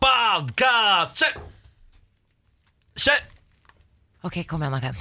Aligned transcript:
Podcast! 0.00 1.16
Kjør! 1.20 1.34
Kjør! 3.00 3.20
Ok, 4.28 4.36
kom 4.48 4.62
igjen, 4.62 4.74
da, 4.76 4.80
Ken. 4.84 4.96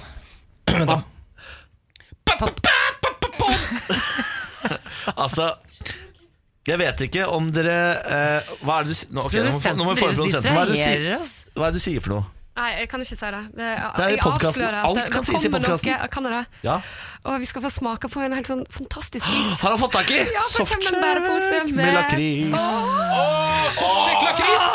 Altså 5.20 5.46
Jeg 6.68 6.78
vet 6.80 7.02
ikke 7.08 7.24
om 7.34 7.48
dere 7.56 7.76
eh, 8.06 8.50
Hva 8.62 8.80
er 8.80 8.84
det 8.86 8.94
du 8.94 8.98
sier? 9.00 9.12
Nå, 9.16 9.24
ok, 9.26 9.34
nå 9.40 9.42
må, 9.50 9.60
nå 9.80 9.84
må 9.88 9.94
vi 9.96 10.02
få 10.04 10.10
inn 10.12 10.20
produsenten. 10.20 10.54
Hva 10.54 10.62
er 10.62 10.68
det 10.70 10.76
du 10.76 10.78
sier, 10.80 11.00
distraherer 11.00 11.16
oss. 11.20 11.34
hva 11.56 11.64
er 11.66 11.72
det 11.72 11.80
du 11.80 11.84
sier 11.86 12.02
for 12.06 12.12
noe? 12.16 12.26
Nei, 12.60 12.70
jeg 12.82 12.90
kan 12.92 13.00
ikke 13.06 13.16
si 13.16 13.26
det. 13.32 13.44
Det, 13.56 13.56
Det 13.56 14.04
er 14.04 14.08
i 14.10 14.12
jeg 14.12 14.20
avslører 14.20 14.78
at 14.82 14.86
Alt 14.90 14.98
det- 15.00 15.12
kan 15.14 15.24
det 15.24 15.28
sies 15.30 15.44
i 15.44 15.48
kommer 15.48 15.60
noe- 15.60 15.78
Kan? 15.80 15.90
Ja, 16.64 16.76
Og 17.26 17.40
vi 17.40 17.46
skal 17.46 17.62
få 17.62 17.70
smake 17.72 18.10
på 18.12 18.20
en 18.26 18.34
helt 18.36 18.48
sånn 18.48 18.66
fantastisk 18.72 19.26
is. 19.40 19.60
Har 19.64 19.72
han 19.76 19.80
fått 19.80 19.92
tak 19.96 20.12
i? 20.12 20.20
Ja, 20.28 20.44
bærepose 21.04 21.64
med- 21.66 21.76
med 21.76 21.94
lakris. 21.96 22.68
Softsjekk 23.80 24.22
lakris! 24.28 24.66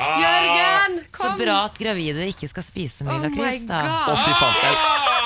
Jørgen, 0.00 1.00
Så 1.12 1.30
bra 1.36 1.64
at 1.68 1.76
gravide 1.78 2.24
ikke 2.32 2.48
skal 2.48 2.62
spise 2.64 3.02
så 3.02 3.04
mye 3.04 3.18
Oh 3.20 3.26
lakris. 3.28 3.66
da. 3.68 3.80
Å, 4.08 4.16
fy 4.16 4.32
faen. 4.40 5.19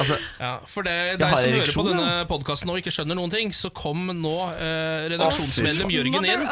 Altså, 0.00 0.16
Ja, 0.40 0.50
for 0.68 0.86
det, 0.86 0.94
deg 1.20 1.32
som 1.38 1.54
hører 1.56 1.72
på 1.78 1.84
denne 1.86 2.06
ja. 2.10 2.24
podkasten 2.28 2.72
og 2.72 2.78
ikke 2.80 2.92
skjønner 2.94 3.18
noen 3.18 3.32
ting, 3.32 3.52
så 3.56 3.70
kom 3.74 4.06
nå 4.12 4.34
eh, 4.56 5.06
redaksjonsmedlem 5.12 5.92
Jørgen 5.94 6.26
inn 6.26 6.44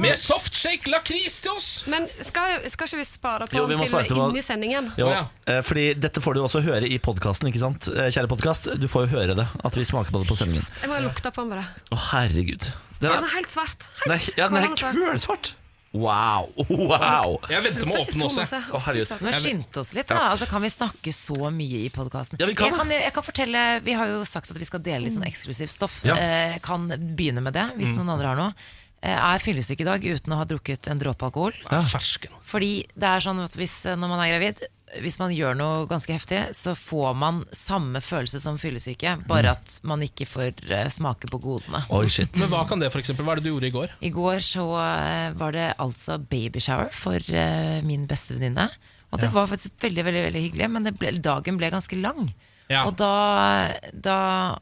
med 0.00 0.18
softshake 0.20 0.90
lakris 0.92 1.40
til 1.44 1.54
oss! 1.54 1.70
Men 1.90 2.08
skal, 2.20 2.58
skal 2.72 2.90
ikke 2.90 3.00
vi 3.02 3.06
spare 3.08 3.48
på 3.50 3.56
Jo, 3.58 3.66
vi 3.70 3.78
til 3.80 4.10
til 4.10 4.22
inni 4.26 4.44
sendingen? 4.44 4.90
jo, 5.00 5.08
ja. 5.12 5.24
eh, 5.46 5.62
fordi 5.66 5.90
dette 6.00 6.22
får 6.24 6.36
du 6.38 6.42
også 6.44 6.62
høre 6.66 6.88
i 6.88 6.98
podkasten, 7.02 7.48
ikke 7.52 7.62
sant? 7.62 7.88
Eh, 7.92 8.10
Kjære 8.10 8.30
podkast, 8.32 8.70
du 8.80 8.86
får 8.90 9.06
jo 9.06 9.14
høre 9.18 9.38
det. 9.38 9.46
At 9.64 9.76
vi 9.78 9.86
smaker 9.88 10.12
på 10.14 10.22
det 10.22 10.28
på 10.30 10.38
sendingen. 10.38 10.66
Jeg 10.82 10.90
må 10.92 11.00
lukte 11.04 11.32
på 11.34 11.44
den 11.46 11.54
bare. 11.56 11.66
Å, 11.94 12.00
herregud. 12.10 12.66
Den 13.00 13.08
Den 13.08 13.16
er, 13.16 13.24
er 13.30 13.34
helt 13.38 13.50
svart. 13.52 13.86
Helt, 14.02 14.10
nei, 14.12 14.20
ja, 14.36 14.48
den 14.52 14.60
er 14.60 14.68
kålende 14.74 15.12
kølsvart. 15.14 15.54
Wow. 15.92 16.52
wow. 16.68 17.40
Jeg 17.50 17.64
venter 17.64 17.88
med 17.88 17.96
å 17.98 18.02
åpne 18.04 18.26
også. 18.28 18.58
Å, 18.70 18.80
herregud. 18.86 19.14
Nå 19.26 19.32
skyndte 19.34 19.82
oss 19.82 19.90
litt, 19.96 20.06
da. 20.10 20.28
Altså, 20.30 20.46
kan 20.50 20.62
vi 20.62 20.70
snakke 20.70 21.14
så 21.14 21.50
mye 21.50 21.80
i 21.82 21.88
podkasten? 21.90 22.38
Ja, 22.38 22.46
vi 22.46 22.54
kan 22.58 22.70
jeg, 22.70 22.78
kan, 22.78 22.92
jeg 22.94 23.14
kan 23.16 23.26
fortelle 23.26 23.64
Vi 23.82 23.96
har 23.98 24.12
jo 24.12 24.20
sagt 24.28 24.52
at 24.54 24.60
vi 24.60 24.68
skal 24.68 24.84
dele 24.86 25.08
litt 25.08 25.16
sånn 25.16 25.26
eksklusivt 25.26 25.74
stoff. 25.74 25.98
Ja. 26.06 26.14
Eh, 26.14 26.60
kan 26.62 26.86
begynne 26.90 27.42
med 27.42 27.58
det, 27.58 27.66
hvis 27.80 27.90
noen 27.96 28.14
andre 28.14 28.30
har 28.30 28.38
noe. 28.38 28.70
Eh, 29.02 29.16
Er 29.16 29.40
fyllesyk 29.40 29.80
i 29.80 29.86
dag 29.88 30.04
uten 30.04 30.34
å 30.34 30.40
ha 30.42 30.44
drukket 30.44 30.88
en 30.92 30.98
dråpe 31.00 31.24
alkohol. 31.24 31.54
Ja. 31.70 31.80
Fersken. 31.88 32.34
Fordi 32.44 32.84
det 32.92 33.08
er 33.08 33.24
sånn 33.24 33.40
at 33.40 33.54
hvis, 33.56 33.78
når 33.96 34.10
man 34.12 34.20
er 34.20 34.34
gravid, 34.34 34.60
hvis 35.00 35.16
man 35.20 35.32
gjør 35.32 35.56
noe 35.56 35.86
ganske 35.88 36.12
heftig, 36.12 36.40
så 36.58 36.74
får 36.76 37.14
man 37.16 37.40
samme 37.54 38.02
følelse 38.04 38.40
som 38.42 38.58
fyllesyke, 38.60 39.14
bare 39.30 39.54
at 39.54 39.78
man 39.86 40.02
ikke 40.04 40.26
får 40.28 40.60
eh, 40.68 40.88
smake 40.92 41.30
på 41.30 41.40
godene. 41.40 41.84
Oi, 41.94 42.04
shit. 42.12 42.34
Men 42.36 42.52
hva 42.52 42.66
kan 42.68 42.82
det, 42.82 42.90
for 42.92 43.00
eksempel? 43.00 43.24
Hva 43.24 43.36
er 43.36 43.40
det 43.40 43.48
du 43.48 43.52
gjorde 43.54 43.70
i 43.70 43.74
går? 43.78 43.96
I 44.04 44.12
går 44.14 44.44
så 44.44 44.66
eh, 44.82 45.30
var 45.38 45.56
det 45.56 45.68
altså 45.80 46.18
babyshower 46.20 46.92
for 46.92 47.16
eh, 47.32 47.80
min 47.86 48.04
bestevenninne. 48.10 48.68
Og 49.10 49.18
det 49.18 49.32
var 49.34 49.48
faktisk 49.50 49.74
veldig 49.82 50.04
veldig, 50.06 50.20
veldig 50.28 50.40
hyggelig, 50.44 50.66
men 50.70 50.84
det 50.86 50.92
ble, 51.00 51.16
dagen 51.24 51.56
ble 51.58 51.70
ganske 51.72 51.96
lang. 51.98 52.28
Ja. 52.70 52.84
Og, 52.86 52.92
da, 53.00 53.74
da, 53.90 54.18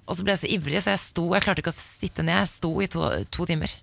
og 0.08 0.16
så 0.16 0.24
ble 0.24 0.32
jeg 0.32 0.40
så 0.40 0.48
ivrig, 0.54 0.80
så 0.80 0.94
jeg 0.94 1.00
sto 1.02 1.26
Jeg 1.36 1.44
klarte 1.44 1.60
ikke 1.60 1.74
å 1.74 1.76
sitte 1.76 2.24
ned. 2.24 2.38
Jeg 2.40 2.52
sto 2.54 2.70
i 2.80 2.86
to, 2.88 3.02
to 3.28 3.44
timer 3.50 3.74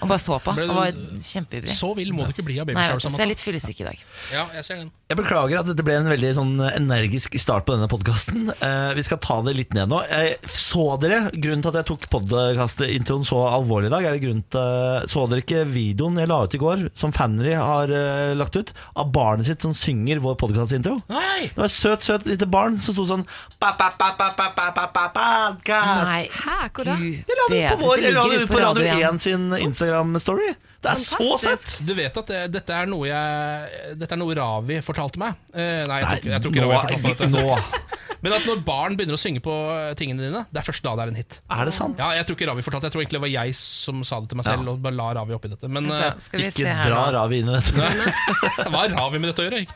og 0.00 0.06
bare 0.08 0.20
så 0.20 0.38
på. 0.42 0.54
Og 0.54 0.72
var 0.76 0.92
kjempeivrig. 1.22 1.74
Så 1.74 1.92
vill 1.96 2.12
må 2.14 2.26
du 2.26 2.32
ikke 2.34 2.44
bli 2.46 2.58
av 2.62 2.68
Nei, 2.68 2.74
vet 2.74 2.92
babyshower. 2.92 3.12
så 3.12 3.20
jeg 3.20 3.26
er 3.26 3.30
litt 3.32 3.44
fyllesyk 3.44 3.82
i 3.82 3.86
dag. 3.88 4.02
Ja, 4.34 4.44
jeg 4.58 4.66
ser 4.66 4.80
den. 4.82 4.90
Jeg 5.12 5.18
beklager 5.20 5.60
at 5.60 5.68
dette 5.68 5.84
ble 5.86 5.96
en 6.00 6.08
veldig 6.08 6.32
sånn 6.38 6.52
energisk 6.70 7.36
start 7.40 7.66
på 7.68 7.76
denne 7.76 7.88
podkasten. 7.92 8.50
vi 8.96 9.04
skal 9.06 9.20
ta 9.22 9.38
det 9.46 9.56
litt 9.58 9.74
ned 9.76 9.90
nå. 9.92 10.02
Jeg 10.08 10.38
så 10.48 10.86
dere 11.02 11.26
grunnen 11.34 11.64
til 11.64 11.72
at 11.72 11.80
jeg 11.82 11.88
tok 11.92 12.08
podkastintroen 12.12 13.26
så 13.28 13.42
alvorlig 13.50 13.90
i 13.90 13.94
dag? 13.94 14.06
Er 14.08 14.16
det 14.16 14.22
grunnen 14.24 14.44
til, 14.52 15.08
Så 15.12 15.26
dere 15.30 15.44
ikke 15.44 15.64
videoen 15.68 16.18
jeg 16.20 16.30
la 16.30 16.42
ut 16.46 16.56
i 16.56 16.62
går, 16.62 16.86
som 16.98 17.12
Fanry 17.14 17.54
har 17.58 17.92
eh, 17.92 18.32
lagt 18.38 18.56
ut, 18.56 18.72
av 18.96 19.12
barnet 19.14 19.48
sitt 19.48 19.64
som 19.64 19.74
synger 19.76 20.22
vår 20.24 20.38
podkastintro? 20.40 20.98
Nei! 21.12 21.50
Det 21.52 21.58
var 21.58 21.68
et 21.68 21.76
søt, 21.76 22.06
søt 22.06 22.26
lite 22.28 22.48
barn 22.50 22.78
som 22.80 22.96
sto 22.96 23.06
sånn 23.08 23.26
ba, 23.60 23.72
ba, 23.78 23.90
ba, 23.98 24.12
ba, 24.18 24.30
ba, 24.36 24.48
ba, 24.56 24.70
ba, 24.72 25.06
pa, 25.12 25.26
podcast. 25.62 26.08
Nei, 26.08 26.28
Hæ, 26.32 26.56
hvor 26.74 26.84
da? 26.88 26.96
Jeg 27.02 27.38
la 27.38 27.46
det 27.50 27.60
ut 27.62 27.72
på, 27.72 27.86
vår, 27.86 28.02
jeg 28.02 28.14
la 28.16 28.24
det 28.28 28.40
ut 28.42 28.52
på 28.52 28.60
Radio 28.62 28.86
1 29.10 29.20
sin 29.22 29.48
Instagram-story. 29.56 30.50
Det 30.82 30.90
er 30.90 30.98
så 30.98 31.18
Fantastisk. 31.22 31.68
søtt! 31.78 31.86
Du 31.86 31.92
vet 31.94 32.16
at 32.18 32.26
det, 32.32 32.38
dette 32.56 32.74
er 32.74 32.88
noe 32.90 33.06
jeg 33.06 33.96
Dette 34.00 34.16
er 34.16 34.18
noe 34.18 34.34
Ravi 34.34 34.80
fortalte 34.82 35.20
meg. 35.22 35.36
Eh, 35.54 35.84
nei, 35.86 36.00
jeg 36.02 36.08
tror, 36.08 36.18
ikke- 36.18 36.40
tror 36.42 36.56
Ravi 36.58 36.80
fortalte 36.82 37.02
meg 37.02 37.16
dette. 37.16 37.28
nå 37.30 37.44
Men 38.22 38.34
at 38.36 38.44
når 38.46 38.60
barn 38.66 38.94
begynner 38.98 39.16
å 39.18 39.18
synge 39.22 39.40
på 39.42 39.54
tingene 39.98 40.22
dine, 40.22 40.42
det 40.54 40.60
er 40.60 40.66
først 40.66 40.82
da 40.86 40.92
det 40.98 41.02
er 41.06 41.10
en 41.10 41.16
hit. 41.18 41.38
er 41.50 41.64
det 41.66 41.74
sant. 41.74 41.98
Ja, 41.98 42.10
Jeg 42.18 42.26
tror 42.26 42.36
ikke 42.38 42.48
Ravi 42.52 42.62
fortalte 42.66 42.86
Jeg 42.90 42.94
tror 42.94 43.02
egentlig 43.02 43.18
det 43.18 43.24
var 43.24 43.32
jeg 43.34 43.54
som 43.58 44.04
sa 44.06 44.20
det 44.22 44.28
til 44.30 44.38
meg 44.38 44.46
selv, 44.46 44.62
Ja. 44.66 44.70
og 44.74 44.82
bare 44.82 44.94
la 44.98 45.08
Ravi 45.18 45.34
oppi 45.38 45.50
dette. 45.50 45.68
Men 45.70 45.88
da, 45.90 46.12
eh, 46.12 46.42
Ikke 46.50 46.66
dra 46.66 47.00
nå. 47.06 47.12
Ravi 47.18 47.40
inn 47.42 47.48
i 47.50 47.56
dette. 47.58 47.74
hva 48.70 48.78
har 48.84 48.94
Ravi 48.98 49.18
med 49.22 49.30
dette 49.34 49.42
å 49.42 49.48
gjøre? 49.50 49.66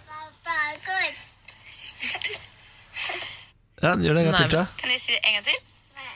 Ja, 3.82 3.94
gjør 3.94 4.14
det 4.16 4.22
en 4.22 4.30
gang 4.32 4.48
til. 4.50 4.66
Kan 4.80 4.90
jeg 4.94 5.00
si 5.02 5.12
det 5.12 5.20
en 5.26 5.34
gang 5.36 5.44
til? 5.44 5.58
Nei, 5.96 6.06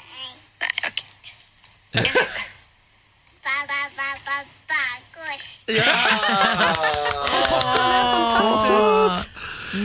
Nei, 0.62 0.70
ok. 0.88 1.02
Fantastisk. 1.92 2.47
Du 5.70 5.76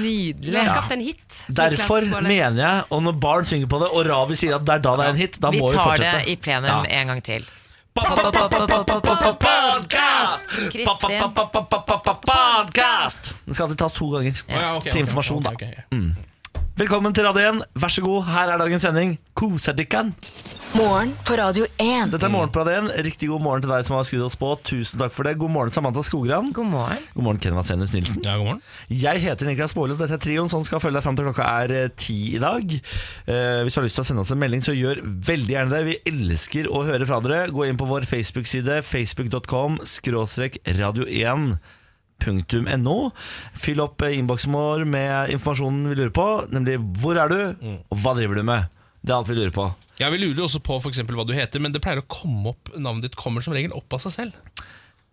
Nydelig. 0.01 0.59
har 0.59 0.65
skapt 0.65 0.91
en 0.91 0.99
hit. 0.99 1.45
Derfor 1.47 2.01
mener 2.25 2.61
jeg, 2.61 2.83
og 2.89 3.03
når 3.05 3.11
barn 3.21 3.45
synger 3.45 3.67
på 3.69 3.79
det, 3.83 3.89
og 3.93 4.07
Ravi 4.09 4.35
sier 4.39 4.55
at 4.57 4.65
det 4.65 4.73
er 4.79 4.81
da 4.81 4.95
det 4.97 5.05
er 5.05 5.09
en 5.13 5.19
hit, 5.19 5.37
da 5.41 5.49
Vi 5.53 5.59
må 5.61 5.69
vi 5.69 5.77
tar 5.77 5.97
det 6.01 6.23
i 6.31 6.35
plenum 6.41 6.85
en 6.89 7.07
gang 7.13 7.21
til. 7.25 7.45
Podcast! 7.95 8.41
Podcast! 12.25 13.45
Den 13.45 13.53
skal 13.53 13.63
alltid 13.67 13.77
tas 13.77 13.93
to 13.93 14.09
ganger. 14.09 14.41
Ja, 14.49 14.79
Til 14.89 15.05
informasjon, 15.05 15.45
da. 15.45 15.51
Velkommen 16.75 17.13
til 17.15 17.23
Radio 17.23 17.53
1. 17.53 17.61
Vær 17.79 17.87
så 17.93 18.01
god, 18.03 18.25
her 18.33 18.49
er 18.51 18.57
dagens 18.59 18.83
sending. 18.83 19.15
Kosedikkan. 19.33 20.11
Morgen 20.75 21.13
på 21.23 21.37
Radio 21.39 21.63
1. 21.79 22.09
Dette 22.11 22.27
er 22.27 22.31
Morgen 22.33 22.49
på 22.51 22.59
Radio 22.59 22.89
1. 22.89 22.97
Riktig 23.05 23.29
god 23.31 23.43
morgen 23.45 23.63
til 23.63 23.71
deg 23.71 23.85
som 23.87 23.95
har 23.95 24.03
skrudd 24.03 24.25
oss 24.25 24.35
på. 24.35 24.49
Tusen 24.67 24.99
takk 24.99 25.13
for 25.15 25.23
det. 25.23 25.37
God 25.39 25.53
morgen, 25.53 25.71
Samantha 25.71 26.01
Skogran. 26.03 26.49
God 26.51 26.67
morgen. 26.67 27.05
God 27.13 27.23
morgen, 27.23 27.39
Ken 27.39 27.55
Vasenus 27.55 27.93
Nilsen. 27.95 28.17
Ja, 28.25 28.33
god 28.35 28.49
morgen. 28.49 28.59
Jeg 28.91 29.23
heter 29.23 29.47
Niklas 29.47 29.71
Baarli, 29.77 29.95
og 29.95 30.03
dette 30.03 30.17
er 30.17 30.23
trioen 30.25 30.51
som 30.51 30.65
skal 30.67 30.83
følge 30.83 30.99
deg 30.99 31.05
fram 31.05 31.15
til 31.15 31.29
klokka 31.29 31.47
er 31.61 31.75
eh, 31.77 31.87
ti 31.95 32.17
i 32.35 32.43
dag. 32.43 32.75
Eh, 32.75 33.61
hvis 33.63 33.77
du 33.77 33.79
har 33.79 33.87
lyst 33.87 33.99
til 34.01 34.03
å 34.03 34.09
sende 34.09 34.27
oss 34.27 34.35
en 34.35 34.43
melding, 34.43 34.65
så 34.67 34.75
gjør 34.75 34.99
veldig 35.31 35.55
gjerne 35.55 35.71
det. 35.77 35.81
Vi 35.87 35.97
elsker 36.11 36.67
å 36.67 36.83
høre 36.91 37.07
fra 37.07 37.21
dere. 37.23 37.47
Gå 37.55 37.69
inn 37.69 37.79
på 37.79 37.87
vår 37.87 38.09
Facebook-side, 38.11 38.81
facebook.com 38.83 39.79
skråstrek 39.95 40.59
radio1. 40.75 41.55
Punktum 42.19 42.67
.no. 42.83 42.99
Fyll 43.55 43.79
opp 43.87 44.03
eh, 44.03 44.19
innboksen 44.19 44.51
vår 44.51 44.83
med 44.91 45.37
informasjonen 45.39 45.87
vi 45.93 46.01
lurer 46.01 46.15
på, 46.19 46.29
nemlig 46.51 46.81
hvor 46.99 47.23
er 47.23 47.31
du, 47.31 47.69
og 47.79 48.01
hva 48.03 48.19
driver 48.19 48.43
du 48.43 48.49
med? 48.51 48.74
Det 49.05 49.13
er 49.13 49.19
alt 49.19 49.29
vi 49.29 49.35
lurer 49.37 49.53
på. 49.53 49.67
Ja, 50.01 50.09
Vi 50.09 50.17
lurer 50.19 50.41
også 50.47 50.59
på 50.65 50.79
for 50.81 50.89
eksempel 50.91 51.15
hva 51.15 51.23
du 51.29 51.33
heter, 51.37 51.61
men 51.61 51.71
det 51.75 51.81
pleier 51.85 52.01
å 52.01 52.07
komme 52.09 52.51
opp 52.55 52.71
navnet 52.75 53.05
ditt 53.07 53.15
kommer 53.19 53.43
som 53.45 53.53
regel 53.55 53.71
opp 53.77 53.93
av 53.95 54.01
seg 54.03 54.15
selv. 54.17 54.39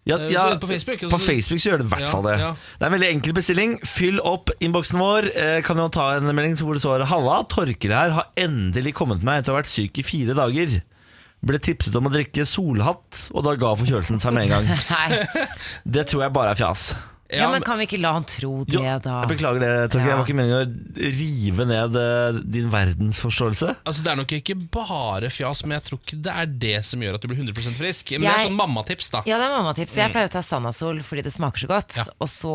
Ja, 0.08 0.16
Eh, 0.18 0.32
ja, 0.34 0.48
på 0.58 0.66
Facebook, 0.66 0.98
på 1.12 1.18
Facebook 1.22 1.60
så 1.62 1.68
gjør 1.70 1.78
det 1.78 1.84
i 1.86 1.90
hvert 1.92 2.00
Ja, 2.02 2.08
fall 2.10 2.24
det. 2.26 2.32
ja. 2.40 2.48
Det 2.52 2.82
er 2.82 2.88
en 2.88 2.94
veldig 2.96 3.10
enkel 3.12 3.34
bestilling. 3.36 3.76
Fyll 3.86 4.18
opp 4.26 4.50
innboksen 4.58 4.98
vår. 4.98 5.28
Eh, 5.36 5.60
kan 5.62 5.78
jo 5.78 5.84
ta 5.94 6.16
en 6.16 6.26
melding 6.34 6.56
hvor 6.58 6.74
det 6.74 6.82
står 6.82 7.04
Halla, 7.06 7.36
Torkel 7.46 7.92
her 7.94 8.10
har 8.16 8.26
endelig 8.36 8.94
kommet 8.98 9.22
meg 9.22 9.42
etter 9.44 9.52
å 9.52 9.54
ha 9.54 9.60
vært 9.62 9.70
syk 9.70 10.00
i 10.02 10.02
fire 10.02 10.34
dager. 10.34 10.80
Ble 11.46 11.58
tipset 11.62 11.94
om 11.94 12.06
å 12.06 12.10
drikke 12.10 12.42
solhatt, 12.46 13.28
og 13.34 13.44
da 13.46 13.54
ga 13.54 13.76
forkjølelsen 13.78 14.18
seg 14.22 14.34
med 14.34 14.50
en 14.50 14.56
gang. 14.56 14.66
Nei. 14.90 15.22
Det 15.86 16.08
tror 16.10 16.22
jeg 16.26 16.34
bare 16.34 16.50
er 16.56 16.58
fjas. 16.58 16.94
Ja, 17.38 17.48
men 17.52 17.62
Kan 17.64 17.78
vi 17.80 17.86
ikke 17.88 18.00
la 18.02 18.12
han 18.16 18.24
tro 18.28 18.50
det, 18.64 18.74
Jo, 18.76 18.82
da? 19.02 19.14
jeg 19.22 19.30
beklager 19.32 19.62
det, 19.62 19.70
Torgeir. 19.92 20.06
Ja. 20.06 20.12
Jeg 20.12 20.18
var 20.20 20.26
ikke 20.26 20.36
meningen 20.36 20.60
å 20.60 21.12
rive 21.18 21.66
ned 21.70 21.96
eh, 22.02 22.40
din 22.56 22.68
verdensforståelse. 22.72 23.70
Altså 23.88 24.04
Det 24.04 24.12
er 24.12 24.20
nok 24.20 24.34
ikke 24.38 24.56
bare 24.74 25.30
fjas, 25.32 25.64
men 25.64 25.78
jeg 25.78 25.86
tror 25.88 26.00
ikke 26.02 26.20
det 26.28 26.36
er 26.42 26.46
det 26.66 26.74
som 26.88 27.00
gjør 27.04 27.16
at 27.18 27.24
du 27.24 27.28
blir 27.32 27.40
100% 27.42 27.78
frisk. 27.80 28.12
Men 28.16 28.26
det 28.26 28.32
er 28.32 28.38
Jeg- 28.42 28.50
sånn 28.50 28.58
mammatips, 28.60 29.10
da. 29.10 29.22
Ja, 29.26 29.38
det 29.40 29.48
er 29.48 29.56
mammatips. 29.56 29.96
Jeg 29.96 30.12
pleier 30.12 30.28
å 30.28 30.34
ta 30.36 30.42
Sanasol 30.44 31.02
fordi 31.02 31.22
det 31.24 31.32
smaker 31.32 31.64
så 31.64 31.68
godt. 31.72 31.96
Ja. 31.96 32.04
Og 32.20 32.28
så 32.28 32.52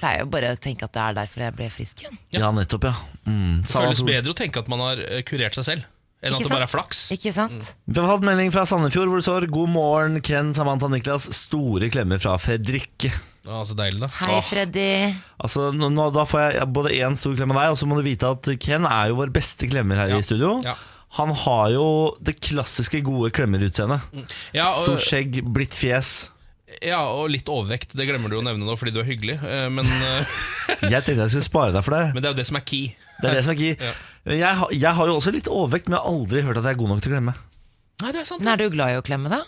pleier 0.00 0.22
jeg 0.24 0.30
bare 0.32 0.52
å 0.56 0.60
tenke 0.60 0.84
at 0.88 0.92
det 0.96 1.02
er 1.02 1.14
derfor 1.22 1.44
jeg 1.46 1.56
ble 1.58 1.70
frisk 1.72 2.04
igjen. 2.04 2.18
Ja, 2.34 2.50
nettopp, 2.54 2.84
ja. 2.90 2.94
Mm. 3.26 3.62
Det 3.62 3.70
føles 3.70 4.02
bedre 4.06 4.32
å 4.32 4.38
tenke 4.38 4.58
at 4.62 4.68
man 4.72 4.80
har 4.80 4.96
eh, 5.04 5.22
kurert 5.22 5.54
seg 5.58 5.64
selv, 5.68 5.84
Enn 6.22 6.36
at 6.36 6.38
det 6.44 6.50
bare 6.52 6.68
er 6.68 6.70
flaks. 6.70 7.08
Ikke 7.16 7.32
sant? 7.34 7.72
Vi 7.90 7.98
har 7.98 8.06
fått 8.06 8.22
melding 8.22 8.52
fra 8.54 8.62
Sandefjord 8.62 9.10
hvor 9.10 9.18
det 9.18 9.26
står 9.26 9.46
God 9.50 9.72
morgen, 9.74 10.20
Ken, 10.22 10.52
Samantha 10.54 10.86
Niklas. 10.86 11.26
Store 11.34 11.88
klemmer 11.90 12.20
fra 12.22 12.36
Fredrikke. 12.38 13.10
Å, 13.42 13.62
så 13.66 13.74
deilig, 13.74 13.98
da. 14.04 14.08
Hei, 14.20 14.36
Freddy. 14.46 14.88
Altså, 15.42 15.72
nå, 15.74 15.88
nå, 15.90 16.04
Da 16.14 16.22
får 16.30 16.44
jeg 16.54 16.66
både 16.76 16.92
én 16.94 17.16
stor 17.18 17.34
klem 17.34 17.50
av 17.50 17.58
deg, 17.58 17.70
og 17.74 17.78
så 17.80 17.88
må 17.90 17.96
du 17.98 18.04
vite 18.06 18.28
at 18.30 18.50
Ken 18.62 18.86
er 18.86 19.08
jo 19.10 19.16
vår 19.18 19.32
beste 19.34 19.66
klemmer 19.70 19.98
her 19.98 20.12
Ja. 20.14 20.18
i 20.22 20.26
studio. 20.26 20.60
Ja. 20.62 20.76
Han 21.18 21.32
har 21.34 21.70
jo 21.74 21.86
det 22.22 22.36
klassiske 22.40 23.02
gode 23.04 23.32
klemmerutseendet. 23.34 24.00
Ja, 24.54 24.68
og, 24.70 24.86
Stort 24.86 25.02
skjegg, 25.04 25.42
blitt 25.52 25.74
fjes. 25.76 26.28
ja, 26.80 27.02
og 27.12 27.28
litt 27.34 27.50
overvekt. 27.52 27.92
Det 27.98 28.06
glemmer 28.08 28.30
du 28.30 28.38
å 28.38 28.44
nevne 28.46 28.64
nå 28.64 28.78
fordi 28.78 28.94
du 28.94 29.00
er 29.02 29.10
hyggelig. 29.10 29.36
Eh, 29.44 29.68
Men, 29.68 29.84
eh, 29.90 30.24
Jeg 30.88 31.02
tenkte 31.04 31.26
jeg 31.26 31.34
skulle 31.34 31.50
spare 31.50 31.72
deg 31.74 31.84
for 31.84 31.98
det. 31.98 32.14
men 32.14 32.22
det 32.22 32.30
er 32.30 32.32
jo 32.32 32.40
det 32.40 32.46
som 32.46 32.56
er 32.56 32.64
key. 32.64 32.94
Det 33.20 33.28
er 33.28 33.34
det 33.34 33.44
som 33.44 33.52
er 33.52 33.58
key. 33.60 33.76
Jeg, 34.24 34.54
har- 34.54 34.70
jeg 34.70 34.94
har 34.94 35.06
jo 35.10 35.16
også 35.18 35.32
litt 35.34 35.48
overvekt, 35.50 35.88
men 35.90 35.98
jeg 35.98 36.04
har 36.06 36.12
aldri 36.14 36.42
hørt 36.46 36.58
at 36.60 36.62
jeg 36.68 36.76
er 36.76 36.78
god 36.78 36.88
nok 36.94 37.00
til 37.02 37.10
å 37.10 37.14
glemme. 37.16 37.32
Nei, 38.04 38.12
det 38.14 38.20
er 38.20 38.24
sant. 38.28 38.38
Men 38.40 38.52
er 38.52 38.60
du 38.62 38.70
glad 38.70 38.92
i 38.94 38.98
å 39.00 39.02
klemme, 39.02 39.28
da? 39.28 39.40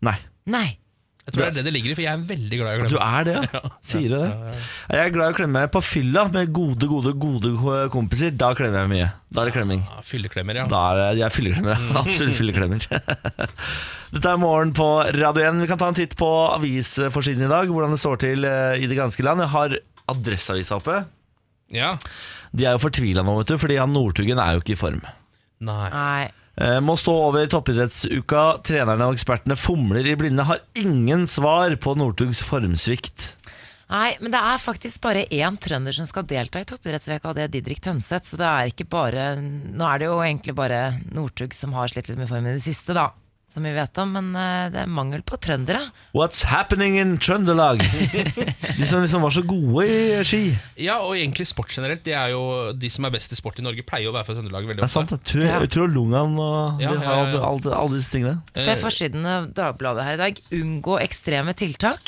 Nei. 0.00 0.14
Nei. 0.48 0.78
Jeg 1.24 1.32
tror 1.32 1.40
det 1.40 1.46
er 1.48 1.54
det 1.56 1.62
det 1.64 1.72
ligger 1.72 1.90
i, 1.90 1.94
for 1.96 2.04
jeg 2.04 2.12
er 2.12 2.24
veldig 2.28 2.56
glad 2.60 2.74
i 2.74 2.80
å 2.84 2.88
Du 2.92 2.98
er 3.00 3.24
det, 3.24 3.34
ja? 3.54 3.60
Sier 3.88 4.12
du 4.12 4.16
det? 4.20 4.56
Jeg 4.92 5.00
er 5.06 5.12
glad 5.14 5.30
i 5.30 5.32
å 5.32 5.36
klemme 5.38 5.62
på 5.72 5.80
fylla 5.80 6.26
med 6.34 6.50
gode, 6.52 6.88
gode, 6.90 7.14
gode 7.22 7.78
kompiser. 7.94 8.34
Da 8.36 8.50
klemmer 8.58 8.82
jeg 8.84 8.90
mye. 8.92 9.06
Da 9.32 9.40
er 9.40 9.48
det 9.48 9.54
klemming. 9.56 9.80
Ja, 9.88 10.02
Fylleklemmer, 10.04 10.58
ja. 10.60 10.66
Da 10.68 10.82
er 10.90 11.00
det, 11.00 11.06
jeg 11.22 11.26
er 11.30 11.34
fylleklemmer. 11.38 11.80
Mm. 11.80 11.96
Absolutt 12.02 12.36
fylleklemmer. 12.42 12.86
Dette 14.14 14.34
er 14.34 14.42
Morgen 14.44 14.74
på 14.76 14.90
Radio 15.16 15.46
1. 15.48 15.62
Vi 15.64 15.70
kan 15.72 15.80
ta 15.80 15.88
en 15.90 15.96
titt 15.96 16.12
på 16.20 16.28
avisforsiden 16.58 17.48
i 17.48 17.50
dag. 17.50 17.72
Hvordan 17.72 17.96
det 17.96 18.02
står 18.04 18.20
til 18.26 18.44
eh, 18.50 18.84
i 18.84 18.90
det 18.92 19.00
ganske 19.00 19.24
land. 19.26 19.42
Jeg 19.46 19.52
har 19.56 19.78
Adresseavisa 20.12 20.76
oppe. 20.82 21.00
ja. 21.72 21.94
De 22.54 22.62
er 22.68 22.76
jo 22.76 22.84
fortvila 22.84 23.24
nå, 23.26 23.32
vet 23.40 23.48
du, 23.50 23.56
fordi 23.58 23.80
han 23.80 23.90
Northugen 23.90 24.38
er 24.38 24.52
jo 24.54 24.60
ikke 24.60 24.76
i 24.76 24.78
form. 24.78 25.00
Nei. 25.66 25.88
Nei. 25.90 26.28
Eh, 26.56 26.80
Må 26.84 26.94
stå 26.98 27.14
over 27.28 27.48
toppidrettsuka. 27.50 28.44
Trenerne 28.66 29.08
og 29.08 29.16
ekspertene 29.16 29.56
fomler 29.58 30.06
i 30.06 30.16
blinde. 30.18 30.46
Har 30.46 30.62
ingen 30.78 31.26
svar 31.30 31.74
på 31.82 31.96
Northugs 31.98 32.42
formsvikt. 32.46 33.32
Nei, 33.90 34.14
men 34.22 34.32
det 34.32 34.40
er 34.40 34.62
faktisk 34.62 35.02
bare 35.04 35.26
én 35.28 35.58
trønder 35.60 35.94
som 35.94 36.06
skal 36.08 36.24
delta 36.26 36.62
i 36.62 36.66
toppidrettsveka, 36.66 37.28
og 37.28 37.36
det 37.36 37.44
er 37.44 37.52
Didrik 37.52 37.82
Tønseth. 37.84 38.30
Så 38.30 38.38
det 38.40 38.46
er 38.48 38.70
ikke 38.70 38.88
bare 38.90 39.34
Nå 39.40 39.84
er 39.90 40.00
det 40.00 40.08
jo 40.08 40.22
egentlig 40.24 40.54
bare 40.56 40.80
Northug 41.12 41.54
som 41.54 41.74
har 41.76 41.92
slitt 41.92 42.08
litt 42.08 42.18
med 42.18 42.30
formen 42.30 42.54
i 42.54 42.58
det 42.58 42.64
siste, 42.64 42.96
da. 42.96 43.10
Som 43.54 43.62
vi 43.62 43.70
vet 43.70 43.98
om, 44.02 44.10
men 44.10 44.32
eh, 44.34 44.64
det 44.74 44.80
er 44.82 44.88
mangel 44.90 45.20
på 45.22 45.36
trøndere. 45.38 45.78
What's 46.16 46.40
happening 46.50 46.96
in 46.98 47.12
Trøndelag? 47.22 47.78
De 48.80 48.86
som 48.90 48.98
liksom 49.04 49.22
var 49.22 49.30
så 49.30 49.44
gode 49.46 49.84
i 49.86 50.24
ski. 50.26 50.40
Ja, 50.82 50.96
og 51.06 51.14
egentlig 51.14 51.46
sport 51.46 51.70
generelt. 51.70 52.02
De 52.02 52.16
er 52.18 52.32
jo 52.34 52.72
de 52.74 52.90
som 52.90 53.06
er 53.06 53.14
best 53.14 53.30
i 53.30 53.38
sport 53.38 53.60
i 53.62 53.64
Norge, 53.66 53.84
pleier 53.86 54.10
å 54.10 54.14
være 54.16 54.26
fra 54.26 54.34
Trøndelag 54.40 54.66
veldig 54.72 54.82
Det 54.82 54.88
er 54.88 54.94
sant. 54.96 55.14
det. 55.14 55.20
Tror, 55.30 55.46
Ja. 55.46 55.60
jeg 55.62 55.70
tror 55.76 55.92
Lungan 55.94 56.34
og 56.42 56.82
Ja, 56.82 56.90
de 56.90 56.98
ja, 56.98 57.06
har 57.06 57.22
ja, 57.28 57.30
ja. 57.36 57.44
alle, 57.52 57.76
alle 57.78 58.00
disse 58.00 58.10
tingene. 58.16 58.40
Se 58.58 58.74
forsiden 58.82 59.22
av 59.36 59.46
Dagbladet 59.54 60.08
her 60.08 60.18
i 60.18 60.22
dag. 60.24 60.42
Unngå 60.58 60.98
ekstreme 61.06 61.54
tiltak. 61.54 62.02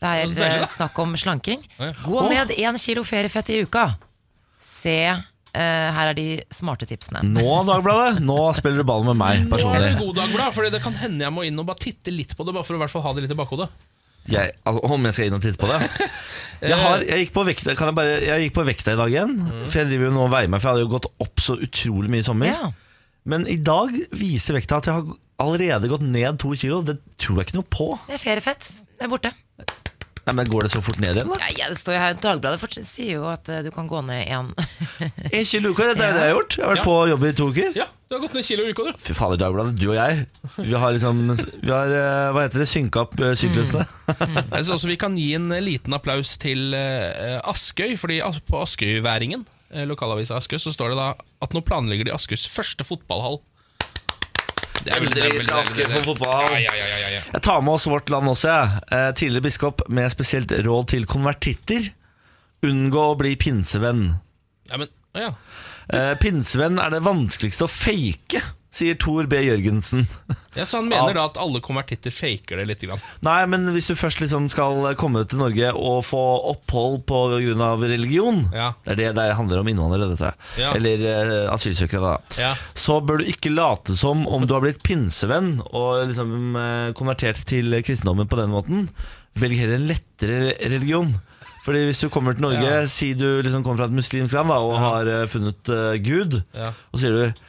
Det 0.00 0.08
er 0.10 0.24
Deilig, 0.26 0.40
da. 0.42 0.50
eh, 0.64 0.70
snakk 0.74 0.98
om 1.06 1.14
slanking. 1.14 1.62
Gå 2.02 2.26
ned 2.34 2.50
én 2.58 2.82
kilo 2.82 3.06
feriefett 3.06 3.54
i 3.54 3.62
uka. 3.62 3.92
Se, 4.58 4.98
eh, 5.14 5.22
her 5.58 6.10
er 6.12 6.16
de 6.16 6.26
smarte 6.54 6.86
tipsene. 6.88 7.22
Nå, 7.26 7.46
Dagbladet, 7.68 8.22
nå 8.22 8.38
spiller 8.58 8.82
du 8.82 8.88
ball 8.88 9.06
med 9.08 9.18
meg 9.20 9.46
personlig. 9.50 9.80
Nå 9.80 9.86
er 9.86 9.86
du 9.86 9.98
det 9.98 10.04
god 10.04 10.18
Dagblad 10.20 10.54
Fordi 10.56 10.70
det 10.76 10.82
kan 10.84 10.98
hende 11.00 11.26
jeg 11.26 11.34
må 11.34 11.46
inn 11.48 11.58
og 11.58 11.66
bare 11.70 11.82
titte 11.82 12.14
litt 12.14 12.36
på 12.38 12.46
det, 12.46 12.54
bare 12.56 12.66
for 12.66 12.76
å 12.76 12.80
i 12.80 12.84
hvert 12.84 12.94
fall 12.94 13.06
ha 13.08 13.14
det 13.16 13.24
litt 13.26 13.34
i 13.34 13.38
bakhodet. 13.38 13.70
Jeg, 14.30 14.52
altså, 14.68 14.82
om 14.84 15.08
jeg 15.08 15.16
skal 15.16 15.30
inn 15.30 15.36
og 15.38 15.42
titte 15.44 15.60
på 15.60 15.70
det? 15.70 15.80
Jeg, 16.60 16.76
har, 16.76 17.00
jeg, 17.00 17.22
gikk 17.22 17.30
på 17.32 17.42
vekta, 17.48 17.72
kan 17.72 17.88
jeg, 17.88 17.96
bare, 17.96 18.16
jeg 18.20 18.42
gikk 18.44 18.56
på 18.58 18.62
vekta 18.68 18.92
i 18.92 18.98
dag 19.00 19.08
igjen. 19.08 19.30
For 19.64 19.78
jeg 19.80 19.88
driver 19.88 20.10
jo 20.10 20.12
nå 20.12 20.24
og 20.26 20.32
veier 20.34 20.50
meg, 20.52 20.60
for 20.60 20.68
jeg 20.68 20.74
hadde 20.76 20.82
jo 20.82 20.90
gått 20.92 21.06
opp 21.24 21.40
så 21.40 21.54
utrolig 21.56 22.10
mye 22.12 22.20
i 22.20 22.26
sommer. 22.26 22.50
Ja. 22.52 22.66
Men 23.32 23.46
i 23.48 23.56
dag 23.64 23.94
viser 24.12 24.58
vekta 24.58 24.76
at 24.76 24.90
jeg 24.90 24.98
har 24.98 25.14
allerede 25.40 25.88
gått 25.88 26.04
ned 26.04 26.36
to 26.42 26.52
kilo. 26.52 26.82
Det 26.84 26.98
tror 27.16 27.40
jeg 27.40 27.48
ikke 27.48 27.56
noe 27.62 27.70
på. 27.72 27.88
Det 28.10 28.18
er 28.18 28.22
feriefett. 28.26 28.68
Det 28.76 29.06
er 29.06 29.12
borte. 29.14 29.32
Nei, 30.26 30.34
men 30.36 30.46
Går 30.52 30.66
det 30.66 30.70
så 30.74 30.82
fort 30.84 30.98
ned 31.00 31.16
igjen, 31.16 31.30
da? 31.32 31.36
Ja, 31.40 31.48
ja, 31.58 31.68
det 31.72 31.78
står 31.80 31.94
jo 31.96 32.00
her, 32.02 32.14
Dagbladet 32.20 32.60
fortsatt 32.60 32.86
sier 32.86 33.16
jo 33.16 33.24
at 33.30 33.48
eh, 33.48 33.62
du 33.64 33.70
kan 33.74 33.88
gå 33.88 34.02
ned 34.04 34.28
én. 34.28 34.50
En 35.36 35.44
kilo 35.48 35.70
i 35.70 35.72
uka, 35.72 35.86
det 35.88 35.94
er 35.96 36.00
det 36.00 36.08
jeg 36.10 36.20
har 36.20 36.34
gjort. 36.36 36.56
Jeg 36.58 36.64
har 36.66 36.74
vært 36.74 36.82
Ja. 36.82 36.86
på 36.90 36.96
jobb 37.10 37.24
i 37.24 37.32
to 37.38 37.46
uker. 37.50 37.70
Ja, 37.80 37.86
du 38.10 38.14
har 38.16 38.22
gått 38.26 38.34
ned 38.36 38.44
kilo 38.46 38.66
i 38.68 38.72
uka, 38.74 38.84
du. 38.90 39.00
Fy 39.00 39.16
fader, 39.16 39.40
Dagbladet, 39.40 39.76
du 39.80 39.86
og 39.90 39.96
jeg. 39.96 40.26
Vi 40.58 40.74
har 40.84 40.92
liksom 40.96 41.22
Vi 41.64 41.70
har, 41.72 41.94
eh, 42.00 42.32
hva 42.36 42.44
heter 42.46 42.62
det, 42.64 42.68
synka 42.70 43.04
opp 43.06 43.16
eh, 43.20 43.32
syklusene. 43.40 43.86
Jeg 44.10 44.60
synes 44.60 44.74
også 44.76 44.90
Vi 44.92 44.98
kan 45.00 45.16
gi 45.18 45.30
en 45.38 45.48
liten 45.64 45.96
applaus 45.96 46.36
til 46.42 46.74
eh, 46.76 47.40
Askøy, 47.48 47.96
fordi 48.00 48.20
as- 48.26 48.42
på 48.44 48.60
Askøyværingen, 48.64 49.46
eh, 49.72 49.86
lokalavisa 49.88 50.36
Askøy, 50.38 50.58
så 50.60 50.72
står 50.74 50.92
det 50.94 51.00
da 51.00 51.08
at 51.46 51.56
nå 51.56 51.64
planlegger 51.64 52.10
de 52.10 52.14
Askøys 52.16 52.44
første 52.50 52.84
fotballhall. 52.86 53.40
Det 54.84 54.94
er 54.94 55.00
veldig- 55.00 55.14
det 55.14 55.86
er- 55.86 55.96
få 55.96 56.04
fotballhall. 56.14 56.52
Ja, 56.62 56.72
ja, 56.74 56.86
ja, 56.86 56.98
ja, 56.98 57.08
ja. 57.16 57.20
Jeg 57.32 57.42
tar 57.42 57.60
med 57.60 57.74
oss 57.74 57.86
Vårt 57.86 58.08
Land 58.10 58.26
også, 58.28 58.48
jeg. 58.48 58.80
Ja. 58.90 59.12
Tidligere 59.12 59.42
biskop 59.42 59.82
med 59.88 60.10
spesielt 60.10 60.50
råd 60.64 60.86
til 60.88 61.06
konvertitter. 61.06 61.90
Unngå 62.62 63.02
å 63.14 63.16
bli 63.18 63.36
pinsevenn. 63.36 64.20
ja 64.70 64.76
men, 64.76 64.88
ja. 65.14 65.32
Eh, 65.92 66.14
pinsevenn 66.14 66.78
er 66.78 66.90
det 66.90 67.02
vanskeligste 67.02 67.64
å 67.66 67.68
fake, 67.68 68.42
sier 68.70 68.94
Tor 69.02 69.26
B. 69.26 69.40
Jørgensen. 69.42 70.04
ja, 70.58 70.64
Så 70.64 70.78
han 70.78 70.88
mener 70.90 71.14
da 71.16 71.24
at 71.26 71.38
alle 71.42 71.60
konvertitter 71.64 72.12
faker 72.14 72.60
det 72.60 72.66
litt. 72.70 72.84
Grann. 72.86 73.02
Nei, 73.26 73.40
men 73.50 73.66
hvis 73.74 73.90
du 73.90 73.96
først 73.98 74.22
liksom 74.22 74.46
skal 74.52 74.94
komme 75.00 75.24
til 75.28 75.40
Norge 75.42 75.72
og 75.76 76.04
få 76.06 76.20
opphold 76.52 77.02
pga. 77.10 77.40
religion 77.82 78.44
Ja. 78.54 78.70
Det 78.86 78.94
er 78.94 79.00
det 79.00 79.08
det 79.18 79.26
handler 79.36 79.60
om 79.60 79.68
innvandrere, 79.68 80.12
dette. 80.14 80.30
Ja. 80.60 80.72
Eller 80.78 81.02
uh, 81.02 81.54
asylsøkere, 81.54 82.14
da. 82.14 82.40
Ja. 82.40 82.52
Så 82.78 83.00
bør 83.04 83.20
du 83.20 83.28
ikke 83.30 83.52
late 83.52 83.96
som 83.98 84.22
om 84.30 84.46
du 84.46 84.54
har 84.54 84.62
blitt 84.64 84.82
pinsevenn 84.86 85.58
og 85.72 86.06
liksom 86.12 86.54
uh, 86.56 86.92
konvertert 86.96 87.42
til 87.50 87.74
kristendommen 87.84 88.30
på 88.30 88.38
den 88.40 88.54
måten. 88.54 88.86
Velg 89.38 89.58
heller 89.60 89.80
en 89.80 89.90
lettere 89.90 90.54
religion. 90.62 91.12
Fordi 91.66 91.84
hvis 91.90 92.00
du 92.00 92.08
kommer 92.08 92.32
til 92.34 92.46
Norge, 92.46 92.64
Ja. 92.64 92.86
si 92.88 93.12
du 93.14 93.42
liksom 93.42 93.62
kommer 93.62 93.82
fra 93.82 93.90
et 93.90 93.98
muslimsk 93.98 94.32
land 94.38 94.48
da, 94.48 94.56
og 94.64 94.78
har 94.80 95.10
eh, 95.12 95.26
funnet 95.28 95.68
Gud, 96.00 96.38
Ja. 96.56 96.70
og 96.88 97.02
sier 97.02 97.12
du 97.12 97.40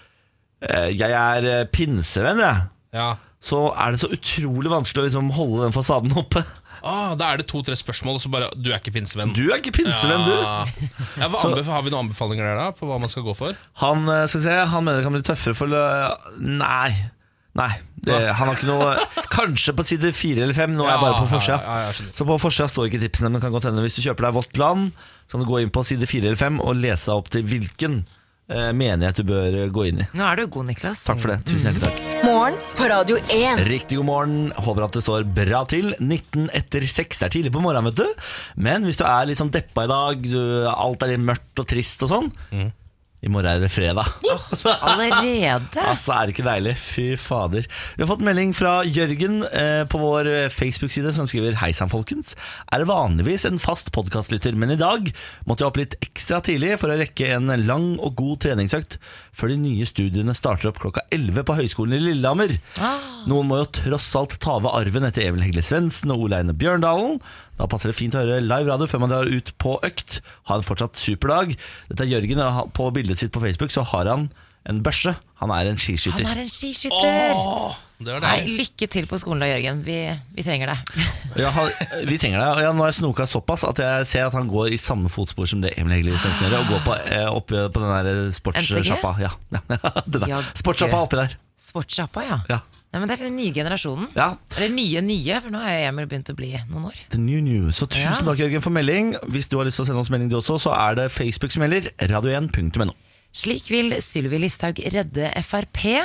'jeg 0.62 1.12
er 1.12 1.46
eh, 1.50 1.66
pinsevenn', 1.66 2.40
jeg. 2.40 2.68
Ja. 2.94 3.16
Så 3.42 3.74
er 3.74 3.92
det 3.92 4.02
så 4.04 4.12
utrolig 4.14 4.70
vanskelig 4.70 5.02
å 5.02 5.08
liksom 5.08 5.32
holde 5.34 5.64
den 5.66 5.74
fasaden 5.74 6.14
oppe. 6.18 6.44
Ah, 6.84 7.14
da 7.14 7.32
er 7.32 7.38
det 7.42 7.48
to-tre 7.50 7.76
spørsmål, 7.78 8.18
og 8.18 8.22
så 8.22 8.30
bare 8.34 8.50
Du 8.58 8.72
er 8.72 8.80
ikke 8.80 8.94
pinsevenn. 8.94 9.34
Du 9.38 9.52
er 9.52 9.60
ikke 9.62 9.74
pinsevenn, 9.74 10.26
du. 10.26 10.34
Ja. 10.34 10.66
Ja, 11.18 11.28
hva 11.30 11.38
Så- 11.38 11.54
har 11.64 11.82
vi 11.82 11.90
noen 11.94 12.08
anbefalinger 12.08 12.46
der 12.46 12.56
da 12.58 12.72
på 12.72 12.88
hva 12.90 13.00
man 13.00 13.10
skal 13.10 13.24
gå 13.24 13.36
for? 13.38 13.56
Han 13.82 14.08
eh, 14.10 14.26
skal 14.28 14.42
vi 14.42 14.46
se, 14.46 14.66
han 14.66 14.84
mener 14.84 14.98
det 14.98 15.06
kan 15.06 15.14
bli 15.14 15.22
tøffere 15.22 15.56
for 15.56 15.68
Nei. 16.40 17.12
Nei, 17.52 17.72
det, 18.00 18.16
han 18.32 18.48
har 18.48 18.56
ikke 18.56 18.70
noe 18.70 18.94
Kanskje 19.32 19.74
på 19.76 19.84
side 19.84 20.14
fire 20.16 20.46
eller 20.46 20.56
fem. 20.56 20.72
Nå 20.72 20.86
er 20.86 20.94
jeg 20.94 21.02
bare 21.04 21.20
på 21.20 21.28
forsida. 21.34 21.58
Ja, 21.60 21.90
ja. 21.90 22.08
Så 22.16 22.26
på 22.28 22.38
forsida 22.40 22.70
står 22.72 22.88
ikke 22.88 23.02
tipsene, 23.04 23.32
men 23.34 23.44
kan 23.44 23.52
godt 23.52 23.68
hende 23.68 23.84
hvis 23.84 23.98
du 24.00 24.02
kjøper 24.06 24.30
deg 24.30 24.38
Vårt 24.40 24.58
Land, 24.60 24.92
så 25.28 25.36
kan 25.36 25.44
du 25.44 25.50
gå 25.52 25.60
inn 25.62 25.74
på 25.74 25.84
side 25.88 26.08
fire 26.08 26.32
eller 26.32 26.40
fem 26.40 26.60
og 26.64 26.80
lese 26.80 27.12
opp 27.12 27.28
til 27.34 27.44
hvilken 27.48 28.06
eh, 28.52 29.08
at 29.08 29.20
du 29.20 29.24
bør 29.28 29.58
gå 29.74 29.88
inn 29.90 30.02
i. 30.04 30.08
Nå 30.18 30.26
er 30.28 30.42
du 30.42 30.52
god, 30.52 30.70
Niklas. 30.72 31.06
Takk 31.08 31.22
for 31.24 31.34
det. 31.34 31.40
Tusen 31.48 31.72
hjertelig 31.72 31.88
takk. 31.88 32.26
Morgen 32.28 32.60
på 32.78 32.90
Radio 32.92 33.18
1. 33.22 33.64
Riktig 33.70 34.02
god 34.02 34.10
morgen. 34.10 34.36
Håper 34.56 34.88
at 34.88 34.98
det 34.98 35.06
står 35.06 35.26
bra 35.38 35.64
til. 35.72 35.94
19 36.00 36.52
etter 36.58 36.86
6. 36.86 37.22
Det 37.22 37.30
er 37.30 37.36
tidlig 37.38 37.54
på 37.56 37.64
morgenen, 37.64 37.90
vet 37.92 38.04
du. 38.04 38.28
Men 38.62 38.86
hvis 38.88 39.00
du 39.00 39.06
er 39.08 39.30
litt 39.30 39.42
sånn 39.42 39.54
deppa 39.54 39.88
i 39.88 39.92
dag, 39.92 40.28
du, 40.28 40.42
alt 40.72 41.06
er 41.06 41.16
litt 41.16 41.26
mørkt 41.32 41.64
og 41.64 41.70
trist 41.72 42.06
og 42.08 42.14
sånn 42.14 42.32
I 43.22 43.30
morgen 43.30 43.46
er 43.52 43.60
det 43.62 43.70
fredag. 43.70 44.08
Allerede? 44.82 45.70
Altså, 45.92 46.14
er 46.16 46.26
det 46.26 46.34
ikke 46.34 46.46
deilig? 46.48 46.72
Fy 46.82 47.04
fader. 47.22 47.68
Vi 47.94 48.02
har 48.02 48.10
fått 48.10 48.24
melding 48.26 48.54
fra 48.58 48.80
Jørgen 48.88 49.44
eh, 49.46 49.84
på 49.90 50.00
vår 50.02 50.30
Facebook-side 50.54 51.12
som 51.14 51.28
skriver 51.30 51.60
Hei 51.62 51.70
sann, 51.78 51.92
folkens. 51.92 52.34
Er 52.74 52.88
vanligvis 52.90 53.46
en 53.46 53.62
fast 53.62 53.92
podkastlytter, 53.94 54.58
men 54.58 54.74
i 54.74 54.80
dag 54.80 55.12
måtte 55.46 55.62
jeg 55.66 55.70
opp 55.70 55.80
litt 55.82 55.98
ekstra 56.02 56.42
tidlig 56.46 56.80
for 56.82 56.90
å 56.94 56.98
rekke 57.02 57.30
en 57.36 57.54
lang 57.68 57.92
og 58.02 58.16
god 58.18 58.42
treningsøkt 58.48 58.98
før 59.38 59.54
de 59.54 59.60
nye 59.62 59.86
studiene 59.88 60.34
starter 60.38 60.72
opp 60.72 60.82
klokka 60.82 61.06
11 61.14 61.46
på 61.48 61.60
Høgskolen 61.62 62.00
i 62.00 62.02
Lillehammer. 62.08 62.58
Noen 63.30 63.48
må 63.52 63.62
jo 63.62 63.70
tross 63.84 64.10
alt 64.18 64.40
ta 64.42 64.58
over 64.58 64.74
arven 64.82 65.06
etter 65.08 65.28
Evel 65.30 65.46
Hegle 65.46 65.64
Svendsen 65.66 66.12
og 66.14 66.26
Ole 66.26 66.42
Eine 66.42 66.58
Bjørndalen. 66.58 67.22
Da 67.62 67.68
passer 67.70 67.92
det 67.92 67.98
fint 68.00 68.16
å 68.18 68.24
høre 68.24 68.40
live 68.42 68.66
radio 68.72 68.88
før 68.90 69.04
man 69.04 69.12
drar 69.14 69.30
ut 69.30 69.52
på 69.62 69.76
økt. 69.86 70.22
Ha 70.50 70.58
en 70.58 70.66
fortsatt 70.66 70.98
super 70.98 71.30
dag. 71.30 71.52
Dette 71.92 72.08
er 72.08 72.16
Jørgen. 72.16 72.42
På 72.74 72.88
bildet 72.96 73.22
sitt 73.22 73.34
på 73.36 73.44
Facebook 73.44 73.74
så 73.74 73.84
har 73.86 74.10
han 74.10 74.32
en 74.70 74.80
børse. 74.86 75.14
Han 75.42 75.54
er 75.54 75.70
en 75.70 75.78
skiskytter. 75.82 76.26
Han 76.26 76.38
er 76.38 76.44
en 76.44 76.50
skiskytter! 76.50 77.38
Åh, 77.38 77.78
det 78.02 78.16
det. 78.16 78.20
Nei, 78.26 78.58
lykke 78.62 78.88
til 78.94 79.08
på 79.10 79.18
skolen 79.22 79.42
da, 79.42 79.50
Jørgen. 79.50 79.84
Vi, 79.86 79.96
vi 80.38 80.46
trenger 80.46 80.74
det. 80.74 80.80
Ja, 81.42 81.48
vi 82.04 82.18
trenger 82.20 82.42
det. 82.42 82.66
Ja, 82.66 82.74
nå 82.76 82.84
har 82.84 82.90
jeg 82.92 82.98
snoka 82.98 83.24
såpass 83.30 83.64
at 83.64 83.78
jeg 83.80 84.08
ser 84.10 84.26
at 84.28 84.36
han 84.36 84.50
går 84.52 84.74
i 84.76 84.82
samme 84.82 85.08
fotspor 85.10 85.48
som 85.48 85.62
det 85.64 85.72
Emil 85.80 86.10
Svendsen 86.20 86.50
gjør. 86.50 86.58
Og 86.66 86.74
går 86.74 86.84
på, 86.90 86.98
eh, 87.14 87.30
oppe 87.30 87.64
på 87.72 87.84
den 87.86 87.94
der 88.10 88.34
sportssjappa. 88.36 89.14
Ja. 89.22 89.32
Ja, 90.34 90.42
Sportssjappa 90.60 91.06
oppi 91.06 91.22
der. 91.22 91.38
Sportssjappa, 91.62 92.26
ja. 92.28 92.42
Ja. 92.52 92.60
Nei, 92.92 93.00
men 93.00 93.08
Det 93.08 93.16
er 93.16 93.24
den 93.24 93.38
nye 93.40 93.54
generasjonen. 93.56 94.10
Ja. 94.18 94.34
Eller 94.58 94.74
nye 94.76 95.02
nye, 95.06 95.38
for 95.40 95.54
nå 95.54 95.62
har 95.64 95.86
Emil 95.88 96.10
begynt 96.12 96.32
å 96.34 96.36
bli 96.36 96.52
noen 96.68 96.90
år. 96.90 96.98
The 97.14 97.22
new 97.22 97.40
new. 97.42 97.70
Så 97.72 97.88
tusen 97.88 98.10
Ja. 98.10 98.18
takk, 98.20 98.42
Jørgen, 98.44 98.62
for 98.62 98.70
melding. 98.76 99.14
Hvis 99.32 99.48
du 99.48 99.58
har 99.58 99.66
lyst 99.66 99.80
til 99.80 99.86
å 99.86 99.88
sende 99.88 100.04
oss 100.04 100.10
melding 100.12 100.30
du 100.30 100.36
også, 100.36 100.60
så 100.60 100.76
er 100.76 100.96
det 100.96 101.12
Facebook 101.12 101.52
som 101.52 101.64
gjelder. 101.64 101.88
Radio1.no. 102.00 102.94
Slik 103.32 103.70
vil 103.72 103.96
Sylvi 104.04 104.38
Listhaug 104.44 104.76
redde 104.92 105.32
Frp. 105.42 106.04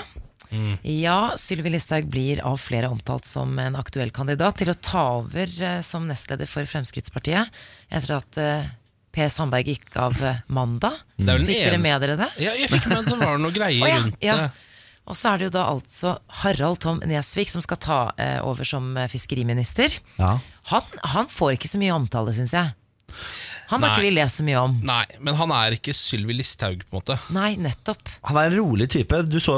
Ja, 0.86 1.34
Sylvi 1.36 1.72
Listhaug 1.74 2.06
blir 2.08 2.40
av 2.46 2.56
flere 2.62 2.88
omtalt 2.88 3.26
som 3.26 3.58
en 3.58 3.74
aktuell 3.74 4.12
kandidat 4.14 4.58
til 4.62 4.70
å 4.70 4.78
ta 4.78 5.18
over 5.18 5.50
eh, 5.60 5.80
som 5.82 6.06
nestleder 6.06 6.46
for 6.46 6.62
Fremskrittspartiet 6.62 7.50
etter 7.90 8.14
at 8.14 8.30
P. 8.30 8.70
Per 9.16 9.30
Sandberg 9.32 9.70
gikk 9.72 9.94
av 9.96 10.18
eh, 10.22 10.42
mandag. 10.52 10.98
Det 11.16 11.24
er 11.24 11.38
vel 11.38 11.46
den 11.46 11.48
Fikk 11.48 11.62
dere 11.64 11.80
med 11.80 12.02
dere 12.04 12.16
det? 12.20 12.28
Ja, 12.44 12.52
jeg 12.52 12.68
fikk 12.68 12.88
med 12.90 12.98
at 12.98 13.06
det 13.08 13.18
var 13.22 13.38
noe 13.40 13.54
greier 13.58 13.82
oh, 13.82 13.88
ja, 13.88 14.00
rundt 14.02 14.26
ja. 14.26 14.34
Og 15.06 15.14
så 15.18 15.32
er 15.32 15.38
det 15.38 15.48
jo 15.48 15.54
da 15.54 15.66
altså 15.70 16.16
Harald 16.42 16.80
Tom 16.82 16.98
Nesvik 17.06 17.50
som 17.52 17.62
skal 17.62 17.78
ta 17.82 17.98
eh, 18.18 18.38
over 18.42 18.66
som 18.66 18.88
eh, 18.98 19.08
fiskeriminister. 19.10 19.98
Ja. 20.18 20.36
Han, 20.72 20.96
han 21.14 21.30
får 21.30 21.54
ikke 21.56 21.70
så 21.70 21.80
mye 21.82 21.94
omtale, 21.94 22.34
syns 22.34 22.54
jeg. 22.56 22.74
Han 23.70 23.82
har 23.82 23.90
Nei. 23.90 23.94
ikke 23.96 24.06
vi 24.06 24.14
lest 24.14 24.38
så 24.40 24.44
mye 24.46 24.60
om. 24.62 24.74
Nei, 24.86 25.04
men 25.26 25.34
han 25.38 25.52
er 25.56 25.74
ikke 25.76 25.94
Sylvi 25.96 26.36
Listhaug, 26.38 26.84
på 26.86 26.94
en 26.94 27.00
måte. 27.00 27.16
Nei, 27.34 27.56
nettopp. 27.58 27.98
Han 28.28 28.38
er 28.38 28.50
en 28.50 28.56
rolig 28.60 28.86
type. 28.92 29.22
Du 29.26 29.38
så, 29.42 29.56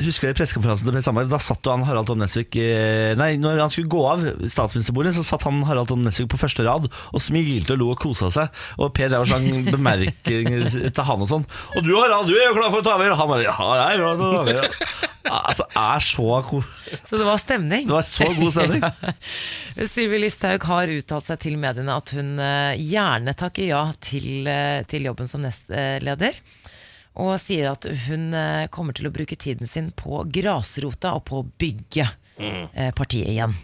Husker 0.00 0.30
dere 0.30 0.38
pressekonferansen 0.38 0.88
til 0.88 0.96
Per 0.96 1.04
Sandberg? 1.06 1.30
Da 1.30 1.38
satt 1.42 1.62
jo 1.66 1.74
han 1.74 1.84
Harald 1.86 2.08
Tom 2.10 2.18
Nesvik 2.22 2.56
eh, 2.58 3.12
Nei, 3.20 3.34
når 3.40 3.60
han 3.62 3.70
skulle 3.72 3.90
gå 3.92 4.02
av 4.10 4.24
statsministerboligen, 4.50 5.14
så 5.18 5.24
satt 5.26 5.46
han 5.46 5.62
Harald 5.68 5.90
Tom 5.92 6.02
Nesvik 6.06 6.30
på 6.32 6.40
første 6.40 6.66
rad 6.66 6.88
og 6.90 7.22
smilte 7.22 7.76
og 7.76 7.82
lo 7.84 7.90
og 7.94 8.00
kosa 8.02 8.30
seg. 8.34 8.50
Og 8.80 8.90
Per 8.96 9.12
drev 9.12 9.22
og 9.26 9.30
slang 9.30 9.70
bemerkninger 9.70 10.66
til 10.90 11.06
han 11.06 11.24
og 11.24 11.30
sånn. 11.30 11.46
'Og 11.76 11.86
du 11.86 11.94
Harald, 11.98 12.28
du 12.30 12.34
er 12.36 12.48
jo 12.50 12.56
klar 12.58 12.70
for 12.72 12.82
å 12.82 12.86
ta 12.86 12.96
over?' 12.98 13.14
Og 13.14 13.18
han 13.20 13.30
bare 13.30 13.46
'Ja, 13.46 13.56
jeg 13.80 13.94
er 13.94 14.02
klar 14.02 14.16
for 14.16 14.26
å 14.26 14.32
ta 14.34 14.42
over'. 14.44 15.09
Altså, 15.28 15.66
er 15.76 16.00
så 16.00 16.62
Så 17.04 17.18
det 17.18 17.26
var 17.26 17.36
stemning. 17.36 17.86
Det 17.86 17.92
var 17.92 18.06
så 18.06 18.24
god 18.34 18.52
stemning. 18.54 18.84
Sylvi 19.92 20.20
Listhaug 20.22 20.64
har 20.64 20.92
uttalt 20.94 21.28
seg 21.28 21.42
til 21.44 21.58
mediene 21.60 21.96
at 21.96 22.12
hun 22.16 22.38
eh, 22.40 22.80
gjerne 22.80 23.34
takker 23.36 23.68
ja 23.68 23.82
til, 24.00 24.46
eh, 24.48 24.80
til 24.88 25.08
jobben 25.10 25.28
som 25.30 25.44
nestleder. 25.44 26.40
Og 27.20 27.34
sier 27.42 27.72
at 27.72 27.88
hun 28.06 28.30
eh, 28.36 28.68
kommer 28.72 28.96
til 28.96 29.10
å 29.10 29.14
bruke 29.14 29.36
tiden 29.36 29.68
sin 29.68 29.90
på 29.92 30.24
grasrota 30.32 31.14
og 31.18 31.26
på 31.28 31.42
å 31.42 31.48
bygge 31.60 32.08
mm. 32.40 32.94
partiet 32.96 33.28
igjen. 33.34 33.54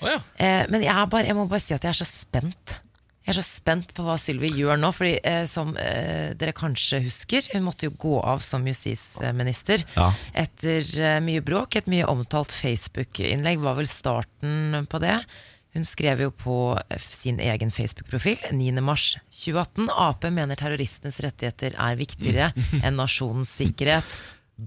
Oh, 0.00 0.08
ja. 0.08 0.20
Men 0.68 0.80
jeg, 0.80 0.92
er 0.92 1.08
bare, 1.12 1.28
jeg 1.28 1.36
må 1.36 1.44
bare 1.48 1.62
si 1.64 1.76
at 1.76 1.84
jeg 1.84 1.92
er 1.92 2.00
så 2.00 2.08
spent. 2.08 2.80
Jeg 3.30 3.36
er 3.36 3.44
så 3.44 3.46
spent 3.46 3.92
på 3.94 4.02
hva 4.02 4.16
Sylvi 4.18 4.48
gjør 4.58 4.80
nå. 4.82 4.88
Fordi 4.90 5.12
eh, 5.22 5.44
som 5.46 5.70
eh, 5.78 6.32
dere 6.34 6.54
kanskje 6.56 6.98
husker, 7.04 7.46
hun 7.54 7.62
måtte 7.68 7.86
jo 7.86 7.94
gå 8.02 8.16
av 8.26 8.42
som 8.42 8.66
justisminister 8.66 9.84
Ja. 9.94 10.08
etter 10.34 10.82
eh, 10.98 11.20
mye 11.22 11.44
bråk. 11.46 11.78
Et 11.78 11.86
mye 11.90 12.08
omtalt 12.10 12.50
Facebook-innlegg 12.50 13.62
var 13.62 13.78
vel 13.78 13.86
starten 13.90 14.82
på 14.90 14.98
det. 15.04 15.20
Hun 15.78 15.86
skrev 15.86 16.24
jo 16.24 16.32
på 16.34 16.56
eh, 16.82 16.98
sin 16.98 17.38
egen 17.38 17.70
Facebook-profil 17.70 18.42
9.3.2018 18.50 19.86
Ap 19.94 20.26
mener 20.34 20.58
terroristenes 20.58 21.20
rettigheter 21.22 21.76
er 21.78 21.98
viktigere 22.00 22.50
enn 22.82 22.98
nasjonens 22.98 23.52
sikkerhet. 23.62 24.18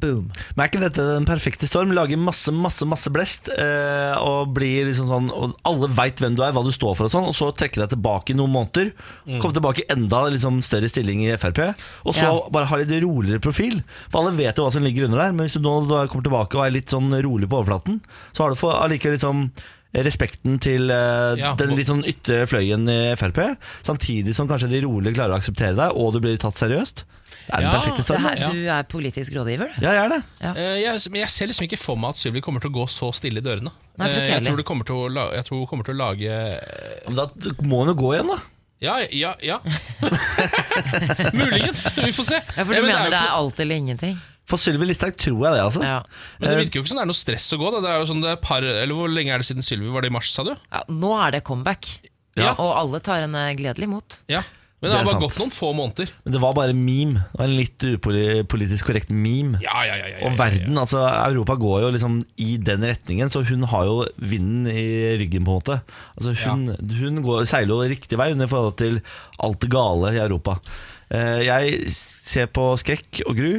Boom. 0.01 0.29
Men 0.55 0.63
er 0.63 0.69
ikke 0.71 0.81
dette 0.81 1.03
den 1.05 1.25
perfekte 1.27 1.67
storm? 1.69 1.91
Lager 1.93 2.17
masse 2.17 2.49
masse, 2.55 2.85
masse 2.89 3.11
blest 3.13 3.49
eh, 3.53 4.15
og 4.17 4.49
blir 4.55 4.87
liksom 4.89 5.05
sånn 5.11 5.27
Og 5.35 5.53
alle 5.69 5.89
veit 5.93 6.17
hvem 6.23 6.33
du 6.37 6.41
er, 6.41 6.51
hva 6.55 6.63
du 6.65 6.71
står 6.73 6.95
for, 6.97 7.05
og 7.05 7.13
sånn 7.13 7.27
Og 7.29 7.35
så 7.37 7.51
trekke 7.55 7.83
deg 7.83 7.91
tilbake 7.93 8.33
i 8.33 8.37
noen 8.39 8.51
måneder. 8.55 8.89
Komme 9.37 9.53
tilbake 9.53 9.83
i 9.83 9.87
enda 9.93 10.23
liksom, 10.33 10.61
større 10.65 10.89
stilling 10.89 11.21
i 11.27 11.35
Frp. 11.37 11.61
Og 12.07 12.17
så 12.17 12.25
Ja. 12.25 12.33
bare 12.51 12.65
ha 12.71 12.81
litt 12.81 12.95
roligere 13.03 13.43
profil. 13.43 13.83
For 14.09 14.23
alle 14.23 14.35
vet 14.37 14.57
jo 14.57 14.65
hva 14.65 14.73
som 14.73 14.83
ligger 14.83 15.05
under 15.05 15.21
der. 15.21 15.31
Men 15.37 15.45
hvis 15.47 15.59
du 15.59 15.63
nå 15.63 15.75
kommer 16.09 16.25
tilbake 16.25 16.57
og 16.57 16.65
er 16.65 16.75
litt 16.79 16.89
sånn 16.89 17.13
rolig 17.23 17.47
på 17.51 17.61
overflaten, 17.61 18.01
så 18.33 18.43
har 18.43 18.49
du 18.49 18.55
for 18.59 18.73
allikevel 18.81 19.17
liksom 19.19 19.51
respekten 19.93 20.55
til 20.63 20.89
uh, 20.89 21.33
Ja, 21.37 21.53
den 21.59 21.75
litt 21.77 21.89
sånn 21.91 22.01
ytre 22.09 22.43
fløyen 22.49 22.87
i 22.89 22.99
Frp, 23.19 23.39
samtidig 23.85 24.33
som 24.37 24.47
kanskje 24.49 24.71
de 24.71 24.81
rolig 24.87 25.13
klarer 25.13 25.35
å 25.35 25.41
akseptere 25.41 25.75
deg, 25.77 25.93
og 25.99 26.15
du 26.15 26.21
blir 26.23 26.39
tatt 26.41 26.57
seriøst. 26.57 27.03
Det 27.43 27.51
er 27.51 27.59
den 27.59 27.67
Ja, 27.67 27.73
perfekte 27.75 28.03
stormen. 28.05 28.25
her, 28.39 28.53
du 28.55 28.67
er 28.71 28.83
politisk 28.87 29.33
rådgiver, 29.35 29.69
du. 29.75 29.83
Ja, 29.83 29.91
jeg 29.97 30.05
er 30.05 30.11
det. 30.13 30.21
Eh, 30.53 30.75
jeg, 30.81 31.01
men 31.11 31.21
jeg 31.25 31.29
ser 31.35 31.49
liksom 31.51 31.65
ikke 31.67 31.79
for 31.81 31.99
meg 31.99 32.15
at 32.15 32.21
Sylvi 32.21 32.41
kommer 32.45 32.63
til 32.63 32.71
å 32.71 32.77
gå 32.77 32.85
så 32.89 33.11
stille 33.13 33.43
i 33.43 33.45
dørene. 33.45 33.73
Nei, 33.99 34.07
jeg 34.07 34.15
tror 34.15 34.23
ikke 34.23 34.31
Eh, 34.31 34.37
jeg, 34.39 34.47
tror 34.47 34.57
det 34.61 34.65
kommer 34.69 34.87
til 34.87 34.95
å 35.01 35.09
la, 35.11 35.27
jeg 35.37 35.45
tror 35.49 35.59
hun 35.61 35.67
kommer 35.69 35.85
til 35.89 35.93
å 35.93 35.99
lage 35.99 36.29
eh, 36.33 37.03
Men 37.09 37.19
da 37.19 37.27
må 37.67 37.83
hun 37.83 37.91
jo 37.93 37.97
gå 37.99 38.13
igjen, 38.15 38.31
da. 38.33 38.39
Ja, 38.83 38.95
ja, 39.15 39.29
ja. 39.39 39.59
Muligens. 41.33 41.97
Vi 41.97 42.11
får 42.13 42.23
se. 42.23 42.39
Ja, 42.57 42.65
for 42.65 42.73
Eh, 42.73 42.81
du 42.81 42.87
men 42.87 42.95
mener 42.95 43.09
det 43.13 43.19
er 43.19 43.35
alt 43.37 43.59
eller 43.59 43.75
ingenting? 43.75 44.17
For 44.49 44.59
Sylvi 44.59 44.89
Listhaug 44.89 45.15
tror 45.15 45.45
jeg 45.47 45.55
det, 45.55 45.61
altså. 45.63 45.83
Ja. 45.87 45.99
Men 46.39 46.49
det 46.51 46.57
virker 46.65 46.79
jo 46.79 46.83
ikke 46.83 46.91
som 46.91 46.97
det 46.99 47.05
er 47.05 47.11
noe 47.13 47.19
stress 47.21 47.45
å 47.55 47.59
gå. 47.61 47.69
Da. 47.77 47.83
Det 47.85 47.91
er 47.93 48.01
jo 48.01 48.09
sånn 48.11 48.23
det 48.25 48.33
er 48.33 48.41
par, 48.43 48.65
eller 48.65 48.97
Hvor 48.97 49.07
lenge 49.13 49.31
er 49.31 49.39
det 49.43 49.47
siden 49.47 49.63
Sylvi? 49.63 49.87
Var 49.93 50.03
det 50.03 50.11
i 50.11 50.15
mars, 50.17 50.31
sa 50.35 50.43
du? 50.43 50.51
Ja, 50.71 50.81
nå 50.91 51.13
er 51.23 51.37
det 51.37 51.43
comeback. 51.47 51.87
Ja. 52.35 52.51
Og 52.57 52.73
alle 52.75 52.99
tar 53.05 53.23
henne 53.23 53.45
gledelig 53.55 53.87
imot. 53.87 54.19
Ja. 54.27 54.41
Men 54.83 54.89
Det 54.91 54.97
det 54.97 54.97
har 54.99 55.05
bare 55.05 55.13
sant. 55.15 55.23
gått 55.23 55.39
noen 55.39 55.51
få 55.55 55.67
måneder. 55.77 56.09
Men 56.25 56.33
det 56.35 56.39
var 56.43 56.55
bare 56.57 56.73
meme. 56.75 57.21
Det 57.31 57.39
var 57.39 57.45
en 57.47 57.55
litt 57.55 57.83
upolitisk 57.87 58.89
korrekt 58.89 59.13
meme. 59.15 59.61
Ja, 59.63 59.83
ja, 59.87 59.93
ja, 59.95 60.09
ja, 60.11 60.17
ja, 60.17 60.25
Og 60.27 60.33
verden, 60.41 60.75
altså 60.81 61.05
Europa 61.07 61.55
går 61.61 61.85
jo 61.85 61.91
liksom 61.95 62.17
i 62.43 62.57
den 62.59 62.83
retningen, 62.83 63.31
så 63.31 63.45
hun 63.47 63.63
har 63.71 63.85
jo 63.87 64.01
vinden 64.19 64.67
i 64.67 65.15
ryggen, 65.21 65.45
på 65.47 65.53
en 65.55 65.61
måte. 65.61 65.77
Altså 66.19 66.33
Hun, 66.41 66.65
hun 66.99 67.21
går, 67.23 67.45
seiler 67.47 67.71
jo 67.71 67.93
riktig 67.95 68.19
vei 68.19 68.33
under 68.35 68.51
forhold 68.51 68.75
til 68.83 68.99
alt 69.39 69.61
det 69.63 69.71
gale 69.71 70.11
i 70.17 70.19
Europa. 70.25 70.57
Eh, 71.09 71.45
Jeg 71.47 71.79
ser 71.95 72.51
på 72.51 72.73
skrekk 72.83 73.23
og 73.29 73.39
gru 73.39 73.53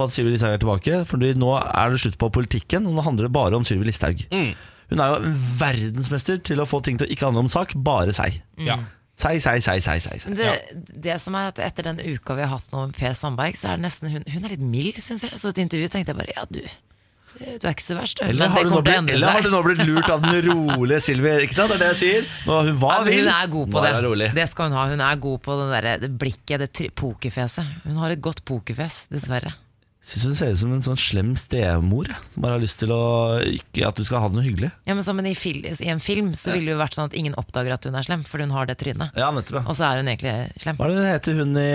på 0.00 0.08
at 0.08 0.16
Sylvi 0.16 0.34
Listhaug 0.34 0.56
er 0.56 0.62
tilbake, 0.64 1.00
for 1.08 1.20
nå 1.20 1.52
er 1.60 1.92
det 1.94 2.00
slutt 2.02 2.18
på 2.20 2.32
politikken, 2.40 2.88
og 2.88 2.96
nå 2.98 3.04
handler 3.06 3.28
det 3.28 3.34
bare 3.36 3.60
om 3.60 3.66
Sylvi 3.68 3.88
Listhaug. 3.88 4.24
Mm. 4.32 4.52
Hun 4.90 5.02
er 5.04 5.12
jo 5.12 5.34
verdensmester 5.60 6.40
til 6.42 6.62
å 6.62 6.66
få 6.66 6.80
ting 6.82 6.98
til 6.98 7.06
å 7.06 7.12
ikke 7.14 7.28
handle 7.28 7.44
om 7.46 7.52
sak, 7.52 7.76
bare 7.78 8.14
seg. 8.16 8.40
Ja. 8.58 8.80
Seg, 9.20 9.40
seg, 9.44 9.60
seg, 9.60 9.82
seg, 9.84 10.00
sei, 10.00 10.18
seg. 10.22 10.36
Det, 10.38 10.52
det 11.04 11.18
som 11.20 11.34
er 11.36 11.50
at 11.50 11.58
Etter 11.60 11.90
den 11.90 11.98
uka 12.00 12.36
vi 12.38 12.46
har 12.46 12.54
hatt 12.56 12.70
nå 12.72 12.86
med 12.88 12.96
Per 12.96 13.12
Sandberg, 13.18 13.58
så 13.58 13.72
er 13.74 13.80
det 13.80 13.84
nesten 13.84 14.08
hun, 14.14 14.24
hun 14.24 14.46
er 14.48 14.54
litt 14.54 14.64
mild, 14.64 14.96
syns 15.04 15.26
jeg. 15.26 15.36
Så 15.40 15.52
et 15.52 15.60
intervju 15.60 15.90
tenkte 15.92 16.14
jeg 16.14 16.20
bare 16.22 16.32
ja, 16.32 16.46
du, 16.48 16.62
du 17.60 17.68
er 17.68 17.74
ikke 17.74 17.84
så 17.84 17.98
verst. 17.98 18.22
Eller 18.24 18.48
Men 18.48 18.54
har, 18.56 18.64
det 18.64 18.64
du 18.64 18.72
nå 18.72 18.80
til 18.80 18.80
å 18.80 19.02
blitt, 19.04 19.14
eller 19.18 19.34
har 19.36 19.44
du 19.44 19.50
nå 19.52 19.62
blitt 19.66 19.84
lurt 19.84 20.10
av 20.14 20.24
den 20.24 20.40
rolige 20.48 21.02
Sylvi? 21.04 21.34
Ikke 21.44 21.58
sant? 21.58 21.74
Det 21.74 21.76
er 21.76 21.84
det 21.84 21.90
jeg 21.92 22.00
sier. 22.00 22.30
Nå, 22.48 22.60
hun 22.70 22.80
var 22.80 22.96
Ja, 22.96 23.08
vill. 23.10 23.32
på 23.52 23.76
Nå 23.76 23.84
det. 23.84 23.90
er 23.92 23.98
hun 24.00 24.06
rolig. 24.08 24.30
Det 24.40 24.48
skal 24.54 24.70
hun 24.70 24.78
ha. 24.80 24.86
Hun 24.94 25.04
er 25.10 25.24
god 25.28 25.42
på 25.44 25.58
det, 25.60 25.68
der, 25.76 25.90
det 26.06 26.12
blikket, 26.24 26.64
det 26.64 26.88
pokerfjeset. 26.96 27.76
Hun 27.84 28.00
har 28.00 28.16
et 28.16 28.24
godt 28.24 28.40
pokerfjes, 28.48 29.02
dessverre. 29.12 29.52
Syns 30.10 30.24
hun 30.26 30.34
ser 30.34 30.54
ut 30.56 30.58
som 30.58 30.72
en 30.74 30.82
sånn 30.82 30.98
slem 30.98 31.28
stemor 31.38 32.08
som 32.32 32.42
bare 32.42 32.56
har 32.56 32.62
lyst 32.62 32.80
til 32.82 32.90
å 32.90 33.02
ikke 33.46 33.84
at 33.86 33.98
du 34.00 34.02
skal 34.06 34.24
ha 34.24 34.30
det 34.32 34.38
noe 34.40 34.46
hyggelig. 34.46 34.70
Ja, 34.88 34.96
men, 34.98 35.04
så, 35.06 35.14
men 35.14 35.28
i, 35.30 35.36
fil, 35.38 35.60
I 35.70 35.90
en 35.92 36.02
film 36.02 36.32
så 36.38 36.56
ville 36.56 36.72
det 36.72 36.74
jo 36.74 36.80
vært 36.80 36.98
sånn 36.98 37.06
at 37.12 37.14
ingen 37.20 37.36
oppdager 37.38 37.76
at 37.76 37.86
hun 37.86 37.94
er 38.00 38.08
slem, 38.08 38.24
for 38.26 38.42
hun 38.42 38.50
har 38.56 38.66
det 38.66 38.74
trynet. 38.80 39.14
Ja, 39.14 39.28
nettopp. 39.34 39.60
ja. 39.60 39.64
Og 39.70 39.78
så 39.78 39.86
er 39.86 40.02
hun 40.02 40.10
egentlig 40.10 40.34
slem. 40.58 40.80
Hva 40.80 40.88
er 40.88 40.90
det 40.90 40.98
hun 40.98 41.10
heter 41.12 41.38
hun 41.44 41.54
i 41.62 41.68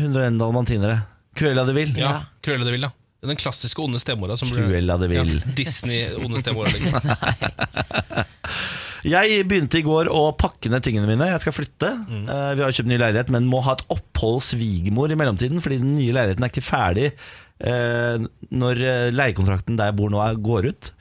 101 0.00 0.40
dalmantinere? 0.40 0.98
Cruella 1.36 1.66
de 1.68 1.76
Vil. 1.76 1.92
ja. 2.00 2.08
Ja. 2.08 2.16
Cruella 2.44 2.64
de 2.68 2.76
Vil, 2.78 2.88
ja. 2.88 2.92
Den 3.22 3.38
klassiske 3.38 3.78
onde 3.78 4.00
stemora 4.02 4.34
Cruella 4.40 4.96
de 4.98 5.06
Vil. 5.12 5.36
ja, 5.36 5.52
Disney-onde 5.54 6.40
stemora. 6.42 6.72
Liksom. 6.72 7.06
Jeg 9.02 9.42
begynte 9.50 9.80
i 9.80 9.82
går 9.82 10.06
å 10.14 10.28
pakke 10.38 10.70
ned 10.70 10.84
tingene 10.86 11.08
mine. 11.10 11.26
Jeg 11.32 11.42
skal 11.42 11.54
flytte. 11.56 11.88
Mm. 12.06 12.26
Eh, 12.30 12.50
vi 12.58 12.62
har 12.62 12.74
kjøpt 12.76 12.90
ny 12.90 12.98
leilighet, 13.02 13.32
men 13.34 13.48
må 13.50 13.58
ha 13.66 13.74
et 13.74 13.82
opphold 13.90 14.38
hos 14.38 14.52
svigermor 14.54 15.10
i 15.10 15.16
mellomtiden, 15.18 15.58
fordi 15.62 15.80
den 15.82 15.96
nye 15.96 16.14
leiligheten 16.14 16.46
er 16.46 16.52
ikke 16.52 16.62
ferdig 16.66 17.08
når 17.60 18.80
eh, 18.86 19.10
leiekontrakten 19.14 19.76
der 19.78 19.90
jeg 19.92 19.98
bor 20.00 20.10
nå, 20.12 20.22
er, 20.24 20.38
går 20.42 20.70
ut. 20.72 20.92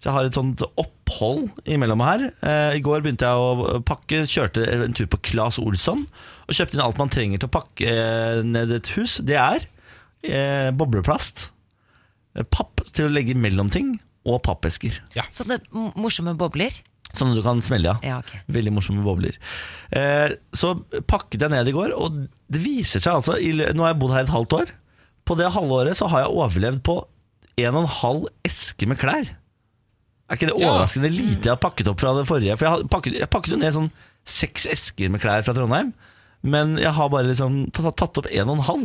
Så 0.00 0.08
jeg 0.08 0.16
har 0.16 0.26
et 0.30 0.36
sånt 0.36 0.62
opphold 0.80 1.48
imellom 1.68 2.00
her. 2.04 2.26
Eh, 2.40 2.76
I 2.78 2.82
går 2.84 3.02
begynte 3.04 3.28
jeg 3.28 3.36
å 3.36 3.80
pakke, 3.86 4.22
kjørte 4.28 4.64
en 4.72 4.96
tur 4.96 5.08
på 5.12 5.20
Claes 5.30 5.58
Olsson 5.60 6.06
og 6.50 6.56
kjøpte 6.56 6.74
inn 6.78 6.82
alt 6.82 6.98
man 6.98 7.10
trenger 7.12 7.38
til 7.42 7.50
å 7.50 7.54
pakke 7.54 7.88
eh, 7.94 8.40
ned 8.44 8.72
et 8.74 8.88
hus. 8.96 9.18
Det 9.22 9.36
er 9.38 9.66
eh, 10.26 10.70
bobleplast, 10.74 11.50
eh, 12.36 12.46
papp 12.48 12.82
til 12.96 13.06
å 13.06 13.12
legge 13.12 13.36
mellom 13.38 13.68
ting, 13.70 13.98
og 14.28 14.42
pappesker. 14.44 14.98
Sånne 15.32 15.60
m- 15.72 15.92
morsomme 15.96 16.34
bobler. 16.36 16.74
Sånn 17.16 17.32
du 17.34 17.40
kan 17.42 17.62
smelle 17.64 17.94
av. 17.94 18.02
Ja, 18.04 18.18
okay. 18.20 18.42
Veldig 18.52 18.72
morsomme 18.76 19.00
bobler. 19.06 19.38
Eh, 19.96 20.34
så 20.54 20.74
pakket 21.08 21.40
jeg 21.46 21.50
ned 21.54 21.70
i 21.70 21.72
går, 21.74 21.94
og 21.96 22.18
det 22.52 22.60
viser 22.62 23.00
seg 23.02 23.16
altså 23.20 23.38
i, 23.40 23.48
Nå 23.72 23.82
har 23.86 23.94
jeg 23.94 24.00
bodd 24.02 24.12
her 24.16 24.26
et 24.26 24.34
halvt 24.34 24.56
år. 24.60 24.74
På 25.30 25.36
det 25.38 25.52
halvåret 25.54 25.94
så 25.94 26.08
har 26.10 26.24
jeg 26.24 26.34
overlevd 26.34 26.80
på 26.82 26.96
en 27.60 27.76
og 27.76 27.84
en 27.84 27.92
halv 28.00 28.24
eske 28.46 28.88
med 28.90 28.98
klær. 28.98 29.28
Er 30.30 30.38
ikke 30.38 30.48
det 30.50 30.56
overraskende 30.58 31.10
lite 31.10 31.46
jeg 31.46 31.52
har 31.52 31.60
pakket 31.62 31.90
opp 31.90 32.02
fra 32.02 32.16
det 32.16 32.26
forrige? 32.26 32.56
For 32.58 32.66
jeg, 32.66 32.88
pakket, 32.90 33.18
jeg 33.20 33.30
pakket 33.30 33.54
jo 33.54 33.58
ned 33.60 33.74
sånn 33.74 33.90
seks 34.26 34.66
esker 34.70 35.10
med 35.10 35.22
klær 35.22 35.46
fra 35.46 35.54
Trondheim. 35.54 35.92
Men 36.42 36.78
jeg 36.80 36.88
har 36.96 37.08
bare 37.12 37.28
liksom 37.28 37.66
tatt, 37.76 38.00
opp 38.16 38.26
en 38.30 38.48
og 38.48 38.54
en 38.56 38.62
halv. 38.64 38.84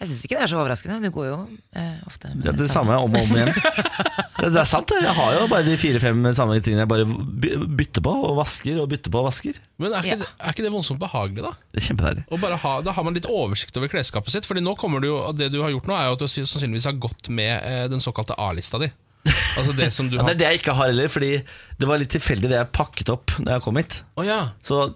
Jeg 0.00 0.08
syns 0.08 0.24
ikke 0.26 0.38
det 0.40 0.42
er 0.42 0.50
så 0.50 0.56
overraskende. 0.58 0.96
Du 1.06 1.12
går 1.14 1.26
jo 1.28 1.36
eh, 1.78 2.00
ofte 2.08 2.32
med 2.32 2.42
Det, 2.42 2.50
er 2.50 2.58
det 2.64 2.70
samme 2.72 2.96
om 2.98 3.14
og 3.14 3.20
om 3.28 3.36
igjen. 3.36 3.52
Det, 4.36 4.50
det 4.52 4.58
er 4.60 4.68
sant, 4.68 4.90
det. 4.90 4.98
Jeg 5.00 5.14
har 5.16 5.32
jo 5.32 5.46
bare 5.48 5.64
de 5.64 5.76
fire-fem 5.80 6.18
samme 6.36 6.58
tingene 6.60 6.82
jeg 6.84 6.90
bare 6.90 7.06
bytter 7.78 8.02
på 8.04 8.12
og 8.26 8.34
vasker 8.36 8.76
og 8.82 8.90
bytter 8.90 9.14
på 9.14 9.22
og 9.22 9.28
vasker. 9.30 9.56
Men 9.80 9.94
er 9.96 10.04
ikke, 10.04 10.10
Ja. 10.10 10.18
det- 10.20 10.28
er 10.36 10.52
ikke 10.52 10.66
det 10.66 10.72
voldsomt 10.74 11.00
behagelig, 11.00 11.40
da? 11.46 11.52
Det 11.72 11.80
er 11.80 11.86
kjempedeilig. 11.86 12.58
Ha, 12.66 12.74
da 12.84 12.92
har 12.98 13.06
man 13.06 13.16
litt 13.16 13.28
oversikt 13.30 13.78
over 13.80 13.88
klesskapet 13.88 14.34
sitt. 14.34 14.44
Fordi 14.44 14.60
nå 14.60 14.74
kommer 14.76 15.00
du 15.00 15.08
jo, 15.08 15.32
Det 15.32 15.48
du 15.54 15.62
har 15.62 15.70
gjort 15.72 15.88
nå, 15.88 15.96
er 15.96 16.10
jo 16.10 16.18
at 16.18 16.26
du 16.26 16.28
sannsynligvis 16.28 16.84
har 16.90 16.98
gått 17.00 17.30
med 17.32 17.54
eh, 17.64 17.86
den 17.88 18.00
såkalte 18.04 18.36
A-lista 18.36 18.78
di. 18.82 18.90
Altså 19.56 19.72
det 19.78 19.88
som 19.96 20.10
du 20.10 20.16
Ja, 20.20 20.26
det 20.28 20.36
er 20.36 20.42
det 20.42 20.50
jeg 20.52 20.60
ikke 20.60 20.76
har 20.76 20.90
heller, 20.92 21.08
fordi 21.08 21.32
det 21.80 21.88
var 21.88 21.98
litt 22.02 22.12
tilfeldig 22.12 22.50
det 22.52 22.60
jeg 22.60 22.72
pakket 22.76 23.08
opp 23.16 23.32
da 23.40 23.56
jeg 23.56 23.64
kom 23.64 23.80
hit. 23.80 24.02
Oh, 24.20 24.26
ja. 24.26 24.50
Så 24.66 24.92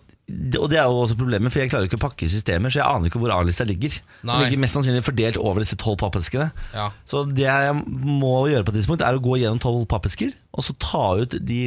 og 0.61 0.67
det 0.71 0.79
er 0.81 0.87
jo 0.89 1.03
også 1.03 1.17
problemet, 1.19 1.53
for 1.53 1.63
jeg 1.63 1.71
klarer 1.73 1.89
ikke 1.89 1.99
å 1.99 2.03
pakke 2.03 2.29
systemer, 2.31 2.73
så 2.73 2.81
jeg 2.81 2.87
aner 2.87 3.11
ikke 3.11 3.21
hvor 3.23 3.33
A-lista 3.35 3.65
ligger. 3.69 3.97
Nei. 4.23 4.35
Den 4.35 4.43
ligger 4.47 4.63
mest 4.65 4.77
sannsynlig 4.77 5.05
fordelt 5.07 5.39
over 5.41 5.65
disse 5.65 5.79
tolv 5.81 5.99
pappeskene. 6.03 6.51
Ja. 6.75 6.89
Så 7.11 7.25
det 7.29 7.47
jeg 7.49 7.77
må 8.01 8.35
gjøre 8.51 8.67
på 8.67 8.75
et 8.75 8.81
tidspunkt, 8.81 9.05
er 9.07 9.19
å 9.19 9.23
gå 9.25 9.39
gjennom 9.41 9.61
tolv 9.63 9.87
pappesker, 9.91 10.35
og 10.55 10.67
så 10.67 10.77
ta 10.83 11.05
ut 11.21 11.39
de 11.47 11.61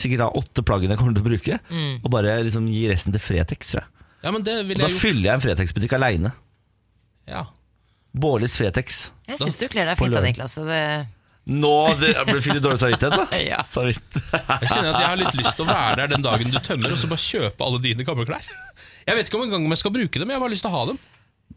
sikkert 0.00 0.22
da 0.22 0.28
åtte 0.40 0.64
plaggene 0.64 0.94
jeg 0.94 1.00
kommer 1.02 1.16
til 1.16 1.24
å 1.24 1.28
bruke, 1.28 1.58
og 2.00 2.10
bare 2.14 2.38
liksom 2.46 2.68
gi 2.72 2.86
resten 2.88 3.12
til 3.16 3.20
Fretex, 3.22 3.72
tror 3.74 3.82
jeg. 3.82 3.90
ja, 4.24 4.30
men 4.32 4.44
det 4.46 4.54
Og 4.62 4.70
da 4.76 4.88
jeg 4.88 4.96
fyller 4.96 5.26
jeg 5.28 5.34
en 5.34 5.44
Fretex-butikk 5.44 5.96
aleine. 5.98 6.32
Ja. 7.28 7.46
Bårlis 8.16 8.56
Fretex. 8.58 9.10
Jeg 9.28 9.38
syns 9.38 9.58
du 9.60 9.66
kler 9.70 9.86
deg 9.90 9.98
fint 10.00 10.08
av 10.10 10.18
lørdag. 10.18 10.32
Niklas. 10.32 10.56
Det, 10.66 10.80
Nå 11.50 11.94
det 11.98 12.12
du 12.20 12.58
dårlig 12.60 12.78
samvittighet, 12.78 13.16
da. 13.16 13.38
Ja. 13.50 13.62
Så 13.66 13.86
vidt. 13.88 14.18
Jeg 14.32 14.68
kjenner 14.70 14.92
at 14.92 15.00
jeg 15.00 15.08
har 15.08 15.20
litt 15.20 15.38
lyst 15.38 15.56
til 15.56 15.64
å 15.64 15.70
være 15.70 16.02
der 16.02 16.12
den 16.14 16.26
dagen 16.26 16.52
du 16.52 16.58
tømmer, 16.62 16.92
og 16.92 17.00
så 17.00 17.08
bare 17.10 17.24
kjøpe 17.24 17.66
alle 17.66 17.80
dine 17.82 18.06
gamle 18.06 18.26
klær. 18.28 18.50
Jeg 19.06 19.16
vet 19.16 19.30
ikke 19.30 19.40
om 19.40 19.46
engang 19.48 19.64
om 19.64 19.74
jeg 19.74 19.82
skal 19.82 19.94
bruke 19.94 20.20
dem, 20.20 20.30
jeg 20.30 20.38
har 20.38 20.44
bare 20.44 20.54
lyst 20.54 20.66
til 20.66 20.70
å 20.70 20.76
ha 20.76 20.84
dem. 20.92 21.00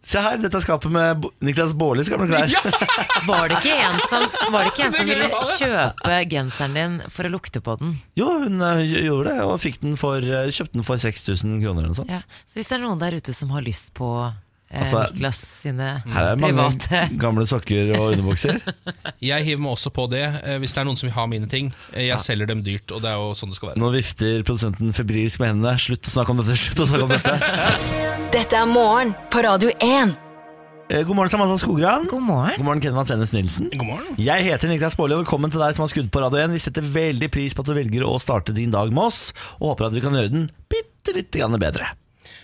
Se 0.04 0.20
her, 0.20 0.40
dette 0.42 0.58
er 0.58 0.64
skapet 0.66 0.92
med 0.92 1.28
Niklas 1.46 1.76
Bårlis 1.80 2.10
gamle 2.12 2.28
klær. 2.32 2.50
Ja! 2.52 2.64
var 3.30 3.52
det 3.52 3.60
ikke 3.62 3.76
en 3.78 4.00
som, 4.10 4.26
var 4.52 4.66
det 4.66 4.74
ikke 4.74 4.88
en 4.88 4.96
som 4.96 5.08
ville 5.08 5.30
kjøpe 5.54 6.18
genseren 6.32 6.80
din 6.80 6.98
for 7.14 7.30
å 7.30 7.32
lukte 7.32 7.62
på 7.64 7.78
den? 7.80 7.94
Jo, 8.20 8.32
hun 8.42 8.64
eh, 8.66 8.82
gjorde 9.06 9.30
det, 9.30 9.46
og 9.46 9.62
fikk 9.64 9.80
den 9.86 10.00
for, 10.00 10.24
eh, 10.24 10.50
kjøpte 10.52 10.80
den 10.80 10.88
for 10.88 11.00
6000 11.00 11.60
kroner 11.62 11.86
eller 11.86 11.94
noe 11.94 12.02
sånt. 12.02 12.12
Ja. 12.12 12.24
Så 12.50 12.60
hvis 12.60 12.72
det 12.72 12.80
er 12.80 12.84
noen 12.88 13.00
der 13.04 13.16
ute 13.20 13.36
som 13.38 13.54
har 13.56 13.64
lyst 13.64 13.94
på 13.96 14.10
Altså, 14.74 15.04
Niklas 15.12 15.40
sine 15.62 15.90
Her 16.10 16.32
er 16.32 16.40
mange 16.42 16.56
private 16.58 17.02
gamle 17.24 17.46
sokker 17.50 17.94
og 17.98 18.16
underbukser. 18.16 18.58
Jeg 19.30 19.46
hiver 19.46 19.62
meg 19.62 19.76
også 19.76 19.94
på 19.94 20.08
det, 20.12 20.24
eh, 20.42 20.58
hvis 20.62 20.74
det 20.74 20.82
er 20.82 20.90
noen 20.90 21.00
som 21.00 21.10
vil 21.10 21.16
ha 21.18 21.28
mine 21.30 21.50
ting. 21.52 21.70
Jeg 21.94 22.10
Jeg 22.10 22.26
selger 22.26 22.50
dem 22.50 22.64
dyrt, 22.66 22.90
og 22.92 23.04
det 23.06 23.12
er 23.14 23.22
jo 23.22 23.32
sånn 23.38 23.54
det 23.54 23.60
skal 23.60 23.74
være. 23.74 23.82
Nå 23.84 23.94
vifter 23.94 24.42
produsenten 24.48 24.96
febrilsk 24.98 25.44
med 25.44 25.54
hendene. 25.54 25.78
Slutt 25.82 26.10
å 26.10 26.16
snakke 26.18 26.34
om 26.34 26.42
dette! 26.42 26.58
slutt 26.66 26.84
å 26.86 26.90
snakke 26.90 27.08
om 27.08 27.14
dette 27.14 28.30
Dette 28.34 28.60
er 28.60 28.70
morgen 28.70 29.14
på 29.30 29.46
Radio 29.46 29.70
1. 29.78 30.18
Eh, 30.90 31.02
God 31.08 31.16
morgen, 31.16 31.30
Samantha 31.32 31.58
Skogran. 31.62 32.10
God 32.12 32.22
morgen. 32.22 32.58
God 32.58 32.66
morgen, 32.68 32.82
Kenvan 32.84 33.06
Vasenus 33.06 33.32
Nilsen. 33.34 33.70
God 33.72 33.88
morgen. 33.88 34.18
Jeg 34.20 34.44
heter 34.50 34.70
Niklas 34.70 34.98
Baarli, 35.00 35.16
og 35.16 35.24
velkommen 35.24 35.54
til 35.54 35.62
deg 35.64 35.78
som 35.78 35.86
har 35.86 35.94
skudd 35.94 36.10
på 36.14 36.22
Radio 36.22 36.42
1. 36.44 36.54
Vi 36.58 36.62
setter 36.66 36.86
veldig 36.98 37.30
pris 37.34 37.56
på 37.56 37.64
at 37.64 37.70
du 37.70 37.78
velger 37.78 38.04
å 38.06 38.18
starte 38.22 38.56
din 38.58 38.74
dag 38.74 38.92
med 38.94 39.08
oss, 39.08 39.22
og 39.62 39.72
håper 39.72 39.88
at 39.88 39.96
vi 39.96 40.04
kan 40.04 40.18
gjøre 40.18 40.34
den 40.34 40.50
bitte 40.70 41.16
litt 41.16 41.32
grann 41.34 41.56
bedre. 41.62 41.94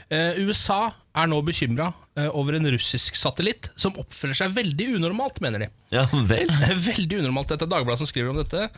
Eh, 0.10 0.40
USA 0.42 0.88
er 1.14 1.30
nå 1.30 1.42
bekymra 1.46 1.92
over 2.34 2.58
en 2.58 2.70
russisk 2.74 3.18
satellitt 3.20 3.72
som 3.80 3.98
oppfører 4.00 4.38
seg 4.38 4.56
veldig 4.56 4.94
unormalt, 5.00 5.42
mener 5.44 5.66
de. 5.66 5.74
Ja 5.96 6.06
vel? 6.12 6.52
Veldig 6.90 7.22
unormalt. 7.24 7.52
Dette 7.54 7.68
er 7.68 7.72
Dagbladet 7.72 8.04
som 8.04 8.10
skriver 8.10 8.34
om 8.34 8.42
dette. 8.42 8.70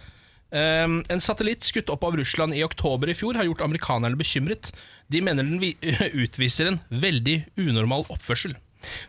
Um, 0.52 0.98
en 1.08 1.24
satellitt 1.24 1.64
skutt 1.64 1.90
opp 1.94 2.04
av 2.04 2.18
Russland 2.20 2.52
i 2.58 2.64
oktober 2.66 3.08
i 3.08 3.16
fjor 3.16 3.38
har 3.40 3.48
gjort 3.48 3.64
amerikanerne 3.64 4.20
bekymret. 4.20 4.74
De 5.08 5.22
mener 5.24 5.48
den 5.48 5.64
utviser 6.26 6.68
en 6.74 6.82
veldig 6.92 7.38
unormal 7.62 8.04
oppførsel. 8.12 8.58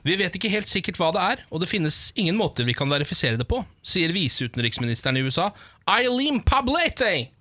Vi 0.06 0.14
vet 0.20 0.34
ikke 0.36 0.52
helt 0.52 0.70
sikkert 0.70 1.00
hva 1.00 1.10
det 1.16 1.22
er, 1.32 1.44
og 1.50 1.62
det 1.62 1.70
finnes 1.70 2.10
ingen 2.20 2.36
måter 2.38 2.66
vi 2.68 2.76
kan 2.76 2.92
verifisere 2.92 3.40
det 3.40 3.48
på, 3.48 3.62
sier 3.82 4.12
viseutenriksministeren 4.14 5.18
i 5.18 5.24
USA, 5.26 5.50
Eileen 5.90 6.42
Pablete. 6.46 7.32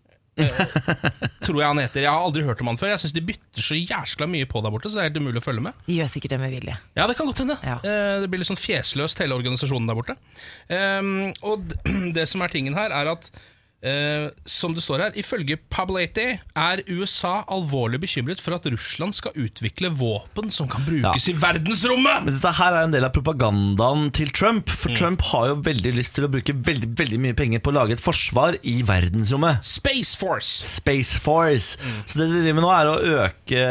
Tror 1.46 1.60
jeg 1.62 1.68
han 1.72 1.82
heter. 1.82 2.04
Jeg 2.06 2.12
har 2.12 2.26
aldri 2.26 2.44
hørt 2.48 2.62
om 2.64 2.70
han 2.72 2.80
før. 2.82 2.92
Jeg 2.94 3.04
syns 3.04 3.16
de 3.16 3.24
bytter 3.32 3.66
så 3.66 3.78
jæskla 3.80 4.28
mye 4.32 4.48
på 4.50 4.62
der 4.66 4.74
borte, 4.74 4.90
så 4.92 5.00
det 5.00 5.04
er 5.06 5.10
helt 5.12 5.22
umulig 5.24 5.42
å 5.42 5.46
følge 5.46 5.64
med. 5.68 5.80
De 5.88 5.98
gjør 6.00 6.12
sikkert 6.14 6.36
det 6.36 6.42
med 6.44 6.54
vilje. 6.56 6.76
Ja, 6.98 7.08
det 7.10 7.18
kan 7.20 7.30
godt 7.30 7.42
hende. 7.44 7.58
Ja. 7.66 7.78
Eh, 7.84 8.20
Det 8.24 8.30
blir 8.32 8.44
litt 8.44 8.50
sånn 8.52 8.60
fjesløst, 8.62 9.22
hele 9.24 9.38
organisasjonen 9.38 9.90
der 9.90 9.98
borte. 9.98 10.18
Ehm, 10.72 11.32
og 11.42 11.74
det 12.18 12.28
som 12.32 12.44
er 12.46 12.54
tingen 12.54 12.78
her, 12.78 12.94
er 12.94 13.14
at 13.16 13.32
eh, 13.82 14.30
som 14.46 14.76
det 14.76 14.84
står 14.84 15.06
her, 15.06 15.18
ifølge 15.20 15.58
Pablati 15.72 16.28
er 16.38 16.82
USA 16.88 17.42
alvorlig 17.52 18.02
bekymret 18.04 18.42
for 18.44 18.56
at 18.58 18.66
Russland 18.72 19.16
skal 19.18 19.36
utvikle 19.40 19.92
våpen 19.98 20.52
som 20.54 20.70
kan 20.72 20.86
brukes 20.86 21.28
i 21.32 21.36
verdensrommet! 21.38 22.26
Men 22.28 22.38
dette 22.38 22.54
her 22.60 22.78
er 22.78 22.88
en 22.88 22.96
del 22.96 23.08
av 23.08 23.14
propagandaen 23.16 24.10
til 24.16 24.32
Trump. 24.36 24.70
For 24.70 24.94
Trump 24.98 25.24
har 25.32 25.52
jo 25.52 25.60
veldig 25.66 25.96
lyst 25.98 26.16
til 26.18 26.28
å 26.28 26.32
bruke 26.32 26.56
veldig, 26.56 26.92
veldig 27.00 27.22
mye 27.26 27.38
penger 27.38 27.64
på 27.64 27.74
å 27.74 27.78
lage 27.80 27.98
et 27.98 28.04
forsvar 28.04 28.58
i 28.68 28.78
verdensrommet. 28.88 29.64
Space 29.68 30.18
Force! 30.20 30.66
Space 30.78 31.20
Force. 31.22 31.78
Så 32.06 32.20
det 32.22 32.30
de 32.32 32.42
driver 32.44 32.60
med 32.60 32.68
nå, 32.68 32.74
er 32.76 32.92
å 32.92 33.26
øke 33.26 33.66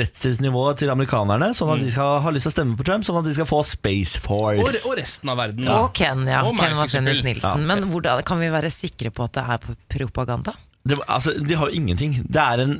rettsnivået 0.00 0.82
til 0.82 0.92
amerikanerne, 0.92 1.52
sånn 1.56 1.72
at 1.74 1.82
de 1.84 1.92
skal 1.94 2.20
ha 2.24 2.34
lyst 2.34 2.48
til 2.48 2.52
å 2.52 2.56
stemme 2.58 2.78
på 2.78 2.86
Trump, 2.86 3.06
sånn 3.06 3.20
at 3.20 3.28
de 3.28 3.34
skal 3.36 3.48
få 3.48 3.62
Space 3.66 4.20
Force. 4.22 4.84
og 4.84 4.98
resten 4.98 5.32
av 5.32 5.40
verden. 5.40 5.68
Og 5.70 5.90
Ken, 5.96 6.26
ja. 6.28 6.42
Og 6.46 6.58
Ken 6.58 6.74
Nilsen. 7.04 7.38
Ja. 7.40 7.54
Men 7.56 7.86
hvordan 7.90 8.22
kan 8.26 8.40
vi 8.42 8.50
være 8.52 8.70
sikre 8.72 9.12
på 9.14 9.26
at 9.26 9.36
det 9.36 9.44
er 9.44 9.53
på 9.62 9.74
propaganda? 9.90 10.54
Det, 10.84 10.98
altså, 11.08 11.32
de 11.40 11.56
har 11.56 11.70
jo 11.70 11.78
ingenting. 11.80 12.18
Det 12.28 12.40
er 12.40 12.64
en 12.64 12.74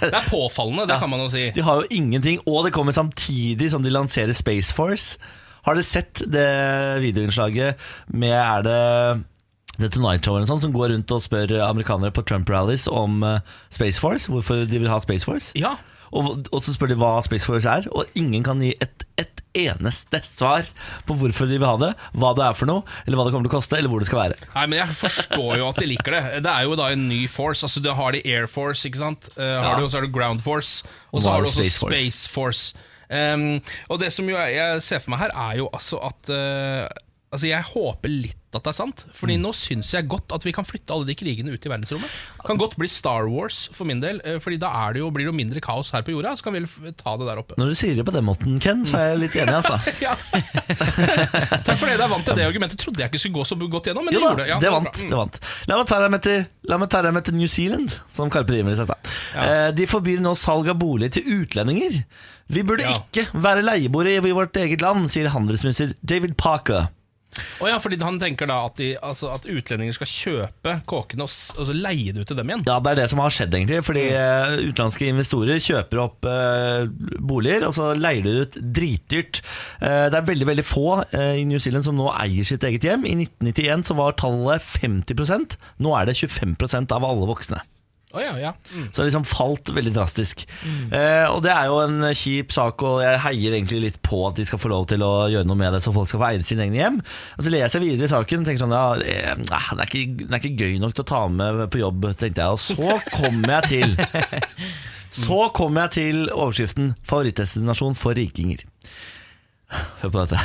Det 0.00 0.14
er 0.16 0.28
påfallende, 0.30 0.86
det 0.88 0.96
kan 1.00 1.10
man 1.12 1.20
jo 1.20 1.28
si. 1.32 1.50
De 1.52 1.62
har 1.64 1.82
jo 1.82 1.88
ingenting, 1.92 2.40
og 2.48 2.64
det 2.64 2.72
kommer 2.72 2.92
samtidig 2.96 3.70
som 3.72 3.82
de 3.84 3.92
lanserer 3.92 4.32
Space 4.32 4.72
Force. 4.72 5.18
Har 5.66 5.76
dere 5.76 5.84
sett 5.84 6.22
det 6.32 6.46
videoinnslaget 7.02 7.76
med 8.16 8.32
Er 8.32 8.62
det 8.64 8.78
The 9.80 9.88
Tonight 9.92 10.24
Show 10.24 10.36
eller 10.36 10.46
noe 10.46 10.52
sånt, 10.54 10.64
som 10.64 10.72
går 10.72 10.94
rundt 10.94 11.12
og 11.12 11.20
spør 11.24 11.52
amerikanere 11.66 12.12
på 12.16 12.24
Trump-rallies 12.28 12.86
om 12.88 13.22
eh, 13.24 13.40
Space 13.72 14.00
Force? 14.00 14.28
Hvorfor 14.32 14.64
de 14.68 14.80
vil 14.80 14.88
ha 14.88 14.98
Space 15.04 15.24
Force? 15.28 15.52
Ja, 15.56 15.76
Og, 16.10 16.46
og 16.50 16.62
så 16.64 16.72
spør 16.74 16.90
de 16.90 16.96
hva 16.98 17.12
Space 17.22 17.46
Force 17.46 17.68
er, 17.70 17.86
og 17.92 18.08
ingen 18.18 18.42
kan 18.42 18.60
gi 18.64 18.72
et, 18.82 19.04
et 19.20 19.39
eneste 19.56 20.20
svar 20.26 20.68
på 21.08 21.16
hvorfor 21.18 21.48
de 21.50 21.58
vil 21.58 21.66
ha 21.68 21.76
det, 21.80 21.90
hva 22.14 22.30
det 22.38 22.44
er 22.46 22.54
for 22.58 22.70
noe, 22.70 22.84
eller 23.06 23.18
hva 23.18 23.24
det 23.26 23.32
kommer 23.34 23.48
til 23.48 23.52
å 23.54 23.56
koste, 23.58 23.78
eller 23.78 23.90
hvor 23.92 24.00
det 24.04 24.08
skal 24.10 24.22
være. 24.24 24.38
Nei, 24.54 24.66
men 24.70 24.78
Jeg 24.82 24.96
forstår 25.00 25.56
jo 25.58 25.68
at 25.70 25.80
de 25.82 25.88
liker 25.90 26.16
det. 26.16 26.22
Det 26.46 26.52
er 26.54 26.68
jo 26.68 26.76
da 26.78 26.90
en 26.94 27.08
ny 27.10 27.22
force. 27.28 27.64
Altså 27.66 27.82
Du 27.82 27.90
har 27.92 28.12
de 28.16 28.22
Air 28.24 28.46
Force, 28.50 28.86
ikke 28.88 29.02
sant? 29.02 29.30
Har 29.36 29.72
Ja. 29.72 29.76
du, 29.78 29.84
og 29.84 29.90
så 29.90 29.98
har 30.00 30.06
du 30.06 30.12
Ground 30.14 30.40
Force, 30.44 30.84
og 31.12 31.22
så 31.22 31.30
har 31.34 31.40
du 31.42 31.50
også 31.50 31.66
Space 31.68 32.28
Force. 32.30 32.72
Force. 32.72 32.74
Um, 33.10 33.60
og 33.90 33.98
det 33.98 34.12
som 34.14 34.28
jeg, 34.30 34.52
jeg 34.54 34.82
ser 34.86 35.00
for 35.02 35.10
meg 35.10 35.24
her, 35.24 35.32
er 35.34 35.56
jo 35.58 35.64
altså 35.74 35.98
at 36.06 36.28
uh, 36.30 36.86
Altså 37.32 37.46
Jeg 37.48 37.62
håper 37.62 38.08
litt 38.10 38.39
at 38.58 38.64
det 38.64 38.70
er 38.72 38.76
sant. 38.82 39.04
Fordi 39.14 39.36
Mm. 39.38 39.42
nå 39.46 39.50
syns 39.54 39.92
jeg 39.92 40.08
godt 40.08 40.32
at 40.34 40.42
vi 40.42 40.52
kan 40.52 40.64
flytte 40.64 40.90
alle 40.90 41.06
de 41.06 41.14
krigene 41.14 41.52
ut 41.54 41.64
i 41.64 41.68
verdensrommet. 41.70 42.10
Kan 42.44 42.58
godt 42.58 42.76
bli 42.76 42.88
Star 42.88 43.28
Wars 43.28 43.68
for 43.72 43.84
min 43.84 44.00
del, 44.00 44.20
eh, 44.24 44.38
Fordi 44.40 44.58
da 44.58 44.66
er 44.88 44.92
det 44.94 45.00
jo, 45.00 45.10
blir 45.10 45.24
det 45.26 45.32
jo 45.32 45.36
mindre 45.36 45.60
kaos 45.60 45.90
her 45.92 46.02
på 46.02 46.10
jorda. 46.12 46.36
Så 46.36 46.42
kan 46.42 46.52
vi 46.54 46.64
ta 46.92 47.16
det 47.16 47.26
der 47.26 47.38
oppe. 47.38 47.54
Når 47.56 47.68
du 47.68 47.74
sier 47.74 47.94
det 47.94 48.04
på 48.04 48.12
den 48.12 48.24
måten, 48.24 48.58
Ken, 48.60 48.84
så 48.84 48.96
er 48.98 49.08
jeg 49.14 49.18
litt 49.20 49.36
enig, 49.36 49.54
altså. 49.62 49.78
Takk 51.64 51.78
for 51.78 51.86
det. 51.86 52.00
Er 52.00 52.08
vant 52.08 52.24
til 52.26 52.34
det 52.38 52.46
argumentet. 52.46 52.78
Trodde 52.80 52.98
jeg 53.02 53.10
ikke 53.10 53.20
skulle 53.22 53.38
gå 53.40 53.44
så 53.46 53.56
godt 53.60 53.84
gjennom, 53.90 54.04
men 54.04 54.14
Jo 54.14 54.20
det 54.20 54.26
da, 54.26 54.30
gjorde 54.30 54.42
det. 54.44 54.48
Ja, 54.48 54.58
det 54.58 54.70
vant. 54.72 54.92
Det 55.00 55.16
vant 55.16 55.40
La 55.70 55.76
meg 56.78 56.88
ta 56.90 57.00
deg 57.02 57.12
med 57.14 57.24
til 57.26 57.34
New 57.34 57.48
Zealand, 57.50 57.94
som 58.14 58.30
Karpe 58.30 58.52
Diem 58.54 58.66
ville 58.66 58.76
sagt. 58.76 58.88
da. 59.34 59.40
Eh, 59.66 59.70
De 59.72 59.86
forbyr 59.86 60.20
nå 60.20 60.34
salg 60.36 60.68
av 60.68 60.78
bolig 60.78 61.12
til 61.12 61.22
utlendinger. 61.40 62.04
Vi 62.50 62.62
burde 62.62 62.82
Ja. 62.82 62.98
ikke 63.12 63.28
være 63.34 63.62
leieboere 63.62 64.16
i 64.18 64.32
vårt 64.32 64.52
eget 64.56 64.80
land, 64.80 65.08
sier 65.10 65.28
handelsminister 65.28 65.94
David 66.04 66.36
Parker. 66.36 66.88
Å 67.60 67.70
ja, 67.70 67.78
fordi 67.82 67.98
han 68.02 68.18
tenker 68.20 68.48
da 68.50 68.60
at, 68.66 68.76
de, 68.80 68.92
altså 68.96 69.30
at 69.34 69.46
utlendinger 69.50 69.96
skal 69.96 70.10
kjøpe 70.10 70.76
kåkene 70.90 71.26
og, 71.26 71.32
og 71.56 71.68
så 71.68 71.76
leie 71.76 72.14
det 72.14 72.24
ut 72.24 72.30
til 72.30 72.38
dem 72.38 72.52
igjen. 72.52 72.64
Ja, 72.68 72.78
Det 72.82 72.92
er 72.92 73.00
det 73.02 73.08
som 73.12 73.22
har 73.22 73.34
skjedd, 73.34 73.56
egentlig. 73.56 73.80
Fordi 73.86 74.06
eh, 74.12 74.54
utenlandske 74.70 75.10
investorer 75.10 75.62
kjøper 75.64 76.02
opp 76.04 76.28
eh, 76.30 76.86
boliger, 77.18 77.68
og 77.68 77.76
så 77.76 77.90
leier 77.98 78.26
de 78.26 78.36
det 78.36 78.46
ut 78.46 78.60
dritdyrt. 78.80 79.42
Eh, 79.80 80.06
det 80.12 80.20
er 80.20 80.30
veldig 80.30 80.50
veldig 80.52 80.66
få 80.66 80.86
i 81.16 81.44
New 81.48 81.60
Zealand 81.62 81.86
som 81.86 81.98
nå 81.98 82.08
eier 82.14 82.46
sitt 82.46 82.64
eget 82.66 82.86
hjem. 82.86 83.06
I 83.08 83.16
1991 83.26 83.90
så 83.90 83.98
var 83.98 84.16
tallet 84.20 84.64
50% 84.64 85.58
Nå 85.84 85.92
er 85.96 86.08
det 86.08 86.16
25% 86.18 86.96
av 86.96 87.06
alle 87.06 87.28
voksne. 87.28 87.60
Å 88.10 88.22
ja, 88.22 88.32
ja. 88.42 88.50
Mm. 88.74 88.88
Så 88.90 89.00
det 89.00 89.06
liksom 89.06 89.26
falt 89.28 89.70
veldig 89.70 89.92
drastisk. 89.94 90.42
Eh, 90.66 91.26
og 91.30 91.44
det 91.44 91.52
er 91.54 91.68
jo 91.70 91.76
en 91.84 92.08
kjip 92.16 92.50
sak, 92.54 92.82
og 92.82 93.04
jeg 93.04 93.20
heier 93.22 93.54
egentlig 93.54 93.82
litt 93.84 94.00
på 94.02 94.24
at 94.26 94.40
de 94.40 94.46
skal 94.48 94.58
få 94.58 94.72
lov 94.72 94.88
til 94.90 95.04
å 95.06 95.28
gjøre 95.30 95.46
noe 95.46 95.58
med 95.60 95.76
det, 95.76 95.82
så 95.84 95.94
folk 95.94 96.10
skal 96.10 96.22
få 96.22 96.30
eie 96.32 96.42
sine 96.46 96.66
egne 96.66 96.80
hjem. 96.80 96.98
Og 97.36 97.46
så 97.46 97.54
leser 97.54 97.78
jeg 97.78 97.86
videre 97.86 98.08
i 98.08 98.14
saken 98.14 98.42
og 98.42 98.50
tenker 98.50 98.64
sånn 98.64 98.74
ja, 98.74 98.84
eh, 98.98 99.34
det, 99.38 99.60
er 99.60 99.84
ikke, 99.86 100.24
det 100.24 100.30
er 100.30 100.42
ikke 100.42 100.66
gøy 100.66 100.80
nok 100.82 100.96
til 100.96 101.06
å 101.06 101.10
ta 101.12 101.22
med 101.30 101.62
på 101.70 101.82
jobb, 101.84 102.10
tenkte 102.18 102.46
jeg. 102.46 102.58
Og 102.58 102.62
så 102.64 102.98
kommer 103.14 103.60
jeg 103.60 103.70
til 103.74 103.96
Så 105.10 105.48
kommer 105.54 105.88
jeg 105.88 105.90
til 105.96 106.28
overskriften 106.30 106.92
'Favorittdestinasjon 107.02 107.96
for 107.98 108.14
rikinger'. 108.14 108.62
Hør 110.02 110.10
på 110.10 110.22
dette. 110.22 110.38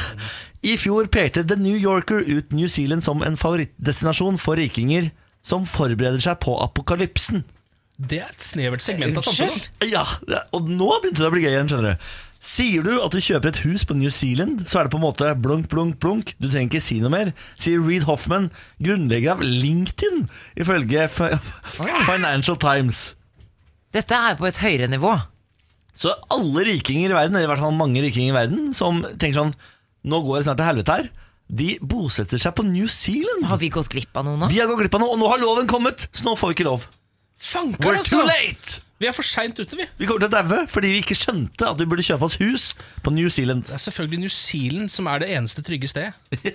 I 0.66 0.74
fjor 0.82 1.06
pekte 1.14 1.44
The 1.46 1.58
New 1.58 1.78
Yorker 1.78 2.26
ut 2.26 2.54
New 2.54 2.68
Zealand 2.68 3.06
som 3.06 3.22
en 3.22 3.38
favorittdestinasjon 3.38 4.40
for 4.42 4.58
rikinger 4.58 5.12
som 5.46 5.66
forbereder 5.70 6.22
seg 6.22 6.40
på 6.42 6.56
apokalypsen. 6.62 7.44
Det 7.96 8.20
er 8.20 8.32
et 8.32 8.44
snevert 8.44 8.84
segment 8.84 9.18
av 9.20 9.24
samfunnet. 9.24 9.70
Ja, 9.88 10.04
og 10.56 10.68
nå 10.68 10.90
begynte 11.00 11.22
det 11.24 11.30
å 11.30 11.34
bli 11.34 11.46
gøy 11.46 11.54
igjen, 11.54 11.70
skjønner 11.72 11.96
du. 11.96 12.08
Sier 12.46 12.84
du 12.86 12.92
at 13.02 13.14
du 13.16 13.18
kjøper 13.24 13.50
et 13.50 13.60
hus 13.64 13.88
på 13.90 13.96
New 13.98 14.12
Zealand, 14.14 14.66
så 14.70 14.78
er 14.80 14.86
det 14.86 14.94
på 14.94 15.00
en 15.00 15.06
måte 15.08 15.30
blunk, 15.42 15.70
blunk, 15.72 15.96
blunk. 16.04 16.34
Du 16.38 16.46
trenger 16.46 16.68
ikke 16.68 16.84
si 16.84 17.00
noe 17.02 17.10
mer, 17.14 17.32
sier 17.58 17.82
Reed 17.82 18.06
Hoffman, 18.06 18.52
grunnlegger 18.86 19.34
av 19.34 19.42
LinkedIn, 19.42 20.28
ifølge 20.62 21.08
F 21.08 21.24
Financial 22.06 22.60
Times. 22.62 23.16
Dette 23.96 24.20
er 24.28 24.38
på 24.38 24.46
et 24.50 24.60
høyere 24.62 24.92
nivå. 24.92 25.16
Så 25.96 26.12
alle 26.36 26.66
rikinger 26.68 27.16
i 27.16 27.18
verden, 27.18 27.40
eller 27.40 27.48
i 27.48 27.52
hvert 27.54 27.64
fall 27.64 27.74
mange 27.80 28.04
rikinger 28.04 28.34
i 28.34 28.38
verden, 28.38 28.68
som 28.78 29.02
tenker 29.16 29.40
sånn 29.40 29.56
Nå 30.06 30.20
går 30.22 30.38
det 30.38 30.46
snart 30.46 30.60
til 30.60 30.68
helvete 30.68 30.96
her. 31.00 31.08
De 31.50 31.70
bosetter 31.82 32.38
seg 32.38 32.54
på 32.54 32.62
New 32.68 32.86
Zealand. 32.94 33.48
Har 33.50 33.58
vi 33.58 33.72
gått 33.74 33.90
glipp 33.90 34.14
av 34.20 34.28
noe 34.28 34.38
nå? 34.38 34.52
Vi 34.52 34.60
har 34.62 34.70
gått 34.70 34.84
glipp 34.84 34.98
av 35.00 35.02
noe, 35.02 35.16
og 35.16 35.18
nå 35.24 35.32
har 35.32 35.42
loven 35.42 35.66
kommet, 35.72 36.06
så 36.14 36.28
nå 36.28 36.36
får 36.38 36.52
vi 36.52 36.58
ikke 36.60 36.68
lov. 36.68 36.86
Fanker, 37.38 37.84
We're 37.86 37.98
altså! 38.00 38.10
too 38.20 38.26
late! 38.26 38.82
Vi 38.96 39.10
er 39.10 39.12
for 39.12 39.28
seint 39.28 39.58
ute, 39.60 39.76
vi. 39.76 39.84
Vi 40.00 40.08
kommer 40.08 40.24
til 40.24 40.30
å 40.30 40.34
daue 40.38 40.62
fordi 40.72 40.88
vi 40.94 41.00
ikke 41.02 41.18
skjønte 41.20 41.68
at 41.68 41.82
vi 41.82 41.86
burde 41.92 42.04
kjøpe 42.08 42.24
oss 42.30 42.38
hus 42.40 42.70
på 43.04 43.12
New 43.12 43.28
Zealand. 43.28 43.66
Det 43.68 43.76
er 43.76 43.82
selvfølgelig 43.84 44.20
New 44.22 44.32
Zealand 44.32 44.92
som 44.94 45.10
er 45.12 45.20
det 45.20 45.28
eneste 45.36 45.60
trygge 45.68 45.90
stedet. 45.92 46.14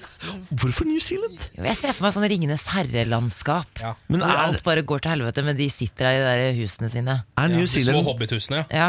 Hvorfor 0.63 0.89
New 0.89 0.97
Zealand? 1.05 1.37
Jo, 1.59 1.67
Jeg 1.69 1.77
ser 1.77 1.93
for 1.93 2.07
meg 2.07 2.15
sånn 2.17 2.25
Ringenes 2.33 2.65
herre-landskap. 2.73 3.83
Ja. 3.85 3.93
Men 4.09 4.25
Hvor 4.25 4.33
er, 4.33 4.41
alt 4.47 4.63
bare 4.65 4.85
går 4.89 5.03
til 5.05 5.13
helvete, 5.19 5.45
men 5.45 5.59
de 5.61 5.67
sitter 5.73 6.09
der 6.09 6.17
i 6.17 6.23
de 6.23 6.31
der 6.55 6.57
husene 6.63 6.89
sine. 6.95 7.17
er 7.37 7.53
New 7.53 7.61
De 7.61 7.69
små 7.69 7.85
Zealand 7.85 8.09
hobbithusene, 8.09 8.63
ja. 8.73 8.87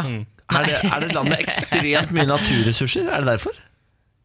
er 0.56 0.70
det, 0.70 0.78
er 0.88 0.96
det 1.04 1.10
et 1.10 1.16
land 1.18 1.28
med 1.34 1.42
ekstremt 1.44 2.14
mye 2.16 2.28
naturressurser? 2.32 3.10
Er 3.12 3.20
det 3.26 3.34
derfor? 3.34 3.58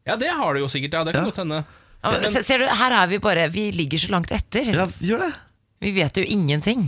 Ja, 0.07 0.15
det 0.15 0.29
har 0.39 0.55
du 0.55 0.61
jo 0.63 0.69
sikkert. 0.71 0.95
Ja, 0.95 1.03
det 1.03 1.17
kan 1.17 1.25
Ja. 1.27 1.31
godt 1.33 1.41
hende. 1.43 1.59
Ja, 1.99 2.13
men, 2.15 2.31
se- 2.31 2.43
ser 2.47 2.63
du, 2.63 2.65
her 2.79 2.95
er 3.01 3.07
vi 3.11 3.17
bare 3.19 3.49
Vi 3.51 3.67
ligger 3.75 3.99
så 3.99 4.07
langt 4.15 4.31
etter. 4.31 4.71
Ja, 4.71 4.87
gjør 5.03 5.25
det. 5.27 5.33
Vi 5.83 5.91
vet 5.99 6.15
jo 6.15 6.23
ingenting. 6.23 6.87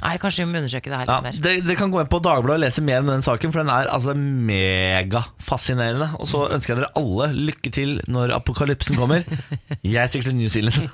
Nei, 0.00 0.14
kanskje 0.20 0.44
vi 0.44 0.48
må 0.50 0.60
undersøke 0.62 0.88
det 0.90 0.96
her 0.96 1.04
litt 1.04 1.12
Ja, 1.12 1.20
mer. 1.24 1.36
Det 1.44 1.52
dere 1.66 1.76
kan 1.78 1.92
gå 1.92 2.00
inn 2.00 2.10
på 2.10 2.20
Dagbladet 2.24 2.56
og 2.56 2.62
lese 2.64 2.84
mer 2.84 3.02
om 3.02 3.10
den 3.10 3.24
saken, 3.24 3.52
for 3.52 3.62
den 3.62 3.72
er 3.72 3.90
altså 3.92 4.14
megafascinerende. 4.16 6.08
Og 6.20 6.30
så 6.30 6.46
ønsker 6.54 6.74
jeg 6.74 6.80
dere 6.80 6.92
alle 7.00 7.28
lykke 7.50 7.72
til 7.74 7.96
når 8.10 8.34
apokalypsen 8.38 8.98
kommer. 8.98 9.26
Jeg 9.84 10.10
stikker 10.10 10.30
til 10.30 10.36
New 10.38 10.50
Zealand. 10.52 10.90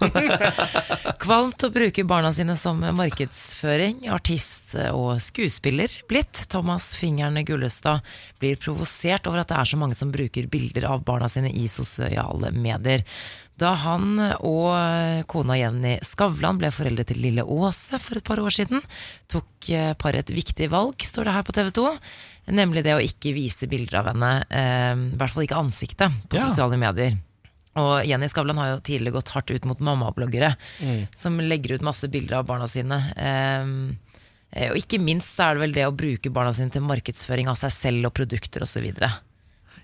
Kvalmt 1.24 1.64
å 1.66 1.72
bruke 1.74 2.04
barna 2.08 2.30
sine 2.34 2.56
som 2.58 2.82
markedsføring. 2.98 4.04
Artist 4.14 4.76
og 4.92 5.16
skuespiller 5.24 5.90
blitt. 6.10 6.44
Thomas 6.52 6.92
Fingeren 6.98 7.38
Gullestad 7.46 8.04
blir 8.42 8.58
provosert 8.60 9.26
over 9.30 9.42
at 9.42 9.50
det 9.50 9.58
er 9.60 9.70
så 9.72 9.80
mange 9.80 9.98
som 9.98 10.12
bruker 10.14 10.50
bilder 10.50 10.88
av 10.90 11.04
barna 11.06 11.28
sine 11.30 11.50
i 11.54 11.66
sosiale 11.70 12.52
medier. 12.54 13.04
Da 13.56 13.70
han 13.80 14.18
og 14.44 15.24
kona 15.32 15.56
Jenny 15.56 15.94
Skavlan 16.04 16.58
ble 16.60 16.68
foreldre 16.74 17.06
til 17.08 17.22
lille 17.24 17.40
Åse 17.40 17.96
for 18.02 18.18
et 18.20 18.26
par 18.26 18.40
år 18.42 18.52
siden, 18.52 18.82
tok 19.32 19.70
eh, 19.72 19.94
paret 19.96 20.26
et 20.26 20.34
viktig 20.36 20.68
valg, 20.72 21.00
står 21.00 21.24
det 21.24 21.32
her 21.38 21.46
på 21.46 21.54
TV 21.56 21.70
2. 21.78 21.86
Nemlig 22.52 22.84
det 22.84 22.92
å 22.96 23.00
ikke 23.02 23.32
vise 23.34 23.68
bilder 23.70 24.02
av 24.02 24.10
henne, 24.12 24.32
eh, 24.50 24.92
i 25.08 25.16
hvert 25.16 25.32
fall 25.32 25.46
ikke 25.46 25.56
ansiktet, 25.62 26.12
på 26.28 26.36
Ja. 26.36 26.44
sosiale 26.50 26.76
medier. 26.76 27.16
Og 27.76 28.04
Jenny 28.08 28.28
Skavlan 28.28 28.56
har 28.60 28.68
jo 28.74 28.80
tidligere 28.84 29.16
gått 29.18 29.32
hardt 29.34 29.50
ut 29.52 29.64
mot 29.68 29.80
mammabloggere, 29.84 30.54
som 31.14 31.36
legger 31.40 31.74
ut 31.76 31.82
masse 31.84 32.08
bilder 32.08 32.38
av 32.38 32.46
barna 32.48 32.64
sine. 32.68 33.00
Eh, 33.16 34.70
og 34.70 34.76
ikke 34.80 35.00
minst 35.02 35.36
er 35.40 35.54
det 35.56 35.60
vel 35.60 35.72
det 35.76 35.84
å 35.84 35.92
bruke 35.96 36.30
barna 36.32 36.52
sine 36.56 36.70
til 36.72 36.80
markedsføring 36.86 37.48
av 37.52 37.56
seg 37.60 37.72
selv 37.74 38.06
og 38.08 38.14
produkter 38.16 38.64
osv. 38.64 38.86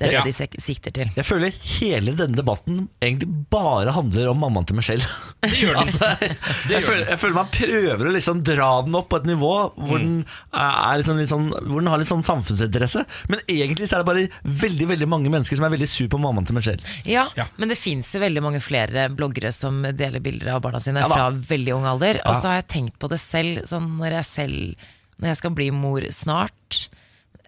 Det 0.03 0.09
er 0.11 0.17
Ja. 0.19 0.23
det 0.27 0.35
de 0.53 0.61
sikter 0.61 0.93
til. 0.97 1.11
Jeg 1.17 1.25
føler 1.29 1.55
hele 1.79 2.13
denne 2.19 2.37
debatten 2.39 2.89
egentlig 3.01 3.29
bare 3.53 3.93
handler 3.95 4.29
om 4.33 4.41
mammaen 4.43 4.67
til 4.67 4.77
Michelle. 4.79 5.07
Det 5.47 5.53
gjør 5.63 5.79
den. 5.79 5.89
Altså, 5.93 6.11
Det 6.21 6.75
jeg, 6.75 6.83
gjør 6.83 6.87
føler, 6.89 7.07
jeg 7.13 7.21
føler 7.23 7.35
man 7.39 7.51
prøver 7.55 8.09
å 8.11 8.15
liksom 8.17 8.43
dra 8.47 8.69
den 8.87 8.99
opp 8.99 9.09
på 9.13 9.21
et 9.23 9.29
nivå 9.31 9.53
hvor, 9.77 9.99
den, 10.03 10.25
er 10.53 10.99
litt 11.01 11.07
sånn, 11.09 11.21
litt 11.23 11.31
sånn, 11.33 11.49
hvor 11.69 11.81
den 11.83 11.91
har 11.93 12.03
litt 12.03 12.11
sånn 12.11 12.25
samfunnsinteresse. 12.27 13.05
Men 13.33 13.43
egentlig 13.47 13.89
så 13.91 13.99
er 13.99 14.03
det 14.05 14.11
bare 14.11 14.27
veldig 14.67 14.89
veldig 14.93 15.09
mange 15.11 15.31
mennesker 15.33 15.59
som 15.59 15.67
er 15.69 15.75
veldig 15.77 15.89
sur 15.91 16.09
på 16.13 16.21
mammaen 16.23 16.47
til 16.49 16.59
Michelle. 16.59 16.83
Ja, 17.09 17.29
Ja. 17.39 17.47
Men 17.57 17.71
det 17.71 17.79
fins 17.79 18.11
jo 18.15 18.21
veldig 18.23 18.43
mange 18.45 18.61
flere 18.65 19.07
bloggere 19.15 19.53
som 19.55 19.83
deler 19.83 20.21
bilder 20.25 20.55
av 20.57 20.63
barna 20.65 20.81
sine 20.83 21.01
Ja 21.05 21.09
fra 21.11 21.31
veldig 21.31 21.75
ung 21.77 21.87
alder. 21.87 22.19
Og 22.27 22.35
så 22.37 22.51
har 22.51 22.61
jeg 22.63 22.69
tenkt 22.75 22.99
på 22.99 23.09
det 23.13 23.21
selv, 23.23 23.63
sånn 23.69 23.87
når 23.99 24.19
jeg 24.21 24.25
selv 24.33 24.89
Når 25.23 25.29
jeg 25.33 25.37
skal 25.39 25.53
bli 25.55 25.69
mor 25.71 26.03
snart. 26.11 26.89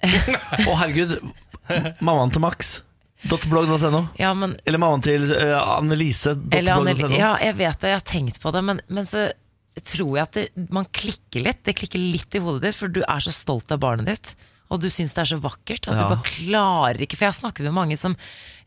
Å 0.04 0.74
herregud, 0.78 1.14
mammaen 2.07 2.35
til 2.35 2.44
Max. 2.44 2.77
.blogg.no. 3.24 4.03
Ja, 4.20 4.35
men 4.37 4.59
Eller 4.68 4.81
mammaen 4.83 5.05
til 5.05 5.31
uh, 5.33 5.79
Annelise. 5.79 6.35
Eller 6.53 6.90
ja, 7.16 7.35
jeg 7.40 7.57
vet 7.57 7.81
det, 7.81 7.92
jeg 7.94 8.00
har 8.00 8.09
tenkt 8.09 8.40
på 8.42 8.53
det, 8.53 8.61
men, 8.66 8.83
men 8.92 9.09
så 9.09 9.31
tror 9.83 10.18
jeg 10.18 10.27
at 10.27 10.37
det, 10.37 10.66
man 10.74 10.87
klikker 10.94 11.42
litt. 11.42 11.62
Det 11.66 11.77
klikker 11.79 12.03
litt 12.03 12.37
i 12.37 12.42
hodet 12.44 12.68
ditt, 12.68 12.77
for 12.79 12.92
du 12.92 13.00
er 13.03 13.24
så 13.24 13.33
stolt 13.35 13.72
av 13.74 13.81
barnet 13.83 14.11
ditt. 14.12 14.35
Og 14.72 14.81
du 14.81 14.88
syns 14.92 15.12
det 15.14 15.22
er 15.24 15.31
så 15.35 15.40
vakkert 15.42 15.88
at 15.88 15.94
Ja. 15.94 16.05
du 16.05 16.14
bare 16.14 16.27
klarer 16.27 17.03
ikke 17.05 17.18
For 17.18 17.27
jeg 17.27 17.35
har 17.35 17.40
snakket 17.40 17.66
med 17.68 17.74
mange 17.77 17.96
som, 18.00 18.16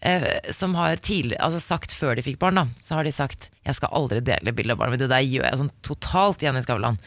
eh, 0.02 0.40
som 0.54 0.76
har 0.78 0.96
tidlig, 1.02 1.40
altså 1.42 1.60
sagt 1.60 1.96
før 1.96 2.16
de 2.16 2.26
fikk 2.26 2.40
barn, 2.40 2.56
da, 2.60 2.68
så 2.78 2.96
har 2.96 3.04
de 3.04 3.12
sagt 3.12 3.50
'jeg 3.66 3.76
skal 3.76 3.90
aldri 3.92 4.22
dele 4.22 4.54
bilde 4.54 4.72
av 4.72 4.78
barnet 4.78 4.94
mitt'. 5.00 5.08
Det 5.08 5.10
der 5.10 5.26
gjør 5.26 5.50
jeg 5.50 5.60
sånn 5.60 5.72
totalt 5.82 6.40
igjen 6.44 6.58
i 6.58 6.62
Skavlan. 6.62 7.00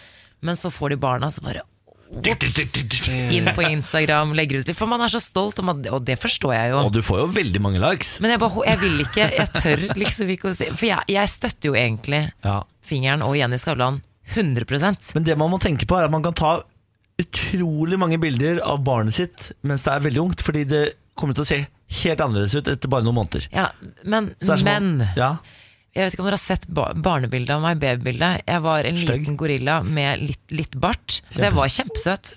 Men 0.42 0.54
så 0.54 0.70
får 0.70 0.90
de 0.90 0.96
barna, 0.96 1.30
så 1.30 1.40
bare 1.42 1.62
inn 2.10 3.48
på 3.54 3.62
Instagram, 3.70 4.32
legger 4.34 4.60
ut 4.62 4.70
litt. 4.70 4.76
For 4.78 4.90
man 4.90 5.00
er 5.04 5.12
så 5.12 5.20
stolt, 5.22 5.60
og, 5.62 5.66
man, 5.68 5.82
og 5.94 6.02
det 6.08 6.16
forstår 6.20 6.54
jeg 6.56 6.72
jo. 6.72 6.80
Og 6.82 6.92
du 6.96 7.00
får 7.06 7.22
jo 7.22 7.26
veldig 7.36 7.62
mange 7.62 7.82
likes. 7.82 8.16
Men 8.24 8.34
jeg, 8.34 8.40
bare, 8.42 8.64
jeg 8.66 8.80
vil 8.82 9.04
ikke, 9.04 9.28
jeg 9.36 9.52
tør 9.56 9.84
liksom 10.02 10.32
ikke 10.34 10.50
å 10.50 10.54
si 10.58 10.68
For 10.74 10.88
jeg, 10.90 11.06
jeg 11.14 11.32
støtter 11.36 11.70
jo 11.70 11.76
egentlig 11.78 12.22
Ja. 12.44 12.58
Fingeren 12.90 13.22
og 13.22 13.36
Jenny 13.38 13.58
Skavlan 13.60 14.00
100% 14.34 15.12
Men 15.14 15.26
det 15.26 15.36
man 15.38 15.50
må 15.52 15.58
tenke 15.62 15.86
på 15.90 15.98
er 15.98 16.06
at 16.08 16.12
man 16.14 16.22
kan 16.24 16.34
ta 16.38 16.52
utrolig 17.20 17.98
mange 18.00 18.16
bilder 18.22 18.60
av 18.64 18.80
barnet 18.86 19.12
sitt 19.16 19.50
mens 19.66 19.82
det 19.84 19.92
er 19.92 20.04
veldig 20.06 20.22
ungt, 20.22 20.42
fordi 20.46 20.62
det 20.70 20.82
kommer 21.20 21.36
til 21.36 21.44
å 21.44 21.48
se 21.50 21.58
helt 22.00 22.22
annerledes 22.24 22.54
ut 22.56 22.70
etter 22.70 22.88
bare 22.90 23.04
noen 23.04 23.18
måneder. 23.18 23.44
Ja, 23.52 23.66
men, 24.08 24.30
Så 24.40 24.54
det 24.54 24.60
som 24.62 24.70
å- 24.70 24.80
men 24.80 25.08
ja, 25.18 25.34
Jeg 25.90 26.06
vet 26.06 26.14
ikke 26.14 26.22
om 26.22 26.28
dere 26.28 26.38
har 26.38 26.42
sett 26.44 26.66
ba 26.70 26.84
barnebildet 26.94 27.50
av 27.56 27.62
meg, 27.64 27.80
babybildet. 27.82 28.44
Jeg 28.46 28.62
var 28.62 28.86
en 28.86 28.98
Støgg. 29.00 29.24
liten 29.24 29.38
gorilla 29.40 29.80
med 29.82 30.22
litt, 30.22 30.42
litt 30.54 30.76
bart, 30.78 31.18
så 31.34 31.48
jeg 31.48 31.56
var 31.56 31.72
kjempesøt. 31.74 32.30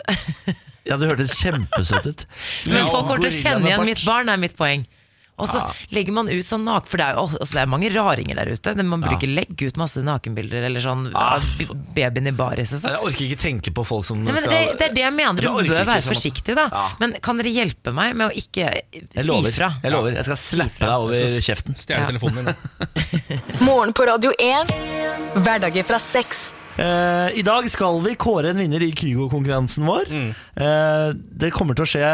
ja, 0.89 0.98
du 0.98 1.06
hørtes 1.06 1.36
kjempesøt 1.38 2.10
ut. 2.10 2.26
Men 2.74 2.89
folk 2.89 3.12
kommer 3.12 3.22
til 3.28 3.30
å 3.30 3.38
kjenne 3.38 3.70
igjen 3.70 3.86
mitt 3.92 4.02
barn, 4.08 4.34
er 4.34 4.42
mitt 4.42 4.58
poeng. 4.58 4.88
Og 5.41 5.50
så 5.50 5.63
legger 5.93 6.13
man 6.13 6.30
ut 6.30 6.46
sånn 6.46 6.62
nak... 6.67 6.86
For 6.89 7.02
det 7.02 7.08
er 7.08 7.17
jo 7.17 7.24
også, 7.26 7.56
det 7.56 7.62
er 7.63 7.69
mange 7.72 7.89
raringer 7.93 8.38
der 8.38 8.52
ute. 8.54 8.74
Man 8.84 9.02
burde 9.02 9.17
ikke 9.17 9.32
legge 9.32 9.69
ut 9.72 9.80
masse 9.82 10.04
nakenbilder 10.06 10.67
eller 10.67 10.84
sånn 10.84 11.08
av 11.17 11.46
babyen 11.96 12.30
i 12.30 12.36
baris 12.38 12.76
og 12.76 12.84
sånn. 12.84 12.93
Jeg 12.93 13.08
orker 13.10 13.26
ikke 13.26 13.41
tenke 13.41 13.74
på 13.74 13.86
folk 13.88 14.06
som 14.08 14.22
Nei, 14.22 14.36
men 14.36 14.46
skal 14.46 14.54
det, 14.54 14.78
det 14.80 14.88
er 14.91 14.96
det 15.00 15.06
jeg 15.06 15.15
mener. 15.17 15.41
Du 15.41 15.50
bør 15.72 15.88
være 15.89 16.00
sånn. 16.04 16.10
forsiktig, 16.12 16.58
da. 16.60 16.67
Ja. 16.69 16.86
Men 17.02 17.15
kan 17.26 17.41
dere 17.41 17.54
hjelpe 17.54 17.93
meg 17.96 18.17
med 18.19 18.30
å 18.30 18.43
ikke 18.43 18.69
Jeg 18.69 19.26
si 19.26 19.54
fra? 19.58 19.72
Jeg 19.82 19.96
lover, 19.96 20.17
jeg 20.19 20.30
skal 20.30 20.41
slappe 20.43 20.86
deg 20.86 21.08
over 21.08 21.39
kjeften. 21.50 21.80
Stjele 21.82 22.10
telefonen 22.13 22.52
min. 22.52 22.60
Morgen 23.67 23.96
på 23.98 24.06
Radio 24.10 24.34
1. 24.38 24.76
Hverdager 25.41 25.88
fra 25.88 26.02
seks. 26.02 26.52
Uh, 26.74 27.30
I 27.38 27.43
dag 27.46 27.67
skal 27.69 28.00
vi 28.02 28.15
kåre 28.17 28.54
en 28.54 28.62
vinner 28.62 28.82
i 28.82 28.89
Kygo-konkurransen 28.98 29.86
vår. 29.86 30.10
Eh, 30.13 31.10
det 31.13 31.52
kommer 31.54 31.78
til 31.78 31.86
å 31.86 31.89
skje 31.89 32.13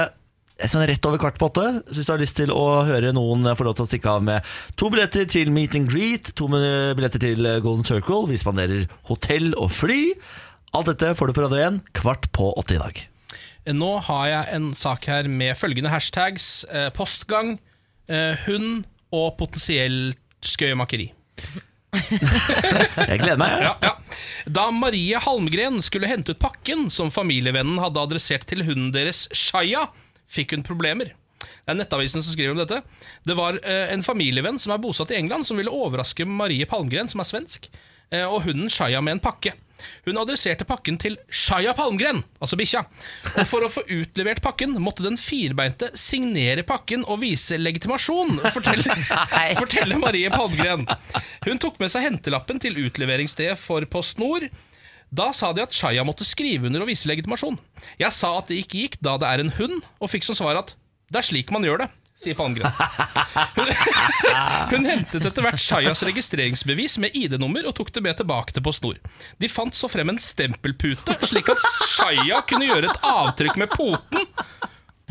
sånn 0.68 0.84
rett 0.90 1.06
over 1.08 1.22
kvart 1.22 1.38
på 1.40 1.48
åtte. 1.48 1.68
Så 1.88 2.00
hvis 2.02 2.10
du 2.10 2.12
har 2.12 2.22
lyst 2.22 2.36
til 2.40 2.52
å 2.52 2.66
høre 2.88 3.14
noen 3.16 3.48
få 3.56 3.68
lov 3.68 3.78
til 3.78 3.86
å 3.86 3.90
stikke 3.90 4.16
av 4.18 4.26
med 4.28 4.50
to 4.80 4.90
billetter 4.92 5.30
til 5.30 5.54
Meet 5.56 5.78
and 5.80 5.88
Greet, 5.92 6.34
to 6.36 6.50
billetter 6.52 7.22
til 7.24 7.48
eh, 7.48 7.62
Golden 7.64 7.88
Circle, 7.88 8.26
vi 8.32 8.40
spanderer 8.42 8.90
hotell 9.08 9.54
og 9.56 9.72
fly. 9.72 10.02
Alt 10.76 10.92
dette 10.92 11.14
får 11.18 11.30
du 11.30 11.38
på 11.38 11.46
Radio 11.46 11.62
1 11.70 11.80
kvart 11.98 12.28
på 12.36 12.52
åtte 12.60 12.76
i 12.76 12.82
dag. 12.82 13.00
Nå 13.76 13.90
har 14.08 14.26
jeg 14.30 14.56
en 14.58 14.68
sak 14.78 15.06
her 15.10 15.30
med 15.30 15.58
følgende 15.60 15.92
hashtags. 15.94 16.66
Eh, 16.70 16.90
postgang, 16.96 17.58
eh, 18.10 18.36
hund 18.48 18.84
og 19.16 19.38
potensielt 19.40 20.20
skøyemakeri. 20.46 21.12
Jeg 21.90 23.18
gleder 23.22 23.40
meg. 23.42 23.56
Ja, 23.66 23.74
ja. 23.82 23.94
Da 24.50 24.68
Marie 24.74 25.18
Halmgren 25.22 25.82
skulle 25.86 26.10
hente 26.10 26.34
ut 26.34 26.42
pakken 26.42 26.88
som 26.94 27.12
familievennen 27.14 27.80
hadde 27.82 28.02
adressert 28.02 28.46
til 28.50 28.64
hunden 28.68 28.92
deres 28.96 29.26
Shaya, 29.36 29.88
fikk 30.30 30.56
hun 30.56 30.66
problemer. 30.66 31.16
Det 31.40 31.72
er 31.72 31.78
Nettavisen 31.80 32.24
som 32.24 32.34
skriver 32.34 32.56
om 32.56 32.60
dette. 32.60 32.82
Det 33.28 33.38
var 33.38 33.60
eh, 33.64 33.88
en 33.94 34.04
familievenn 34.04 34.60
som 34.60 34.74
er 34.76 34.82
bosatt 34.84 35.14
i 35.14 35.20
England, 35.20 35.48
som 35.48 35.60
ville 35.60 35.74
overraske 35.74 36.28
Marie 36.28 36.68
Palmgren, 36.70 37.10
som 37.12 37.24
er 37.24 37.30
svensk, 37.30 37.70
eh, 38.12 38.26
og 38.26 38.44
hunden 38.48 38.72
Shaya 38.74 39.02
med 39.06 39.18
en 39.18 39.24
pakke. 39.24 39.56
Hun 40.04 40.20
adresserte 40.20 40.66
pakken 40.68 40.98
til 41.00 41.16
Shaya 41.32 41.72
Palmgren, 41.78 42.24
altså 42.44 42.58
bikkja. 42.60 42.82
Og 43.40 43.46
for 43.48 43.64
å 43.64 43.72
få 43.72 43.86
utlevert 43.88 44.42
pakken 44.44 44.76
måtte 44.84 45.06
den 45.06 45.16
firbeinte 45.20 45.92
signere 46.00 46.66
pakken 46.68 47.06
og 47.08 47.22
vise 47.24 47.60
legitimasjon, 47.60 48.42
forteller, 48.52 49.06
forteller 49.62 50.02
Marie 50.02 50.32
Palmgren. 50.34 50.84
Hun 51.48 51.62
tok 51.64 51.80
med 51.80 51.94
seg 51.94 52.10
hentelappen 52.10 52.60
til 52.60 52.82
utleveringsstedet 52.84 53.56
for 53.62 53.88
Post 53.92 54.20
Nord. 54.20 54.50
Da 55.10 55.32
sa 55.34 55.52
de 55.54 55.64
at 55.66 55.74
Chaya 55.74 56.04
måtte 56.06 56.28
skrive 56.28 56.70
under 56.70 56.84
og 56.86 56.92
vise 56.92 57.10
legitimasjon. 57.10 57.58
Jeg 58.02 58.14
sa 58.14 58.36
at 58.38 58.52
det 58.52 58.60
ikke 58.62 58.84
gikk 58.84 59.00
da 59.06 59.18
det 59.22 59.30
er 59.30 59.44
en 59.44 59.56
hund, 59.58 59.80
og 59.98 60.12
fikk 60.12 60.28
som 60.28 60.38
svar 60.38 60.60
at 60.60 60.76
det 61.10 61.24
er 61.24 61.26
slik 61.26 61.50
man 61.54 61.66
gjør 61.66 61.82
det, 61.82 61.88
sier 62.20 62.38
Palmgren. 62.38 62.70
Hun, 63.56 63.72
hun 64.74 64.86
hentet 64.86 65.26
etter 65.26 65.46
hvert 65.46 65.64
Shayas 65.64 66.04
registreringsbevis 66.06 67.00
med 67.02 67.18
ID-nummer 67.18 67.66
og 67.70 67.78
tok 67.80 67.90
det 67.96 68.04
med 68.06 68.20
tilbake 68.20 68.54
til 68.54 68.66
Post 68.66 68.86
Nord. 68.86 69.00
De 69.42 69.50
fant 69.50 69.76
så 69.76 69.90
frem 69.90 70.14
en 70.14 70.22
stempelpute, 70.22 71.18
slik 71.26 71.50
at 71.50 71.66
Shaya 71.96 72.44
kunne 72.50 72.70
gjøre 72.70 72.92
et 72.92 73.10
avtrykk 73.10 73.58
med 73.64 73.74
poten, 73.74 74.30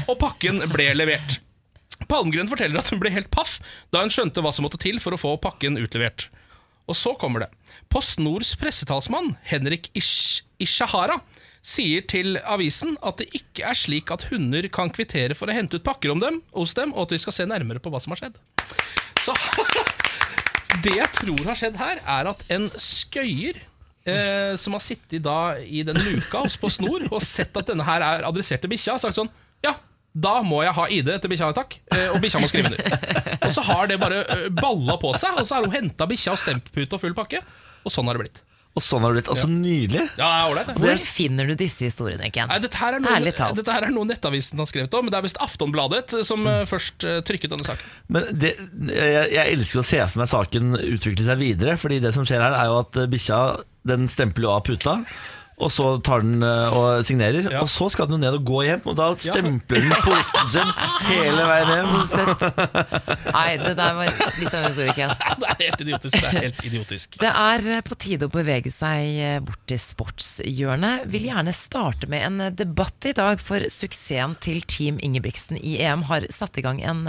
og 0.06 0.18
pakken 0.20 0.62
ble 0.70 0.92
levert. 0.94 1.40
Palmgren 2.08 2.48
forteller 2.48 2.78
at 2.78 2.92
hun 2.92 3.00
ble 3.02 3.10
helt 3.10 3.32
paff 3.34 3.58
da 3.90 4.04
hun 4.04 4.12
skjønte 4.14 4.44
hva 4.44 4.52
som 4.54 4.68
måtte 4.68 4.78
til 4.80 5.00
for 5.02 5.16
å 5.16 5.20
få 5.20 5.34
pakken 5.42 5.80
utlevert. 5.80 6.28
Og 6.88 6.96
så 6.96 7.12
kommer 7.20 7.44
det. 7.44 7.50
Post 7.92 8.20
Nords 8.22 8.54
pressetalsmann, 8.58 9.34
Henrik 9.46 9.90
Ish 9.98 10.44
Ishahara, 10.58 11.20
sier 11.62 12.04
til 12.08 12.38
avisen 12.48 12.96
at 13.04 13.20
det 13.20 13.28
ikke 13.36 13.66
er 13.68 13.76
slik 13.76 14.10
at 14.14 14.28
hunder 14.30 14.66
kan 14.72 14.90
kvittere 14.94 15.36
for 15.36 15.50
å 15.50 15.56
hente 15.56 15.78
ut 15.78 15.86
pakker 15.86 16.14
om 16.14 16.22
dem, 16.22 16.40
hos 16.56 16.74
dem, 16.78 16.94
og 16.96 17.06
at 17.06 17.16
vi 17.16 17.20
skal 17.22 17.36
se 17.36 17.48
nærmere 17.50 17.82
på 17.82 17.92
hva 17.92 18.00
som 18.02 18.14
har 18.14 18.22
skjedd. 18.24 18.38
Så 19.22 19.36
Det 20.84 20.94
jeg 20.94 21.10
tror 21.16 21.42
har 21.48 21.58
skjedd 21.58 21.76
her, 21.80 22.00
er 22.06 22.28
at 22.30 22.42
en 22.54 22.68
skøyer 22.78 23.56
eh, 24.06 24.54
som 24.60 24.76
har 24.76 24.84
sittet 24.84 25.24
da 25.24 25.58
i 25.58 25.82
den 25.86 25.98
luka 26.06 26.44
hos 26.44 26.58
På 26.60 26.70
Snor 26.70 27.08
og 27.08 27.24
sett 27.24 27.56
at 27.58 27.72
denne 27.72 27.86
her 27.88 28.04
er 28.04 28.26
adressert 28.28 28.62
til 28.62 28.70
bikkja, 28.70 28.94
har 28.94 29.02
sagt 29.02 29.18
sånn 29.18 29.32
da 30.16 30.38
må 30.42 30.62
jeg 30.64 30.74
ha 30.74 30.88
ID 30.90 31.10
til 31.20 31.32
bikkja, 31.32 31.52
takk. 31.56 31.78
Eh, 31.94 32.10
og 32.14 32.20
bikkja 32.22 32.42
må 32.42 32.50
skrive 32.50 32.72
under. 32.72 33.38
Og 33.44 33.54
så 33.54 33.64
har 33.68 33.88
det 33.90 34.00
bare 34.00 34.24
eh, 34.24 34.44
balla 34.54 34.98
på 35.00 35.12
seg, 35.18 35.36
og 35.38 35.48
så 35.48 35.58
har 35.58 35.66
hun 35.68 35.74
henta 35.74 36.08
bikkja 36.10 36.34
og 36.34 36.42
stempute 36.42 36.96
og 36.96 37.02
full 37.02 37.16
pakke. 37.16 37.42
Og 37.86 37.94
sånn 37.94 38.08
har 38.10 38.18
det 38.18 38.26
blitt. 38.26 38.42
Og 38.76 38.84
sånn 38.84 39.04
har 39.04 39.12
det 39.12 39.20
blitt. 39.20 39.30
Altså, 39.32 39.50
Nydelig. 39.50 40.02
Ja, 40.18 40.26
det 40.26 40.26
er 40.26 40.50
ålreit. 40.50 40.72
Hvor 40.80 41.04
finner 41.10 41.48
du 41.50 41.54
disse 41.58 41.86
historiene, 41.88 42.32
Ken? 42.34 42.50
Nei, 42.50 42.58
dette, 42.62 42.78
her 42.80 42.98
er 42.98 43.02
noe, 43.04 43.14
Ærlig 43.18 43.34
talt. 43.38 43.58
dette 43.58 43.74
her 43.74 43.88
er 43.88 43.94
noe 43.94 44.08
Nettavisen 44.08 44.60
har 44.62 44.68
skrevet 44.70 44.98
om, 44.98 45.06
men 45.06 45.14
det 45.14 45.20
er 45.20 45.26
visst 45.26 45.40
Aftonbladet 45.44 46.18
som 46.26 46.44
mm. 46.46 46.68
først 46.70 47.08
trykket 47.28 47.54
denne 47.54 47.66
saken. 47.66 47.96
Men 48.14 48.28
det, 48.38 48.54
jeg, 48.90 49.24
jeg 49.34 49.56
elsker 49.56 49.82
å 49.82 49.88
se 49.88 50.04
for 50.04 50.22
meg 50.22 50.30
saken 50.30 50.78
utvikle 50.82 51.26
seg 51.26 51.42
videre. 51.42 51.78
Fordi 51.80 52.02
det 52.04 52.14
som 52.16 52.26
skjer 52.28 52.44
her, 52.44 52.58
er 52.58 52.70
jo 52.70 52.78
at 52.82 53.02
bikkja 53.12 53.42
den 53.88 54.10
stempler 54.10 54.48
jo 54.50 54.54
av 54.56 54.64
puta. 54.66 55.00
Og 55.58 55.72
så 55.74 55.86
tar 56.06 56.22
den 56.22 56.42
eh, 56.46 56.76
og 56.76 57.04
signerer. 57.06 57.48
Ja. 57.50 57.62
Og 57.64 57.70
så 57.72 57.88
skal 57.90 58.06
den 58.06 58.18
jo 58.18 58.20
ned 58.22 58.36
og 58.38 58.44
gå 58.46 58.62
hjem, 58.68 58.84
og 58.86 58.94
da 58.98 59.08
stempler 59.18 59.82
den 59.82 59.94
porten 60.04 60.50
sin 60.52 60.70
hele 61.08 61.46
veien 61.48 61.72
hjem. 61.72 61.96
Nei, 63.36 63.48
det 63.62 63.74
der 63.78 63.96
var 63.98 64.12
litt 64.12 64.54
av 64.54 64.60
en 64.60 64.68
historie, 64.68 64.94
Ken. 64.94 65.14
Det 65.38 65.48
er 65.48 65.58
helt 65.62 65.82
idiotisk. 65.82 66.14
Det 66.18 66.28
er 66.28 66.44
helt 66.44 66.62
idiotisk. 66.68 67.18
Det 67.22 67.32
er 67.32 67.66
eh, 67.74 67.82
på 67.86 67.98
tide 67.98 68.28
å 68.28 68.32
bevege 68.32 68.72
seg 68.74 69.18
eh, 69.18 69.38
bort 69.44 69.64
til 69.70 69.82
sportshjørnet. 69.82 71.08
Vil 71.10 71.28
gjerne 71.30 71.54
starte 71.56 72.10
med 72.10 72.26
en 72.26 72.56
debatt 72.58 73.10
i 73.10 73.14
dag, 73.18 73.42
for 73.42 73.66
suksessen 73.72 74.36
til 74.44 74.62
Team 74.70 75.02
Ingebrigtsen 75.02 75.58
i 75.58 75.78
EM 75.82 76.06
har 76.08 76.26
satt 76.34 76.58
i 76.58 76.64
gang 76.64 76.80
en 76.86 77.04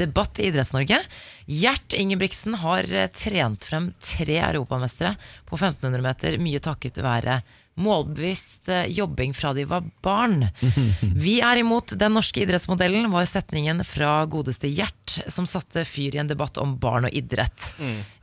debatt 0.00 0.40
i 0.40 0.48
Idretts-Norge. 0.48 1.02
Gjert 1.50 1.96
Ingebrigtsen 1.96 2.56
har 2.62 2.88
trent 3.16 3.66
frem 3.68 3.90
tre 4.00 4.40
europamestere 4.40 5.16
på 5.48 5.58
1500 5.58 6.04
meter, 6.04 6.38
mye 6.40 6.60
takket 6.62 7.00
være 7.04 7.40
målbevisst 7.80 8.68
eh, 8.68 8.86
jobbing 8.92 9.34
fra 9.34 9.52
de 9.54 9.64
var 9.64 9.84
barn. 10.02 10.48
Vi 11.00 11.38
er 11.44 11.60
imot 11.60 11.94
den 11.98 12.14
norske 12.16 12.42
idrettsmodellen, 12.44 13.10
var 13.12 13.28
setningen 13.28 13.84
fra 13.86 14.24
godeste 14.30 14.70
Gjert, 14.70 15.20
som 15.32 15.48
satte 15.48 15.84
fyr 15.88 16.16
i 16.16 16.22
en 16.22 16.30
debatt 16.30 16.60
om 16.60 16.76
barn 16.80 17.08
og 17.08 17.16
idrett. 17.16 17.72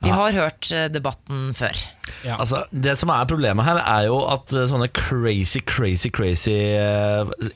Vi 0.03 0.13
har 0.13 0.35
hørt 0.35 0.71
eh, 0.71 0.87
debatten 0.93 1.51
før. 1.57 1.79
Ja. 2.23 2.37
Altså, 2.37 2.63
det 2.71 2.95
som 2.99 3.11
er 3.13 3.27
problemet 3.29 3.67
her, 3.67 3.81
er 3.81 4.07
jo 4.09 4.21
at 4.29 4.53
eh, 4.53 4.67
sånne 4.69 4.89
crazy, 4.95 5.61
crazy, 5.65 6.11
crazy 6.13 6.57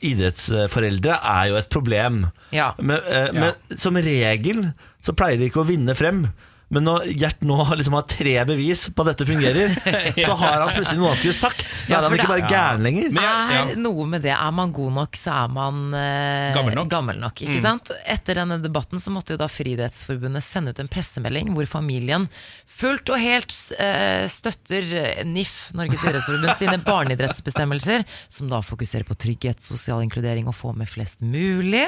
idrettsforeldre 0.02 1.18
er 1.18 1.52
jo 1.52 1.60
et 1.60 1.70
problem. 1.72 2.24
Ja. 2.54 2.72
Men, 2.80 2.98
men 3.36 3.78
som 3.78 3.96
regel 3.96 4.70
så 5.02 5.14
pleier 5.16 5.38
de 5.40 5.48
ikke 5.50 5.62
å 5.62 5.68
vinne 5.68 5.94
frem. 5.98 6.26
Men 6.72 6.86
når 6.88 7.04
Gjert 7.20 7.42
nå 7.44 7.56
liksom 7.76 7.94
har 7.98 8.06
tre 8.08 8.34
bevis 8.48 8.86
på 8.94 9.04
at 9.04 9.10
dette 9.12 9.26
fungerer, 9.28 9.74
så 10.26 10.36
har 10.40 10.62
han 10.64 10.72
plutselig 10.72 11.00
noe 11.02 11.10
han 11.12 11.18
skulle 11.20 11.36
sagt. 11.36 11.66
Da 11.86 11.92
Ja, 11.92 11.98
er 12.00 12.06
han 12.08 12.16
ikke 12.16 12.30
bare 12.32 12.48
gæren 12.48 12.86
lenger. 12.86 13.10
Er 13.22 13.72
noe 13.80 14.06
med 14.08 14.24
det. 14.24 14.32
Er 14.32 14.54
man 14.56 14.72
god 14.74 14.94
nok, 14.96 15.18
så 15.20 15.34
er 15.42 15.52
man 15.52 15.82
eh, 15.98 16.52
Gammel 16.88 17.20
nok. 17.20 17.42
ikke 17.44 17.60
sant? 17.64 17.92
Etter 18.08 18.40
denne 18.40 18.56
debatten 18.64 19.02
så 19.02 19.12
måtte 19.12 19.36
jo 19.36 19.40
da 19.42 19.48
Friidrettsforbundet 19.52 20.44
sende 20.46 20.72
ut 20.72 20.80
en 20.82 20.90
pressemelding 20.92 21.52
hvor 21.56 21.68
familien 21.68 22.28
fullt 22.72 23.10
og 23.12 23.20
helt 23.20 23.52
eh, 23.76 24.24
støtter 24.32 24.88
NIF, 25.28 25.68
Norges 25.76 26.02
idrettsforbund, 26.08 26.54
sine 26.58 26.78
barneidrettsbestemmelser, 26.88 28.04
som 28.32 28.48
da 28.50 28.62
fokuserer 28.64 29.04
på 29.08 29.16
trygghet, 29.20 29.60
sosial 29.64 30.00
inkludering 30.04 30.48
og 30.48 30.56
få 30.56 30.72
med 30.76 30.88
flest 30.90 31.20
mulig. 31.20 31.84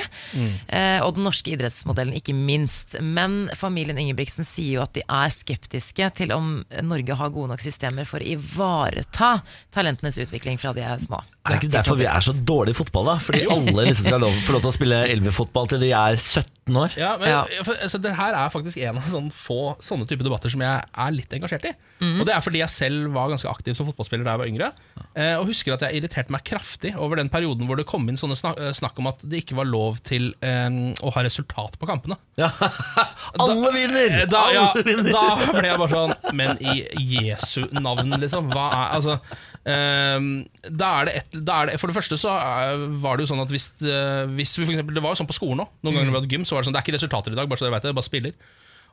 Eh, 0.68 1.00
og 1.04 1.16
den 1.16 1.24
norske 1.26 1.54
idrettsmodellen, 1.54 2.14
ikke 2.18 2.36
minst. 2.36 2.98
Men 3.00 3.46
familien 3.56 3.98
Ingebrigtsen 4.00 4.44
sier 4.46 4.73
jo 4.76 4.82
at 4.84 4.94
de 4.96 5.04
er 5.04 5.34
skeptiske 5.34 6.10
til 6.18 6.34
om 6.34 6.56
Norge 6.86 7.18
har 7.18 7.32
gode 7.34 7.52
nok 7.52 7.64
systemer 7.64 8.08
for 8.08 8.22
å 8.22 8.32
ivareta 8.34 9.36
talentenes 9.74 10.20
utvikling 10.22 10.60
fra 10.60 10.74
de 10.76 10.84
er 10.84 11.00
små. 11.02 11.22
Er 11.44 11.58
det 11.58 11.66
ikke 11.66 11.74
derfor 11.74 11.98
vi 12.00 12.06
er 12.08 12.24
så 12.24 12.32
dårlige 12.32 12.72
i 12.72 12.78
fotball, 12.78 13.08
da? 13.10 13.14
Fordi 13.20 13.42
alle 13.52 13.82
liksom 13.90 14.06
skal 14.08 14.22
lov, 14.24 14.36
få 14.46 14.54
lov 14.54 14.62
til 14.64 14.70
å 14.70 14.76
spille 14.78 15.00
elvefotball 15.12 15.66
til 15.74 15.82
de 15.82 15.90
er 15.92 16.16
17 16.16 16.78
år? 16.80 16.94
Ja, 16.96 17.10
men, 17.20 17.28
Ja. 17.28 17.42
For, 17.66 17.76
altså, 17.84 18.00
det 18.00 18.14
her 18.16 18.36
er 18.38 18.52
faktisk 18.52 18.80
en 18.80 18.96
av 18.96 19.10
sånne 19.12 19.34
få 19.36 19.74
sånne 19.84 20.08
type 20.08 20.24
debatter 20.24 20.48
som 20.52 20.64
jeg 20.64 20.86
er 21.04 21.12
litt 21.12 21.36
engasjert 21.36 21.66
i. 21.68 21.74
Mm. 22.00 22.22
Og 22.22 22.24
det 22.24 22.32
er 22.32 22.40
fordi 22.46 22.62
jeg 22.62 22.72
selv 22.72 23.12
var 23.12 23.28
ganske 23.28 23.50
aktiv 23.50 23.76
som 23.76 23.88
fotballspiller 23.90 24.24
da 24.24 24.38
jeg 24.38 24.40
var 24.40 24.52
yngre. 24.54 24.70
Eh, 25.12 25.34
og 25.36 25.50
husker 25.50 25.76
at 25.76 25.84
jeg 25.84 26.00
irriterte 26.00 26.32
meg 26.32 26.46
kraftig 26.48 26.94
over 26.96 27.20
den 27.20 27.28
perioden 27.32 27.68
hvor 27.68 27.76
det 27.76 27.84
kom 27.92 28.08
inn 28.08 28.16
sånne 28.20 28.38
snak, 28.40 28.56
eh, 28.56 28.72
snakk 28.72 28.96
om 29.04 29.12
at 29.12 29.20
det 29.20 29.44
ikke 29.44 29.58
var 29.60 29.68
lov 29.68 30.00
til 30.08 30.32
um, 30.40 30.80
å 31.04 31.12
ha 31.12 31.26
resultat 31.28 31.76
på 31.76 31.90
kampene. 31.92 32.16
Ja. 32.40 32.48
Alle 33.44 33.74
vinner! 33.76 34.24
Da, 34.32 34.46
ja, 34.56 34.63
Da 35.16 35.24
ble 35.54 35.66
jeg 35.68 35.80
bare 35.80 35.90
sånn 35.92 36.14
Men 36.36 36.58
i 36.60 36.74
Jesu 37.16 37.64
navn, 37.72 38.14
liksom. 38.22 38.50
Hva 38.54 38.68
er 38.72 38.96
Altså 39.00 39.18
Um, 39.64 40.26
da 40.68 40.88
er 41.00 41.06
det 41.08 41.12
et, 41.22 41.36
da 41.40 41.54
er 41.62 41.70
det, 41.70 41.78
For 41.80 41.88
det 41.88 41.94
første 41.96 42.18
så 42.20 42.34
er, 42.36 42.82
var 43.00 43.16
det 43.16 43.24
jo 43.24 43.30
sånn 43.30 43.40
at 43.40 43.48
hvis, 43.48 43.70
uh, 43.80 44.26
hvis 44.36 44.50
vi 44.58 44.66
for 44.66 44.74
eksempel, 44.74 44.92
Det 44.98 45.00
var 45.00 45.14
jo 45.14 45.22
sånn 45.22 45.30
på 45.30 45.36
skolen 45.38 45.62
òg. 45.64 45.70
Noen 45.80 45.96
ganger 45.96 46.10
når 46.10 46.12
vi 46.12 46.18
hadde 46.20 46.34
gym, 46.34 46.44
så 46.44 46.52
var 46.52 46.60
det 46.60 46.68
sånn 46.68 46.76
Det 46.76 46.82
er 46.82 46.84
ikke 46.84 46.96
resultater 46.98 47.32
i 47.32 47.38
dag, 47.38 47.48
bare 47.48 47.62
så 47.62 47.64
dere 47.64 47.72
vet 47.78 47.86
det. 47.88 47.94
Bare 47.96 48.04
spiller. 48.04 48.34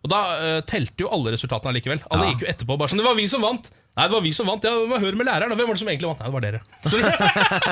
Og 0.01 0.13
da 0.13 0.21
uh, 0.39 0.61
telte 0.71 1.03
jo 1.03 1.09
alle 1.11 1.33
resultatene 1.35 1.73
allikevel. 1.73 1.99
Alle 2.07 2.29
Ja. 2.29 2.31
gikk 2.31 2.45
jo 2.45 2.49
etterpå 2.53 2.77
bare 2.79 2.93
sånn 2.93 3.03
Det 3.03 3.07
var 3.09 3.19
vi 3.19 3.27
som 3.35 3.43
vant! 3.43 3.67
Nei, 3.91 4.05
det 4.07 4.13
var 4.15 4.21
vi 4.23 4.29
som 4.31 4.47
vant. 4.47 4.63
Ja, 4.63 4.71
må 4.87 4.97
høre 5.03 5.17
med 5.19 5.27
læreren. 5.27 5.51
Hvem 5.51 5.67
var 5.67 5.75
det 5.75 5.81
som 5.81 5.89
egentlig 5.91 6.07
vant? 6.07 6.21
Nei, 6.21 6.29
det 6.29 6.35
var 6.37 6.43
dere. 6.45 6.59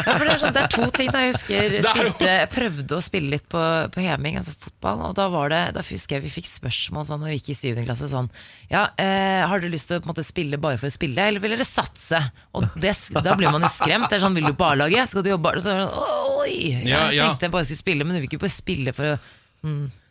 Ja, 0.09 0.15
for 0.17 0.25
det, 0.25 0.33
er 0.33 0.41
sånn, 0.41 0.55
det 0.55 0.63
er 0.65 0.71
to 0.73 0.87
ting 0.95 1.11
da 1.13 1.21
jeg 1.23 1.31
husker 1.31 1.75
er 1.77 1.85
spilte, 1.85 2.27
Jeg 2.27 2.49
prøvde 2.51 2.97
å 2.97 3.03
spille 3.03 3.31
litt 3.37 3.45
på, 3.51 3.61
på 3.93 4.03
heming, 4.03 4.35
altså 4.41 4.51
fotball. 4.59 5.05
Og 5.07 5.13
da 5.15 5.29
var 5.31 5.53
det, 5.53 5.61
da 5.77 5.83
husker 5.85 6.17
jeg 6.17 6.25
vi 6.25 6.33
fikk 6.33 6.49
spørsmål 6.51 7.07
sånn 7.07 7.23
når 7.23 7.31
vi 7.31 7.37
gikk 7.39 7.51
i 7.53 7.57
syvende 7.61 7.87
klasse 7.87 8.09
sånn 8.11 8.27
Ja, 8.71 8.83
eh, 8.99 9.45
har 9.47 9.63
dere 9.63 9.71
lyst 9.71 9.87
til 9.91 9.99
å 9.99 10.03
på 10.03 10.09
en 10.09 10.13
måte, 10.13 10.27
spille 10.27 10.59
bare 10.59 10.81
for 10.81 10.91
å 10.91 10.95
spille, 10.97 11.29
eller 11.31 11.43
vil 11.43 11.55
dere 11.55 11.67
satse? 11.67 12.19
Og 12.51 12.67
det, 12.75 12.93
da 13.15 13.37
blir 13.39 13.55
man 13.55 13.63
jo 13.63 13.71
skremt. 13.71 14.09
Det 14.11 14.19
er 14.19 14.25
sånn, 14.25 14.35
Vil 14.35 14.51
du 14.51 14.57
på 14.59 14.67
A-laget? 14.73 15.13
Skal 15.13 15.23
du 15.23 15.31
jobbe? 15.31 15.55
Så, 15.63 15.71
er 15.71 15.85
det 15.85 15.87
sånn, 15.87 16.19
Oi! 16.43 16.57
Ja, 16.83 17.07
Jeg 17.07 17.21
ja. 17.21 17.29
tenkte 17.31 17.47
jeg 17.47 17.55
bare 17.55 17.69
skulle 17.71 17.85
spille, 17.85 18.03
men 18.07 18.19
du 18.19 18.21
vil 18.25 18.29
ikke 18.33 18.43
bare 18.43 18.57
spille 18.59 18.95
for 18.97 19.15
å 19.15 19.17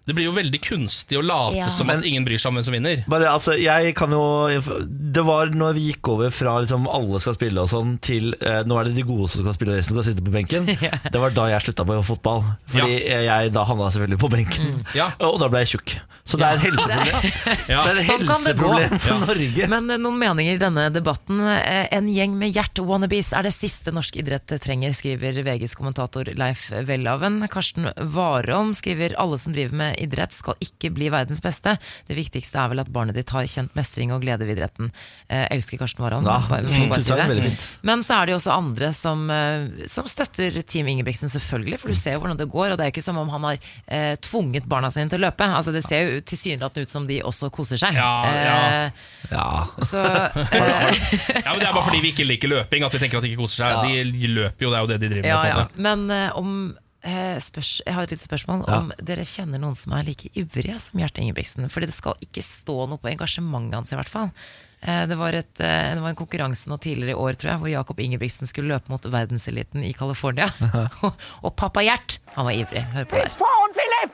det 0.09 0.15
blir 0.17 0.25
jo 0.25 0.33
veldig 0.33 0.59
kunstig 0.65 1.19
å 1.19 1.23
late 1.23 1.59
Ja. 1.59 1.67
som 1.69 1.91
at 1.93 2.01
ingen 2.09 2.25
bryr 2.25 2.41
seg 2.41 2.49
om 2.49 2.57
hvem 2.57 2.65
som 2.65 2.73
vinner. 2.73 3.03
Bare, 3.13 3.29
altså, 3.29 3.53
jeg 3.61 3.93
kan 3.95 4.09
jo 4.09 4.49
Det 5.19 5.25
var 5.27 5.51
når 5.51 5.73
vi 5.75 5.87
gikk 5.89 6.09
over 6.13 6.31
fra 6.31 6.53
liksom, 6.63 6.85
alle 6.95 7.19
skal 7.23 7.35
spille 7.35 7.63
og 7.65 7.71
sånn, 7.73 7.97
til 8.05 8.31
eh, 8.39 8.61
nå 8.69 8.77
er 8.79 8.87
det 8.89 8.95
de 9.01 9.05
gode 9.09 9.27
som 9.33 9.43
skal 9.43 9.57
spille, 9.57 9.75
og 9.75 9.81
resten 9.81 9.97
skal 9.99 10.07
sitte 10.07 10.23
på 10.23 10.31
benken. 10.35 10.69
Det 11.13 11.19
var 11.23 11.35
da 11.35 11.49
jeg 11.51 11.65
slutta 11.67 11.85
på 11.89 11.97
fotball. 12.07 12.45
Fordi 12.71 12.99
jeg 13.27 13.51
da 13.55 13.65
havna 13.67 13.89
selvfølgelig 13.91 14.21
på 14.23 14.31
benken. 14.37 14.77
Ja. 14.95 15.09
Og 15.27 15.41
da 15.43 15.49
ble 15.51 15.65
jeg 15.65 15.73
tjukk. 15.75 15.97
Så 16.29 16.37
det 16.39 16.45
er 16.47 16.59
et 16.59 16.65
helseproblem. 16.69 17.27
Ja. 17.73 17.83
Det 17.85 17.91
er 17.91 17.99
et 17.99 18.07
Sånn 18.07 18.25
helseproblem 18.29 18.95
for 19.01 19.15
Ja. 19.15 19.19
Norge. 19.27 19.69
Men 19.75 19.91
eh, 19.95 20.01
noen 20.05 20.19
meninger 20.21 20.59
i 20.59 20.63
denne 20.63 20.87
debatten. 20.95 21.41
Eh, 21.51 21.89
En 21.99 22.09
gjeng 22.13 22.37
med 22.39 22.53
hjerte-wannabes 22.55 23.33
er 23.37 23.47
det 23.49 23.53
siste 23.57 23.91
norsk 23.97 24.19
idrett 24.21 24.53
trenger, 24.63 24.93
skriver 24.97 25.41
VGs 25.47 25.75
kommentator 25.79 26.29
Leif 26.39 26.69
Welhaven. 26.89 27.41
Karsten 27.51 27.89
Warholm 28.15 28.75
skriver 28.77 29.17
alle 29.19 29.39
som 29.41 29.57
driver 29.57 29.75
med 29.83 29.99
idrett 30.05 30.37
skal 30.37 30.59
ikke 30.65 30.93
bli 30.95 31.09
verdens 31.13 31.43
beste. 31.45 31.75
Det 32.09 32.17
viktigste 32.19 32.61
er 32.63 32.71
vel 32.75 32.85
at 32.85 32.93
barnet 32.95 33.17
ditt 33.19 33.33
har 33.35 33.49
kjent 33.49 33.75
mestring 33.79 34.13
og 34.15 34.23
glede 34.23 34.45
ved 34.47 34.59
idretten. 34.59 34.93
Eh, 35.29 35.43
elsker 35.53 35.77
Karsten 35.77 36.01
Warholm. 36.01 36.25
Ja, 36.25 36.39
fint 36.41 36.89
bare 36.89 37.03
si 37.05 37.13
det. 37.13 37.25
veldig 37.29 37.43
fint. 37.45 37.65
Men 37.85 38.01
så 38.01 38.15
er 38.17 38.27
det 38.27 38.33
jo 38.33 38.39
også 38.39 38.53
andre 38.55 38.89
som, 38.97 39.27
eh, 39.31 39.85
som 39.93 40.07
støtter 40.09 40.57
Team 40.65 40.87
Ingebrigtsen, 40.89 41.29
selvfølgelig. 41.29 41.79
For 41.83 41.93
du 41.93 41.99
ser 42.01 42.15
jo 42.17 42.23
hvordan 42.23 42.39
det 42.41 42.47
går, 42.49 42.71
og 42.73 42.79
det 42.81 42.87
er 42.87 42.89
jo 42.89 42.95
ikke 42.97 43.05
som 43.05 43.19
om 43.21 43.29
han 43.35 43.45
har 43.45 43.59
eh, 43.93 44.15
tvunget 44.25 44.65
barna 44.65 44.89
sine 44.91 45.11
til 45.13 45.21
å 45.21 45.27
løpe. 45.27 45.45
Altså 45.45 45.75
Det 45.77 45.83
ser 45.85 46.07
jo 46.09 46.21
tilsynelatende 46.25 46.87
ut 46.89 46.95
som 46.95 47.07
de 47.07 47.21
også 47.29 47.51
koser 47.53 47.77
seg. 47.77 47.93
Ja, 48.01 48.13
ja. 48.25 48.57
Eh, 48.87 48.91
Ja. 49.29 49.67
så 49.85 50.01
eh, 50.09 51.43
Ja, 51.45 51.53
men 51.53 51.61
Det 51.61 51.69
er 51.69 51.75
bare 51.77 51.85
fordi 51.91 52.01
vi 52.07 52.13
ikke 52.15 52.25
liker 52.25 52.49
løping 52.49 52.85
at 52.89 52.95
vi 52.97 53.01
tenker 53.03 53.19
at 53.21 53.27
de 53.27 53.33
ikke 53.35 53.43
koser 53.45 53.67
seg. 53.69 53.85
De 53.85 54.29
løper 54.33 54.65
jo, 54.65 54.71
det 54.73 54.79
er 54.79 54.85
jo 54.87 54.91
det 54.95 55.01
de 55.03 55.09
driver 55.13 55.27
med. 55.27 55.33
ja, 55.35 55.41
på 55.43 55.49
ja. 55.61 55.67
Men 55.77 56.11
eh, 56.11 56.31
om 56.41 56.55
eh, 57.05 57.37
spørs, 57.45 57.83
Jeg 57.85 57.95
har 57.95 58.03
et 58.09 58.15
lite 58.17 58.25
spørsmål. 58.25 58.65
Om 58.65 58.93
dere 59.03 59.29
kjenner 59.29 59.61
noen 59.61 59.77
som 59.77 59.93
er 59.93 60.09
like 60.09 60.33
ivrige 60.33 60.79
som 60.81 61.01
Gjert 61.05 61.21
Ingebrigtsen? 61.21 61.69
Fordi 61.69 61.91
det 61.93 61.99
skal 62.01 62.17
ikke 62.25 62.41
stå 62.45 62.87
noe 62.89 62.97
på 63.03 63.13
engasjementet 63.13 63.77
hans, 63.77 63.93
i 63.93 64.01
hvert 64.01 64.09
fall. 64.17 64.33
Eh, 64.83 65.07
Det 65.11 65.17
var, 65.19 65.33
et, 65.35 65.61
eh, 65.61 65.95
det 65.95 66.01
var 66.03 66.09
en 66.13 66.17
konkurranse 66.19 66.69
nå 66.71 66.77
tidligere 66.79 67.11
i 67.17 67.19
år 67.19 67.33
tror 67.39 67.51
jeg, 67.53 67.59
hvor 67.63 67.69
Jakob 67.73 67.99
Ingebrigtsen 68.01 68.47
skulle 68.47 68.69
løpe 68.77 68.89
mot 68.93 69.03
verdenseliten 69.11 69.83
i 69.85 69.93
California. 69.93 70.47
og, 71.03 71.13
og 71.45 71.57
pappa 71.59 71.81
Gjert, 71.83 72.19
han 72.37 72.45
var 72.47 72.53
ivrig. 72.55 72.85
Hør 72.95 73.05
på 73.11 73.17
det. 73.19 73.31
faen, 73.39 73.75
Philip! 73.75 74.11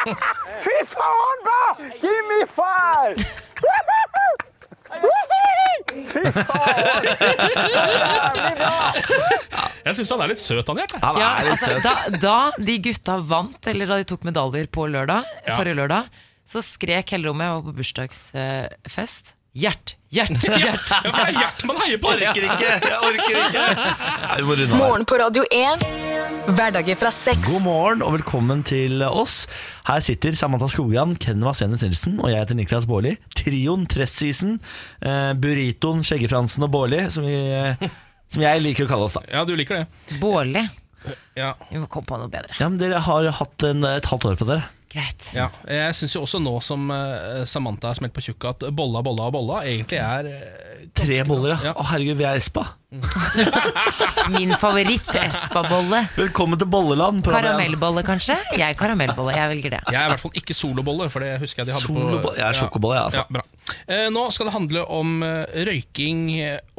Fy 0.64 0.76
faen, 0.88 1.42
da! 1.46 1.60
Give 2.00 2.22
me 2.30 2.40
five! 2.48 3.16
Fy 6.10 6.22
faen! 6.34 7.06
Jævlig 7.70 8.54
bra! 8.58 8.74
Jeg 9.84 9.96
syns 9.96 10.10
han 10.12 10.22
er 10.24 10.30
litt 10.32 10.40
søt, 10.42 10.66
han 10.68 10.80
Gjert. 10.80 10.96
Ja, 11.00 11.30
altså, 11.52 11.76
da, 11.84 11.94
da 12.20 12.34
de 12.60 12.74
gutta 12.84 13.18
vant, 13.30 13.60
eller 13.70 13.88
da 13.92 14.00
de 14.00 14.08
tok 14.10 14.26
medaljer 14.28 14.66
på 14.72 14.88
lørdag, 14.90 15.24
Ja. 15.46 15.56
forrige 15.56 15.76
lørdag, 15.78 16.10
så 16.50 16.62
skrek 16.64 17.12
hele 17.14 17.30
rommet, 17.30 17.46
jeg 17.46 17.58
var 17.60 17.68
på 17.68 17.76
bursdagsfest, 17.78 19.36
Gjert, 19.50 19.96
Gjert, 20.14 20.44
Gjert. 20.46 20.90
Ja, 20.94 21.00
for 21.10 21.16
det 21.16 21.22
er 21.24 21.34
Gjert 21.34 21.62
man 21.66 21.78
heier 21.80 21.98
på! 21.98 22.10
Orker 22.12 22.44
ikke! 22.46 22.68
Jeg 22.86 22.98
orker 23.02 23.38
ikke! 23.40 23.64
Nei, 23.74 24.36
vi 24.36 24.44
må 24.46 24.54
runde 24.60 24.68
av. 24.68 24.78
Morgen 24.78 25.06
på 25.10 25.18
Radio 25.18 25.42
1. 25.50 25.82
Hverdager 26.54 26.98
fra 27.00 27.10
seks. 27.14 27.48
God 27.48 27.64
morgen 27.66 28.04
og 28.06 28.14
velkommen 28.14 28.62
til 28.66 29.02
oss. 29.08 29.34
Her 29.90 30.04
sitter 30.06 30.38
Samantha 30.38 30.70
Skogran, 30.70 31.16
Ken 31.18 31.42
Senes 31.58 31.82
Nilsen 31.82 32.20
og 32.22 32.30
jeg 32.30 32.44
heter 32.44 32.60
Niklas 32.62 32.86
Baarli. 32.90 33.16
Trioen 33.34 33.88
Tressisen, 33.90 34.60
eh, 35.02 35.32
Burritoen, 35.42 36.06
Skjeggefransen 36.06 36.66
og 36.68 36.70
Baarli, 36.78 37.02
som, 37.10 37.26
vi, 37.26 37.34
eh, 37.50 37.90
som 38.30 38.46
jeg 38.46 38.62
liker 38.62 38.86
å 38.86 38.92
kalle 38.94 39.10
oss. 39.10 39.18
da 39.18 39.26
Ja, 39.34 39.42
du 39.46 39.56
liker 39.58 39.82
det. 39.82 40.18
Bårli. 40.22 40.62
Ja, 41.34 41.56
Vi 41.72 41.80
må 41.82 41.90
komme 41.90 42.06
på 42.06 42.22
noe 42.22 42.30
bedre. 42.30 42.54
Ja, 42.60 42.68
men 42.70 42.78
Dere 42.78 43.02
har 43.02 43.32
hatt 43.34 43.66
en, 43.66 43.82
et 43.98 44.06
halvt 44.14 44.30
år 44.30 44.38
på 44.38 44.46
dere. 44.46 44.70
Greit. 44.90 45.28
ja. 45.36 45.44
Jeg 45.70 45.94
syns 45.94 46.16
jo 46.16 46.24
også 46.24 46.40
nå 46.42 46.56
som 46.66 46.88
eh, 46.90 47.44
Samantha 47.46 47.92
har 47.92 47.98
smelt 48.00 48.10
på 48.16 48.24
tjukka, 48.26 48.50
at 48.56 48.64
bolla, 48.74 48.98
bolla 49.06 49.28
og 49.30 49.36
bolla 49.36 49.60
egentlig 49.62 50.00
er 50.02 50.26
eh, 50.26 50.80
ganske 50.90 51.04
Tre 51.06 51.20
boller, 51.28 51.52
bra. 51.54 51.68
ja. 51.68 51.74
Å 51.78 51.84
herregud, 51.92 52.16
vi 52.18 52.26
er 52.26 52.40
Espa. 52.40 52.64
Min 54.34 54.50
favoritt, 54.58 55.06
Espa-bolle. 55.14 56.00
Velkommen 56.16 56.58
til 56.58 56.66
bolleland. 56.70 57.22
på 57.22 57.30
Radio 57.30 57.38
én. 57.38 57.54
Karamellbolle, 57.54 58.02
kanskje? 58.06 58.36
Jeg 58.56 58.64
er 58.66 58.78
karamellbolle. 58.78 59.34
Jeg 59.36 59.52
velger 59.52 59.76
det. 59.76 59.80
Jeg 59.90 60.00
er 60.00 60.08
i 60.08 60.12
hvert 60.14 60.22
fall 60.24 60.34
ikke 60.40 60.56
solobolle, 60.58 61.06
for 61.12 61.24
det 61.24 61.36
husker 61.42 61.62
jeg 61.62 61.70
de 61.70 61.76
hadde 61.76 61.86
Solobolle? 61.86 62.22
på 62.24 62.32
Jeg 62.38 62.46
er 62.48 62.58
sjokobolle, 62.60 62.96
jeg, 62.98 63.04
altså. 63.10 63.22
Ja, 63.22 63.36
bra. 63.38 63.76
Eh, 63.86 64.08
nå 64.14 64.24
skal 64.34 64.50
det 64.50 64.54
handle 64.56 64.82
om 64.98 65.14
eh, 65.26 65.60
røyking 65.70 66.24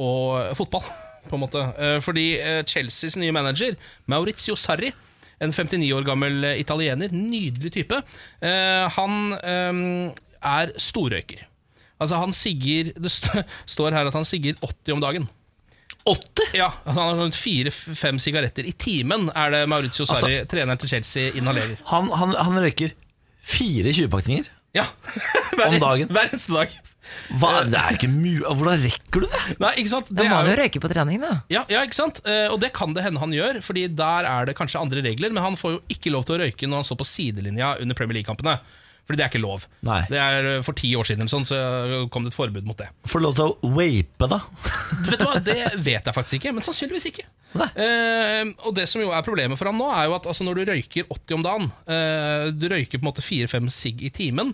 og 0.03 0.51
fotball, 0.59 0.83
på 1.31 1.37
en 1.39 1.43
måte. 1.45 1.63
Eh, 1.79 1.97
fordi 2.03 2.27
eh, 2.39 2.59
Chelseas 2.67 3.15
nye 3.21 3.31
manager, 3.35 3.79
Maurizio 4.11 4.57
Sarri, 4.59 4.91
en 5.41 5.53
59 5.53 5.91
år 5.97 6.07
gammel 6.07 6.43
eh, 6.47 6.59
italiener, 6.61 7.13
nydelig 7.15 7.73
type, 7.73 8.01
eh, 8.45 8.85
han 8.97 9.35
eh, 9.41 9.83
er 10.41 10.73
storrøyker. 10.79 11.47
Altså 12.01 12.17
han 12.17 12.31
sigger 12.33 12.95
Det 12.97 13.11
st 13.13 13.43
står 13.75 13.93
her 13.93 14.09
at 14.09 14.17
han 14.17 14.25
sigger 14.25 14.57
80 14.61 14.95
om 14.95 15.03
dagen. 15.03 15.29
80? 16.09 16.55
Ja, 16.57 16.71
Han 16.87 16.97
har 16.97 17.19
sånn 17.19 17.35
fire-fem 17.35 18.17
sigaretter 18.21 18.65
i 18.65 18.73
timen, 18.73 19.27
er 19.37 19.51
det 19.53 19.59
Maurizio 19.69 20.07
Sarri, 20.09 20.39
treneren 20.49 20.79
til 20.81 20.89
Chelsea, 20.95 21.33
inhalerer. 21.37 21.75
Han, 21.91 22.09
han, 22.17 22.33
han 22.33 22.57
røyker 22.63 22.95
fire 23.45 23.93
20-pakninger. 23.93 24.49
Ja, 24.73 24.87
hver 25.57 25.67
Om 25.67 25.77
dagen? 25.83 26.09
Hver 26.09 26.31
eneste 26.31 26.55
dag. 26.55 26.73
Hva? 27.41 27.63
Det 27.65 27.79
er 27.79 27.97
ikke 27.97 28.09
mu- 28.11 28.43
Hvordan 28.45 28.83
rekker 28.85 29.23
du 29.23 29.27
det? 29.27 29.41
Nei, 29.59 29.71
ikke 29.81 29.89
sant? 29.93 30.09
Da 30.11 30.21
Det 30.21 30.29
må 30.29 30.35
er 30.35 30.43
han 30.45 30.51
jo- 30.51 30.59
røyke 30.63 30.81
på 30.83 30.91
trening, 30.93 31.21
da. 31.21 31.31
Ja, 31.49 31.65
ja, 31.69 31.81
ikke 31.87 31.97
sant? 31.97 32.21
Eh, 32.25 32.47
og 32.51 32.59
det 32.61 32.73
kan 32.77 32.93
det 32.93 33.03
hende 33.03 33.19
han 33.19 33.31
gjør, 33.33 33.61
Fordi 33.65 33.87
der 33.95 34.25
er 34.29 34.45
det 34.45 34.55
kanskje 34.57 34.79
andre 34.81 35.01
regler. 35.01 35.31
Men 35.33 35.43
han 35.43 35.55
får 35.57 35.71
jo 35.77 35.81
ikke 35.89 36.11
lov 36.13 36.25
til 36.25 36.37
å 36.37 36.43
røyke 36.45 36.67
når 36.69 36.81
han 36.83 36.87
står 36.91 37.01
på 37.01 37.09
sidelinja 37.09 37.75
under 37.81 37.95
Premier 37.95 38.19
League-kampene. 38.21 38.59
Fordi 39.01 39.17
det 39.17 39.25
er 39.25 39.31
ikke 39.33 39.41
lov. 39.41 39.65
Nei. 39.83 40.01
Det 40.07 40.19
er 40.21 40.45
eh, 40.57 40.61
For 40.61 40.73
ti 40.77 40.91
år 40.95 41.03
siden 41.09 41.27
sånn, 41.27 41.43
så 41.43 42.07
kom 42.13 42.23
det 42.23 42.31
et 42.31 42.37
forbud 42.37 42.63
mot 42.69 42.77
det. 42.77 42.87
Får 43.09 43.19
du 43.19 43.25
lov 43.25 43.35
til 43.35 43.49
å 43.49 43.71
vape, 43.75 44.29
da? 44.29 44.37
Vet 45.09 45.19
du 45.19 45.25
hva, 45.25 45.39
Det 45.43 45.57
vet 45.81 46.05
jeg 46.05 46.13
faktisk 46.15 46.37
ikke, 46.39 46.53
men 46.53 46.61
sannsynligvis 46.63 47.09
ikke. 47.09 47.25
Eh, 47.75 48.45
og 48.63 48.75
det 48.77 48.85
som 48.87 49.01
jo 49.01 49.09
er 49.11 49.25
problemet 49.25 49.57
for 49.59 49.67
ham 49.67 49.81
nå, 49.81 49.89
er 49.91 50.05
jo 50.07 50.15
at 50.15 50.29
altså, 50.29 50.45
når 50.47 50.61
du 50.61 50.69
røyker 50.71 51.09
80 51.09 51.35
om 51.35 51.43
dagen 51.43 51.65
eh, 51.87 52.51
Du 52.55 52.69
røyker 52.71 52.99
på 53.01 53.03
en 53.03 53.09
måte 53.09 53.25
4-5 53.25 53.67
sigg 53.73 54.05
i 54.05 54.13
timen. 54.13 54.53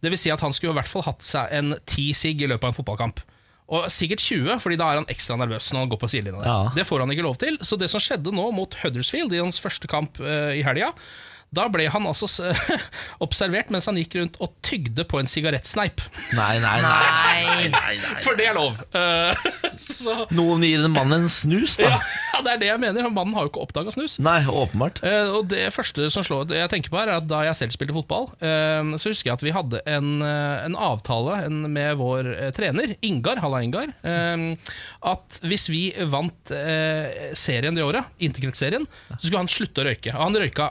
Det 0.00 0.12
vil 0.12 0.20
si 0.20 0.32
at 0.32 0.40
han 0.40 0.54
skulle 0.56 0.74
i 0.74 0.80
hvert 0.80 0.90
fall 0.90 1.04
hatt 1.06 1.24
seg 1.26 1.52
en 1.56 1.74
10 1.78 2.10
sigg 2.16 2.42
i 2.42 2.48
løpet 2.48 2.66
av 2.66 2.72
en 2.72 2.78
fotballkamp. 2.78 3.22
Og 3.70 3.86
sikkert 3.94 4.22
20, 4.24 4.58
Fordi 4.58 4.78
da 4.80 4.88
er 4.90 5.00
han 5.00 5.10
ekstra 5.12 5.36
nervøs 5.38 5.70
når 5.70 5.84
han 5.84 5.90
går 5.92 6.00
på 6.02 6.10
sidelinja. 6.10 6.46
Ja. 6.46 6.60
Det 6.74 6.86
får 6.88 7.04
han 7.04 7.12
ikke 7.14 7.26
lov 7.26 7.36
til. 7.38 7.58
Så 7.62 7.78
det 7.78 7.90
som 7.92 8.02
skjedde 8.02 8.32
nå 8.34 8.48
mot 8.56 8.74
Huddersfield 8.82 9.34
i 9.36 9.42
hans 9.42 9.60
første 9.62 9.90
kamp 9.90 10.18
uh, 10.22 10.50
i 10.56 10.64
helga, 10.66 10.90
da 11.54 11.64
ble 11.72 11.88
han 11.90 12.04
altså 12.06 12.28
s- 12.30 12.40
observert 13.24 13.70
mens 13.74 13.88
han 13.90 13.96
gikk 13.98 14.14
rundt 14.20 14.36
og 14.42 14.52
tygde 14.66 15.04
på 15.10 15.18
en 15.20 15.26
sigarettsneip. 15.30 16.02
Nei, 16.36 16.58
nei, 16.62 16.76
nei. 16.84 17.68
Nei. 17.74 17.94
For 18.24 18.38
det 18.38 18.46
er 18.50 18.56
lov. 18.58 18.78
Eh, 18.94 19.46
så 19.80 20.24
Noen 20.36 20.62
gir 20.66 20.84
den 20.84 20.94
mannen 20.94 21.24
en 21.26 21.32
snus, 21.32 21.74
da? 21.80 21.90
ja, 21.96 22.42
det 22.46 22.52
er 22.54 22.60
det 22.62 22.68
jeg 22.70 22.82
mener. 22.84 23.08
Mannen 23.10 23.34
har 23.36 23.46
jo 23.48 23.52
ikke 23.52 23.64
oppdaga 23.66 23.94
snus. 23.94 24.14
Nei, 24.22 24.38
åpenbart. 24.46 25.02
Eh, 25.06 25.30
og 25.40 25.48
det 25.50 25.66
første 25.74 26.06
som 26.14 26.24
slår, 26.26 26.54
jeg 26.54 26.70
tenker 26.72 26.92
på 26.94 27.00
her 27.00 27.10
er 27.10 27.18
at 27.20 27.26
Da 27.30 27.42
jeg 27.48 27.58
selv 27.58 27.74
spilte 27.74 27.96
fotball, 27.96 28.30
eh, 28.38 28.94
så 29.02 29.10
husker 29.12 29.30
jeg 29.32 29.38
at 29.40 29.44
vi 29.46 29.54
hadde 29.56 29.82
en, 29.90 30.12
en 30.22 30.76
avtale 30.78 31.40
en, 31.48 31.60
med 31.74 31.98
vår 32.00 32.30
trener, 32.56 32.94
Ingar, 33.06 33.40
halla 33.42 33.60
Ingar, 33.66 33.90
at 35.10 35.40
hvis 35.46 35.66
vi 35.72 35.82
vant 36.10 36.52
serien 37.38 37.76
det 37.76 37.84
året, 37.84 38.06
interkretsserien, 38.22 38.86
så 39.16 39.20
skulle 39.26 39.42
han 39.42 39.50
slutte 39.50 39.82
å 39.82 39.86
røyke. 39.90 40.12
Og 40.14 40.22
Han 40.28 40.38
røyka 40.42 40.70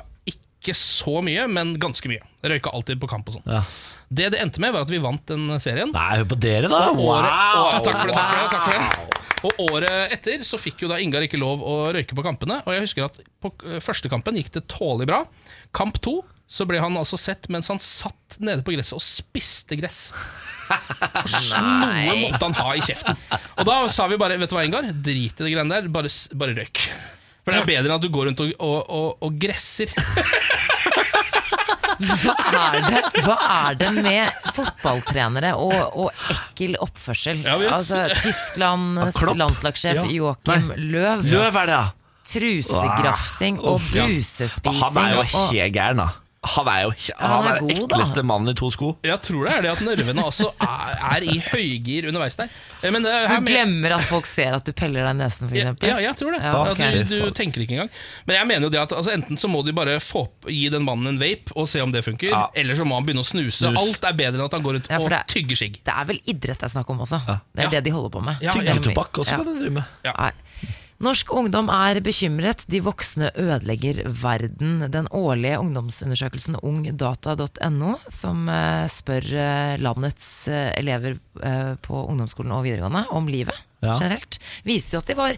ikke 0.60 0.76
så 0.76 1.22
mye, 1.24 1.46
men 1.52 1.74
ganske 1.80 2.12
mye. 2.12 2.24
Røyka 2.44 2.72
alltid 2.76 3.00
på 3.00 3.08
kamp 3.12 3.30
og 3.32 3.38
sånn. 3.40 3.48
Ja. 3.48 3.62
Det 4.10 4.32
det 4.34 4.42
endte 4.44 4.62
med, 4.64 4.74
var 4.76 4.84
at 4.84 4.92
vi 4.92 5.00
vant 5.02 5.24
den 5.30 5.48
serien. 5.64 5.94
Nei, 5.96 6.10
hør 6.20 6.28
på 6.34 6.40
dere, 6.42 6.68
da. 6.72 6.90
Og 6.92 7.00
Wow! 7.00 7.70
og, 7.70 7.86
takk 7.86 8.02
for 8.02 8.12
det, 8.12 8.18
takk 8.18 8.30
for 8.30 8.40
det, 8.40 8.50
takk 8.52 8.66
for 8.68 8.76
det. 8.76 9.10
Og 9.48 9.62
året 9.72 10.12
etter 10.18 10.42
så 10.44 10.60
fikk 10.60 10.84
jo 10.84 10.90
da 10.92 10.98
Ingar 11.00 11.24
ikke 11.24 11.40
lov 11.40 11.62
å 11.64 11.76
røyke 11.96 12.18
på 12.18 12.26
kampene. 12.26 12.60
Og 12.66 12.76
jeg 12.76 12.84
husker 12.84 13.08
at 13.08 13.22
på 13.40 13.54
eh, 13.70 13.80
første 13.84 14.12
kampen 14.12 14.36
gikk 14.40 14.52
det 14.58 14.66
tålelig 14.72 15.08
bra. 15.08 15.22
Kamp 15.76 16.02
to 16.04 16.20
så 16.50 16.66
ble 16.66 16.82
han 16.82 16.98
altså 16.98 17.16
sett 17.22 17.46
mens 17.54 17.70
han 17.70 17.80
satt 17.80 18.40
nede 18.42 18.66
på 18.66 18.74
gresset 18.74 18.98
og 18.98 19.04
spiste 19.06 19.78
gress. 19.80 20.10
For 20.10 21.30
noe 21.62 22.18
måtte 22.26 22.42
han 22.42 22.58
ha 22.58 22.74
i 22.76 22.84
kjeften. 22.84 23.16
Og 23.62 23.70
da 23.70 23.78
sa 23.94 24.10
vi 24.10 24.18
bare 24.20 24.40
Vet 24.42 24.52
du 24.52 24.58
hva, 24.58 24.66
Ingar? 24.68 24.90
Drit 24.92 25.40
i 25.40 25.46
det 25.46 25.54
greiene 25.54 25.78
der. 25.78 25.88
Bare, 25.94 26.12
bare 26.42 26.58
røyk. 26.58 26.84
For 27.50 27.58
det 27.58 27.64
er 27.64 27.70
bedre 27.72 27.90
enn 27.90 27.96
at 27.98 28.04
du 28.06 28.12
går 28.14 28.30
rundt 28.30 28.42
og, 28.46 28.52
og, 28.62 28.80
og, 28.94 29.24
og 29.26 29.40
gresser. 29.42 29.90
Hva 32.00 32.34
er 32.56 32.76
det, 32.86 33.00
hva 33.26 33.34
er 33.44 33.76
det 33.76 33.90
med 33.98 34.52
fotballtrenere 34.56 35.50
og, 35.60 35.98
og 36.00 36.22
ekkel 36.32 36.78
oppførsel? 36.80 37.42
Ja. 37.44 37.58
Altså, 37.76 38.06
Tysklands 38.22 39.18
Klopp. 39.20 39.36
landslagssjef 39.42 40.00
Ja. 40.00 40.06
Joakim 40.08 40.72
Løv. 40.78 41.26
Løv 41.28 41.50
er 41.50 41.68
det, 41.68 41.76
ja. 41.76 41.84
Trusegrafsing 42.30 43.60
og 43.60 43.84
ja. 43.92 44.06
busespising. 44.08 44.80
Han 44.86 45.02
er 45.04 45.18
jo 45.18 45.28
helt 45.34 45.76
gæren, 45.76 46.00
da. 46.06 46.08
Han 46.40 46.68
er 46.72 46.84
jo 46.86 46.92
han 47.20 47.48
er 47.50 47.58
den 47.60 47.72
ekleste 47.84 48.22
mannen 48.24 48.48
i 48.48 48.54
to 48.56 48.70
sko. 48.72 48.94
Jeg 49.04 49.20
tror 49.28 49.44
det 49.50 49.54
er 49.58 49.62
det 49.66 49.72
at 49.74 49.82
nervene 49.84 50.24
også 50.24 50.48
er, 50.64 50.94
er 51.18 51.26
i 51.28 51.34
høygir 51.50 52.08
underveis 52.08 52.38
der. 52.40 52.48
Eh, 52.82 52.92
Men 52.96 53.04
det, 53.04 53.12
du 53.28 53.44
glemmer 53.50 53.92
at 53.98 54.06
folk 54.08 54.26
ser 54.26 54.56
at 54.56 54.64
du 54.64 54.72
peller 54.72 55.04
deg 55.04 55.18
i 55.18 55.20
nesen, 55.20 55.50
f.eks. 55.52 55.84
ja, 55.84 55.98
jeg 56.00 56.16
tror 56.16 56.32
det. 56.32 56.40
Ja, 56.46 56.62
okay. 56.72 57.04
Du, 57.04 57.18
du 57.28 57.36
tenker 57.36 57.66
ikke 57.66 57.76
engang. 57.76 57.92
Men 58.26 58.38
jeg 58.40 58.48
mener 58.54 58.70
jo 58.70 58.72
det 58.72 58.80
at 58.86 58.96
altså, 58.96 59.12
enten 59.18 59.36
så 59.38 59.52
må 59.52 59.66
de 59.68 59.76
bare 59.76 59.98
få, 60.00 60.24
gi 60.48 60.70
den 60.72 60.88
mannen 60.88 61.12
en 61.12 61.20
vape 61.20 61.52
og 61.60 61.68
se 61.68 61.84
om 61.84 61.92
det 61.92 62.06
funker, 62.08 62.32
Ja. 62.32 62.46
eller 62.56 62.80
så 62.80 62.88
må 62.88 62.96
han 63.02 63.04
begynne 63.10 63.26
å 63.26 63.28
snuse. 63.28 63.60
Snus. 63.60 63.76
Alt 63.84 64.08
er 64.08 64.16
bedre 64.24 64.40
enn 64.40 64.48
at 64.48 64.56
han 64.56 64.64
går 64.64 64.80
rundt 64.80 64.90
Ja, 64.96 65.02
og 65.04 65.12
tygger 65.36 65.60
skigg. 65.60 65.82
Det 65.84 65.92
er 65.94 66.08
vel 66.14 66.24
idrett 66.24 66.64
det 66.64 66.70
er 66.72 66.76
snakk 66.78 66.90
om 66.96 67.04
også. 67.04 67.20
Det 67.28 67.36
er 67.36 67.68
Ja. 67.68 67.70
det 67.76 67.84
de 67.84 67.92
holder 68.00 68.16
på 68.16 68.24
med. 68.24 68.40
Ja, 68.42 68.54
Selv 68.56 68.78
om 68.78 68.84
vi- 68.84 68.94
Tobakk 68.94 69.12
også 69.26 69.36
Ja. 69.36 69.44
kan 69.44 69.46
du 69.52 69.60
drive 69.60 69.76
med. 69.82 69.84
Ja. 70.08 70.32
Norsk 71.00 71.32
ungdom 71.32 71.70
er 71.72 72.02
bekymret. 72.04 72.66
De 72.68 72.82
voksne 72.84 73.30
ødelegger 73.40 74.02
verden. 74.20 74.82
Den 74.92 75.08
årlige 75.16 75.62
ungdomsundersøkelsen 75.62 76.58
ungdata.no, 76.60 77.94
som 78.12 78.50
eh, 78.52 78.84
spør 78.92 79.30
eh, 79.32 79.76
landets 79.80 80.28
eh, 80.52 80.74
elever 80.80 81.16
på 81.86 82.02
ungdomsskolen 82.12 82.52
og 82.52 82.66
videregående 82.68 83.06
om 83.16 83.30
livet 83.32 83.56
Ja. 83.80 83.94
generelt, 83.96 84.42
viste 84.68 84.98
jo 84.98 85.00
at 85.00 85.08
de 85.08 85.16
var 85.16 85.38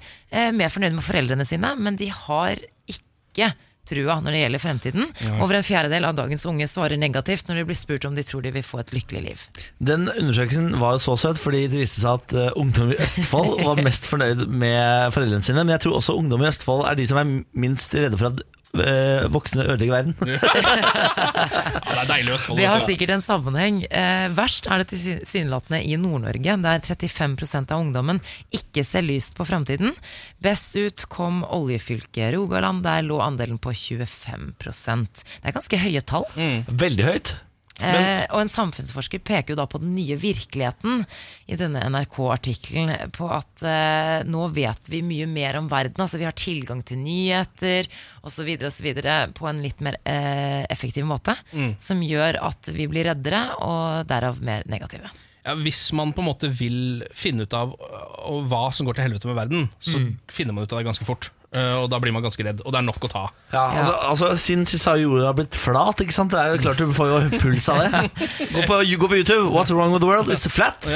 mer 0.58 0.72
fornøyde 0.74 0.96
med 0.98 1.06
foreldrene 1.06 1.46
sine, 1.46 1.76
men 1.78 1.94
de 2.00 2.08
har 2.10 2.58
ikke 2.90 3.52
trua 3.90 4.20
når 4.22 4.36
det 4.36 4.42
gjelder 4.44 4.64
fremtiden. 4.64 5.10
Over 5.42 5.58
en 5.60 5.66
fjerdedel 5.66 6.08
av 6.08 6.16
dagens 6.18 6.46
unge 6.50 6.68
svarer 6.70 7.00
negativt 7.02 7.50
når 7.50 7.62
de 7.62 7.66
blir 7.70 7.80
spurt 7.80 8.08
om 8.08 8.16
de 8.18 8.26
tror 8.28 8.46
de 8.46 8.54
vil 8.56 8.66
få 8.66 8.82
et 8.84 8.94
lykkelig 8.96 9.24
liv. 9.26 9.44
Den 9.80 10.08
undersøkelsen 10.12 10.72
var 10.82 10.98
jo 10.98 11.04
så 11.08 11.18
søt, 11.26 11.42
fordi 11.42 11.66
det 11.72 11.84
viste 11.84 12.04
seg 12.04 12.22
at 12.22 12.38
eh, 12.38 12.56
ungdom 12.62 12.94
i 12.94 13.00
Østfold 13.02 13.62
var 13.68 13.84
mest 13.84 14.08
fornøyd 14.10 14.48
med 14.48 15.12
foreldrene 15.16 15.46
sine. 15.46 15.66
Men 15.66 15.76
jeg 15.78 15.86
tror 15.88 16.00
også 16.00 16.18
ungdom 16.18 16.44
i 16.46 16.50
Østfold 16.52 16.88
er 16.90 17.00
de 17.00 17.08
som 17.10 17.22
er 17.22 17.38
minst 17.66 17.96
redde 17.98 18.20
for 18.20 18.32
at 18.32 18.44
eh, 18.80 19.28
voksne 19.32 19.66
ødelegger 19.66 19.94
verden. 19.98 20.16
Ja, 20.28 20.40
det 21.92 21.98
er 22.02 22.10
deilig 22.10 22.36
Østfold. 22.38 22.60
Det 22.62 22.68
har 22.70 22.80
vet 22.80 22.86
du. 22.88 22.92
sikkert 22.94 23.14
en 23.18 23.26
sammenheng. 23.26 23.82
Eh, 23.90 24.28
verst 24.38 24.70
er 24.72 24.82
det 24.84 24.90
tilsynelatende 24.94 25.82
i 25.84 25.98
Nord-Norge, 26.00 26.58
der 26.64 26.84
35% 26.88 27.74
av 27.76 27.84
ungdommen 27.84 28.22
ikke 28.56 28.86
ser 28.88 29.06
lyst 29.06 29.36
på 29.38 29.46
framtiden. 29.48 29.94
Best 30.42 30.76
ut 30.80 31.06
kom 31.12 31.44
oljefylket 31.48 32.34
Rogaland, 32.36 32.84
der 32.88 33.04
lå 33.06 33.20
andelen 33.24 33.60
på 33.62 33.74
25% 33.76 35.24
Det 35.24 35.48
er 35.52 35.56
ganske 35.56 35.80
høye 35.82 36.02
tall. 36.08 36.28
Veldig 36.68 37.08
høyt. 37.08 37.36
Eh, 37.80 38.26
og 38.30 38.44
en 38.44 38.52
samfunnsforsker 38.52 39.22
peker 39.26 39.54
jo 39.54 39.60
da 39.62 39.66
på 39.70 39.80
den 39.82 39.94
nye 39.96 40.18
virkeligheten 40.20 41.06
i 41.50 41.58
denne 41.60 41.84
NRK-artikkelen. 41.90 42.94
På 43.16 43.30
at 43.34 43.64
eh, 43.66 44.28
nå 44.28 44.48
vet 44.56 44.92
vi 44.92 45.02
mye 45.06 45.30
mer 45.30 45.58
om 45.62 45.70
verden. 45.72 46.04
Altså 46.04 46.20
Vi 46.22 46.28
har 46.28 46.38
tilgang 46.38 46.84
til 46.86 47.02
nyheter 47.02 47.90
osv. 48.28 48.52
på 49.38 49.50
en 49.50 49.64
litt 49.64 49.82
mer 49.82 49.98
eh, 50.04 50.64
effektiv 50.70 51.08
måte. 51.10 51.36
Som 51.82 52.04
gjør 52.06 52.42
at 52.52 52.72
vi 52.76 52.88
blir 52.92 53.08
reddere, 53.10 53.44
og 53.64 54.08
derav 54.10 54.42
mer 54.46 54.66
negative. 54.70 55.10
Ja, 55.46 55.56
Hvis 55.58 55.84
man 55.98 56.14
på 56.14 56.22
en 56.24 56.30
måte 56.30 56.52
vil 56.54 57.04
finne 57.18 57.48
ut 57.48 57.54
av 57.58 57.76
og 57.76 58.48
hva 58.52 58.68
som 58.76 58.86
går 58.88 58.98
til 58.98 59.08
helvete 59.10 59.30
med 59.30 59.40
verden, 59.40 59.70
så 59.82 60.02
finner 60.32 60.54
man 60.54 60.68
ut 60.68 60.74
av 60.74 60.82
det 60.82 60.90
ganske 60.92 61.08
fort. 61.08 61.32
Eh, 61.52 61.74
og 61.82 61.90
da 61.92 61.98
blir 62.00 62.14
man 62.16 62.24
ganske 62.24 62.44
redd, 62.48 62.62
og 62.64 62.72
det 62.72 62.80
er 62.80 62.86
nok 62.88 63.04
å 63.04 63.10
ta. 63.12 63.22
Ja, 63.52 63.64
altså, 63.82 63.96
altså 64.08 64.28
Siden 64.40 64.62
sist 64.72 64.88
har 64.88 65.02
jorda 65.02 65.34
blitt 65.36 65.58
flat, 65.60 66.00
ikke 66.00 66.16
sant? 66.16 66.32
Det 66.32 66.40
er 66.40 66.54
jo 66.54 66.62
klart 66.64 66.80
du 66.80 66.94
får 66.96 67.10
jo 67.12 67.42
puls 67.42 67.68
av 67.74 67.82
det. 67.82 68.04
Gå 68.54 68.64
på, 68.70 68.78
gå 69.02 69.10
på 69.12 69.20
YouTube. 69.20 69.50
What's 69.52 69.74
wrong 69.76 69.92
with 69.92 70.00
the 70.04 70.08
world? 70.08 70.32
It's 70.32 70.48
flat. 70.48 70.88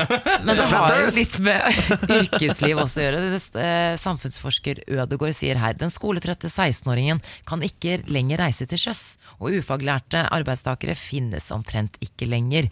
Men 0.46 0.56
det 0.56 0.70
har 0.72 1.02
jo 1.02 1.12
litt 1.18 1.36
med 1.44 1.82
yrkesliv 2.22 2.80
også 2.86 3.02
å 3.02 3.06
gjøre. 3.06 3.24
Det, 3.36 3.42
eh, 3.66 3.98
samfunnsforsker 4.00 4.86
Ødegård 4.96 5.36
sier 5.36 5.60
her 5.60 5.76
den 5.76 5.92
skoletrøtte 5.92 6.48
16-åringen 6.48 7.20
kan 7.50 7.66
ikke 7.66 8.00
lenger 8.08 8.46
reise 8.46 8.68
til 8.72 8.80
sjøs, 8.80 9.04
og 9.42 9.58
ufaglærte 9.60 10.24
arbeidstakere 10.32 10.96
finnes 10.96 11.52
omtrent 11.52 12.00
ikke 12.06 12.32
lenger. 12.32 12.72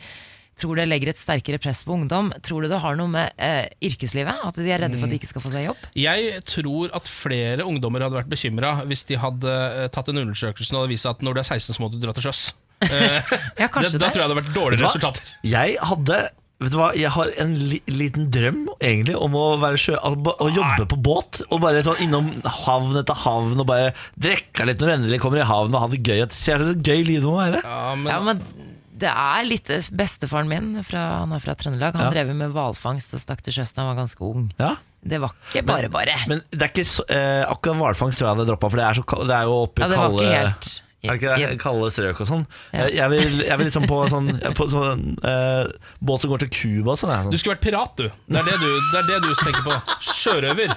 Tror 0.59 0.77
det 0.77 0.85
legger 0.85 1.09
et 1.13 1.17
sterkere 1.17 1.57
press 1.61 1.81
på 1.87 1.95
ungdom. 1.95 2.29
Tror 2.45 2.61
du 2.61 2.69
det 2.69 2.77
har 2.83 2.97
noe 2.99 3.09
med 3.09 3.31
eh, 3.41 3.65
yrkeslivet? 3.89 4.43
At 4.45 4.59
de 4.59 4.67
er 4.69 4.83
redde 4.85 4.99
for 4.99 5.07
at 5.09 5.13
de 5.15 5.17
ikke 5.17 5.31
skal 5.31 5.41
få 5.45 5.53
seg 5.53 5.65
jobb? 5.65 5.87
Jeg 5.97 6.43
tror 6.45 6.93
at 6.93 7.09
flere 7.09 7.65
ungdommer 7.65 8.05
hadde 8.05 8.19
vært 8.21 8.29
bekymra 8.33 8.75
hvis 8.89 9.01
de 9.09 9.17
hadde 9.17 9.49
eh, 9.83 9.87
tatt 9.95 10.11
en 10.13 10.21
undersøkelse 10.25 10.75
og 10.75 10.83
hadde 10.83 10.93
vist 10.93 11.09
at 11.09 11.25
når 11.25 11.39
du 11.39 11.41
er 11.41 11.49
16, 11.49 11.73
så 11.73 11.81
må 11.81 11.89
du 11.93 11.97
dra 12.03 12.13
til 12.17 12.29
sjøs. 12.29 12.43
Eh, 12.83 13.21
Ja, 13.61 13.69
kanskje 13.71 13.93
det, 13.95 13.99
da 14.03 14.09
tror 14.11 14.25
jeg 14.25 14.27
det 14.27 14.33
hadde 14.33 14.39
vært 14.41 14.55
hva? 14.57 14.63
resultater. 14.75 15.27
Jeg 15.47 15.77
hadde 15.87 16.17
Vet 16.63 16.71
du 16.71 16.77
hva, 16.77 16.89
Jeg 16.95 17.09
har 17.11 17.29
en 17.43 17.53
li 17.57 17.77
liten 17.91 18.27
drøm 18.31 18.59
egentlig 18.83 19.15
om 19.19 19.33
å 19.35 19.45
være 19.59 19.79
sjø 19.79 19.95
å, 19.99 20.11
å 20.15 20.47
jobbe 20.53 20.85
på 20.91 20.97
båt. 21.03 21.39
Og 21.49 21.59
bare 21.63 21.81
sånn 21.83 21.99
innom 22.05 22.29
havn 22.63 22.99
etter 23.01 23.17
havn 23.23 23.55
og 23.59 23.65
bare 23.67 23.89
drikke 24.21 24.67
litt 24.69 24.79
når 24.83 24.91
du 24.91 24.93
endelig 24.97 25.19
kommer 25.23 25.41
i 25.41 25.47
havn 25.49 25.73
og 25.75 25.81
ha 25.83 25.89
det 25.91 25.99
gøy. 26.05 26.21
Det 26.27 26.37
ser 26.37 26.63
ut 26.63 26.83
gøy 26.87 27.01
livet 27.07 27.25
må 27.27 27.33
være. 27.39 27.63
Ja, 27.65 27.95
men, 27.99 28.11
Ja, 28.13 28.19
men 28.23 28.43
det 29.03 29.11
er 29.11 29.43
litt 29.49 29.69
Bestefaren 29.91 30.47
min, 30.49 30.71
fra, 30.87 31.03
han 31.25 31.35
er 31.35 31.43
fra 31.43 31.55
Trøndelag, 31.59 31.97
han 31.99 32.07
Ja. 32.07 32.13
drev 32.15 32.31
med 32.39 32.53
hvalfangst 32.55 33.13
og 33.17 33.21
stakk 33.23 33.43
til 33.45 33.53
sjøs 33.59 33.75
da 33.75 33.83
han 33.83 33.91
var 33.93 33.99
ganske 34.03 34.23
ung. 34.23 34.47
Ja 34.61 34.75
Det 35.03 35.19
var 35.19 35.33
ikke 35.51 35.65
bare 35.67 35.89
bare. 35.91 36.15
Men 36.31 36.39
det 36.49 36.61
er 36.63 36.71
ikke 36.71 36.87
så, 36.87 37.03
eh, 37.11 37.43
akkurat 37.51 37.75
hvalfangst 37.81 38.17
tror 38.21 38.29
jeg 38.29 38.35
hadde 38.37 38.47
droppa, 38.53 38.69
for 38.71 38.79
det 38.79 38.85
er, 38.87 38.93
så, 39.01 39.03
det 39.27 39.35
er 39.35 39.43
jo 39.51 39.59
oppe 39.67 39.81
i 39.81 39.83
Ja, 39.83 39.89
det 39.91 39.97
var 39.99 40.07
kalde 40.09 40.23
ikke 40.23 40.39
helt 40.39 40.71
Er 41.03 41.09
det 41.11 41.19
ikke 41.19 41.31
det? 41.35 41.59
Kalde 41.59 41.87
strøk 41.91 42.19
og 42.23 42.27
sånn. 42.29 42.43
Ja. 42.71 42.85
Jeg, 42.87 43.09
vil, 43.11 43.33
jeg 43.43 43.57
vil 43.59 43.67
liksom 43.67 43.87
på 43.91 43.97
sånn, 44.13 44.29
på 44.55 44.67
sånn 44.71 45.01
eh, 45.27 45.65
båt 45.99 46.23
som 46.23 46.31
går 46.31 46.45
til 46.45 46.51
Cuba 46.55 46.93
og 46.93 47.01
sånn. 47.01 47.11
jeg, 47.11 47.25
du 47.25 47.33
sånn. 47.33 47.41
skulle 47.41 47.55
vært 47.57 47.65
pirat, 47.67 47.97
du. 47.99 48.05
Det 48.07 48.39
er 48.39 48.47
det 48.47 48.55
du, 48.61 48.69
det 48.93 49.01
er 49.01 49.09
det 49.09 49.17
du 49.25 49.33
tenker 49.41 49.65
på. 49.67 49.75
Sjørøver. 50.13 50.71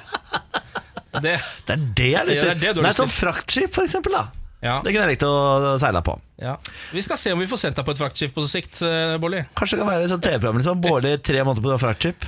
Det, 1.23 1.37
Det 1.69 1.77
er 1.77 1.85
det 1.95 2.09
jeg 2.11 2.19
har 2.19 2.27
lyst 2.27 2.43
til. 2.43 2.49
det 2.51 2.57
er 2.57 2.61
det 2.67 2.73
du 2.75 2.81
har 2.83 2.89
Nei, 2.89 2.93
sånn 2.99 3.13
fraktskip, 3.15 3.71
for 3.79 3.87
eksempel. 3.87 4.19
Da. 4.19 4.25
Ja, 4.67 4.77
Det 4.85 4.93
kunne 4.95 5.07
jeg 5.07 5.15
likt 5.17 5.27
å 5.29 5.77
seile 5.83 6.03
på. 6.07 6.17
ja. 6.43 6.57
Vi 6.93 7.03
skal 7.07 7.17
se 7.21 7.33
om 7.35 7.41
vi 7.43 7.47
får 7.51 7.63
sendt 7.65 7.79
deg 7.81 7.87
på 7.87 7.95
et 7.97 8.01
fraktskip 8.03 8.35
på 8.37 8.45
sikt, 8.51 8.83
Bårdli 9.23 9.45
Kanskje 9.57 9.79
det 9.79 9.85
kan 9.85 9.93
være 9.95 10.05
et 10.09 10.13
sånt 10.13 10.27
TV-program. 10.27 10.59
Liksom. 10.61 10.83
Bårli 10.85 11.15
tre 11.25 11.45
måneder 11.47 11.65
på 11.71 11.79
fraktskip. 11.87 12.27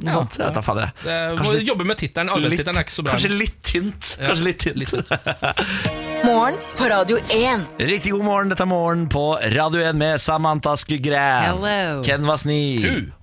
Noe 0.00 0.08
Ja, 0.08 0.12
sånt. 0.16 0.38
Jeg 0.40 0.54
tar 0.56 0.64
fader. 0.64 0.92
jeg. 1.04 1.34
Må 1.36 1.50
litt- 1.52 1.66
jobbe 1.68 1.84
med 1.84 1.98
tittelen. 2.00 2.30
Arbeidstittelen 2.32 2.78
er 2.80 2.86
ikke 2.86 2.96
så 2.96 3.02
bra. 3.04 3.12
Kanskje 3.18 3.34
litt 3.36 3.58
tynt. 3.62 4.14
Kanskje 4.22 4.44
litt 4.46 4.62
tynt. 4.64 4.76
litt 4.80 4.88
tynt. 4.88 6.06
Morgen 6.24 6.54
på 6.78 6.84
Radio 6.90 7.16
1. 7.30 7.60
Riktig 7.78 8.10
god 8.12 8.24
morgen, 8.26 8.48
dette 8.52 8.62
er 8.64 8.68
Morgen 8.68 9.06
på 9.10 9.22
Radio 9.54 9.80
1 9.82 9.96
med 9.98 10.20
Samantha 10.20 10.74
Skugren 10.78 11.46
Hello. 11.46 12.02
Ken 12.04 12.26
Vasni. 12.28 12.58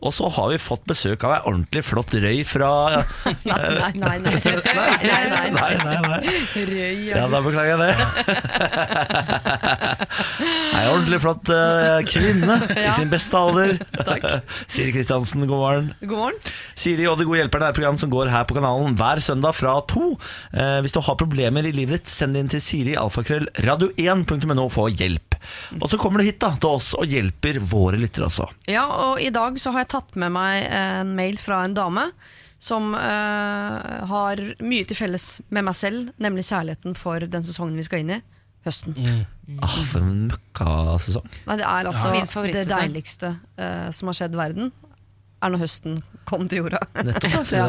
Og 0.01 0.13
så 0.15 0.29
har 0.33 0.49
vi 0.53 0.57
fått 0.61 0.83
besøk 0.89 1.23
av 1.27 1.35
ei 1.35 1.39
ordentlig 1.51 1.83
flott 1.85 2.13
røy 2.17 2.41
fra 2.47 2.69
Nei, 3.47 3.67
nei, 3.67 3.91
nei. 4.01 4.17
nei, 4.23 4.41
nei, 5.03 5.23
nei. 5.29 5.49
Nei, 5.53 5.73
nei, 5.83 5.97
nei. 6.07 6.35
Røy, 6.71 6.95
Ja, 7.11 7.25
da 7.31 7.41
beklager 7.45 7.71
jeg 7.73 7.79
det. 7.83 7.93
Ei 10.77 10.83
ordentlig 10.91 11.19
flott 11.23 11.49
eh, 11.53 11.99
kvinne 12.07 12.57
i 12.77 12.87
sin 12.95 13.09
beste 13.11 13.37
alder. 13.39 13.75
Siri 14.69 14.91
Kristiansen, 14.93 15.45
god 15.49 15.61
morgen. 15.61 15.87
God 16.03 16.17
morgen. 16.19 16.39
Siri 16.77 17.07
og 17.09 17.17
De 17.21 17.25
gode 17.27 17.39
hjelperne 17.41 17.69
er 17.69 17.73
et 17.73 17.79
program 17.79 17.97
som 18.01 18.11
går 18.13 18.29
her 18.33 18.45
på 18.49 18.57
kanalen 18.57 18.97
hver 18.99 19.21
søndag 19.23 19.55
fra 19.57 19.77
to. 19.89 20.11
Eh, 20.53 20.79
hvis 20.85 20.93
du 20.95 21.01
har 21.03 21.17
problemer 21.19 21.65
i 21.65 21.73
livet 21.75 22.03
ditt, 22.03 22.13
send 22.13 22.37
det 22.37 22.43
inn 22.45 22.51
til 22.53 22.61
Siri 22.63 22.86
alfakrøll 22.95 23.47
radio1.no 23.65 24.63
og 24.63 24.73
få 24.73 24.87
hjelp. 24.93 25.37
Og 25.81 25.89
så 25.91 25.99
kommer 26.01 26.21
du 26.21 26.27
hit 26.27 26.39
da, 26.41 26.53
til 26.55 26.77
oss 26.77 26.93
og 26.97 27.09
hjelper 27.09 27.59
våre 27.59 27.99
lyttere 27.99 28.29
også. 28.29 28.47
Ja, 28.71 28.85
og 29.09 29.21
i 29.21 29.31
dag 29.33 29.59
så 29.61 29.73
har 29.75 29.85
jeg 29.85 29.93
tatt 29.95 30.19
med 30.19 30.33
meg 30.35 30.67
en 30.71 31.15
mail 31.17 31.39
fra 31.41 31.63
en 31.65 31.75
dame 31.77 32.09
som 32.59 32.89
uh, 32.95 34.07
har 34.09 34.41
mye 34.65 34.87
til 34.87 34.97
felles 34.97 35.27
med 35.53 35.67
meg 35.67 35.77
selv, 35.77 36.09
nemlig 36.21 36.47
kjærligheten 36.47 36.97
for 36.97 37.21
den 37.21 37.45
sesongen 37.45 37.77
vi 37.77 37.85
skal 37.85 38.01
inn 38.01 38.15
i, 38.17 38.19
høsten. 38.65 38.97
Ah, 39.61 39.77
for 39.91 40.01
en 40.01 40.25
møkkasesong. 40.31 41.27
Nei, 41.45 41.59
det 41.59 41.67
er 41.69 41.91
altså 41.91 42.11
ja. 42.15 42.25
det 42.57 42.65
deiligste 42.71 43.35
uh, 43.61 43.89
som 43.93 44.09
har 44.09 44.17
skjedd 44.17 44.37
verden, 44.39 44.73
er 45.41 45.53
når 45.53 45.63
høsten 45.63 46.01
kom 46.27 46.47
til 46.49 46.63
jorda. 46.63 46.81
Nettopp, 47.07 47.51
ja. 47.53 47.67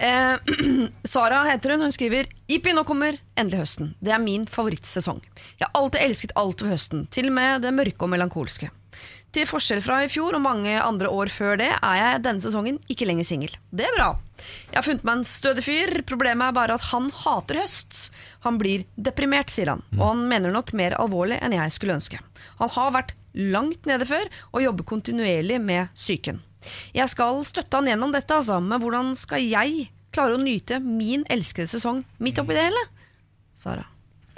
Eh, 0.00 0.52
Sara 1.12 1.44
heter 1.50 1.74
hun, 1.74 1.86
hun 1.86 1.94
skriver 1.94 2.28
Jippi, 2.50 2.74
nå 2.76 2.84
kommer 2.88 3.18
endelig 3.38 3.64
høsten. 3.64 3.94
Det 4.00 4.14
er 4.14 4.22
min 4.22 4.46
favorittsesong. 4.50 5.22
Jeg 5.60 5.66
har 5.66 5.74
alltid 5.78 6.04
elsket 6.06 6.36
alt 6.40 6.64
ved 6.64 6.74
høsten, 6.74 7.06
til 7.12 7.30
og 7.30 7.36
med 7.36 7.66
det 7.66 7.74
mørke 7.76 8.06
og 8.06 8.14
melankolske. 8.14 8.70
Til 9.30 9.46
forskjell 9.46 9.78
fra 9.84 10.00
i 10.02 10.08
fjor 10.10 10.34
og 10.34 10.42
mange 10.42 10.72
andre 10.82 11.10
år 11.14 11.30
før 11.30 11.60
det, 11.60 11.68
er 11.70 11.98
jeg 12.00 12.22
denne 12.24 12.42
sesongen 12.42 12.80
ikke 12.90 13.06
lenger 13.06 13.28
singel. 13.28 13.52
Det 13.70 13.86
er 13.86 13.94
bra. 13.94 14.08
Jeg 14.72 14.78
har 14.80 14.86
funnet 14.88 15.06
meg 15.06 15.20
en 15.20 15.28
stødig 15.30 15.62
fyr. 15.62 15.92
Problemet 16.08 16.48
er 16.48 16.56
bare 16.56 16.74
at 16.80 16.88
han 16.90 17.06
hater 17.14 17.60
høst. 17.60 18.08
Han 18.42 18.58
blir 18.58 18.88
deprimert, 18.98 19.52
sier 19.52 19.70
han. 19.70 19.84
Og 20.00 20.04
han 20.08 20.26
mener 20.32 20.50
nok 20.50 20.74
mer 20.74 20.98
alvorlig 20.98 21.38
enn 21.38 21.54
jeg 21.54 21.76
skulle 21.76 21.94
ønske. 22.00 22.18
Han 22.58 22.74
har 22.74 22.94
vært 22.96 23.14
langt 23.38 23.86
nede 23.86 24.08
før 24.08 24.26
og 24.50 24.64
jobber 24.64 24.88
kontinuerlig 24.96 25.60
med 25.62 25.94
psyken. 25.94 26.42
Jeg 26.96 27.08
skal 27.12 27.40
støtte 27.48 27.80
han 27.80 27.88
gjennom 27.88 28.12
dette, 28.14 28.36
altså, 28.36 28.60
men 28.60 28.82
hvordan 28.82 29.14
skal 29.18 29.44
jeg 29.44 29.88
klare 30.14 30.36
å 30.36 30.42
nyte 30.42 30.80
min 30.82 31.24
elskede 31.30 31.70
sesong 31.70 32.02
midt 32.18 32.40
oppi 32.42 32.56
det 32.58 32.68
hele? 32.68 32.86
Sara. 33.56 33.86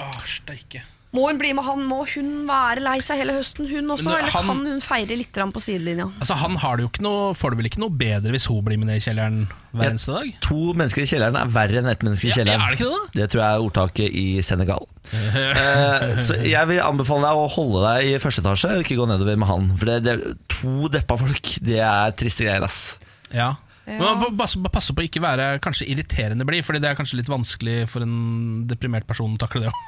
Åh, 0.02 0.22
steike. 0.28 0.84
Må 1.12 1.26
hun 1.28 1.36
bli 1.36 1.50
med 1.52 1.64
han? 1.66 1.82
Må 1.84 1.98
hun 2.08 2.28
være 2.48 2.80
lei 2.80 2.94
seg 3.04 3.18
hele 3.20 3.34
høsten, 3.36 3.66
hun 3.68 3.90
også? 3.92 4.06
Men 4.08 4.14
Eller 4.22 4.30
han- 4.32 4.46
kan 4.48 4.60
hun 4.64 4.80
feire 4.80 5.16
litt 5.18 5.32
på 5.32 5.60
sidelinja? 5.60 6.06
Altså, 6.18 6.34
han 6.40 6.56
har 6.56 6.76
det 6.76 6.84
jo 6.86 6.88
ikke 6.88 7.02
noe, 7.04 7.34
får 7.36 7.50
det 7.50 7.58
vel 7.58 7.68
ikke 7.68 7.82
noe 7.82 7.90
bedre 7.90 8.32
hvis 8.32 8.46
hun 8.48 8.62
blir 8.64 8.78
med 8.80 8.88
ned 8.88 8.96
i 8.96 9.04
kjelleren 9.04 9.46
hver 9.74 9.90
eneste 9.90 10.14
dag? 10.16 10.30
To 10.40 10.72
mennesker 10.72 11.02
i 11.02 11.10
kjelleren 11.10 11.36
er 11.36 11.52
verre 11.52 11.82
enn 11.82 11.90
ett 11.92 12.00
menneske 12.00 12.30
i 12.30 12.32
kjelleren. 12.32 12.56
Ja, 12.56 12.66
er 12.66 12.70
det 12.70 12.80
ikke 12.80 12.88
det 12.88 12.96
da? 12.96 13.20
Det 13.20 13.28
tror 13.30 13.42
jeg 13.44 13.52
er 13.52 13.66
ordtaket 13.68 14.16
i 14.22 14.26
Senegal. 14.40 14.88
Eh, 15.12 16.16
så 16.16 16.38
jeg 16.48 16.68
vil 16.72 16.80
anbefale 16.80 17.28
deg 17.28 17.42
å 17.44 17.48
holde 17.58 17.84
deg 17.84 18.08
i 18.08 18.18
første 18.22 18.40
etasje, 18.40 18.72
og 18.72 18.84
ikke 18.86 18.96
gå 18.96 19.08
nedover 19.12 19.36
med 19.36 19.48
han. 19.52 19.68
For 19.76 19.84
det, 19.92 19.98
det, 20.08 20.16
to 20.48 20.88
deppa 20.88 21.18
folk, 21.20 21.52
det 21.60 21.80
er 21.84 22.16
triste 22.16 22.48
greier, 22.48 22.64
ass. 22.64 22.96
Ja. 23.34 23.52
Men 23.84 24.36
passe, 24.38 24.56
passe 24.72 24.94
på 24.94 25.02
å 25.02 25.08
ikke 25.08 25.20
være 25.20 25.58
kanskje 25.60 25.88
irriterende 25.90 26.46
blid, 26.46 26.64
Fordi 26.64 26.80
det 26.80 26.88
er 26.92 26.94
kanskje 26.96 27.18
litt 27.18 27.28
vanskelig 27.28 27.88
for 27.90 28.00
en 28.04 28.64
deprimert 28.70 29.04
person 29.08 29.34
å 29.34 29.40
takle 29.42 29.66
det 29.66 29.72
òg. 29.72 29.80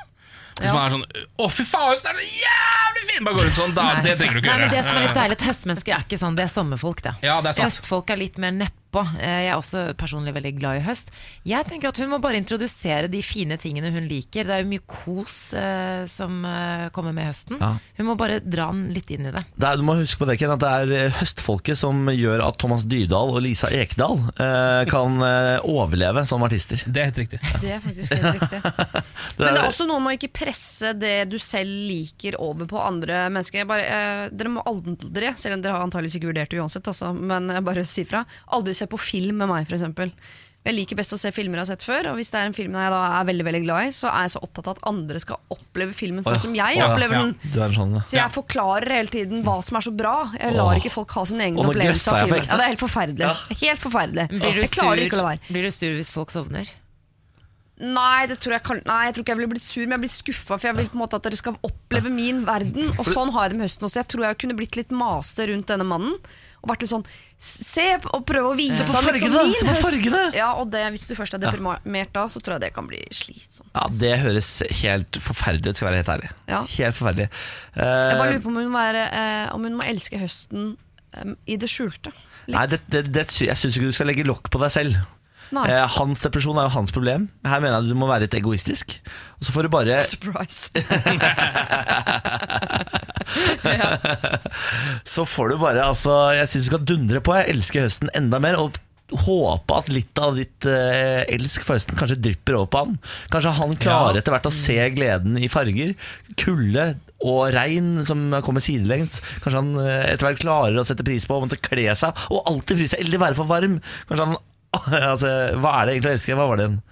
Hvis 0.60 0.70
man 0.72 0.84
er 0.86 0.90
sånn 0.94 1.04
'Å, 1.38 1.50
fy 1.50 1.64
faen, 1.66 1.96
så 1.98 2.08
er 2.10 2.14
det 2.20 2.28
jævlig 2.30 3.04
fin!' 3.10 3.24
Bare 3.24 3.34
går 3.34 3.46
ut 3.50 3.58
sånn, 3.58 3.74
da, 3.74 3.86
det 4.04 4.18
trenger 4.18 4.34
du 4.34 4.40
ikke 4.40 4.50
Nei, 4.52 4.58
men 4.58 4.68
gjøre. 4.68 4.76
det 4.76 4.84
som 4.84 4.96
er 4.96 5.02
litt 5.06 5.18
deilig, 5.18 5.38
Høstmennesker 5.48 5.94
er 5.96 6.04
ikke 6.06 6.18
sånn, 6.20 6.36
det 6.36 6.44
er 6.44 6.52
sommerfolk, 6.54 7.02
det. 7.02 7.14
Ja, 7.22 7.40
det 7.40 7.48
er 7.50 7.52
sant. 7.58 7.64
Høstfolk 7.66 8.10
er 8.10 8.16
litt 8.22 8.38
mer 8.38 8.52
nedpå. 8.52 8.83
Eh, 9.18 9.42
Jeg 9.44 9.50
er 9.50 9.56
også 9.58 9.94
personlig 9.98 10.34
veldig 10.36 10.52
glad 10.60 10.76
i 10.78 10.84
høst. 10.86 11.10
Jeg 11.44 11.66
tenker 11.66 11.88
at 11.88 11.98
Hun 11.98 12.10
må 12.12 12.18
bare 12.22 12.36
introdusere 12.38 13.08
de 13.10 13.20
fine 13.22 13.56
tingene 13.58 13.90
hun 13.92 14.06
liker. 14.08 14.44
Det 14.44 14.54
er 14.54 14.62
jo 14.62 14.68
mye 14.70 14.84
kos 14.86 15.54
eh, 15.58 16.04
som 16.06 16.44
eh, 16.44 16.88
kommer 16.94 17.12
med 17.16 17.26
høsten. 17.30 17.58
Ja. 17.60 17.72
Hun 17.98 18.06
må 18.06 18.16
bare 18.20 18.40
dra 18.40 18.68
den 18.72 18.88
litt 18.94 19.10
inn 19.10 19.26
i 19.26 19.32
det. 19.34 19.42
Det 19.56 19.68
er, 19.68 19.76
du 19.76 19.82
må 19.86 19.96
huske 19.98 20.18
på 20.22 20.28
det, 20.28 20.38
Ken, 20.40 20.50
at 20.54 20.60
det 20.62 20.70
er 20.70 20.94
eh, 21.06 21.16
høstfolket 21.20 21.78
som 21.78 22.06
gjør 22.12 22.44
at 22.46 22.58
Thomas 22.62 22.84
Dydal 22.84 23.32
og 23.34 23.42
Lisa 23.44 23.68
Ekdal 23.74 24.18
eh, 24.38 24.84
kan 24.90 25.18
overleve 25.64 26.24
som 26.28 26.42
artister. 26.46 26.80
Det 26.86 27.00
er 27.02 27.08
helt 27.10 27.18
riktig. 27.22 27.40
Det 27.62 27.70
er 27.76 27.80
faktisk 27.84 28.14
helt 28.14 28.40
riktig. 28.40 28.60
Det 28.62 29.02
Men 29.38 29.46
det 29.46 29.50
er- 29.52 29.62
er 29.64 29.68
også 29.70 29.86
noe 29.88 30.00
med 30.02 30.14
å 30.14 30.18
ikke 30.18 30.32
presse 30.36 30.92
det 30.98 31.14
du 31.30 31.38
selv 31.42 31.70
liker 31.88 32.36
over 32.42 32.68
på 32.70 32.80
andre 32.80 33.24
mennesker. 33.32 33.62
Jeg 33.62 33.68
Bare, 33.70 33.84
eh, 33.88 34.28
dere 34.34 34.52
må 34.52 34.62
aldri, 34.68 35.30
selv 35.40 35.56
om 35.56 35.62
dere 35.64 35.72
har 35.78 35.84
antakeligvis 35.86 36.18
ikke 36.18 36.28
vurdert 36.30 36.50
det 36.52 36.60
uansett, 36.60 36.86
altså, 36.90 37.12
men 37.16 37.48
jeg 37.54 37.64
bare 37.64 37.84
si 37.88 38.04
fra, 38.08 38.24
aldri 38.52 38.74
se 38.76 38.83
på 38.90 38.98
film 39.00 39.36
med 39.42 39.48
meg, 39.50 39.68
f.eks. 39.70 40.12
Jeg 40.64 40.72
liker 40.78 40.96
best 40.96 41.12
å 41.12 41.18
se 41.20 41.28
filmer 41.36 41.58
jeg 41.60 41.66
har 41.66 41.76
sett 41.76 41.82
før, 41.84 42.06
og 42.08 42.14
hvis 42.16 42.30
det 42.32 42.38
er 42.40 42.46
en 42.48 42.54
film 42.56 42.72
jeg 42.72 42.92
da 42.94 43.00
er 43.18 43.26
veldig 43.28 43.44
veldig 43.44 43.58
glad 43.66 43.84
i, 43.84 43.88
så 43.92 44.08
er 44.08 44.22
jeg 44.24 44.32
så 44.32 44.40
opptatt 44.46 44.70
av 44.70 44.78
at 44.78 44.86
andre 44.88 45.20
skal 45.20 45.36
oppleve 45.52 45.92
filmen 45.92 46.24
sånn 46.24 46.38
som 46.40 46.54
jeg 46.56 46.78
ja. 46.78 46.86
opplever 46.88 47.18
Ja. 47.18 47.24
den. 47.26 47.34
Du 47.52 47.58
er 47.60 47.66
en 47.66 47.74
sånn, 47.76 47.92
Så 48.08 48.16
jeg 48.16 48.32
forklarer 48.32 48.88
hele 48.96 49.12
tiden 49.12 49.42
hva 49.44 49.58
som 49.62 49.76
er 49.76 49.84
så 49.84 49.92
bra. 49.92 50.14
Jeg 50.40 50.56
lar 50.56 50.80
ikke 50.80 50.94
folk 50.94 51.12
ha 51.18 51.24
sin 51.28 51.42
egen 51.44 51.58
Åh, 51.60 51.68
opplevelse 51.68 52.08
av 52.14 52.22
filmen. 52.24 52.48
Ja, 52.48 52.56
det 52.56 52.64
er 52.64 52.72
helt 52.72 52.80
forferdelig. 52.80 53.28
Helt 53.60 53.84
forferdelig. 53.84 54.24
Blir 54.32 54.56
du, 54.56 54.60
Jeg 54.64 54.72
klarer 54.72 55.04
ikke 55.04 55.18
å 55.18 55.20
la 55.20 55.28
være. 55.34 55.42
sur, 55.44 55.52
blir 55.52 55.68
du 55.68 55.70
sur 55.76 55.92
hvis 56.00 56.12
folk 56.16 56.32
sovner? 56.32 56.72
Nei, 57.84 58.26
det 58.30 58.36
tror 58.38 58.54
jeg, 58.54 58.62
kan, 58.62 58.80
nei, 58.86 59.00
jeg 59.08 59.14
tror 59.16 59.24
ikke 59.24 59.32
jeg 59.34 59.38
ville 59.40 59.50
blitt 59.50 59.64
sur, 59.66 59.82
men 59.82 59.96
jeg 59.98 60.02
blir 60.04 60.12
skuffa. 60.14 60.56
For 60.56 60.68
jeg 60.70 60.76
vil 60.78 60.88
på 60.92 60.94
en 60.96 61.02
måte 61.02 61.18
at 61.18 61.24
dere 61.26 61.36
skal 61.40 61.56
oppleve 61.66 62.08
min 62.14 62.44
verden. 62.46 62.92
Og 63.02 63.04
sånn 63.10 63.32
har 63.34 63.48
jeg 63.48 63.52
det 63.52 63.58
med 63.58 63.66
høsten 63.66 63.88
også. 63.88 63.98
Jeg 64.00 64.10
tror 64.14 64.24
jeg 64.28 64.38
kunne 64.44 64.56
blitt 64.56 64.78
litt 64.78 64.94
maste 64.94 65.48
rundt 65.50 65.66
denne 65.72 65.84
mannen. 65.88 66.14
Og 66.64 66.70
vært 66.72 66.84
litt 66.86 66.90
sånn 66.94 67.04
Se 67.44 67.84
og 68.08 68.22
prøve 68.24 68.50
å 68.54 68.56
vise 68.56 68.78
Se 68.80 68.86
på 68.88 68.96
han 68.96 69.04
fargene, 69.10 69.42
min 69.50 69.68
høst. 69.68 69.82
fargene. 69.84 70.20
Ja, 70.38 70.46
og 70.56 70.70
det, 70.72 70.80
Hvis 70.94 71.04
du 71.10 71.14
først 71.18 71.36
er 71.36 71.42
deprimert 71.42 72.12
da, 72.16 72.22
så 72.32 72.40
tror 72.40 72.56
jeg 72.56 72.62
det 72.64 72.70
kan 72.76 72.86
bli 72.88 73.02
slitsomt. 73.12 73.68
Ja, 73.74 73.84
Det 74.00 74.12
høres 74.22 74.48
helt 74.80 75.18
forferdelig 75.20 75.74
ut, 75.74 75.76
skal 75.76 75.90
jeg 75.90 75.92
være 75.92 76.00
helt 76.02 76.12
ærlig. 76.14 76.30
Ja. 76.48 76.62
Helt 76.78 76.96
forferdelig. 76.96 77.28
Jeg 77.76 77.82
bare 78.18 78.30
Eh, 78.30 78.32
lurer 78.32 78.44
på 78.46 78.52
om 78.54 78.56
hun, 78.62 78.72
være, 78.72 79.02
uh, 79.12 79.54
om 79.58 79.66
hun 79.68 79.76
må 79.76 79.84
elske 79.90 80.18
høsten 80.22 80.70
um, 81.20 81.36
i 81.46 81.56
det 81.60 81.68
skjulte. 81.68 82.14
Litt. 82.46 82.56
Nei, 82.56 82.66
det, 82.72 82.80
det, 82.92 83.04
det, 83.12 83.26
jeg 83.40 83.56
syns 83.56 83.76
ikke 83.78 83.88
du 83.92 83.96
skal 83.96 84.08
legge 84.10 84.24
lokk 84.28 84.50
på 84.52 84.60
deg 84.60 84.72
selv. 84.72 84.96
Eh, 85.52 85.84
hans 85.98 86.22
depresjon 86.24 86.58
er 86.58 86.66
jo 86.68 86.72
hans 86.76 86.94
problem. 86.94 87.28
Her 87.46 87.60
mener 87.62 87.78
jeg 87.80 87.92
du 87.92 87.98
må 88.00 88.08
være 88.10 88.26
litt 88.26 88.36
egoistisk. 88.38 88.96
Og 89.38 89.46
så 89.46 89.54
får 89.54 89.68
du 89.68 89.72
bare 89.74 90.00
Surprise. 90.06 90.72
Så 95.04 95.24
får 95.28 95.54
du 95.54 95.58
bare 95.62 95.84
altså, 95.88 96.12
Jeg 96.36 96.50
syns 96.50 96.66
du 96.66 96.70
skal 96.72 96.84
dundre 96.88 97.22
på. 97.24 97.36
Jeg 97.38 97.54
elsker 97.56 97.86
høsten 97.86 98.12
enda 98.16 98.40
mer. 98.42 98.58
Og 98.60 98.80
håpe 99.14 99.76
at 99.76 99.90
litt 99.92 100.16
av 100.18 100.34
ditt 100.38 100.64
eh, 100.66 101.22
elsk 101.34 101.62
for 101.66 101.76
høsten 101.76 101.96
kanskje 101.98 102.16
drypper 102.24 102.56
over 102.56 102.70
på 102.72 102.80
han. 102.82 102.94
Kanskje 103.30 103.52
han 103.60 103.74
klarer 103.78 104.16
Ja. 104.16 104.22
etter 104.22 104.32
hvert 104.34 104.48
å 104.48 104.54
se 104.54 104.78
gleden 104.96 105.36
i 105.38 105.50
farger. 105.52 105.92
Kulde 106.40 106.86
og 107.24 107.42
regn 107.54 108.00
som 108.08 108.24
kommer 108.44 108.64
sidelengs. 108.64 109.20
Kanskje 109.44 109.60
han 109.60 109.70
eh, 109.84 110.08
etter 110.14 110.26
hvert 110.30 110.42
klarer 110.42 110.80
å 110.80 110.86
sette 110.88 111.06
pris 111.06 111.28
på 111.28 111.36
å 111.36 111.44
måtte 111.44 111.60
kle 111.62 111.86
seg 112.00 112.24
og 112.32 112.48
alltid 112.50 112.80
fryse 112.80 112.98
eller 113.04 113.22
være 113.28 113.38
for 113.38 113.52
varm. 113.52 113.76
Kanskje 114.08 114.26
han 114.30 114.40
altså, 115.12 115.30
Hva 115.60 115.78
er 115.80 115.86
det 115.86 115.94
egentlig 115.96 116.10
å 116.10 116.16
elske? 116.18 116.36
Hva 116.38 116.48
var 116.50 116.60
det 116.60 116.66
en 116.70 116.82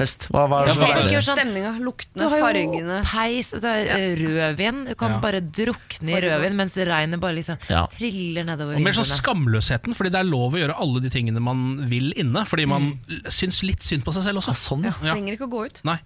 høst? 0.00 0.24
Hva, 0.32 0.46
hva, 0.48 0.60
Ja, 0.66 0.72
hva 0.72 0.86
jeg 0.88 0.96
er 0.96 1.02
det? 1.04 1.20
sånn- 1.20 1.36
Stemninga, 1.36 1.72
Du 1.76 1.84
luktene, 1.84 2.28
har 2.32 2.38
jo 2.40 2.46
fargene. 2.46 2.98
peis, 3.10 3.50
det 3.52 3.72
er 3.72 3.90
eh, 3.92 4.14
rødvin. 4.22 4.78
Du 4.88 4.94
kan 4.94 5.10
Ja. 5.16 5.18
bare 5.20 5.40
drukne 5.44 6.14
i 6.16 6.22
rødvin 6.24 6.56
mens 6.56 6.74
regnet 6.76 7.20
bare 7.20 7.36
liksom 7.36 7.58
Ja. 7.68 7.86
friller 7.92 8.44
nedover 8.48 8.76
Og 8.76 8.82
mer 8.86 8.96
sånn 8.96 9.10
skamløsheten, 9.10 9.94
fordi 9.94 10.10
det 10.14 10.20
er 10.22 10.30
lov 10.30 10.54
å 10.56 10.62
gjøre 10.62 10.78
alle 10.80 11.00
de 11.04 11.10
tingene 11.12 11.40
man 11.40 11.86
vil 11.88 12.12
inne. 12.16 12.46
Fordi 12.48 12.66
man 12.66 12.92
mm. 13.06 13.22
syns 13.28 13.62
litt 13.62 13.82
synd 13.84 14.02
på 14.04 14.12
seg 14.16 14.24
selv 14.24 14.40
også. 14.40 14.54
Ja, 14.56 14.60
sånn, 14.64 14.84
ja. 14.84 14.94
Ja. 15.02 15.14
Trenger 15.14 15.36
ikke 15.36 15.48
å 15.48 15.52
gå 15.52 15.66
ut. 15.66 15.84
Nei. 15.84 15.98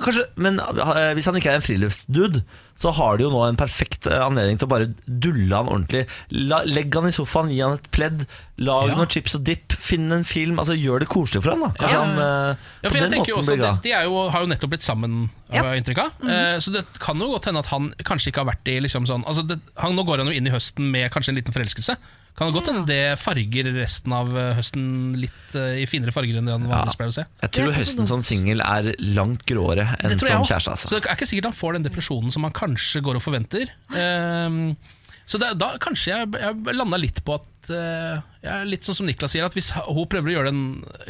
Kanskje, 0.00 0.24
men 0.36 0.60
eh, 0.60 1.12
hvis 1.16 1.26
han 1.26 1.34
ikke 1.34 1.50
er 1.50 1.56
en 1.58 1.64
friluftsdude, 1.64 2.44
så 2.78 2.90
har 2.96 3.18
de 3.20 3.26
jo 3.26 3.30
nå 3.34 3.42
en 3.48 3.56
perfekt 3.60 4.06
eh, 4.10 4.18
anledning 4.24 4.58
til 4.58 4.66
å 4.68 4.72
bare 4.72 4.88
dulle 5.06 5.54
han 5.58 5.68
ordentlig. 5.70 6.06
La, 6.32 6.62
legg 6.66 6.94
han 6.94 7.08
i 7.10 7.12
sofaen, 7.14 7.50
gi 7.52 7.60
han 7.62 7.76
et 7.78 7.90
pledd, 7.94 8.24
lag 8.62 8.88
Ja. 8.92 8.96
noen 8.96 9.10
chips 9.10 9.34
og 9.38 9.44
dip, 9.46 9.72
finn 9.82 10.10
en 10.14 10.24
film. 10.24 10.58
Altså 10.62 10.74
Gjør 10.78 11.02
det 11.02 11.08
koselig 11.10 11.42
for 11.42 11.52
han 11.56 11.60
da 11.64 11.70
Kanskje 11.78 11.96
Ja. 11.98 12.02
han 12.04 12.18
uh, 12.18 12.56
Ja, 12.82 12.88
på 12.88 12.90
for 12.92 12.98
jeg 12.98 13.02
den 13.02 13.12
tenker 13.16 13.32
jo 13.32 13.36
måten 13.36 13.42
også 13.42 13.52
blir 13.56 13.62
glad. 13.62 13.82
De, 13.82 13.88
de 13.88 13.94
er 13.98 14.04
jo, 14.08 14.16
har 14.30 14.40
jo 14.44 14.50
nettopp 14.52 14.70
blitt 14.74 14.86
sammen, 14.86 15.30
Ja. 15.52 15.62
har 15.62 15.74
jeg 15.74 15.82
inntrykk 15.82 15.98
av. 16.04 16.26
Eh, 16.30 16.56
så 16.64 16.72
det 16.72 16.84
kan 17.02 17.18
jo 17.20 17.28
godt 17.32 17.48
hende 17.50 17.58
at 17.64 17.70
han 17.72 17.92
kanskje 18.08 18.30
ikke 18.32 18.44
har 18.44 18.50
vært 18.54 18.68
i 18.72 18.78
liksom 18.80 19.06
sånn 19.10 19.24
altså 19.28 19.42
det, 19.46 19.58
han, 19.76 19.94
Nå 19.96 20.04
går 20.08 20.22
han 20.22 20.30
jo 20.30 20.36
inn 20.38 20.46
i 20.46 20.54
høsten 20.54 20.90
med 20.94 21.10
kanskje 21.12 21.32
en 21.34 21.40
liten 21.42 21.52
forelskelse. 21.56 21.96
Kan 22.38 22.48
det 22.48 22.54
godt 22.56 22.70
hende 22.72 22.86
det 22.88 23.18
farger 23.20 23.66
resten 23.76 24.12
av 24.16 24.30
høsten 24.56 24.84
litt 25.20 25.52
i 25.52 25.84
finere 25.90 26.14
farger 26.16 26.38
enn 26.40 26.46
det 26.48 26.54
han 26.54 26.64
vanligvis 26.70 26.96
pleier 26.96 27.12
å 27.12 27.16
se. 27.18 27.24
Jeg 27.42 27.52
tror 27.58 27.74
høsten 27.76 28.08
som 28.08 28.22
singel 28.24 28.62
er 28.64 28.94
langt 29.12 29.44
gråere 29.44 29.84
enn 30.00 30.16
som 30.16 30.40
kjæreste. 30.46 30.72
Altså. 30.72 30.88
Så 30.88 30.96
det 30.96 31.10
er 31.10 31.18
ikke 31.18 31.28
sikkert 31.28 31.50
han 31.50 31.58
får 31.58 31.76
den 31.76 31.84
depresjonen 31.90 32.32
som 32.32 32.46
han 32.48 32.54
kanskje 32.62 33.02
går 33.04 33.18
og 33.18 33.24
forventer. 33.24 33.70
Ehm, 33.98 34.74
så 35.32 35.40
det, 35.40 35.54
da 35.60 35.72
kanskje 35.80 36.12
jeg, 36.12 36.28
jeg 36.36 36.76
landa 36.76 36.98
litt 37.00 37.22
på 37.24 37.38
at 37.38 37.70
uh, 37.72 38.20
jeg 38.42 38.50
er 38.50 38.66
Litt 38.66 38.84
sånn 38.84 38.96
som 38.98 39.06
Niklas 39.06 39.32
sier, 39.32 39.46
at 39.46 39.54
hvis 39.54 39.70
hun 39.72 40.08
prøver 40.10 40.32
å 40.32 40.34
gjøre 40.34 40.50
den 40.50 40.62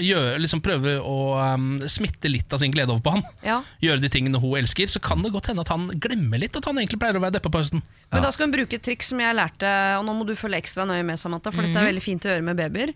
gjør, 0.05 0.37
liksom 0.43 0.61
prøver 0.65 1.01
å 1.01 1.17
um, 1.57 1.71
smitte 1.91 2.29
litt 2.29 2.53
av 2.53 2.61
sin 2.61 2.75
glede 2.75 2.93
over 2.93 3.03
på 3.03 3.15
han, 3.17 3.25
Ja. 3.47 3.63
gjøre 3.83 4.03
de 4.05 4.11
tingene 4.13 4.41
hun 4.43 4.59
elsker, 4.61 4.91
så 4.93 5.01
kan 5.03 5.25
det 5.25 5.33
godt 5.33 5.49
hende 5.51 5.65
at 5.65 5.73
han 5.73 5.89
glemmer 5.97 6.43
litt 6.43 6.59
at 6.59 6.69
han 6.69 6.79
egentlig 6.79 7.01
pleier 7.01 7.17
å 7.17 7.25
være 7.25 7.39
deppa 7.39 7.51
på 7.53 7.63
høsten. 7.63 7.83
Men 8.13 8.27
da 8.27 8.31
skal 8.35 8.47
hun 8.47 8.55
bruke 8.55 8.77
et 8.77 8.85
triks 8.85 9.11
som 9.15 9.23
jeg 9.23 9.39
lærte, 9.39 9.73
og 9.99 10.05
nå 10.07 10.17
må 10.19 10.29
du 10.29 10.35
følge 10.37 10.61
ekstra 10.61 10.85
nøye 10.89 11.07
med, 11.09 11.21
Samantha, 11.21 11.55
for 11.55 11.65
dette 11.65 11.81
er 11.81 11.89
veldig 11.89 12.05
fint 12.05 12.29
å 12.29 12.35
gjøre 12.35 12.47
med 12.51 12.61
babyer. 12.61 12.93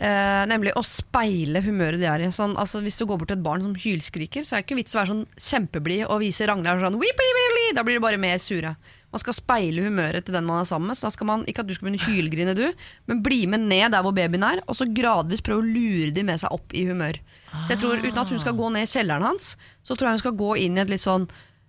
Uh, 0.00 0.46
nemlig 0.48 0.72
å 0.78 0.84
speile 0.86 1.60
humøret 1.66 2.00
de 2.00 2.06
er 2.08 2.22
i. 2.24 2.30
Sånn, 2.32 2.54
altså, 2.62 2.80
hvis 2.84 2.96
du 2.96 3.04
går 3.10 3.18
bort 3.20 3.32
til 3.34 3.40
et 3.40 3.44
barn 3.44 3.66
som 3.66 3.74
hylskriker, 3.76 4.46
så 4.46 4.54
er 4.56 4.62
det 4.62 4.68
ikke 4.70 4.78
vits 4.78 4.94
å 4.94 5.00
være 5.02 5.12
sånn 5.12 5.26
kjempeblid 5.34 6.06
og 6.06 6.22
vise 6.22 6.46
Ragnar 6.48 6.80
sånn 6.80 6.96
Da 6.96 7.82
blir 7.84 7.98
de 7.98 8.06
bare 8.06 8.22
mer 8.22 8.38
sure. 8.40 8.76
Man 9.10 9.22
skal 9.22 9.34
speile 9.34 9.84
humøret 9.84 10.26
til 10.26 10.36
den 10.36 10.46
man 10.46 10.62
er 10.62 10.68
sammen 10.68 10.92
med. 10.92 10.98
Så 10.98 11.08
da 11.08 11.14
skal 11.14 11.28
man, 11.30 11.44
ikke 11.50 11.64
at 11.64 11.68
du 11.68 11.74
skal 11.74 11.88
begynne 11.88 12.02
å 12.02 12.08
hylgrine, 12.08 12.54
du, 12.58 12.66
men 13.10 13.22
bli 13.26 13.42
med 13.50 13.66
ned 13.66 13.90
der 13.94 14.04
hvor 14.06 14.14
babyen 14.16 14.46
er, 14.46 14.62
og 14.66 14.78
så 14.78 14.86
gradvis 14.86 15.42
prøve 15.46 15.64
å 15.64 15.66
lure 15.66 16.14
de 16.14 16.24
med 16.26 16.42
seg 16.42 16.54
opp 16.54 16.74
i 16.76 16.86
humør. 16.88 17.18
Så 17.64 17.74
jeg 17.74 17.82
tror, 17.82 18.02
uten 18.04 18.22
at 18.22 18.30
hun 18.30 18.42
skal 18.42 18.58
gå 18.58 18.70
ned 18.70 18.86
i 18.86 18.90
kjelleren 18.90 19.26
hans, 19.26 19.54
så 19.82 19.96
tror 19.96 20.10
jeg 20.10 20.20
hun 20.20 20.24
skal 20.24 20.38
gå 20.44 20.50
inn 20.62 20.78
i 20.78 20.84
et 20.84 20.92
litt 20.92 21.02
sånn 21.02 21.26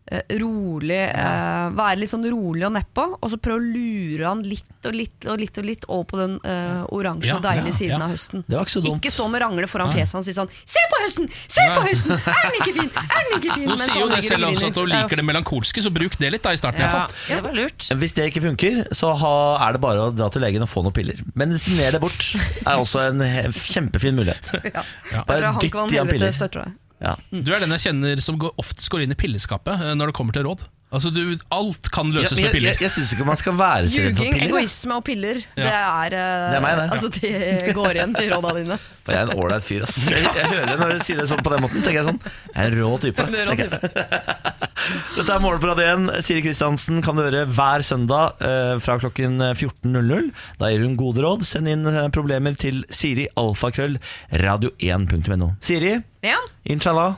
eh, 0.10 0.38
rolig 0.42 1.02
uh, 1.14 1.70
Være 1.78 2.00
litt 2.02 2.12
sånn 2.12 2.26
rolig 2.32 2.66
og 2.68 2.74
nedpå, 2.76 3.06
og 3.20 3.32
så 3.32 3.40
prøve 3.42 3.60
å 3.60 3.66
lure 3.66 4.28
han 4.28 4.44
litt 4.46 4.88
og 4.88 4.96
litt 4.98 5.28
og 5.30 5.38
litt 5.38 5.60
og 5.62 5.68
litt 5.68 5.86
over 5.88 6.08
på 6.10 6.18
den 6.18 6.38
uh, 6.42 6.82
oransje 6.90 7.36
Ja, 7.36 7.40
deilige 7.44 7.70
ja, 7.70 7.78
siden 7.78 7.96
ja. 7.98 8.08
av 8.08 8.16
høsten. 8.16 8.46
Det 8.48 8.58
var 8.58 8.66
ikke 8.66 8.74
så 8.74 8.84
dumt. 8.86 9.02
Ikke 9.02 9.14
stå 9.14 9.28
med 9.30 9.44
rangle 9.44 9.70
foran 9.70 9.94
fjeset 9.94 10.18
hans 10.18 10.26
og 10.26 10.32
si 10.32 10.38
sånn 10.38 10.52
Se 10.66 10.86
på 10.92 11.02
høsten! 11.04 11.30
Se 11.46 11.68
på 11.70 11.86
høsten! 11.86 12.16
Er 12.18 12.48
den 12.48 12.58
ikke 12.60 12.76
fin? 12.80 12.92
Er 13.04 13.28
den 13.28 13.38
ikke 13.38 13.58
fin? 13.60 13.68
Nå 13.70 13.78
sier 13.82 14.00
jo 14.00 14.10
det 14.10 14.22
selv 14.26 14.50
også, 14.50 14.58
griner. 14.58 14.72
at 14.72 14.82
hun 14.82 14.92
liker 14.96 15.22
det 15.22 15.28
melankolske, 15.28 15.86
så 15.86 15.94
bruk 15.94 16.18
det 16.22 16.34
litt 16.34 16.46
da 16.46 16.56
i 16.56 16.62
starten. 16.62 16.82
Ja, 16.82 17.06
det 17.30 17.42
var 17.46 17.58
lurt. 17.58 17.90
Hvis 18.02 18.16
det 18.18 18.30
ikke 18.32 18.46
funker, 18.48 18.84
så 18.98 19.14
ha, 19.22 19.34
er 19.68 19.78
det 19.78 19.84
bare 19.84 20.08
å 20.08 20.14
dra 20.16 20.32
til 20.34 20.46
legen 20.46 20.66
og 20.66 20.72
få 20.72 20.86
noen 20.86 20.96
piller. 20.96 21.22
Men 21.38 21.54
signer 21.62 21.94
det 21.94 22.02
bort 22.04 22.32
er 22.66 22.74
også 22.76 23.06
en 23.10 23.26
kjempefin 23.54 24.18
mulighet. 24.18 24.56
Ja. 24.72 24.84
Bare 25.28 25.56
dytt 25.60 25.76
i 25.76 26.00
han 26.00 26.10
piller. 26.10 26.72
Ja. 27.02 27.16
Du 27.34 27.50
er 27.50 27.64
den 27.64 27.74
jeg 27.74 27.88
kjenner 27.88 28.22
som 28.24 28.38
oftest 28.52 28.92
går 28.94 29.06
inn 29.06 29.16
i 29.16 29.18
pilleskapet 29.18 29.74
eh, 29.74 29.94
når 29.98 30.12
det 30.12 30.18
kommer 30.20 30.38
til 30.38 30.46
råd. 30.48 30.64
Altså 30.92 31.08
du, 31.16 31.22
Alt 31.56 31.88
kan 31.96 32.10
Ja, 32.12 32.20
løses 32.20 32.36
med 32.36 32.52
piller. 32.52 32.74
jeg, 32.74 32.82
jeg 32.84 32.92
syns 32.92 33.12
ikke 33.16 33.24
man 33.26 33.38
skal 33.40 33.54
være 33.56 33.88
så 33.88 34.02
redd 34.04 34.18
for 34.18 34.26
Ljuging, 34.26 34.34
piller. 34.36 34.50
egoisme 34.52 34.96
og 35.00 35.04
piller, 35.08 35.38
det 35.56 35.68
er, 35.72 36.16
eh, 36.18 36.42
Det 36.52 36.58
er 36.58 36.64
meg, 36.66 36.74
det. 36.82 36.88
Altså, 36.92 37.10
det 37.16 37.76
går 37.78 37.92
igjen 37.96 38.16
i 38.20 38.26
råda 38.34 38.52
dine. 38.58 38.78
For 39.06 39.16
jeg 39.16 39.22
er 39.24 39.32
en 39.32 39.40
ålreit 39.42 39.64
fyr. 39.66 39.86
Ass. 39.88 39.96
Jeg, 40.12 40.22
jeg 40.36 40.50
hører 40.52 40.78
når 40.78 40.92
du 40.92 41.00
sier 41.08 41.18
det 41.22 41.30
sånn 41.32 41.40
på 41.48 41.50
den 41.56 41.64
måten. 41.64 41.82
tenker 41.82 42.02
jeg 42.02 42.08
sånn 42.10 42.20
Jeg 42.28 42.60
er 42.60 42.68
en 42.68 42.76
rå 42.84 42.90
type. 43.02 43.24
Det 43.32 43.40
er 43.40 43.48
rå 43.48 43.56
tenker 43.56 43.72
jeg. 43.72 44.52
Dette 45.16 45.32
er 45.34 45.42
Morgen 45.42 45.62
på 45.64 45.70
Radio 45.72 45.88
1. 46.12 46.22
Siri 46.28 46.44
Kristiansen 46.46 47.00
kan 47.06 47.18
du 47.18 47.24
høre 47.24 47.46
hver 47.50 47.82
søndag 47.88 48.44
eh, 48.46 48.76
fra 48.84 49.00
klokken 49.02 49.40
14.00. 49.56 50.30
Da 50.60 50.70
gir 50.74 50.84
hun 50.86 51.00
gode 51.00 51.24
råd. 51.26 51.48
Send 51.50 51.72
inn 51.72 51.88
eh, 51.90 52.04
problemer 52.14 52.54
til 52.62 52.84
Siri 52.94 53.26
alfakrøll 53.40 53.96
radio1.no. 54.44 55.54
Siri, 55.66 55.96
Ja. 56.28 56.38
inshallah. 56.70 57.16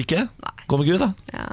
Ikke? 0.00 0.28
Gå 0.70 0.80
med 0.80 0.86
Gud, 0.94 1.02
da. 1.04 1.12
ja. 1.34 1.50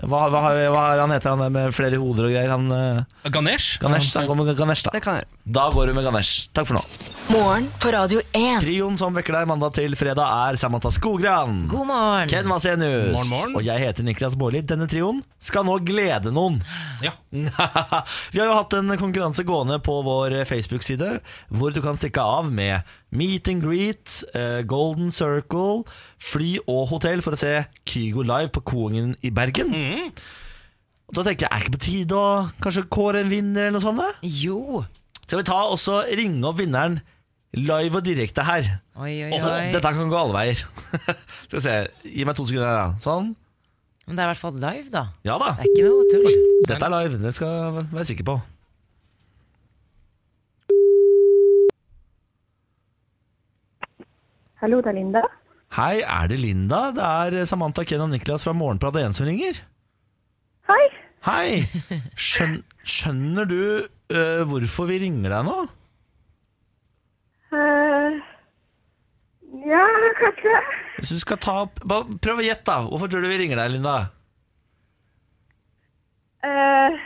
Hva, 0.00 0.22
hva, 0.32 0.40
hva 0.72 0.82
han 1.02 1.12
heter 1.12 1.34
han 1.34 1.42
der 1.44 1.50
med 1.52 1.74
flere 1.76 1.98
hoder 2.00 2.26
og 2.26 2.32
greier? 2.32 2.48
Han, 2.50 2.70
eh, 2.72 3.28
Ganesh? 3.30 3.76
Ganesh, 3.82 4.14
da. 4.16 4.24
Med 4.34 4.56
Ganesh, 4.56 4.86
da. 4.86 4.92
Det 4.96 5.02
kan 5.04 5.18
jeg. 5.20 5.28
Da 5.44 5.66
går 5.74 5.90
du 5.90 5.94
med 5.98 6.06
Ganesh. 6.06 6.48
Takk 6.56 6.70
for 6.70 6.78
nå. 6.80 6.84
Morgen 7.32 7.68
på 7.80 7.92
Radio 7.94 8.22
1. 8.32 8.64
Trioen 8.64 8.96
som 8.98 9.14
vekker 9.14 9.36
deg 9.36 9.50
mandag 9.50 9.76
til 9.76 9.94
fredag 10.00 10.24
er 10.48 10.58
Samantha 10.60 10.90
Skogran. 10.94 11.66
God 11.70 11.86
morgen. 11.90 12.32
Ken 12.32 12.48
Vasenius. 12.50 13.12
Morgen, 13.12 13.30
morgen. 13.30 13.58
Og 13.60 13.68
jeg 13.68 13.84
heter 13.84 14.08
Niklas 14.08 14.34
Baarli. 14.40 14.64
Denne 14.72 14.88
trioen 14.90 15.20
skal 15.42 15.68
nå 15.68 15.76
glede 15.84 16.32
noen. 16.34 16.58
Ja. 17.04 17.12
Vi 18.32 18.40
har 18.40 18.48
jo 18.48 18.56
hatt 18.56 18.74
en 18.80 18.96
konkurranse 19.00 19.44
gående 19.48 19.78
på 19.84 20.00
vår 20.08 20.40
Facebook-side, 20.48 21.18
hvor 21.52 21.76
du 21.76 21.82
kan 21.84 22.00
stikke 22.00 22.24
av 22.24 22.50
med 22.52 22.80
meet 23.12 23.48
and 23.52 23.62
greet, 23.64 24.22
eh, 24.34 24.62
Golden 24.68 25.10
Circle, 25.12 25.84
fly 26.22 26.54
og 26.66 26.86
hotell 26.94 27.20
for 27.24 27.36
å 27.36 27.40
se 27.40 27.54
Kygo 27.88 28.24
live 28.24 28.48
på 28.54 28.62
Kongen 28.72 29.14
i 29.22 29.30
Bergen. 29.30 29.74
Og 31.08 31.14
Da 31.18 31.24
tenker 31.26 31.44
jeg, 31.44 31.50
er 31.52 31.58
det 31.58 31.66
ikke 31.66 31.76
på 31.76 31.84
tide 31.84 32.16
å 32.16 32.28
kanskje 32.64 32.86
kåre 32.88 33.20
en 33.20 33.28
vinner 33.32 33.66
eller 33.68 33.76
noe 33.76 33.84
sånt? 33.84 34.00
da? 34.00 34.10
Jo. 34.24 34.84
Skal 35.26 35.42
vi 35.42 35.44
ta 35.48 35.58
og 35.68 35.76
så 35.80 36.00
ringe 36.08 36.44
opp 36.48 36.56
vinneren 36.60 37.00
live 37.56 38.00
og 38.00 38.04
direkte 38.06 38.44
her? 38.48 38.70
Oi, 38.96 39.12
oi, 39.26 39.30
Også, 39.36 39.50
oi. 39.52 39.68
dette 39.74 39.92
kan 39.92 40.08
gå 40.08 40.16
alle 40.16 40.32
veier. 40.38 40.64
Skal 41.46 41.58
vi 41.58 41.62
se, 41.66 41.76
Gi 42.16 42.24
meg 42.28 42.36
to 42.36 42.46
sekunder 42.48 42.68
her, 42.68 42.80
da. 42.80 43.00
Sånn. 43.04 43.34
Men 44.06 44.16
det 44.16 44.22
er 44.24 44.26
i 44.26 44.32
hvert 44.32 44.40
fall 44.42 44.56
live, 44.58 44.88
da. 44.92 45.04
Ja 45.28 45.36
da. 45.38 45.52
Det 45.60 45.66
er 45.68 45.70
ikke 45.70 45.84
noe 45.86 46.08
tull. 46.10 46.40
Dette 46.68 46.88
er 46.88 46.94
live. 46.96 47.20
Det 47.22 47.34
skal 47.36 47.52
jeg 47.52 47.84
være 47.92 48.08
sikker 48.08 48.26
på. 48.32 48.34
Hallo, 54.62 54.78
det 54.78 54.92
er 54.92 54.94
Linda. 54.94 55.20
Hei, 55.74 56.02
er 56.06 56.28
det 56.30 56.36
Linda? 56.38 56.92
Det 56.94 57.02
er 57.02 57.44
Samantha, 57.50 57.82
Ken 57.82 58.04
og 58.04 58.12
Niklas 58.12 58.44
fra 58.46 58.52
Morgenprat 58.54 58.94
1 59.00 59.16
som 59.16 59.26
ringer. 59.26 59.56
Hei. 60.70 60.82
Hei! 61.26 61.62
Skjøn, 62.30 62.60
skjønner 62.86 63.48
du 63.50 63.62
uh, 63.82 64.42
hvorfor 64.46 64.86
vi 64.86 65.00
ringer 65.02 65.34
deg 65.34 65.48
nå? 65.48 65.56
Uh, 67.50 68.20
ja, 69.66 69.82
kanskje. 70.20 70.54
Hvis 71.00 71.10
du 71.16 71.18
skal 71.24 71.40
ta 71.42 71.56
Prøv 71.66 72.38
å 72.38 72.46
gjette, 72.46 72.68
da. 72.68 72.78
Hvorfor 72.86 73.10
tror 73.10 73.26
du 73.26 73.32
vi 73.32 73.40
ringer 73.42 73.58
deg, 73.64 73.74
Linda? 73.74 73.96
Uh, 76.46 77.02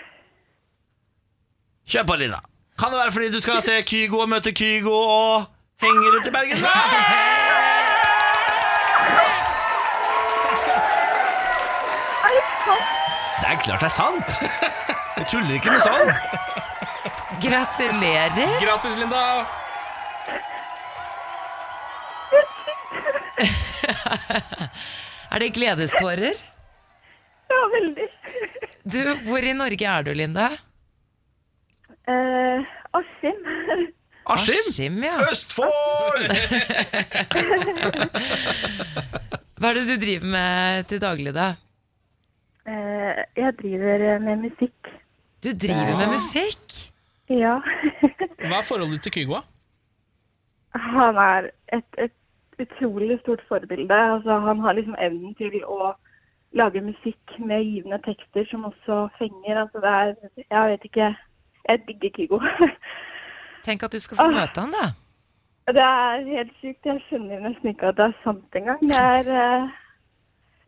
Kjør 1.88 2.04
på, 2.12 2.20
Linda. 2.20 2.44
Kan 2.76 2.92
det 2.92 3.00
være 3.00 3.16
fordi 3.16 3.32
du 3.32 3.40
skal 3.40 3.64
se 3.64 3.80
Kygo 3.88 4.20
og 4.26 4.28
møte 4.28 4.52
Kygo 4.52 4.92
og 4.92 5.48
henge 5.80 6.12
rundt 6.12 6.28
i 6.28 6.36
Bergen? 6.36 6.68
er 6.68 7.32
Det 13.47 13.53
er 13.53 13.61
klart 13.62 13.82
det 13.84 13.86
er 13.86 13.92
sant! 13.94 14.30
Jeg 15.16 15.26
tuller 15.30 15.53
ikke 15.55 15.70
med 15.70 15.82
sånn. 15.84 16.09
Gratulerer. 17.44 18.49
Gratis, 18.59 18.97
Linda! 18.99 19.20
Er 25.30 25.38
det 25.44 25.49
gledestårer? 25.55 26.40
Ja, 27.53 27.61
veldig. 27.76 28.09
Du, 28.82 28.99
hvor 29.28 29.47
i 29.47 29.53
Norge 29.55 29.92
er 29.92 30.09
du, 30.09 30.11
Linda? 30.18 30.49
Eh, 32.11 32.66
Askim. 32.99 33.38
Askim! 34.26 34.59
Askim, 34.59 34.99
ja. 35.07 35.20
Østfold! 35.28 36.26
Hva 39.55 39.70
er 39.70 39.78
det 39.78 39.86
du 39.86 39.94
driver 40.03 40.34
med 40.34 40.90
til 40.90 40.99
daglig, 41.07 41.36
da? 41.38 41.53
Eh, 42.66 43.24
jeg 43.36 43.52
driver 43.62 44.18
med 44.18 44.36
musikk. 44.36 44.80
Du 45.44 45.50
driver 45.64 45.96
med 46.00 46.08
musikk? 46.16 46.92
Ja. 47.28 47.58
Hva 48.48 48.58
er 48.58 48.66
forholdet 48.68 49.02
til 49.02 49.12
Kygo? 49.12 49.38
Han 50.74 51.16
er 51.16 51.50
et, 51.72 51.90
et 51.98 52.16
utrolig 52.62 53.20
stort 53.20 53.42
forbilde. 53.48 53.94
Altså, 53.94 54.38
han 54.48 54.58
har 54.58 54.72
liksom 54.72 54.96
evnen 54.98 55.34
til 55.34 55.62
å 55.64 55.94
lage 56.52 56.80
musikk 56.80 57.38
med 57.38 57.64
givende 57.64 57.98
tekster 58.08 58.46
som 58.50 58.64
også 58.64 59.08
fenger. 59.18 59.62
Altså, 59.62 59.78
det 59.84 59.94
er 59.94 60.14
Jeg 60.50 60.70
vet 60.70 60.84
ikke. 60.84 61.14
Jeg 61.68 61.82
digger 61.88 62.10
Kygo. 62.16 62.40
Tenk 63.66 63.82
at 63.82 63.92
du 63.92 63.98
skal 63.98 64.16
få 64.16 64.30
møte 64.30 64.60
han, 64.60 64.74
da. 64.74 64.86
Det 65.66 65.82
er 65.82 66.28
helt 66.36 66.52
sykt. 66.60 66.86
Jeg 66.86 67.02
skjønner 67.08 67.40
nesten 67.48 67.72
ikke 67.72 67.90
at 67.90 67.96
det 67.98 68.04
er 68.04 68.20
sant 68.24 68.58
engang. 68.58 68.82
Det 68.86 69.00
er 69.02 69.30
eh, 69.42 69.74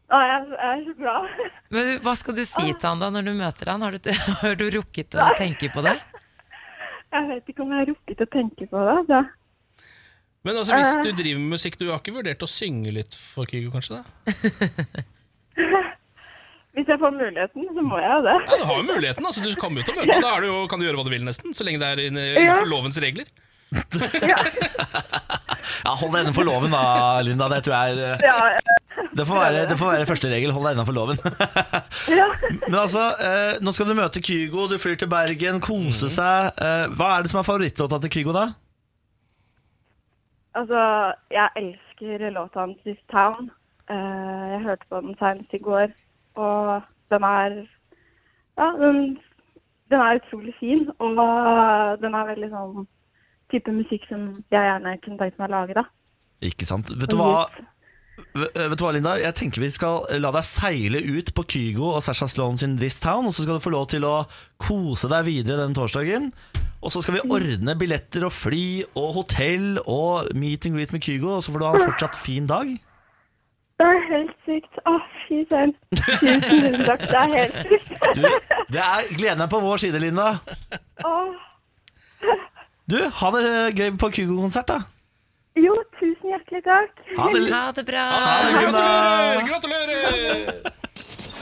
Å, 0.08 0.18
jeg, 0.24 0.44
jeg 0.54 0.68
er 0.72 0.84
så 0.86 0.94
glad. 0.96 1.40
Men 1.74 1.88
hva 2.04 2.14
skal 2.16 2.36
du 2.38 2.44
si 2.48 2.64
til 2.72 2.88
han 2.88 3.02
da 3.02 3.10
når 3.12 3.26
du 3.28 3.32
møter 3.36 3.68
han? 3.74 3.82
Har 3.84 3.92
du, 3.92 4.08
har 4.42 4.54
du 4.56 4.64
rukket 4.78 5.16
å 5.20 5.26
tenke 5.40 5.68
på 5.74 5.84
det? 5.84 5.98
Jeg 7.08 7.24
vet 7.24 7.46
ikke 7.48 7.62
om 7.64 7.70
jeg 7.72 7.78
har 7.80 7.86
rukket 7.88 8.18
å 8.20 8.26
tenke 8.28 8.66
på 8.68 8.80
det. 8.84 8.96
Da. 9.08 9.20
Men 10.44 10.58
altså, 10.60 10.74
hvis 10.76 10.90
Eh. 10.92 11.02
du 11.06 11.12
driver 11.16 11.38
med 11.40 11.54
musikk, 11.54 11.78
du 11.80 11.86
har 11.88 12.02
ikke 12.02 12.12
vurdert 12.18 12.42
å 12.44 12.48
synge 12.52 12.92
litt 12.92 13.16
for 13.16 13.48
Kygo, 13.48 13.70
kanskje? 13.72 14.02
da? 14.02 14.02
Hvis 16.76 16.86
jeg 16.92 17.00
får 17.00 17.14
muligheten, 17.16 17.64
så 17.74 17.82
må 17.82 17.96
jeg 17.98 18.10
jo 18.12 18.20
det. 18.28 18.34
Ja, 18.44 18.58
Du 18.60 18.64
har 18.68 18.76
jo 18.76 18.84
muligheten. 18.90 19.24
altså 19.26 19.42
Du 19.42 19.56
kommer 19.58 19.80
jo 19.80 19.88
til 19.88 19.96
å 19.96 19.98
møte 20.02 20.12
ham. 20.14 20.22
Da 20.22 20.34
er 20.36 20.44
det 20.44 20.50
jo, 20.52 20.58
kan 20.70 20.78
du 20.78 20.84
gjøre 20.86 21.00
hva 21.00 21.06
du 21.08 21.12
vil, 21.16 21.24
nesten. 21.26 21.56
Så 21.56 21.64
lenge 21.66 21.80
det 21.82 21.88
er 21.94 22.04
innenfor 22.10 22.68
lovens 22.70 23.00
regler. 23.02 23.32
Ja, 25.84 25.94
Hold 26.00 26.12
deg 26.14 26.24
innenfor 26.24 26.46
loven 26.46 26.72
da, 26.72 26.82
Linda. 27.24 27.48
Det 27.52 27.62
tror 27.66 27.74
jeg 27.76 27.98
er 27.98 28.22
Ja, 28.24 28.36
Det 29.14 29.26
får 29.26 29.38
være, 29.40 29.64
det 29.70 29.76
får 29.78 29.92
være 29.92 30.08
første 30.08 30.30
regel. 30.32 30.52
Hold 30.54 30.66
deg 30.68 30.76
innafor 30.76 30.96
loven. 30.96 31.20
ja. 32.20 32.28
Men 32.64 32.78
altså, 32.82 33.04
eh, 33.24 33.58
nå 33.64 33.74
skal 33.74 33.90
du 33.90 33.96
møte 33.98 34.22
Kygo, 34.24 34.66
du 34.70 34.78
flyr 34.80 34.98
til 35.00 35.10
Bergen, 35.12 35.60
kose 35.64 36.10
seg. 36.12 36.50
Eh, 36.58 36.86
hva 36.98 37.12
er 37.16 37.24
det 37.26 37.32
som 37.32 37.40
er 37.42 37.48
favorittlåta 37.48 38.00
til 38.04 38.14
Kygo, 38.16 38.34
da? 38.36 38.48
Altså, 40.58 40.82
jeg 41.30 41.48
elsker 41.62 42.28
låta 42.34 42.64
hans 42.64 42.78
'This 42.82 43.00
Town'. 43.12 43.50
Eh, 43.90 44.44
jeg 44.54 44.60
hørte 44.66 44.86
på 44.90 45.00
den 45.00 45.16
senest 45.20 45.54
i 45.54 45.62
går, 45.62 45.88
og 46.36 46.82
den 47.10 47.22
er 47.24 47.64
Ja, 48.58 48.72
den, 48.74 49.18
den 49.90 50.00
er 50.02 50.18
utrolig 50.18 50.54
fin, 50.60 50.88
og 50.98 51.10
den 52.02 52.14
er 52.14 52.30
veldig 52.34 52.48
sånn 52.50 52.88
type 53.52 53.72
musikk 53.74 54.06
som 54.10 54.28
jeg 54.52 54.68
gjerne 54.70 54.94
kunne 55.04 55.18
tenkt 55.20 55.40
meg 55.40 55.50
å 55.50 55.54
lage, 55.56 55.76
da. 55.78 55.84
Ikke 56.44 56.68
sant? 56.68 56.90
Vet 56.94 57.10
du 57.10 57.18
hva, 57.18 57.48
Vet 58.34 58.56
vet 58.56 58.78
du 58.78 58.82
hva, 58.82 58.92
Linda? 58.94 59.14
Jeg 59.20 59.34
tenker 59.38 59.62
vi 59.62 59.70
skal 59.70 60.02
la 60.18 60.30
deg 60.34 60.46
seile 60.46 61.00
ut 61.02 61.30
på 61.34 61.44
Kygo 61.54 61.92
og 61.94 62.02
Sasha 62.02 62.26
Sloan 62.30 62.58
sin 62.58 62.76
This 62.80 62.98
Town, 63.02 63.28
og 63.28 63.34
så 63.34 63.44
skal 63.44 63.58
du 63.58 63.64
få 63.64 63.74
lov 63.74 63.86
til 63.92 64.06
å 64.06 64.16
kose 64.62 65.10
deg 65.10 65.26
videre 65.28 65.62
den 65.62 65.76
torsdagen. 65.76 66.32
Og 66.78 66.92
så 66.94 67.02
skal 67.02 67.18
vi 67.18 67.24
ordne 67.26 67.74
billetter 67.78 68.26
og 68.26 68.34
fly 68.34 68.66
og 68.98 69.16
hotell 69.16 69.80
og 69.84 70.30
meet 70.38 70.66
and 70.68 70.78
greet 70.78 70.94
med 70.94 71.02
Kygo, 71.02 71.36
og 71.36 71.42
så 71.42 71.54
får 71.54 71.62
du 71.62 71.66
ha 71.66 71.72
en 71.74 71.86
fortsatt 71.88 72.18
fin 72.18 72.46
dag. 72.50 72.70
Det 73.78 73.86
er 73.86 73.98
helt 74.10 74.34
sykt. 74.46 74.78
Å, 74.90 74.94
fy 75.26 75.44
søren. 75.46 75.74
Tusen 75.94 76.80
takk. 76.82 77.04
Det 77.06 77.18
er 77.22 77.34
helt 77.36 77.58
sykt. 77.70 77.92
Du, 78.18 78.24
det 78.74 78.82
er 78.82 79.10
gleden 79.14 79.44
er 79.44 79.50
på 79.50 79.60
vår 79.62 79.84
side, 79.84 80.00
Linda. 80.02 80.32
Åh. 81.06 81.36
Du, 82.88 82.96
ha 83.20 83.30
det 83.34 83.48
gøy 83.76 83.90
på 84.00 84.08
Kygo-konsert, 84.16 84.70
da. 84.70 84.78
Jo, 85.58 85.74
tusen 85.98 86.30
hjertelig 86.30 86.62
takk. 86.64 87.02
Ha 87.18 87.26
det, 87.34 87.42
Ha 87.52 87.64
det 87.76 87.84
bra. 87.84 88.04
ha 88.14 88.36
det 88.46 88.52
Gratulerer! 88.64 89.42
Gratulerer! 89.50 90.72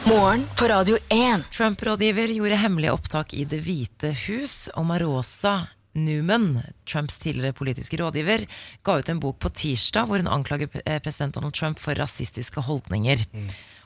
Morgen 0.07 0.43
på 0.59 0.69
Radio 0.71 0.99
1. 1.11 1.47
Trump-rådgiver 1.55 2.31
gjorde 2.35 2.59
hemmelig 2.59 2.91
opptak 2.95 3.35
i 3.35 3.45
Det 3.45 3.61
hvite 3.63 4.11
hus. 4.27 4.69
og 4.75 4.87
Marosa 4.87 5.69
Newman, 5.97 6.63
Trumps 6.85 7.17
tidligere 7.19 7.55
politiske 7.57 7.97
rådgiver, 7.97 8.45
ga 8.85 8.99
ut 8.99 9.09
en 9.09 9.21
bok 9.23 9.39
på 9.41 9.49
tirsdag 9.49 10.07
hvor 10.11 10.21
hun 10.21 10.29
anklager 10.29 10.69
eh, 10.85 10.99
president 11.03 11.35
Donald 11.35 11.55
Trump 11.55 11.79
for 11.81 11.95
rasistiske 11.95 12.61
holdninger. 12.61 13.23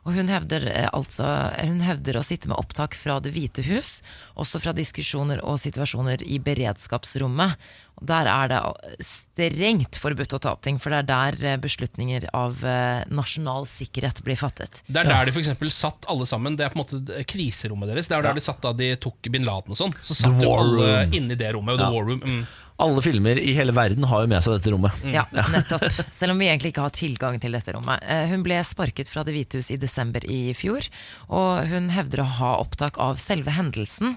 Og 0.08 0.16
hun 0.16 0.30
hevder, 0.32 0.64
eh, 0.70 0.88
altså, 0.96 1.26
hun 1.60 1.82
hevder 1.84 2.20
å 2.20 2.24
sitte 2.24 2.48
med 2.48 2.58
opptak 2.60 2.96
fra 2.96 3.18
Det 3.20 3.34
hvite 3.34 3.64
hus, 3.68 4.00
også 4.40 4.60
fra 4.62 4.72
diskusjoner 4.76 5.42
og 5.44 5.60
situasjoner 5.60 6.24
i 6.24 6.40
beredskapsrommet. 6.40 7.58
Der 8.00 8.24
er 8.32 8.48
det 8.48 8.60
strengt 9.04 9.98
forbudt 10.00 10.32
å 10.32 10.40
ta 10.40 10.54
opp 10.54 10.62
ting, 10.64 10.78
for 10.80 10.94
det 10.94 11.02
er 11.02 11.08
der 11.10 11.50
eh, 11.50 11.58
beslutninger 11.60 12.30
av 12.32 12.64
eh, 12.64 13.02
nasjonal 13.12 13.68
sikkerhet 13.68 14.22
blir 14.24 14.40
fattet. 14.40 14.80
Det 14.88 15.02
er 15.02 15.10
der 15.10 15.28
de 15.28 15.34
for 15.36 15.44
eksempel 15.44 15.72
satt 15.74 16.08
alle 16.08 16.24
sammen. 16.28 16.56
Det 16.56 16.64
er 16.64 16.72
på 16.72 16.80
en 16.80 16.84
måte 16.86 17.26
kriserommet 17.28 17.92
deres. 17.92 18.08
Det 18.08 18.16
er 18.16 18.24
der 18.24 18.40
de 18.40 18.44
satt 18.44 18.64
da 18.64 18.72
de 18.76 18.94
tok 19.00 19.28
bin 19.28 19.44
Laden 19.44 19.76
og 19.76 19.82
sånn. 19.82 19.92
Så 20.00 20.16
satt 20.16 20.32
The 20.40 20.48
jo 20.48 20.56
alle 20.56 20.90
inne 21.10 21.20
inni 21.20 21.36
det 21.36 21.52
rommet. 21.56 21.76
The 21.76 21.92
War 21.92 22.08
Room. 22.08 22.24
Mm. 22.24 22.42
Alle 22.80 23.02
filmer 23.04 23.38
i 23.38 23.52
hele 23.56 23.74
verden 23.76 24.06
har 24.08 24.24
jo 24.24 24.30
med 24.32 24.44
seg 24.44 24.56
dette 24.56 24.72
rommet. 24.72 25.00
Ja, 25.12 25.26
nettopp. 25.52 25.84
Selv 26.16 26.32
om 26.34 26.40
vi 26.40 26.48
egentlig 26.48 26.72
ikke 26.72 26.86
har 26.86 26.94
tilgang 26.96 27.40
til 27.42 27.52
dette 27.56 27.74
rommet. 27.76 28.00
Eh, 28.08 28.26
Hun 28.32 28.44
ble 28.46 28.60
sparket 28.64 29.10
fra 29.12 29.24
Det 29.26 29.34
hvite 29.36 29.60
hus 29.60 29.68
i 29.74 29.80
desember 29.80 30.24
i 30.24 30.54
fjor, 30.56 30.86
og 31.28 31.66
hun 31.68 31.90
hevder 31.92 32.24
å 32.24 32.30
ha 32.40 32.54
opptak 32.62 32.96
av 33.02 33.20
selve 33.20 33.52
hendelsen. 33.52 34.16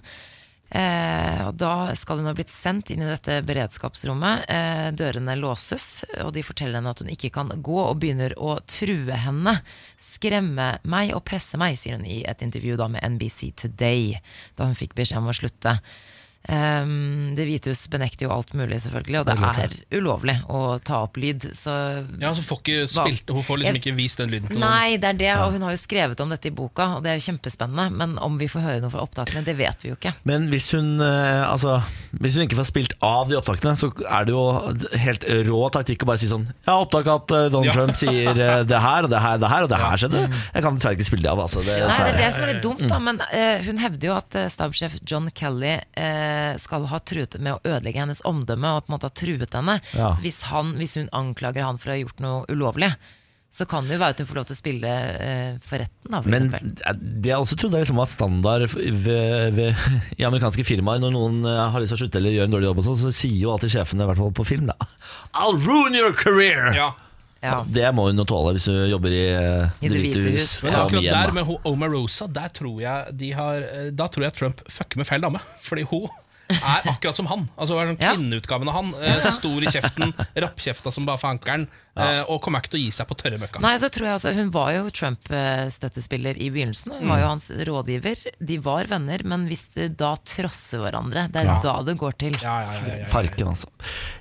Eh, 0.74 1.42
og 1.46 1.58
Da 1.62 1.74
skal 2.00 2.18
hun 2.22 2.26
ha 2.32 2.34
blitt 2.34 2.50
sendt 2.50 2.90
inn 2.90 3.04
i 3.04 3.10
dette 3.10 3.42
beredskapsrommet. 3.46 4.46
Eh, 4.50 4.88
dørene 4.98 5.36
låses, 5.38 6.06
og 6.24 6.32
de 6.34 6.42
forteller 6.46 6.80
henne 6.80 6.94
at 6.96 7.04
hun 7.04 7.12
ikke 7.14 7.34
kan 7.36 7.52
gå, 7.54 7.78
og 7.84 8.00
begynner 8.02 8.34
å 8.42 8.56
true 8.66 9.20
henne. 9.26 9.58
Skremme 10.02 10.78
meg 10.88 11.14
og 11.14 11.26
presse 11.30 11.60
meg, 11.62 11.78
sier 11.78 12.00
hun 12.00 12.08
i 12.10 12.24
et 12.26 12.42
intervju 12.42 12.80
da 12.80 12.90
med 12.96 13.06
NBC 13.06 13.52
Today, 13.60 14.16
da 14.58 14.72
hun 14.72 14.80
fikk 14.80 14.96
beskjed 14.98 15.22
om 15.22 15.30
å 15.30 15.38
slutte. 15.38 15.78
Um, 16.44 17.32
det 17.38 17.46
hvite 17.48 17.72
hus 17.72 17.86
benekter 17.88 18.28
jo 18.28 18.34
alt 18.36 18.50
mulig, 18.58 18.82
selvfølgelig, 18.84 19.20
og 19.22 19.28
det 19.30 19.36
Det 19.40 19.50
er 19.64 19.76
er 19.94 20.02
ulovlig 20.02 20.36
å 20.52 20.78
ta 20.84 21.04
opp 21.06 21.16
lyd. 21.16 21.46
Så 21.56 21.72
Ja, 22.20 22.34
så 22.36 22.44
får 22.44 22.60
ikke 22.60 22.88
spilt, 22.92 23.30
Hun 23.32 23.44
får 23.44 23.62
liksom 23.62 23.80
ikke 23.80 23.96
vist 23.96 24.20
den 24.20 24.34
lyden 24.34 24.50
til 24.50 24.60
noen. 24.60 24.68
Nei, 24.68 24.98
det 24.98 25.10
er 25.14 25.20
det, 25.22 25.32
og 25.40 25.54
hun 25.56 25.62
har 25.64 25.72
jo 25.72 25.80
skrevet 25.80 26.20
om 26.20 26.34
dette 26.34 26.52
i 26.52 26.52
boka, 26.52 26.98
og 26.98 27.04
det 27.06 27.14
er 27.14 27.20
jo 27.22 27.26
kjempespennende. 27.32 27.88
Men 27.96 28.18
om 28.20 28.36
vi 28.38 28.50
får 28.52 28.66
høre 28.66 28.82
noe 28.84 28.92
fra 28.92 29.06
opptakene, 29.06 29.46
det 29.48 29.56
vet 29.58 29.86
vi 29.86 29.94
jo 29.94 29.96
ikke. 30.00 30.14
Men 30.28 30.50
hvis 30.52 30.72
hun, 30.76 31.00
eh, 31.00 31.44
altså, 31.48 31.78
hvis 32.20 32.36
hun 32.36 32.44
ikke 32.48 32.60
får 32.60 32.70
spilt 32.74 32.98
av 33.02 33.32
de 33.32 33.40
opptakene, 33.40 33.76
så 33.80 33.92
er 34.04 34.28
det 34.28 34.36
jo 34.36 34.44
helt 35.06 35.24
rå 35.48 35.62
taktikk 35.74 36.04
å 36.04 36.12
bare 36.12 36.22
si 36.22 36.28
sånn 36.32 36.46
Jeg 36.52 36.70
har 36.70 36.84
opptak 36.84 37.08
at 37.08 37.32
eh, 37.32 37.48
Donald 37.54 37.72
Ja. 37.72 37.78
Trump 37.78 37.96
sier 38.00 38.36
eh, 38.36 38.64
det 38.68 38.84
her 38.84 39.08
og 39.08 39.10
det 39.16 39.22
her, 39.24 39.40
det 39.40 39.50
her 39.50 39.64
og 39.64 39.72
det 39.72 39.80
her 39.80 40.04
skjedde. 40.04 40.26
Jeg 40.54 40.64
kan 40.66 40.76
dessverre 40.76 40.98
ikke 41.00 41.08
spille 41.08 41.24
det 41.24 41.32
av. 41.32 41.40
Altså. 41.48 41.64
Det, 41.64 41.80
Nei, 41.88 41.98
det 42.04 42.12
er 42.14 42.20
det 42.20 42.30
som 42.36 42.44
er 42.44 42.52
litt 42.54 42.64
dumt, 42.68 42.84
da. 42.92 43.00
Men 43.00 43.20
uh, 43.24 43.64
hun 43.68 43.80
hevder 43.82 44.10
jo 44.10 44.14
at 44.18 44.38
eh, 44.40 44.50
stabssjef 44.52 45.00
John 45.08 45.30
Kelly 45.38 45.74
eh, 45.80 46.33
skal 46.62 46.86
ha 46.92 47.00
truet 47.00 47.36
med 47.40 47.56
å 47.58 47.62
ødelegge 47.64 48.02
hennes 48.04 48.24
omdømme 48.30 48.76
og 48.78 48.86
på 48.86 48.92
en 48.92 48.96
måte 48.98 49.10
ha 49.10 49.16
truet 49.24 49.58
henne. 49.60 49.80
Ja. 49.98 50.12
Så 50.14 50.24
hvis, 50.26 50.42
han, 50.52 50.76
hvis 50.80 50.98
hun 51.00 51.12
anklager 51.16 51.66
han 51.68 51.80
for 51.82 51.92
å 51.92 51.98
ha 51.98 52.02
gjort 52.04 52.24
noe 52.24 52.46
ulovlig, 52.54 52.92
så 53.54 53.68
kan 53.70 53.86
det 53.86 54.00
jo 54.00 54.02
være 54.02 54.16
at 54.16 54.22
hun 54.24 54.28
får 54.32 54.38
lov 54.40 54.46
til 54.50 54.56
å 54.56 54.58
spille 54.58 54.92
eh, 55.22 55.50
for 55.62 55.78
retten, 55.84 56.08
da, 56.10 56.22
for 56.26 56.34
Men 56.34 56.48
eksempel. 56.48 56.72
eh, 56.90 56.96
det 57.22 57.30
jeg 57.30 57.44
også 57.44 57.58
trodde 57.62 57.82
liksom 57.84 58.00
var 58.02 58.10
standard 58.10 58.66
ved, 58.74 59.54
ved, 59.54 59.84
i 60.20 60.26
amerikanske 60.26 60.66
firmaer 60.66 61.04
når 61.04 61.14
noen 61.14 61.44
eh, 61.46 61.60
har 61.70 61.84
lyst 61.84 61.94
til 61.94 62.00
å 62.00 62.02
slutte 62.02 62.18
eller 62.18 62.34
gjør 62.34 62.50
en 62.50 62.56
dårlig 62.58 62.70
jobb, 62.72 62.82
og 62.82 62.88
sånn, 62.90 62.98
så 63.04 63.12
sier 63.14 63.38
jo 63.44 63.52
alltid 63.54 63.76
sjefene, 63.76 64.08
i 64.08 64.10
hvert 64.10 64.24
fall 64.24 64.34
på 64.42 64.48
film, 64.56 64.72
da 64.74 64.90
I'll 65.38 65.60
ruin 65.62 65.94
your 65.94 66.18
career! 66.18 66.74
Ja. 66.74 66.90
Ja. 67.44 67.58
Det 67.68 67.90
må 67.92 68.06
hun 68.08 68.22
jo 68.22 68.24
tåle 68.24 68.54
hvis 68.56 68.70
hun 68.72 68.86
jobber 68.88 69.12
i, 69.12 69.24
eh, 69.36 69.72
I 69.84 69.90
Det 69.92 69.98
hvite 70.00 70.22
hus. 70.32 70.52
Men 70.64 70.72
Ja, 70.72 70.84
akkurat 70.88 71.08
der 71.12 71.34
med 71.36 71.50
Omarosa, 71.68 72.28
der 72.32 72.54
tror 72.56 72.78
jeg 72.80 73.18
de 73.20 73.32
har 73.36 73.66
eh, 73.68 73.90
Da 73.92 74.08
tror 74.08 74.24
jeg 74.30 74.38
Trump 74.40 74.62
fucker 74.72 75.02
med 75.02 75.10
feil 75.10 75.26
dame. 75.26 75.42
Fordi 75.68 75.84
hun 75.92 76.08
er 76.58 76.90
akkurat 76.92 77.16
som 77.18 77.28
han. 77.32 77.48
Altså 77.58 77.78
er 77.82 77.92
sånn 77.92 78.00
Kvinneutgaven 78.02 78.70
av 78.70 78.76
han. 78.80 78.94
eh, 79.02 79.30
Stor 79.36 79.64
i 79.64 79.72
kjeften, 79.74 80.14
rappkjefta 80.46 80.92
som 80.94 81.06
bare 81.06 81.18
fankeren. 81.22 81.68
eh, 81.98 82.22
Og 82.28 82.42
kommer 82.42 82.60
ikke 82.64 82.72
til 82.74 82.80
å 82.82 82.84
gi 82.86 82.92
seg 82.92 83.08
på 83.10 83.18
tørre 83.20 83.38
møkka. 83.42 83.62
Nei, 83.62 83.76
så 83.78 83.90
tror 83.94 84.08
jeg 84.08 84.14
altså, 84.18 84.34
Hun 84.34 84.50
var 84.52 84.72
jo 84.74 84.90
Trump-støttespiller 84.90 86.38
i 86.42 86.50
begynnelsen. 86.54 86.94
Hun 87.00 87.10
var 87.12 87.20
jo 87.24 87.28
hans 87.32 87.50
rådgiver. 87.70 88.24
De 88.40 88.58
var 88.64 88.90
venner, 88.92 89.24
men 89.26 89.48
hvis 89.50 89.68
de 89.76 89.88
da 89.90 90.14
trosser 90.26 90.80
hverandre, 90.84 91.28
det 91.32 91.44
er 91.44 91.46
Ja. 91.52 91.60
da 91.64 91.76
det 91.84 91.98
går 91.98 92.18
til. 92.18 92.34
Ja, 92.42 92.62
ja, 92.62 92.74
ja, 92.74 92.88
ja, 92.88 92.98
ja. 93.04 93.06
Farken, 93.12 93.48
altså. 93.54 93.68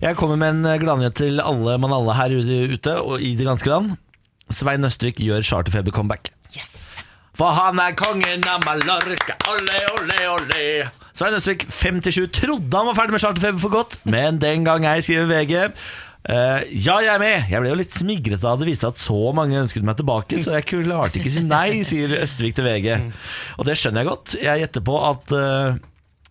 Jeg 0.01 0.17
kommer 0.17 0.37
med 0.37 0.55
en 0.65 0.79
gladnyhet 0.81 1.15
til 1.15 1.41
alle 1.41 1.79
mann 1.79 1.93
alle 1.93 2.15
her 2.15 2.31
ute 2.31 2.97
og 3.03 3.21
i 3.21 3.35
det 3.37 3.47
ganske 3.47 3.67
land. 3.69 3.97
Svein 4.51 4.85
Østvik 4.85 5.17
gjør 5.17 5.41
charterfeber-comeback. 5.43 6.31
Yes! 6.57 7.03
For 7.39 7.55
han 7.57 7.81
er 7.81 7.95
kongen 7.97 8.45
av 8.45 8.61
Mallorca, 8.67 9.39
ole, 9.49 9.79
ole, 9.95 10.19
ole. 10.35 10.65
Svein 11.17 11.37
Østvik, 11.37 11.65
57, 11.69 12.27
trodde 12.33 12.77
han 12.77 12.89
var 12.91 12.97
ferdig 12.97 13.17
med 13.17 13.23
charterfeber 13.25 13.61
for 13.61 13.73
godt, 13.73 13.99
men 14.09 14.41
den 14.41 14.67
gang 14.69 14.85
jeg 14.85 15.05
skriver 15.07 15.31
VG. 15.31 15.55
Uh, 16.23 16.61
ja, 16.71 17.01
jeg 17.03 17.11
er 17.11 17.19
med. 17.19 17.49
Jeg 17.51 17.59
ble 17.63 17.73
jo 17.73 17.79
litt 17.81 17.95
smigret 17.97 18.43
da 18.45 18.53
det 18.55 18.69
viste 18.69 18.87
at 18.93 19.01
så 19.01 19.33
mange 19.35 19.59
ønsket 19.59 19.87
meg 19.87 19.97
tilbake, 19.99 20.39
så 20.45 20.55
jeg 20.55 20.69
klarte 20.69 21.19
ikke 21.19 21.33
si 21.35 21.43
nei, 21.43 21.83
sier 21.89 22.15
Østvik 22.21 22.55
til 22.59 22.69
VG. 22.69 22.93
Og 23.59 23.67
det 23.67 23.79
skjønner 23.81 24.05
jeg 24.05 24.11
godt. 24.13 24.37
Jeg 24.39 24.63
gjetter 24.63 24.85
på 24.87 25.01
at 25.09 25.35
uh, 25.35 25.81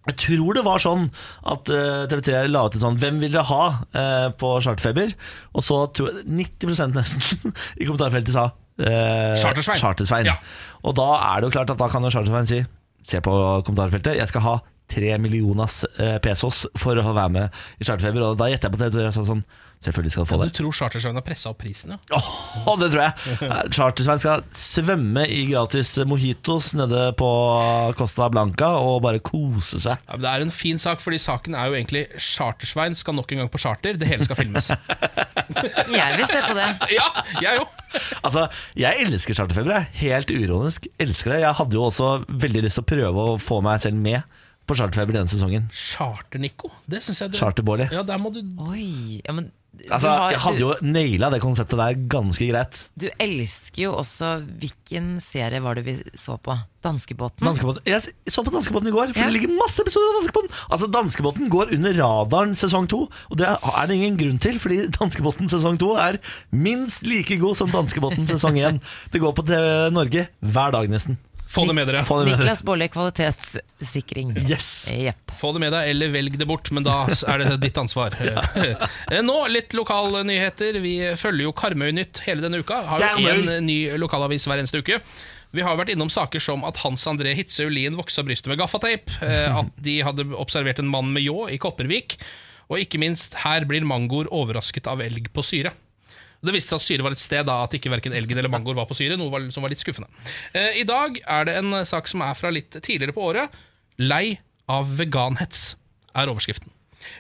Jeg 0.08 0.18
tror 0.22 0.58
det 0.58 0.64
var 0.66 0.82
sånn 0.82 1.10
at 1.49 1.74
uh, 1.74 2.06
TV3 2.10 2.45
la 2.49 2.64
ut 2.66 2.78
en 2.78 2.86
sånn 2.86 3.02
'Hvem 3.02 3.20
vil 3.26 3.36
dere 3.36 3.49
ha?' 3.52 3.68
eh, 3.91 4.30
på 4.34 4.56
Charterfeber. 4.64 5.14
Og 5.54 5.66
så 5.66 5.84
tror 5.93 6.10
jeg 6.14 6.26
90% 6.30 6.97
nesten 6.97 7.54
i 7.82 7.86
kommentarfeltet 7.86 8.34
sa 8.38 8.52
eh, 8.88 9.38
Chartersvein. 9.42 9.80
Chartersvein. 9.82 10.30
Ja. 10.30 10.38
Og 10.84 10.96
da 10.98 11.08
er 11.32 11.42
det 11.42 11.50
jo 11.50 11.56
klart 11.58 11.74
at 11.74 11.82
da 11.82 11.90
kan 11.92 12.04
jo 12.06 12.14
Chartersvein 12.14 12.50
si 12.50 12.64
Se 13.02 13.18
på 13.18 13.34
kommentarfeltet, 13.66 14.14
jeg 14.20 14.30
skal 14.30 14.44
ha 14.46 14.52
tre 14.92 15.16
millionas 15.22 15.82
eh, 15.98 16.18
pesos 16.24 16.66
for 16.80 17.00
å 17.00 17.10
være 17.12 17.34
med 17.39 17.60
i 17.80 17.88
Charterfeber. 17.88 18.32
Og 18.32 18.39
da 18.39 18.52
gjetter 18.52 18.70
jeg 18.70 18.78
på 18.78 18.84
TV3 18.86 19.10
og 19.10 19.18
sa 19.18 19.28
sånn 19.34 19.46
Selvfølgelig 19.82 20.12
skal 20.14 20.26
du 20.26 20.30
få 20.30 20.38
det 20.38 20.48
Du 20.52 20.58
tror 20.60 20.76
Chartersveien 20.78 21.18
har 21.18 21.24
pressa 21.26 21.50
opp 21.50 21.58
prisen, 21.64 21.96
ja? 21.96 21.98
Åh, 22.14 22.74
det 22.82 22.92
tror 22.94 23.02
jeg. 23.02 23.38
Chartersveien 23.74 24.22
skal 24.22 24.44
svømme 24.54 25.24
i 25.26 25.39
gratis 25.50 25.96
mojitos 26.06 26.68
nede 26.78 27.08
på 27.18 27.30
Costa 27.98 28.28
Blanca 28.30 28.76
og 28.78 29.00
bare 29.08 29.24
kose 29.26 29.82
seg. 29.82 30.04
Ja, 30.06 30.14
men 30.14 30.26
det 30.28 30.34
er 30.36 30.46
en 30.46 30.54
fin 30.54 30.78
sak, 30.82 31.02
fordi 31.02 31.18
saken 31.24 31.58
er 31.58 31.72
jo 31.72 31.80
egentlig 31.80 32.04
Chartersveien 32.22 32.94
skal 32.98 33.18
nok 33.18 33.34
en 33.34 33.42
gang 33.42 33.50
på 33.50 33.62
charter. 33.64 33.98
Det 33.98 34.12
hele 34.12 34.28
skal 34.28 34.38
filmes. 34.38 34.70
Jeg 35.98 36.20
vil 36.20 36.30
se 36.30 36.44
på 36.46 36.54
det. 36.58 36.68
ja, 37.00 37.08
jeg 37.42 37.64
òg. 37.64 37.82
Altså, 38.22 38.46
Jeg 38.78 39.08
elsker 39.08 39.38
charterfeber. 39.38 39.89
Helt 39.98 40.30
uironisk. 40.32 40.88
Elsker 41.02 41.34
det. 41.34 41.42
Jeg 41.48 41.58
hadde 41.58 41.78
jo 41.78 41.88
også 41.89 42.12
veldig 42.30 42.68
lyst 42.68 42.78
til 42.78 42.86
å 42.86 42.92
prøve 42.94 43.28
å 43.34 43.36
få 43.42 43.60
meg 43.66 43.82
selv 43.84 43.98
med 44.02 44.22
på 44.72 44.80
charterfeber 44.80 45.20
denne 45.20 45.32
sesongen. 45.32 45.70
Charter-Nico. 45.76 46.72
Det 46.90 47.04
syns 47.06 47.22
jeg 47.26 47.32
du 47.36 47.42
Charter-Bårli. 47.42 47.90
Ja, 47.94 48.04
der 48.08 48.18
må 48.22 48.32
du 48.34 48.42
Oi, 48.72 49.20
ja, 49.26 49.34
men 49.36 49.52
du, 49.72 49.86
Altså, 49.88 50.10
har- 50.12 50.32
jeg 50.34 50.40
hadde 50.44 50.60
jo 50.60 50.74
naila 50.84 51.30
det 51.32 51.40
konseptet 51.42 51.80
der 51.80 51.96
ganske 52.12 52.44
greit. 52.52 52.74
du, 53.00 53.06
du 53.08 53.14
elsker 53.24 53.84
jo 53.86 53.94
også 54.02 54.32
Hvilken 54.60 55.22
serie 55.24 55.62
var 55.64 55.76
det 55.80 55.86
vi 55.86 55.94
så 56.20 56.36
på? 56.44 56.58
Danskebåten? 56.84 57.46
Danskebåten. 57.46 57.82
Jeg 57.86 58.02
så 58.28 58.44
på 58.44 58.52
Danskebåten 58.52 58.90
i 58.90 58.92
går, 58.92 59.14
for 59.14 59.22
Ja. 59.22 59.30
det 59.30 59.34
ligger 59.38 59.54
masse 59.56 59.80
episoder 59.82 60.10
av 60.12 60.18
Danskebåten. 60.20 60.52
Altså, 60.76 60.88
Danskebåten 60.92 61.50
går 61.50 61.72
under 61.78 61.94
radaren 61.94 62.56
sesong 62.58 62.88
to, 62.90 63.04
og 63.30 63.38
det 63.38 63.48
er 63.48 63.88
det 63.88 63.96
ingen 63.96 64.18
grunn 64.20 64.40
til, 64.42 64.60
fordi 64.60 64.88
Danskebåten 65.00 65.48
sesong 65.50 65.78
to 65.80 65.94
er 65.96 66.18
minst 66.52 67.06
like 67.08 67.38
god 67.40 67.56
som 67.56 67.70
Danskebåten 67.72 68.28
sesong 68.28 68.58
én. 68.60 68.82
Det 69.14 69.22
går 69.22 69.34
på 69.38 69.46
TV 69.48 69.90
Norge 69.94 70.28
hver 70.42 70.72
dag, 70.76 70.90
nesten. 70.90 71.18
Få 71.52 71.66
det 71.68 71.76
med 71.76 71.89
dere. 71.89 72.04
Få 72.08 72.22
det 72.22 72.30
med 72.30 72.34
dere. 72.38 72.45
Niklas 72.45 72.64
Baarli 72.64 72.88
kvalitetssikring. 72.93 74.32
Yes. 74.47 74.70
Yep. 74.93 75.34
Få 75.41 75.52
det 75.56 75.62
med 75.66 75.74
deg, 75.76 75.89
eller 75.91 76.14
velg 76.14 76.38
det 76.39 76.47
bort, 76.47 76.72
men 76.72 76.86
da 76.88 77.02
er 77.28 77.43
det 77.43 77.60
ditt 77.66 77.82
ansvar. 77.82 78.16
Eh, 79.12 79.20
Nå 79.26 79.36
litt 79.52 79.74
lokalnyheter. 79.76 80.78
Vi 80.84 80.93
følger 81.20 81.47
jo 81.49 81.54
Karmøy-nytt 81.58 82.22
hele 82.24 82.43
denne 82.45 82.62
uka. 82.64 82.78
Har 82.88 83.04
jo 83.20 83.28
én 83.28 83.49
en 83.58 83.66
ny 83.68 83.80
lokalavis 83.99 84.45
hver 84.47 84.62
eneste 84.62 84.80
uke. 84.80 85.02
Vi 85.52 85.64
har 85.66 85.76
vært 85.76 85.91
innom 85.91 86.10
saker 86.12 86.39
som 86.39 86.64
at 86.68 86.80
Hans 86.86 87.04
André 87.12 87.34
Hitzøe 87.36 87.72
Lien 87.74 87.97
voksa 87.99 88.24
brystet 88.24 88.47
med 88.52 88.62
gaffateip, 88.62 89.12
eh, 89.26 89.49
at 89.62 89.72
de 89.84 89.97
hadde 90.08 90.30
observert 90.39 90.80
en 90.80 90.91
mann 90.91 91.12
med 91.12 91.26
ljå 91.26 91.49
i 91.52 91.60
Kopervik, 91.62 92.16
og 92.72 92.80
ikke 92.80 93.02
minst, 93.04 93.36
her 93.43 93.68
blir 93.68 93.84
mangoer 93.84 94.30
overrasket 94.32 94.88
av 94.88 95.04
elg 95.04 95.28
på 95.36 95.43
syre. 95.43 95.74
Det 96.42 96.54
viste 96.56 96.74
seg 96.74 96.82
at 96.82 96.86
syre 96.88 97.06
var 97.06 97.16
et 97.16 97.22
sted 97.22 97.46
da 97.46 97.60
at 97.66 97.76
ikke 97.78 97.92
hverken 97.94 98.16
elgen 98.18 98.39
eller 98.42 98.52
mangoer 98.52 98.78
var 98.80 98.88
på 98.89 98.98
syre, 98.98 99.18
noe 99.20 99.30
var, 99.34 99.46
som 99.54 99.62
var 99.62 99.74
litt 99.74 99.84
skuffende. 99.84 100.10
Eh, 100.58 100.82
I 100.82 100.86
dag 100.89 101.20
er 101.22 101.48
det 101.48 101.58
en 101.60 101.82
sak 101.86 102.10
som 102.10 102.24
er 102.26 102.38
fra 102.38 102.50
litt 102.54 102.74
tidligere 102.80 103.14
på 103.14 103.28
året. 103.30 103.54
Lei 104.02 104.39
av 104.72 104.89
veganhets 104.98 105.76
er 106.18 106.32
overskriften. 106.32 106.74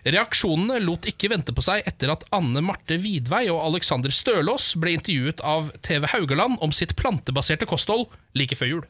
Reaksjonene 0.05 0.79
lot 0.83 1.07
ikke 1.09 1.29
vente 1.31 1.53
på 1.57 1.63
seg 1.65 1.85
etter 1.89 2.11
at 2.13 2.25
Anne 2.35 2.61
Marte 2.65 2.97
Vidvei 3.01 3.47
og 3.53 3.61
Alexander 3.63 4.13
Stølås 4.13 4.71
ble 4.81 4.93
intervjuet 4.97 5.41
av 5.45 5.71
TV 5.85 6.05
Haugaland 6.13 6.59
om 6.61 6.73
sitt 6.75 6.93
plantebaserte 6.99 7.69
kosthold 7.69 8.07
like 8.37 8.57
før 8.57 8.75
jul. 8.75 8.83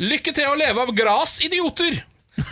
Lykke 0.00 0.34
til 0.36 0.50
å 0.50 0.58
leve 0.58 0.84
av 0.84 0.92
gras, 0.96 1.38
idioter! 1.44 2.02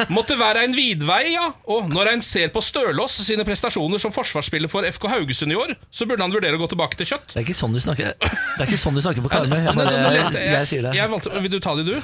Måtte 0.08 0.36
være 0.40 0.62
en 0.64 0.72
vidvei, 0.76 1.34
ja. 1.34 1.50
Og 1.70 1.90
når 1.92 2.12
en 2.14 2.22
ser 2.24 2.48
på 2.54 2.62
Stølås 2.64 3.18
sine 3.26 3.44
prestasjoner 3.44 4.00
som 4.00 4.12
forsvarsspiller 4.14 4.70
for 4.72 4.86
FK 4.88 5.06
Haugesund 5.12 5.52
i 5.52 5.58
år, 5.60 5.74
så 5.92 6.06
burde 6.08 6.24
han 6.24 6.32
vurdere 6.32 6.56
å 6.56 6.62
gå 6.62 6.70
tilbake 6.72 6.96
til 7.00 7.10
kjøtt. 7.12 7.34
Det 7.34 7.42
er 7.42 7.46
ikke 7.46 7.58
sånn 7.58 7.76
de 7.76 7.82
snakker 7.84 8.14
Det 8.20 8.64
er 8.64 8.66
ikke 8.70 8.80
sånn 8.80 8.96
de 8.96 9.04
snakker 9.04 9.26
på 9.26 9.32
Karmøy. 9.34 9.60
Jeg, 9.60 9.76
bare, 9.76 9.94
jeg, 10.16 10.32
jeg- 10.54 10.70
sier 10.72 10.88
det. 10.88 10.94
Jeg 10.96 11.12
valgte, 11.12 11.36
vil 11.44 11.52
du 11.52 11.60
ta 11.60 11.76
det, 11.76 11.86
du? 11.90 11.96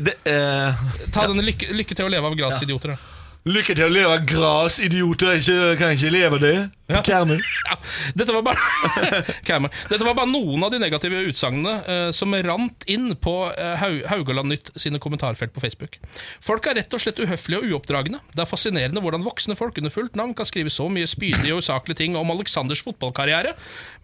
det 0.00 0.14
eh, 0.28 0.84
Ta 1.12 1.26
denne 1.28 1.44
lykke, 1.44 1.72
lykke 1.76 1.96
til 1.96 2.06
å 2.08 2.12
leve 2.12 2.30
av 2.30 2.36
grasidioter', 2.38 2.94
da. 2.94 3.20
Lykke 3.44 3.74
til 3.76 3.84
å 3.84 3.92
leve 3.92 4.12
av 4.16 4.22
grasidioter, 4.24 5.40
kan 5.76 5.90
jeg 5.92 5.98
ikke 6.00 6.12
leve 6.14 6.38
det. 6.40 6.54
Karmøy. 6.88 7.38
Ja, 7.64 7.78
dette, 8.12 8.32
var 8.34 8.42
bare, 8.44 8.60
dette 9.90 10.04
var 10.04 10.16
bare 10.16 10.28
noen 10.28 10.66
av 10.66 10.72
de 10.72 10.78
negative 10.82 11.22
utsagnene 11.30 11.72
uh, 11.86 12.10
som 12.12 12.34
rant 12.44 12.84
inn 12.90 13.14
på 13.16 13.32
uh, 13.48 13.84
Haugaland 14.10 14.52
Nytt 14.52 14.68
sine 14.80 15.00
kommentarfelt 15.00 15.54
på 15.54 15.62
Facebook. 15.64 15.96
Folk 16.44 16.66
er 16.68 16.76
rett 16.80 16.92
og 16.92 17.00
slett 17.00 17.22
uhøflige 17.22 17.62
og 17.62 17.72
uoppdragne. 17.72 18.20
Det 18.34 18.44
er 18.44 18.50
fascinerende 18.50 19.00
hvordan 19.04 19.24
voksne 19.24 19.56
folk 19.56 19.80
under 19.80 19.94
fullt 19.94 20.18
navn 20.20 20.34
kan 20.36 20.48
skrive 20.48 20.72
så 20.72 20.90
mye 20.92 21.08
spydige 21.08 21.54
og 21.56 21.64
usaklige 21.64 22.02
ting 22.02 22.18
om 22.20 22.32
Aleksanders 22.34 22.84
fotballkarriere, 22.84 23.54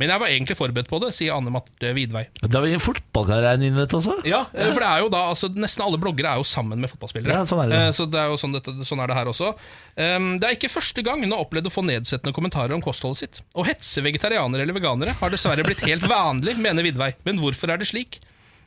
men 0.01 0.15
jeg 0.15 0.23
var 0.23 0.33
egentlig 0.33 0.57
forberedt 0.57 0.89
på 0.91 1.03
det, 1.05 1.13
sier 1.17 1.37
Anne 1.37 1.53
Marte 1.53 1.93
Vidvei. 1.97 2.25
Da 2.41 2.65
var 2.65 2.73
fotballkarrieren 2.81 3.67
din, 3.67 3.77
vet 3.77 3.99
også. 4.01 4.17
Ja, 4.29 4.47
uh, 4.49 4.71
for 4.73 4.81
det 4.81 4.89
er 4.89 5.05
jo 5.05 5.13
da 5.13 5.27
altså, 5.35 5.53
Nesten 5.61 5.85
alle 5.85 6.01
bloggere 6.01 6.33
er 6.33 6.41
jo 6.41 6.49
sammen 6.49 6.81
med 6.81 6.93
fotballspillere. 6.95 7.37
Ja, 7.43 7.45
sånn 7.49 7.65
er 7.67 7.75
det. 7.75 7.85
Så 7.99 8.09
det 8.09 8.21
er 8.23 8.33
jo 8.33 8.41
sånn, 8.41 8.57
dette, 8.57 8.73
sånn 8.89 9.05
er 9.05 9.11
det 9.11 9.21
her 9.21 9.29
også. 9.35 9.53
Um, 10.01 10.33
Det 10.41 10.49
er 10.49 10.57
ikke 10.57 10.73
første 10.73 11.05
gang 11.05 11.21
hun 11.21 11.35
har 11.35 11.45
opplevd 11.45 11.69
å 11.69 11.75
få 11.75 11.85
nedsettende 11.85 12.33
kommentarer 12.37 12.70
om 12.77 12.83
kostholdet 12.85 13.23
sitt. 13.23 13.41
Å 13.55 13.65
hetse 13.67 14.03
vegetarianere 14.05 14.65
eller 14.67 14.77
veganere 14.77 15.17
har 15.21 15.33
dessverre 15.33 15.65
blitt 15.67 15.85
helt 15.87 16.07
vanlig, 16.11 16.57
mener 16.61 16.87
Vidvei. 16.87 17.13
Men 17.27 17.41
hvorfor 17.43 17.73
er 17.73 17.81
det 17.81 17.89
slik? 17.91 18.21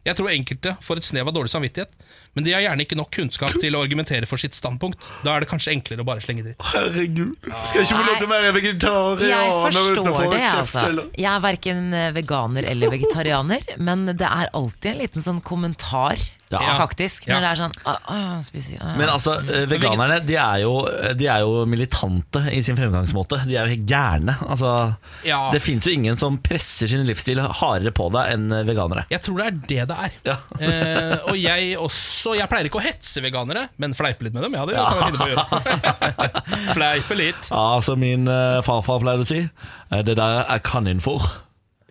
Jeg 0.03 0.17
tror 0.19 0.33
enkelte 0.33 0.75
får 0.83 0.99
et 0.99 1.07
snev 1.07 1.29
av 1.29 1.35
dårlig 1.35 1.51
samvittighet, 1.53 1.93
men 2.35 2.43
de 2.47 2.53
har 2.55 2.61
gjerne 2.65 2.85
ikke 2.85 2.97
nok 2.97 3.11
kunnskap 3.13 3.53
til 3.61 3.75
å 3.77 3.81
argumentere 3.83 4.25
for 4.29 4.41
sitt 4.41 4.55
standpunkt. 4.57 4.99
Da 5.23 5.35
er 5.35 5.43
det 5.45 5.49
kanskje 5.51 5.73
enklere 5.75 6.01
å 6.01 6.07
bare 6.07 6.23
slenge 6.25 6.43
dritt. 6.47 6.61
Herregud. 6.73 7.35
Skal 7.63 7.83
ikke 7.85 7.97
få 7.99 8.05
lov 8.09 8.17
til 8.21 8.27
å 8.27 8.33
være 8.33 8.53
vegetarianer 8.57 9.25
Jeg 9.29 9.49
uten 9.49 9.57
å 9.57 9.65
forstår 9.67 10.13
få 10.13 10.29
det, 10.33 10.41
kjeft, 10.43 10.61
altså. 10.63 10.85
eller? 10.89 11.09
Jeg 11.23 11.31
er 11.33 11.43
verken 11.47 11.83
veganer 12.19 12.69
eller 12.73 12.93
vegetarianer, 12.97 13.73
men 13.77 14.05
det 14.13 14.29
er 14.29 14.49
alltid 14.53 14.91
en 14.95 15.03
liten 15.05 15.21
sånn 15.29 15.41
kommentar, 15.45 16.17
Ja. 16.53 16.75
faktisk, 16.77 17.23
når 17.25 17.33
Ja. 17.33 17.39
det 17.41 17.49
er 17.49 17.59
sånn 17.63 17.71
å, 17.89 17.93
å, 18.13 18.43
spiser, 18.45 18.77
å. 18.77 18.91
Men 18.97 19.09
altså, 19.09 19.31
eh, 19.41 19.63
veganerne 19.65 20.19
de 20.23 20.35
er, 20.37 20.59
jo, 20.61 20.73
de 21.17 21.25
er 21.25 21.39
jo 21.41 21.63
militante 21.65 22.43
i 22.53 22.61
sin 22.61 22.75
fremgangsmåte. 22.77 23.39
De 23.47 23.55
er 23.57 23.65
jo 23.65 23.71
helt 23.73 23.87
gærne. 23.89 24.35
Altså, 24.47 24.95
Ja. 25.25 25.49
Det 25.51 25.61
fins 25.63 25.83
jo 25.87 25.91
ingen 25.95 26.15
som 26.15 26.37
presser 26.37 26.87
sin 26.87 27.07
livsstil 27.07 27.39
hardere 27.41 27.91
på 27.91 28.11
deg 28.13 28.33
enn 28.35 28.49
veganere. 28.67 29.05
Jeg 29.09 29.23
tror 29.25 29.37
det 29.41 29.47
er 29.47 29.57
det 29.67 29.87
det 29.89 29.97
er. 29.97 30.11
Ja. 30.29 30.37
Eh, 30.59 31.17
og 31.31 31.37
jeg 31.41 31.75
også 31.77 32.22
Jeg 32.37 32.47
pleier 32.47 32.69
ikke 32.69 32.79
å 32.79 32.83
hetse 32.83 33.19
veganere, 33.23 33.67
men 33.83 33.95
fleipe 33.97 34.23
litt 34.23 34.35
med 34.35 34.45
dem. 34.47 34.55
Ja, 34.55 34.63
det 34.63 34.79
kan 34.79 34.95
jeg 34.95 35.11
finne 35.11 35.19
på 35.19 35.27
å 35.27 35.33
gjøre. 35.33 36.43
fleipe 36.77 37.17
litt. 37.19 37.49
Ja, 37.51 37.65
som 37.83 37.99
min 37.99 38.29
eh, 38.31 38.61
farfar 38.63 39.03
pleide 39.03 39.25
å 39.25 39.27
si, 39.27 39.41
eh, 39.43 40.03
det 40.07 40.15
der 40.21 40.45
er 40.47 40.63
kaninfôr. 40.63 41.27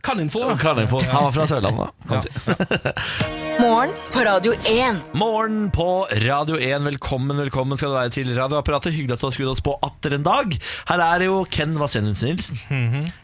Kaninfo. 0.02 0.40
da. 0.42 0.56
Kaninfôr. 0.58 1.02
Han 1.14 1.24
var 1.28 1.32
fra 1.36 1.44
Sørlandet, 1.46 1.86
da. 1.86 2.08
Kan 2.10 2.22
si. 2.22 2.30
Morgen 3.62 3.92
på 4.10 4.22
Radio 4.26 4.52
1. 4.66 5.02
Morgen 5.14 5.58
på 5.70 5.86
Radio 6.24 6.56
1. 6.58 6.82
Velkommen 6.88 7.38
velkommen 7.38 7.78
skal 7.78 7.92
du 7.92 7.94
være 7.94 8.10
til 8.16 8.32
radioapparatet. 8.34 8.96
Hyggelig 8.96 9.14
at 9.14 9.22
du 9.22 9.26
har 9.28 9.34
skrudd 9.36 9.52
oss 9.52 9.62
på 9.62 9.76
atter 9.86 10.16
en 10.16 10.24
dag. 10.26 10.56
Her 10.88 11.02
er 11.06 11.26
jo 11.28 11.36
Ken 11.54 11.76
Vasenius 11.78 12.24
Nilsen. 12.26 12.58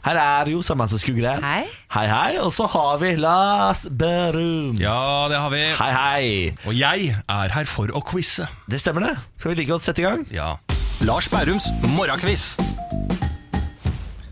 Her 0.06 0.20
er 0.22 0.52
jo 0.52 0.62
Samantha 0.62 1.00
Skugre. 1.02 1.34
Hei. 1.42 1.64
Hei, 1.96 2.06
hei. 2.12 2.38
Og 2.44 2.52
så 2.54 2.68
har 2.70 3.02
vi 3.02 3.14
Lars 3.18 3.86
Berum. 3.90 4.78
Ja, 4.78 5.26
det 5.32 5.40
har 5.42 5.50
vi. 5.56 5.64
Hei, 5.82 5.90
hei. 5.98 6.28
Og 6.68 6.78
jeg 6.78 7.10
er 7.26 7.56
her 7.58 7.66
for 7.74 7.90
å 7.90 8.04
quize. 8.06 8.46
Det 8.70 8.78
stemmer, 8.84 9.08
det. 9.08 9.16
Skal 9.40 9.56
vi 9.56 9.62
like 9.64 9.74
godt 9.74 9.88
sette 9.90 10.04
i 10.04 10.06
gang? 10.06 10.28
Ja. 10.30 10.52
Lars 11.08 11.26
Bærums 11.32 11.72
morgenquiz. 11.96 12.52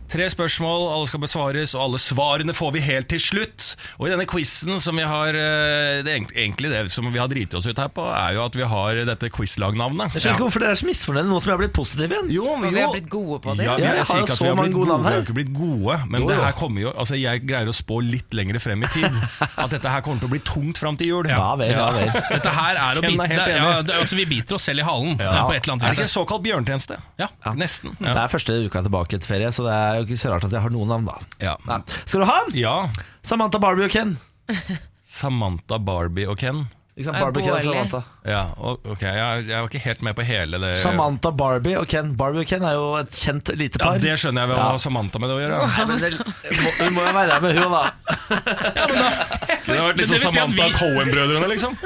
Tre 0.07 0.27
spørsmål, 0.31 0.85
alle 0.95 1.07
skal 1.11 1.21
besvares, 1.25 1.73
og 1.75 1.81
alle 1.89 1.99
svarene 1.99 2.55
får 2.55 2.71
vi 2.77 2.81
helt 2.85 3.09
til 3.11 3.19
slutt. 3.23 3.73
Og 3.99 4.07
i 4.07 4.13
denne 4.13 4.27
quizen 4.31 4.79
som 4.83 4.95
vi 4.99 5.03
har 5.07 5.35
eh, 5.35 6.03
det 6.07 6.13
er 6.13 6.27
Egentlig 6.37 6.71
det 6.71 6.83
som 6.95 7.09
vi 7.11 7.19
har 7.19 7.27
driti 7.31 7.57
oss 7.59 7.67
ut 7.67 7.79
her 7.81 7.89
på, 7.91 8.05
er 8.15 8.37
jo 8.37 8.45
at 8.45 8.55
vi 8.59 8.63
har 8.71 9.01
dette 9.09 9.31
quizlagnavnet. 9.35 10.15
Jeg 10.15 10.23
skjønner 10.23 10.39
ikke 10.39 10.47
hvorfor 10.47 10.63
dere 10.63 10.75
er 10.77 10.81
så 10.81 10.87
misfornøyde 10.87 11.27
nå 11.31 11.41
som 11.43 11.51
jeg 11.51 11.57
har 11.57 11.63
blitt 11.65 11.75
positiv 11.77 12.13
igjen. 12.15 12.31
Jo, 12.37 12.55
men 12.61 12.75
vi 12.77 12.83
har 12.85 12.93
blitt 12.95 13.09
gode 13.13 13.41
på 13.45 13.57
det. 13.59 13.67
Ja, 13.67 13.75
Ja, 13.77 13.83
jeg 13.83 13.97
jeg 13.97 14.05
har 14.05 14.09
sier 14.11 14.21
jo 14.23 14.27
ikke 14.29 14.33
at 14.37 14.39
så 14.39 14.45
vi 14.47 14.51
har 14.53 14.59
mange 14.61 14.71
blitt 14.71 14.79
gode 14.79 14.99
vi 15.07 15.11
har 15.17 15.25
ikke 15.27 15.37
blitt 15.41 15.53
gode, 15.57 15.99
men 16.13 16.23
Jo, 16.23 16.29
det 16.31 16.37
her 16.45 16.55
kommer 16.61 16.85
jo 16.87 16.93
Altså, 16.97 17.19
jeg 17.19 17.43
greier 17.49 17.69
å 17.69 17.75
spå 17.77 17.99
litt 18.07 18.37
lenger 18.39 18.61
frem 18.63 18.87
i 18.87 18.91
tid. 18.95 19.19
At 19.59 19.75
dette 19.75 19.91
her 19.91 20.05
kommer 20.07 20.23
til 20.23 20.31
å 20.31 20.33
bli 20.37 20.41
tungt 20.47 20.79
fram 20.81 20.97
til 21.01 21.11
jul. 21.11 21.29
Ja 21.31 21.51
vel, 21.59 21.73
ja 21.75 21.89
vel. 21.97 22.13
Dette 22.31 22.53
her 22.57 22.79
er 22.79 23.01
å 23.01 23.03
er 23.03 23.11
bite 23.11 23.27
helt 23.33 23.43
det, 23.43 23.57
enig. 23.59 23.75
ja, 23.75 23.83
det, 23.91 23.99
altså, 24.05 24.19
Vi 24.23 24.27
biter 24.31 24.59
oss 24.61 24.69
selv 24.71 24.85
i 24.85 24.87
halen 24.87 25.19
Ja. 25.21 25.43
på 25.51 25.55
et 25.57 25.67
eller 25.67 25.83
Er 25.83 25.91
det 25.91 25.99
ikke 25.99 26.07
en 26.07 26.15
såkalt 26.15 26.47
bjørntjeneste? 26.47 27.01
Ja. 27.21 27.29
Nesten. 27.59 27.97
Det 28.01 28.15
er 28.15 28.33
første 28.33 28.57
uka 28.67 28.83
tilbake 28.87 29.19
etter 29.19 29.29
ferie, 29.35 29.51
så 29.55 29.67
det 29.67 29.75
er 29.77 30.06
jo 30.07 30.15
ikke 30.15 30.23
så 30.23 30.33
rart 30.33 30.47
at 30.49 30.55
jeg 30.55 30.63
har 30.65 30.73
noen 30.73 30.93
navn, 30.95 31.11
da. 31.11 31.19
Ja. 31.43 31.57
Nei. 31.67 31.81
Skal 32.07 32.23
du 32.23 32.29
ha 32.31 32.39
ja. 32.57 32.75
Samantha 33.27 33.61
Barbie 33.63 33.89
og 33.89 33.95
Ken. 33.95 34.17
Samantha, 35.21 35.79
Barbie 35.83 36.29
og 36.31 36.39
Ken. 36.41 36.65
Ikke 36.97 37.11
sant? 37.11 37.19
Barbie, 37.21 37.43
Ken 37.45 37.53
og 37.53 37.61
Samantha. 37.61 37.99
Ja, 38.25 38.39
ok, 38.57 39.03
jeg, 39.05 39.41
jeg 39.51 39.57
var 39.61 39.67
ikke 39.69 39.81
helt 39.85 40.03
med 40.07 40.15
på 40.17 40.25
hele 40.25 40.57
det. 40.63 40.71
Samantha, 40.81 41.29
Barbie 41.37 41.75
og 41.77 41.85
Ken. 41.93 42.15
Barbie 42.17 42.41
og 42.41 42.49
Ken 42.49 42.65
er 42.65 42.73
jo 42.79 42.87
et 42.97 43.11
kjent 43.13 43.51
lite 43.53 43.77
Ja, 43.77 43.91
par. 43.91 43.99
Det 44.01 44.15
skjønner 44.23 44.47
jeg 44.47 44.49
hva 44.49 44.57
Ja. 44.57 44.69
har 44.71 44.81
Samantha 44.81 45.21
med 45.21 45.29
det 45.29 45.37
å 45.37 45.43
gjøre. 45.43 45.59
Hun 45.77 45.91
men 45.93 46.95
må, 46.97 47.05
jo 47.05 47.13
være 47.19 47.35
her 47.35 47.45
med 47.45 47.59
hun, 47.59 47.75
da. 47.77 47.83
Det 49.67 49.77
har 49.77 49.85
vært 49.91 50.01
litt 50.01 50.09
sånn 50.09 50.23
si 50.23 50.31
Samantha 50.31 50.71
vi- 50.71 50.79
Cohen-brødrene, 50.81 51.51
liksom. 51.53 51.77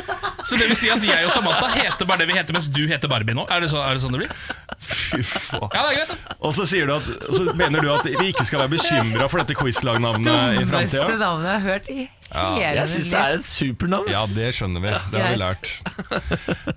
Så 0.47 0.61
det 0.63 0.69
vil 0.71 0.79
si 0.79 0.93
at 0.95 1.03
jeg 1.11 1.27
og 1.27 1.35
Samantha 1.35 1.73
heter 1.75 2.07
bare 2.07 2.23
det 2.23 2.29
vi 2.31 2.39
heter, 2.39 2.55
mens 2.55 2.71
du 2.71 2.81
heter 2.87 3.11
Barbie 3.11 3.35
nå? 3.35 3.49
Er 3.51 3.61
det, 3.67 3.73
så, 3.75 3.83
er 3.83 3.99
det 3.99 4.05
sånn 4.07 4.15
det 4.15 4.23
blir? 4.23 4.39
Fy 4.79 5.23
faen. 5.27 5.67
Ja, 5.75 5.83
det 5.83 5.91
er 5.91 5.99
greit, 5.99 6.15
da. 6.15 6.39
Og 6.41 6.55
så, 6.55 6.69
sier 6.71 6.87
du 6.87 6.95
at, 6.95 7.11
så 7.35 7.51
mener 7.59 7.83
du 7.83 7.91
at 7.93 8.07
vi 8.07 8.31
ikke 8.31 8.47
skal 8.47 8.63
være 8.63 8.77
bekymra 8.79 9.27
for 9.29 9.43
dette 9.43 9.59
quiz-lagnavnet 9.59 10.31
i 10.31 10.63
Dummeste 10.63 11.03
framtida? 11.03 11.19
navnet 11.19 11.51
jeg 11.51 11.59
har 11.59 11.67
hørt 11.67 11.91
i 11.99 12.09
hele 12.31 12.74
Jeg 12.76 12.89
syns 12.93 13.09
det 13.11 13.18
er 13.20 13.39
et 13.39 13.47
supernavn. 13.51 14.11
Ja, 14.12 14.22
det 14.31 14.51
skjønner 14.57 14.85
vi. 14.85 14.93
Det 15.12 15.22
har 15.22 15.33
vi 15.35 15.41
lært. 15.41 15.70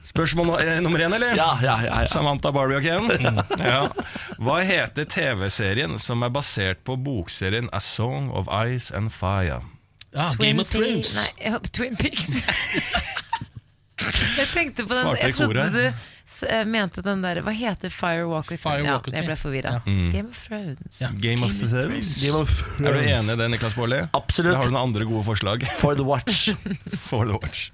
Spørsmål 0.09 0.47
no- 0.49 0.59
eh, 0.61 0.79
nummer 0.81 0.99
én, 1.05 1.13
eller? 1.15 1.35
Ja, 1.37 1.51
ja, 1.61 1.75
ja, 1.85 1.99
ja. 2.01 2.07
Samantha 2.09 2.51
Barbie 2.51 2.77
og 2.77 2.83
Ken. 2.83 3.37
Ja. 3.59 3.87
Hva 4.41 4.59
heter 4.65 5.05
TV-serien 5.05 5.99
som 6.01 6.23
er 6.25 6.33
basert 6.33 6.83
på 6.87 6.97
bokserien 6.97 7.69
A 7.73 7.79
Song 7.79 8.31
of 8.33 8.49
Ice 8.67 8.91
and 8.95 9.11
Fire? 9.13 9.61
Ja, 10.13 10.29
Game 10.39 10.61
of 10.61 10.69
Thrones. 10.69 11.15
Nei, 11.17 11.51
ja, 11.51 11.59
Twin 11.75 11.95
Peaks. 11.97 12.41
jeg 14.39 14.47
tenkte 14.53 14.85
på 14.85 14.93
den 14.93 15.05
Svarte 15.07 15.29
i 15.29 15.37
koret. 15.37 15.93
Eh, 16.47 16.63
mente 16.65 17.01
den 17.05 17.21
der 17.23 17.41
Hva 17.45 17.51
heter 17.55 17.91
Fire 17.93 18.25
Walk 18.29 18.49
With 18.51 18.61
Fire 18.63 18.81
Me? 18.81 18.87
Ja, 18.87 18.95
Walk 18.97 19.07
With 19.07 19.17
jeg 19.17 19.27
ble 19.27 19.35
forvirra. 19.39 19.73
Mm. 19.85 20.11
Game 20.13 20.29
of 20.31 20.39
Thrones. 20.47 20.99
Game 21.21 21.45
of 21.45 21.53
Thrones. 21.59 22.11
Game 22.21 22.39
of 22.39 22.53
Thrones. 22.57 22.87
Er 22.87 22.97
du 22.97 23.01
enig 23.03 23.35
i 23.35 23.37
det, 23.41 23.49
Niklas 23.53 23.75
Baarli? 23.77 23.99
Absolutt. 24.17 24.53
Da 24.55 24.61
har 24.61 24.71
du 24.71 24.75
noen 24.75 24.87
andre 24.89 25.07
gode 25.09 25.23
forslag. 25.27 25.65
For 25.81 25.99
the 25.99 26.07
watch. 26.07 26.49
For 27.09 27.29
the 27.29 27.37
watch. 27.37 27.69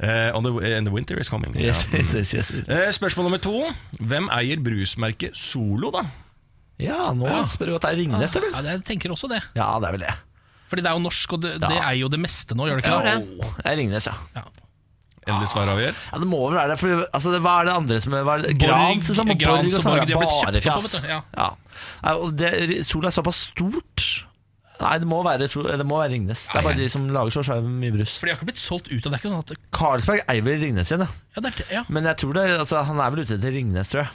Uh, 0.00 0.32
on 0.34 0.44
the, 0.46 0.52
and 0.74 0.88
the 0.88 0.94
winter 0.94 1.18
is 1.20 1.30
coming. 1.32 1.54
Yes, 1.60 1.86
Ja. 1.92 2.02
yes, 2.18 2.34
yes. 2.34 2.52
uh, 2.64 2.90
spørsmål 2.94 3.28
nummer 3.30 3.42
to. 3.42 3.54
Hvem 4.00 4.30
eier 4.34 4.62
brusmerket 4.64 5.36
Solo, 5.38 5.92
da? 5.94 6.04
Ja, 6.82 7.12
nå 7.14 7.30
spør 7.46 7.70
du 7.70 7.76
godt. 7.76 7.86
Er 7.86 7.94
det 7.94 8.02
Ringnes, 8.02 8.32
det 8.34 8.42
vel? 8.42 8.54
Ja, 8.56 8.64
jeg 8.74 8.84
tenker 8.88 9.12
også 9.14 9.30
det. 9.30 9.44
Ja, 9.54 9.70
det 9.78 9.92
er 9.92 9.98
vel 10.00 10.06
det. 10.08 10.14
Fordi 10.72 10.82
det 10.82 10.90
er 10.90 10.96
jo 10.98 11.04
norsk, 11.04 11.36
og 11.36 11.42
det, 11.44 11.54
det 11.62 11.70
Ja. 11.76 11.84
er 11.92 11.98
jo 12.00 12.08
det 12.10 12.18
meste 12.18 12.56
nå, 12.58 12.66
gjør 12.66 12.80
det 12.80 12.84
ikke 12.88 12.96
det? 13.04 13.12
det 13.62 13.70
er 13.70 14.02
ja. 14.10 14.14
ja. 14.40 14.63
Endelig 15.26 15.48
svar 15.52 15.70
avgitt. 15.72 15.96
Ja, 16.12 16.18
Det 16.20 16.28
må 16.28 16.40
vel 16.50 16.58
være 16.58 16.68
det. 16.74 16.78
For, 16.80 16.88
altså, 17.16 17.32
det- 17.32 17.40
hva 17.44 17.54
er 17.60 17.64
det 17.70 17.74
andre 17.74 18.00
som 18.00 18.14
er 18.14 18.22
hva 18.26 18.34
er 18.38 18.42
det? 18.46 18.58
Grans 18.60 19.08
liksom, 19.08 19.30
og 19.30 19.38
Borg 19.38 19.64
og 19.64 19.70
sånn. 19.72 19.84
Borg, 19.84 20.06
de 20.06 20.14
har 20.14 20.22
er 20.22 20.26
blitt 20.26 20.34
Bare 20.34 20.60
kjøpt 20.60 20.74
opp, 20.74 20.84
fjas. 20.92 21.08
ja. 21.08 21.20
Ja. 21.36 21.50
Nei, 22.04 22.14
og 22.14 22.36
det, 22.36 22.86
Sola 22.86 23.08
er 23.08 23.16
såpass 23.16 23.40
stort. 23.50 24.06
Nei, 24.80 24.98
det 24.98 25.06
må 25.08 25.22
være, 25.24 25.38
det 25.78 25.86
må 25.86 25.96
være 26.02 26.10
Ringnes. 26.12 26.48
Det 26.50 26.58
er 26.58 26.62
bare 26.66 26.76
de 26.76 26.88
som 26.90 27.06
lager 27.08 27.30
så 27.30 27.44
svært 27.46 27.62
mye 27.64 27.92
brus. 27.94 28.18
For 28.18 28.26
de 28.26 28.32
har 28.34 28.38
ikke 28.40 28.48
blitt 28.50 28.58
solgt 28.60 28.90
ut 28.90 29.06
av 29.06 29.12
det. 29.12 29.20
er 29.20 29.22
ikke 29.22 29.30
sånn 29.32 29.44
at 29.44 29.70
Carlsberg 29.72 30.20
eier 30.28 30.42
vel 30.42 30.58
Ringnes 30.60 30.90
igjen, 30.90 31.06
ja. 31.06 31.08
Ja, 31.36 31.40
det 31.46 31.52
er, 31.54 31.72
ja. 31.78 31.82
Men 31.88 32.04
jeg 32.10 32.16
tror 32.20 32.34
det, 32.34 32.44
altså, 32.58 32.82
han 32.84 32.98
er 33.00 33.10
vel 33.14 33.22
ute 33.24 33.38
etter 33.38 33.54
Ringnes, 33.54 33.88
tror 33.88 34.02
jeg. 34.04 34.10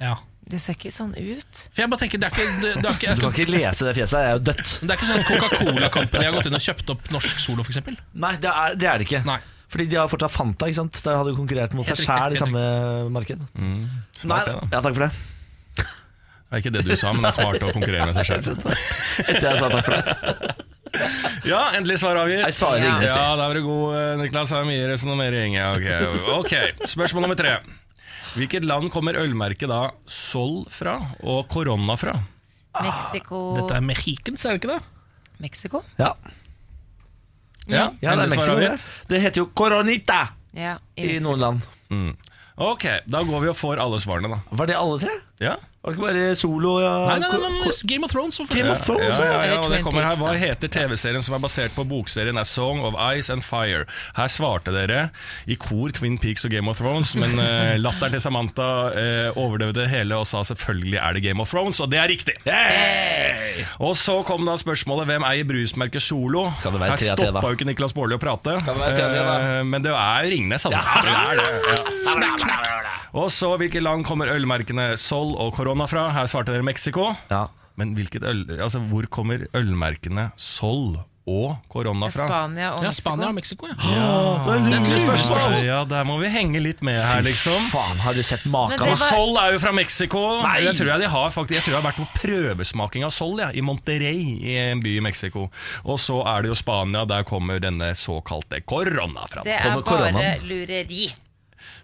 ja. 0.00 0.16
Det 0.48 0.56
ser 0.64 0.72
ikke 0.78 0.88
sånn 0.88 1.10
ut. 1.12 1.58
For 1.74 1.82
jeg 1.82 1.90
bare 1.92 2.00
tenker, 2.00 2.18
det 2.22 2.24
er 2.24 2.32
ikke, 2.32 2.60
det, 2.62 2.68
det 2.80 2.86
er 2.88 2.94
ikke, 2.96 3.14
Du 3.16 3.20
kan 3.20 3.32
ikke 3.36 3.52
lese 3.52 3.84
det 3.84 3.92
fjeset, 3.98 4.16
det 4.16 4.20
er 4.24 4.32
jo 4.32 4.38
dødt. 4.48 4.70
det 4.80 4.90
er 4.90 4.96
ikke 4.96 5.08
sånn 5.10 5.20
at 5.20 5.26
Coca-Cola 5.28 5.88
Company 5.92 6.24
har 6.24 6.32
gått 6.32 6.46
inn 6.48 6.56
og 6.56 6.62
kjøpt 6.64 6.92
opp 6.94 7.10
Norsk 7.12 7.38
Solo, 7.44 7.62
f.eks. 7.66 7.80
Nei, 8.14 8.30
det 8.40 8.48
er 8.48 8.74
det, 8.80 8.88
er 8.88 8.96
det 9.02 9.06
ikke. 9.10 9.20
Nei. 9.28 9.36
Fordi 9.68 9.84
de 9.90 9.98
har 10.00 10.08
fortsatt 10.08 10.32
Fanta, 10.32 10.68
ikke 10.70 10.80
sant? 10.80 11.00
De 11.04 11.12
hadde 11.12 11.34
jo 11.34 11.36
konkurrert 11.36 11.74
mot 11.76 11.88
seg 11.88 12.00
sjæl 12.00 12.36
i 12.36 12.40
samme 12.40 12.62
marked. 13.12 13.42
Nei, 13.58 13.74
Smart, 14.16 14.48
Nei, 14.48 14.68
ja, 14.72 14.80
takk 14.80 14.94
for 14.94 15.04
det. 15.06 15.10
Det 16.48 16.56
er 16.56 16.62
ikke 16.62 16.72
det 16.72 16.84
du 16.86 16.94
sa, 16.96 17.12
men 17.12 17.26
det 17.26 17.28
er 17.28 17.36
smart 17.36 17.64
å 17.66 17.72
konkurrere 17.76 18.06
med 18.08 18.16
seg 18.16 18.40
selv. 18.46 18.62
Etter 19.28 19.50
jeg 19.50 19.60
sa 19.60 19.68
takk 19.68 19.84
for 19.84 19.98
det. 19.98 20.56
Ja, 21.44 21.58
endelig 21.76 21.98
svar 22.00 22.16
avgitt. 22.16 22.40
Jeg 22.40 22.54
sa 22.56 22.70
Ringnes, 22.72 23.12
Ja, 23.12 23.34
da 23.36 23.44
var 23.50 23.58
du 23.58 23.60
god, 23.66 23.90
eh, 23.98 24.14
Niklas. 24.22 24.54
Har 24.56 24.64
mye 24.66 24.86
resonnering. 24.88 25.58
Okay. 25.76 26.06
ok. 26.08 26.30
ok, 26.40 26.88
spørsmål 26.88 27.26
nummer 27.26 27.38
tre. 27.38 27.58
Hvilket 28.38 28.64
land 28.68 28.88
kommer 28.92 29.18
ølmerket 29.20 29.68
da 29.70 29.82
Sol 30.08 30.62
fra 30.72 30.96
og 31.20 31.44
korona 31.52 31.96
fra? 32.00 32.16
Mexico 32.78 33.42
Dette 33.56 33.78
er 33.78 33.84
Mexicans, 33.84 34.44
er 34.44 34.56
det 34.56 34.62
ikke 34.62 34.74
det? 34.76 34.80
Mexico? 35.42 35.82
Ja, 36.00 36.12
Ja, 37.68 37.88
ja 38.00 38.16
det 38.16 38.26
er 38.26 38.32
Mexico, 38.32 38.56
det. 38.56 38.72
Det 39.10 39.20
heter 39.22 39.42
jo 39.44 39.50
Coronita 39.56 40.22
Ja, 40.56 40.78
i, 40.96 41.16
i 41.16 41.18
noen 41.22 41.42
land. 41.42 41.66
Mm. 41.92 42.14
Ok, 42.58 42.84
da 43.06 43.22
går 43.22 43.44
vi 43.44 43.50
og 43.52 43.58
får 43.58 43.78
alle 43.82 44.00
svarene, 44.02 44.30
da. 44.32 44.40
Var 44.58 44.70
det 44.70 44.78
alle 44.78 44.96
tre? 45.02 45.14
Ja, 45.44 45.54
Var 45.78 45.94
det 45.94 45.94
ikke 45.94 46.06
bare 46.08 46.22
Solo 46.34 46.72
ja, 46.82 46.92
Nei, 47.06 47.18
nei, 47.22 47.28
nei, 47.38 47.50
nei, 47.62 47.72
Game 47.86 48.04
of 48.04 48.10
Thrones. 48.10 48.40
Game 48.50 48.70
of 48.72 48.80
Thrones? 48.82 49.18
ja, 49.22 49.26
ja, 49.30 49.42
ja, 49.46 49.58
og 49.62 49.70
det 49.70 49.78
kommer 49.86 50.02
her. 50.02 50.16
Hva 50.18 50.32
heter 50.34 50.70
TV-serien 50.74 51.22
som 51.22 51.36
er 51.38 51.42
basert 51.44 51.76
på 51.76 51.84
bokserien 51.86 52.40
A 52.40 52.44
Song 52.48 52.82
of 52.82 52.98
Ice 53.14 53.30
and 53.30 53.46
Fire? 53.46 53.86
Her 54.16 54.32
svarte 54.32 54.74
dere 54.74 55.04
i 55.46 55.54
kor 55.54 55.94
Twin 55.94 56.18
Peaks 56.18 56.44
og 56.48 56.52
Game 56.56 56.66
of 56.70 56.82
Thrones, 56.82 57.14
men 57.18 57.38
uh, 57.38 57.78
latteren 57.84 58.16
til 58.16 58.24
Samantha 58.26 58.68
uh, 58.90 59.38
overdøvde 59.38 59.86
hele 59.92 60.18
og 60.18 60.26
sa 60.28 60.42
selvfølgelig 60.50 60.98
er 60.98 61.14
det 61.14 61.24
Game 61.28 61.46
of 61.46 61.54
Thrones, 61.54 61.78
og 61.84 61.92
det 61.94 62.02
er 62.02 62.10
riktig. 62.10 62.36
Og 63.78 63.94
så 63.98 64.18
kom 64.26 64.46
da 64.50 64.58
spørsmålet 64.58 65.12
hvem 65.12 65.30
eier 65.30 65.46
brusmerket 65.46 66.02
Solo. 66.02 66.48
Skal 66.58 66.74
det 66.74 66.82
være 66.82 66.98
Her 66.98 67.22
stoppa 67.22 67.46
jo 67.46 67.58
ikke 67.60 67.70
Niklas 67.70 67.94
Baarli 67.94 68.18
å 68.18 68.22
prate? 68.22 68.58
Eh, 68.66 69.58
men 69.62 69.84
det 69.86 69.94
er 69.94 70.30
Ringnes, 70.34 70.66
altså. 70.66 70.82
Det 71.06 71.14
er 71.14 71.38
det, 71.38 71.50
ja. 72.18 72.97
Og 73.16 73.30
så 73.32 73.54
hvilke 73.60 73.80
land 73.82 74.04
kommer 74.08 74.28
ølmerkene 74.34 74.90
Sol 75.00 75.34
og 75.40 75.54
Corona 75.56 75.86
fra? 75.88 76.08
Her 76.12 76.28
svarte 76.30 76.52
dere 76.52 76.66
Mexico. 76.66 77.14
Ja. 77.30 77.46
Men 77.78 77.94
hvilket 77.94 78.24
øl, 78.26 78.42
altså, 78.58 78.80
hvor 78.90 79.06
kommer 79.06 79.46
ølmerkene 79.54 80.32
Sol 80.36 80.96
og 81.28 81.58
korona 81.68 82.08
fra? 82.08 82.24
Spania 82.26 82.70
og 82.72 82.82
Ja, 82.86 82.90
Spania 82.96 83.28
og 83.28 83.34
Mexico, 83.36 83.68
ja. 83.68 83.74
det 83.76 84.78
er 84.78 84.86
lure 84.88 84.98
spørsmål. 85.02 85.58
Ja, 85.66 85.82
der 85.84 86.06
må 86.08 86.16
vi 86.22 86.30
henge 86.32 86.58
litt 86.64 86.80
med 86.82 86.96
her, 87.04 87.20
liksom. 87.22 87.68
Fy 87.68 87.74
Faen, 87.76 88.00
har 88.00 88.16
du 88.16 88.22
sett 88.24 88.46
Men 88.46 88.52
maken? 88.56 88.80
var- 88.80 88.96
Sol 88.96 89.36
er 89.36 89.52
jo 89.52 89.58
fra 89.62 89.72
Mexico. 89.76 90.22
Nei! 90.42 90.62
Jeg 90.64 90.74
tror 90.80 90.90
jeg 90.94 91.00
de 91.04 91.12
har 91.12 91.30
faktisk 91.30 91.54
Jeg 91.58 91.62
tror 91.66 91.74
jeg 91.74 91.82
har 91.82 91.92
vært 91.92 92.00
på 92.00 92.08
prøvesmaking 92.22 93.04
av 93.04 93.12
Sol 93.12 93.38
ja, 93.38 93.50
i 93.52 93.60
Monterrey, 93.60 94.24
i 94.40 94.56
en 94.56 94.80
by 94.80 94.96
i 94.96 95.00
Mexico. 95.04 95.50
Og 95.84 96.00
så 96.00 96.18
er 96.26 96.42
det 96.42 96.48
jo 96.48 96.54
Spania, 96.58 97.04
der 97.04 97.22
kommer 97.28 97.60
denne 97.60 97.92
såkalte 97.94 98.64
korona 98.64 99.28
fra. 99.28 99.44
Det 99.44 99.54
er 99.54 99.76
bare 99.84 100.38
lureri. 100.42 101.12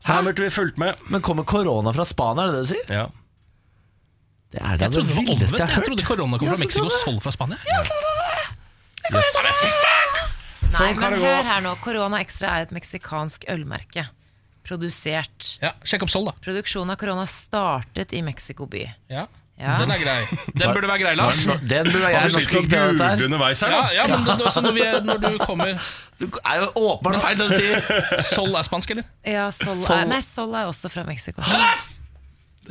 Så 0.05 0.13
her 0.13 0.23
burde 0.27 0.43
vi 0.45 0.51
fulgt 0.53 0.77
med. 0.79 0.99
Men 1.09 1.23
kommer 1.25 1.45
korona 1.49 1.93
fra 1.97 2.05
Spania, 2.05 2.45
er 2.45 2.53
det 2.53 2.57
det 2.59 2.65
du 2.67 2.73
sier? 2.75 2.91
Ja. 2.93 3.07
Det 4.55 4.61
er 4.63 4.77
det, 4.77 4.81
Jeg 4.85 4.93
trodde 4.93 5.09
det 5.09 5.15
var 5.17 5.23
villeste 5.23 5.35
omvendt. 5.35 5.59
jeg 5.59 5.61
har 5.61 5.69
Jeg 5.69 5.75
hørt. 5.77 5.87
trodde 5.89 6.05
korona 6.11 6.39
kom 6.39 6.47
Ja, 6.47 6.51
fra 6.53 6.57
så 6.61 6.65
Mexico 6.67 6.85
og 6.85 6.91
tror 6.91 6.99
jeg. 6.99 7.05
Sol 7.05 7.21
fra 7.25 7.31
Spania. 7.33 7.59
Nei, 9.15 10.71
Sånn 10.75 10.97
kan 10.99 11.03
men 11.05 11.13
det 11.15 11.21
gå. 11.23 11.27
hør 11.29 11.43
her 11.47 11.61
nå. 11.63 11.73
Corona 11.85 12.19
Extra 12.25 12.49
er 12.59 12.67
et 12.67 12.73
meksikansk 12.75 13.45
ølmerke. 13.53 14.07
Produsert. 14.65 15.59
Ja, 15.63 15.73
Sjekk 15.85 16.03
opp 16.07 16.11
Sol, 16.11 16.25
da. 16.31 16.33
Produksjonen 16.43 16.91
av 16.95 16.97
korona 16.99 17.27
startet 17.29 18.15
i 18.17 18.23
Mexico 18.25 18.67
by. 18.67 18.87
Ja. 19.13 19.27
Ja. 19.55 19.77
Den 19.79 19.91
er 19.95 20.01
grei. 20.03 20.23
Den 20.59 20.73
burde 20.75 20.89
være 20.91 20.99
grei, 20.99 21.13
Lars. 21.15 21.39
Den 21.47 21.87
burde 21.87 22.01
være 22.03 22.13
grei 22.17 22.29
du 22.29 22.35
norsk 22.35 22.51
til 22.51 22.59
å 22.59 22.63
google 22.67 23.27
underveis 23.29 23.61
her, 23.63 23.71
da? 23.71 23.83
ja 23.95 24.07
men 24.11 24.25
det, 24.27 24.35
det, 24.41 24.47
også 24.51 24.63
når, 24.65 24.75
vi, 24.75 24.87
når 25.07 25.21
du 25.23 25.37
kommer 25.45 25.77
Det 26.19 26.29
er 26.43 26.59
jo 26.65 26.71
åpenbart 26.89 27.21
feil 27.23 27.39
det 27.39 27.47
du 27.53 27.55
sier. 27.61 28.03
Sol 28.35 28.59
er 28.59 28.67
spansk, 28.67 28.91
eller? 28.97 29.07
Ja, 29.27 29.47
Sol, 29.55 29.79
Sol- 29.87 30.01
Er, 30.01 30.11
nei, 30.11 30.19
Sol 30.27 30.59
er 30.59 30.67
også 30.73 30.91
fra 30.91 31.07
Mexico. 31.07 31.47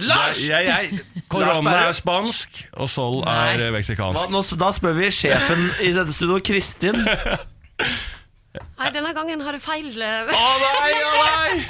Lars! 0.04 0.40
Jeg, 0.44 0.68
jeg, 0.68 1.00
korona 1.32 1.78
er 1.88 1.96
spansk, 1.96 2.64
og 2.76 2.90
Sol 2.92 3.20
Nei. 3.24 3.34
er 3.54 3.68
eh, 3.68 3.68
Hva, 3.70 3.78
meksikansk. 3.80 4.32
nå, 4.34 4.44
da 4.60 4.72
spør 4.76 4.96
vi 5.00 5.12
sjefen 5.14 5.68
i 5.88 5.92
dette 5.96 6.16
studio, 6.16 6.40
Kristin. 6.44 7.00
Nei, 7.04 8.90
denne 8.94 9.14
gangen 9.16 9.42
har 9.46 9.56
du 9.56 9.62
feil. 9.64 9.88
Å 9.88 10.16
Å 10.36 10.48
nei, 10.64 10.96
å 11.00 11.14
nei! 11.20 11.62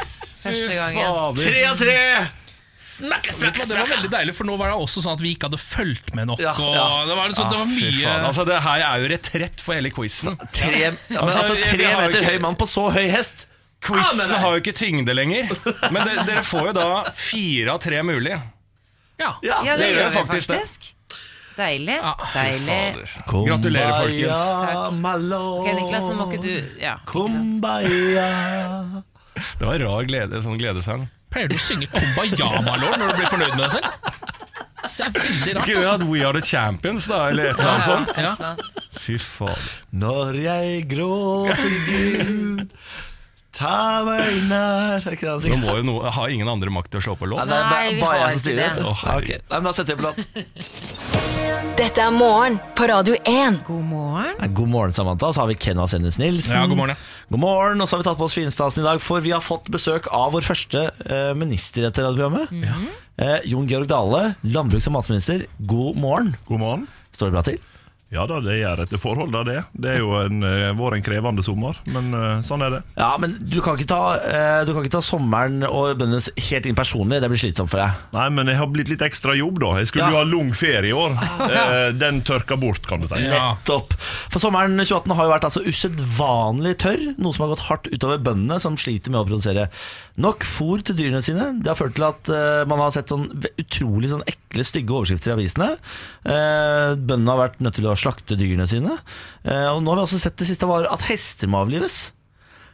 Første 0.44 0.72
gangen. 0.74 1.44
Tre 1.44 1.68
av 1.70 1.78
tre! 1.80 2.00
Snakke, 2.84 3.32
du 3.32 3.38
snakke, 3.38 3.64
Det 3.68 3.78
var 3.80 3.88
veldig 3.94 4.10
deilig, 4.12 4.34
for 4.36 4.44
nå 4.50 4.58
var 4.60 4.74
det 4.74 4.76
også 4.84 5.02
sånn 5.06 5.14
at 5.16 5.22
vi 5.24 5.30
ikke 5.38 5.48
hadde 5.48 5.60
fulgt 5.62 6.10
med 6.18 6.28
nok. 6.28 6.42
Ja, 6.44 6.52
Og 6.60 6.74
ja. 6.76 6.88
det 7.08 7.16
var, 7.16 7.32
sånn, 7.38 7.50
det 7.54 7.60
var 7.62 7.64
Ah, 7.64 7.72
mye 7.72 8.16
altså 8.28 8.44
Det 8.50 8.58
her 8.66 8.84
er 8.90 9.04
jo 9.06 9.08
retrett 9.14 9.64
for 9.64 9.78
hele 9.78 9.92
quizen. 9.96 10.36
Tre, 10.52 10.72
ja, 10.82 10.92
men 10.92 11.18
Altså, 11.22 11.40
altså, 11.46 11.56
tre 11.70 11.88
meter 11.96 12.20
ikke- 12.20 12.32
høy 12.34 12.40
mann 12.44 12.58
på 12.60 12.68
så 12.68 12.90
høy 12.92 13.08
hest. 13.14 13.46
Quizen 13.84 14.32
har 14.36 14.52
jo 14.58 14.60
ikke 14.62 14.76
tyngde 14.76 15.14
lenger. 15.16 15.48
Men 15.92 16.04
det, 16.08 16.18
dere 16.28 16.44
får 16.48 16.68
jo 16.70 16.74
da 16.74 16.90
fire 17.16 17.72
av 17.74 17.80
tre 17.84 18.04
mulig. 18.04 18.36
Ja. 19.20 19.32
Det 19.42 19.78
det 19.80 19.88
gjør 19.88 19.98
gjør 20.02 20.10
vi 20.10 20.18
faktisk 20.20 20.54
faktisk. 20.54 20.92
Deilig. 21.56 21.96
Ja, 22.02 22.14
fy 22.34 22.40
Deilig. 22.40 23.10
Gratulerer, 23.48 23.94
folkens. 24.02 24.46
Kumbaya. 24.90 25.42
Ok, 25.62 25.68
Niklas, 25.78 26.08
nå 26.10 26.16
må 26.18 26.26
ikke 26.32 26.42
du 26.42 26.56
Ja. 26.82 26.96
Kumbaya. 27.06 29.04
Det 29.60 29.66
var 29.68 29.80
rar 29.80 30.04
glede, 30.10 30.42
sånn 30.46 30.58
gledesang. 30.60 31.08
Pleier 31.34 31.50
du 31.50 31.56
å 31.58 31.64
synge 31.66 31.88
Kumbaya, 31.92 32.50
Malor, 32.68 32.98
når 33.02 33.10
du 33.14 33.18
blir 33.22 33.32
fornøyd 33.34 33.56
med 33.58 33.64
deg 33.66 33.72
selv? 33.80 33.88
Så 34.84 35.06
er 35.08 35.14
veldig 35.16 35.54
rart, 35.56 35.64
Kunne 35.66 35.74
vi 35.74 35.80
altså. 35.80 35.92
hatt 35.96 36.04
We 36.12 36.22
Are 36.28 36.34
The 36.36 36.44
Champions, 36.46 37.06
da? 37.10 37.20
Eller 37.32 37.50
et 37.54 37.58
eller 37.58 37.72
annet 37.72 37.88
sånt? 37.88 38.10
Ja. 38.20 38.34
Fy 39.04 39.16
faen. 39.24 39.64
Når 40.04 40.38
jeg 40.44 40.84
gråter 40.92 41.78
Gud, 41.88 42.68
ta 43.54 44.02
meg 44.08 44.48
nær 44.50 45.04
Nå 45.04 45.58
må 45.62 45.76
jo 45.78 45.84
noe, 45.86 46.12
Har 46.16 46.32
ingen 46.34 46.50
andre 46.50 46.72
makt 46.74 46.92
til 46.94 47.00
å 47.02 47.04
slå 47.06 47.14
på 47.20 47.28
Nei, 47.30 47.36
låt? 47.36 47.50
det 47.52 47.58
er 47.60 47.70
Nei, 47.70 47.84
vi 47.94 48.02
bare 48.02 48.20
har 48.20 48.32
jeg 48.34 48.40
som 48.40 48.50
ikke 48.50 48.54
styrer. 48.54 48.74
det. 48.76 48.84
Å, 48.84 48.94
ok. 49.20 49.30
Nei, 49.50 49.60
men 49.60 49.68
Da 49.70 49.74
setter 49.78 49.94
vi 49.94 50.02
på 50.02 50.08
låt. 50.10 50.18
Dette 51.78 52.04
er 52.04 52.12
morgen 52.14 52.58
på 52.78 52.88
Radio 52.90 53.16
1. 53.30 53.60
God 53.68 53.86
morgen. 53.90 54.36
Nei, 54.40 54.48
God 54.58 54.70
morgen, 54.74 54.94
Samantha. 54.94 55.32
Så 55.34 55.42
har 55.44 55.50
vi 55.50 55.56
Ken 55.58 55.80
Vasenus 55.82 56.18
Nilsen. 56.22 56.54
Ja, 56.56 56.66
god 56.70 56.78
morgen, 56.80 56.94
ja. 56.96 57.28
God 57.34 57.42
morgen, 57.42 57.82
Og 57.82 57.90
så 57.90 57.96
har 57.98 58.04
vi 58.04 58.08
tatt 58.10 58.20
på 58.22 58.28
oss 58.30 58.38
finstasen 58.38 58.84
i 58.84 58.88
dag, 58.88 59.02
for 59.02 59.22
vi 59.26 59.34
har 59.34 59.42
fått 59.44 59.70
besøk 59.74 60.10
av 60.14 60.34
vår 60.36 60.46
første 60.46 60.86
eh, 61.06 61.34
minister 61.38 61.88
etter 61.90 62.06
radioprogrammet. 62.10 62.54
Eh, 63.18 63.40
Jon 63.50 63.68
Georg 63.70 63.90
Dale, 63.90 64.36
landbruks- 64.46 64.90
og 64.90 64.98
matminister. 65.00 65.46
God 65.70 65.98
morgen. 66.02 66.34
God 66.50 66.62
morgen. 66.62 66.88
Står 67.14 67.30
det 67.30 67.38
bra 67.38 67.46
til? 67.50 67.62
Ja 68.14 68.28
da, 68.30 68.38
det 68.46 68.60
gjør 68.60 68.84
etter 68.86 69.02
forhold 69.02 69.34
det. 69.48 69.64
Det 69.74 69.90
er 69.96 70.00
jo 70.04 70.12
en, 70.20 70.44
vår 70.78 70.96
en 71.00 71.04
krevende 71.06 71.44
sommer, 71.46 71.78
men 71.90 72.12
eh, 72.14 72.42
sånn 72.46 72.62
er 72.62 72.76
det. 72.78 72.82
Ja, 73.00 73.12
Men 73.22 73.34
du 73.42 73.58
kan 73.66 73.76
ikke 73.80 73.90
ta, 73.90 74.02
eh, 74.22 74.60
du 74.68 74.74
kan 74.76 74.84
ikke 74.86 74.94
ta 75.00 75.02
sommeren 75.06 75.64
og 75.66 75.98
bøndene 76.00 76.22
helt 76.50 76.68
inn 76.70 76.78
personlig. 76.78 77.20
Det 77.24 77.30
blir 77.32 77.42
slitsomt 77.42 77.72
for 77.74 77.82
deg. 77.82 78.04
Nei, 78.14 78.28
men 78.38 78.52
jeg 78.52 78.60
har 78.60 78.70
blitt 78.72 78.92
litt 78.94 79.02
ekstra 79.06 79.34
jobb, 79.38 79.58
da. 79.64 79.72
Jeg 79.82 79.90
skulle 79.90 80.06
Ja. 80.06 80.12
jo 80.14 80.22
ha 80.22 80.28
lang 80.30 80.54
ferie 80.54 80.92
i 80.92 80.96
år. 80.96 81.18
Eh, 81.64 81.92
Den 81.98 82.22
tørka 82.26 82.56
bort, 82.60 82.86
kan 82.88 83.02
du 83.02 83.08
si. 83.08 83.20
Nettopp. 83.24 83.94
For 84.34 84.40
sommeren 84.44 84.78
2018 84.80 85.14
har 85.18 85.26
jo 85.28 85.32
vært 85.34 85.46
altså 85.48 85.62
usedvanlig 85.66 86.76
tørr, 86.84 87.04
noe 87.22 87.34
som 87.36 87.46
har 87.46 87.54
gått 87.56 87.66
hardt 87.68 87.90
utover 87.94 88.22
bøndene, 88.24 88.60
som 88.62 88.78
sliter 88.80 89.14
med 89.14 89.22
å 89.24 89.28
produsere 89.28 89.68
nok 90.22 90.46
fôr 90.46 90.84
til 90.86 90.98
dyrene 91.00 91.22
sine. 91.26 91.50
Det 91.64 91.72
har 91.72 91.80
ført 91.80 91.96
til 91.98 92.06
at 92.08 92.30
eh, 92.34 92.64
man 92.70 92.82
har 92.84 92.94
sett 92.96 93.10
sånn 93.14 93.28
utrolig 93.60 94.12
sånn 94.12 94.26
ekle, 94.30 94.66
stygge 94.68 94.94
overskrifter 94.98 95.34
i 95.34 95.36
avisene. 95.38 95.70
Eh, 96.26 96.94
bøndene 97.00 97.34
har 97.34 97.42
vært 97.48 97.62
nødt 97.66 97.78
til 97.80 97.90
å 97.90 97.96
slakte 98.04 98.38
dyrene 98.40 98.68
sine. 98.70 98.98
Eh, 99.44 99.70
og 99.72 99.82
nå 99.84 99.94
har 99.94 100.02
vi 100.02 100.06
også 100.08 100.22
sett 100.22 100.38
det 100.40 100.50
siste 100.50 100.70
var 100.70 100.88
at 100.92 101.08
hester 101.10 101.50
må 101.52 101.64
avlives. 101.64 102.12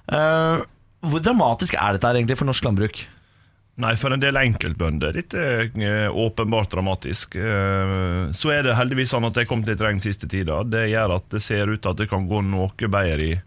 Eh, 0.09 0.65
hvor 1.09 1.23
dramatisk 1.23 1.77
er 1.80 1.95
dette 1.95 2.11
egentlig 2.11 2.39
for 2.39 2.49
norsk 2.49 2.65
landbruk? 2.67 3.05
Nei, 3.80 3.93
for 3.95 4.11
en 4.11 4.19
del 4.19 4.36
enkeltbønder. 4.36 5.13
Dette 5.15 5.43
er 5.43 5.69
eh, 5.71 6.07
åpenbart 6.11 6.73
dramatisk. 6.73 7.38
Så 8.36 8.51
er 8.51 8.65
det 8.65 8.75
heldigvis 8.75 9.13
sånn 9.13 9.27
at 9.30 9.38
det 9.38 9.45
er 9.45 9.51
kommet 9.51 9.71
litt 9.71 9.84
regn 9.86 10.01
siste 10.03 10.27
tida. 10.27 10.63
Det 10.67 10.89
gjør 10.91 11.15
at 11.19 11.30
det 11.32 11.43
ser 11.45 11.71
ut 11.71 11.80
til 11.80 11.93
at 11.93 12.01
det 12.01 12.09
kan 12.11 12.27
gå 12.27 12.43
noe 12.43 12.89
bedre 12.91 13.30
i, 13.30 13.38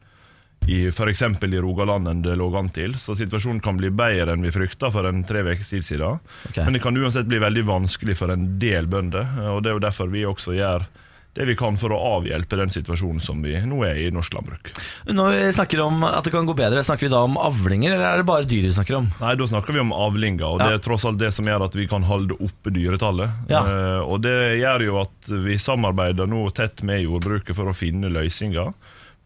i 0.72 0.78
f.eks. 0.89 1.22
i 1.26 1.61
Rogaland 1.61 2.09
enn 2.09 2.24
det 2.24 2.39
lå 2.41 2.49
an 2.57 2.72
til. 2.72 2.97
Så 2.97 3.18
situasjonen 3.18 3.61
kan 3.61 3.76
bli 3.76 3.91
bedre 3.93 4.33
enn 4.33 4.47
vi 4.47 4.55
frykta 4.55 4.89
for 4.95 5.11
en 5.11 5.20
tre 5.28 5.45
ukers 5.45 5.74
tid 5.74 5.85
siden. 5.85 6.22
Okay. 6.49 6.64
Men 6.64 6.78
det 6.78 6.85
kan 6.87 6.97
uansett 6.97 7.28
bli 7.28 7.43
veldig 7.43 7.66
vanskelig 7.68 8.16
for 8.22 8.33
en 8.33 8.55
del 8.62 8.89
bønder. 8.89 9.37
Og 9.53 9.61
det 9.61 9.72
er 9.72 9.76
jo 9.76 9.87
derfor 9.91 10.12
vi 10.14 10.24
også 10.24 10.57
gjør 10.57 10.89
det 11.33 11.47
vi 11.49 11.57
kan 11.57 11.78
for 11.80 11.95
å 11.95 12.01
avhjelpe 12.18 12.59
den 12.61 12.72
situasjonen 12.72 13.22
som 13.24 13.41
vi 13.45 13.55
nå 13.64 13.78
er 13.89 13.97
i 13.97 14.07
i 14.12 14.14
norsk 14.14 14.35
landbruk. 14.37 14.72
Når 15.09 15.37
vi 15.39 15.53
snakker 15.57 15.80
om 15.85 16.03
at 16.05 16.26
det 16.26 16.33
kan 16.35 16.49
gå 16.49 16.55
bedre, 16.57 16.83
snakker 16.85 17.09
vi 17.09 17.12
da 17.14 17.22
om 17.24 17.39
avlinger, 17.41 17.95
eller 17.95 18.09
er 18.09 18.20
det 18.20 18.28
bare 18.28 18.49
dyr 18.49 18.66
vi 18.68 18.74
snakker 18.76 18.99
om? 18.99 19.09
Nei, 19.20 19.35
da 19.41 19.49
snakker 19.49 19.76
vi 19.76 19.83
om 19.83 19.95
avlinger, 19.97 20.45
og 20.49 20.61
det 20.62 20.70
er 20.76 20.83
tross 20.85 21.07
alt 21.09 21.20
det 21.22 21.33
som 21.35 21.49
gjør 21.49 21.66
at 21.68 21.76
vi 21.78 21.89
kan 21.91 22.05
holde 22.09 22.37
oppe 22.37 22.72
dyretallet. 22.74 23.33
Ja. 23.53 23.62
Uh, 23.64 24.01
og 24.05 24.24
det 24.26 24.37
gjør 24.61 24.87
jo 24.89 24.99
at 25.05 25.30
vi 25.47 25.57
samarbeider 25.61 26.28
nå 26.28 26.45
tett 26.57 26.85
med 26.87 27.05
jordbruket 27.07 27.57
for 27.57 27.70
å 27.70 27.76
finne 27.76 28.12
løsninger. 28.12 28.74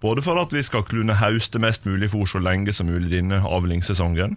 Både 0.05 0.23
for 0.23 0.39
at 0.39 0.53
vi 0.55 0.63
skal 0.63 0.85
kunne 0.87 1.17
hauste 1.19 1.59
mest 1.63 1.89
mulig 1.89 2.13
fôr 2.13 2.29
så 2.31 2.43
lenge 2.43 2.75
som 2.77 2.91
mulig 2.91 3.11
denne 3.17 3.41
avlingssesongen, 3.43 4.37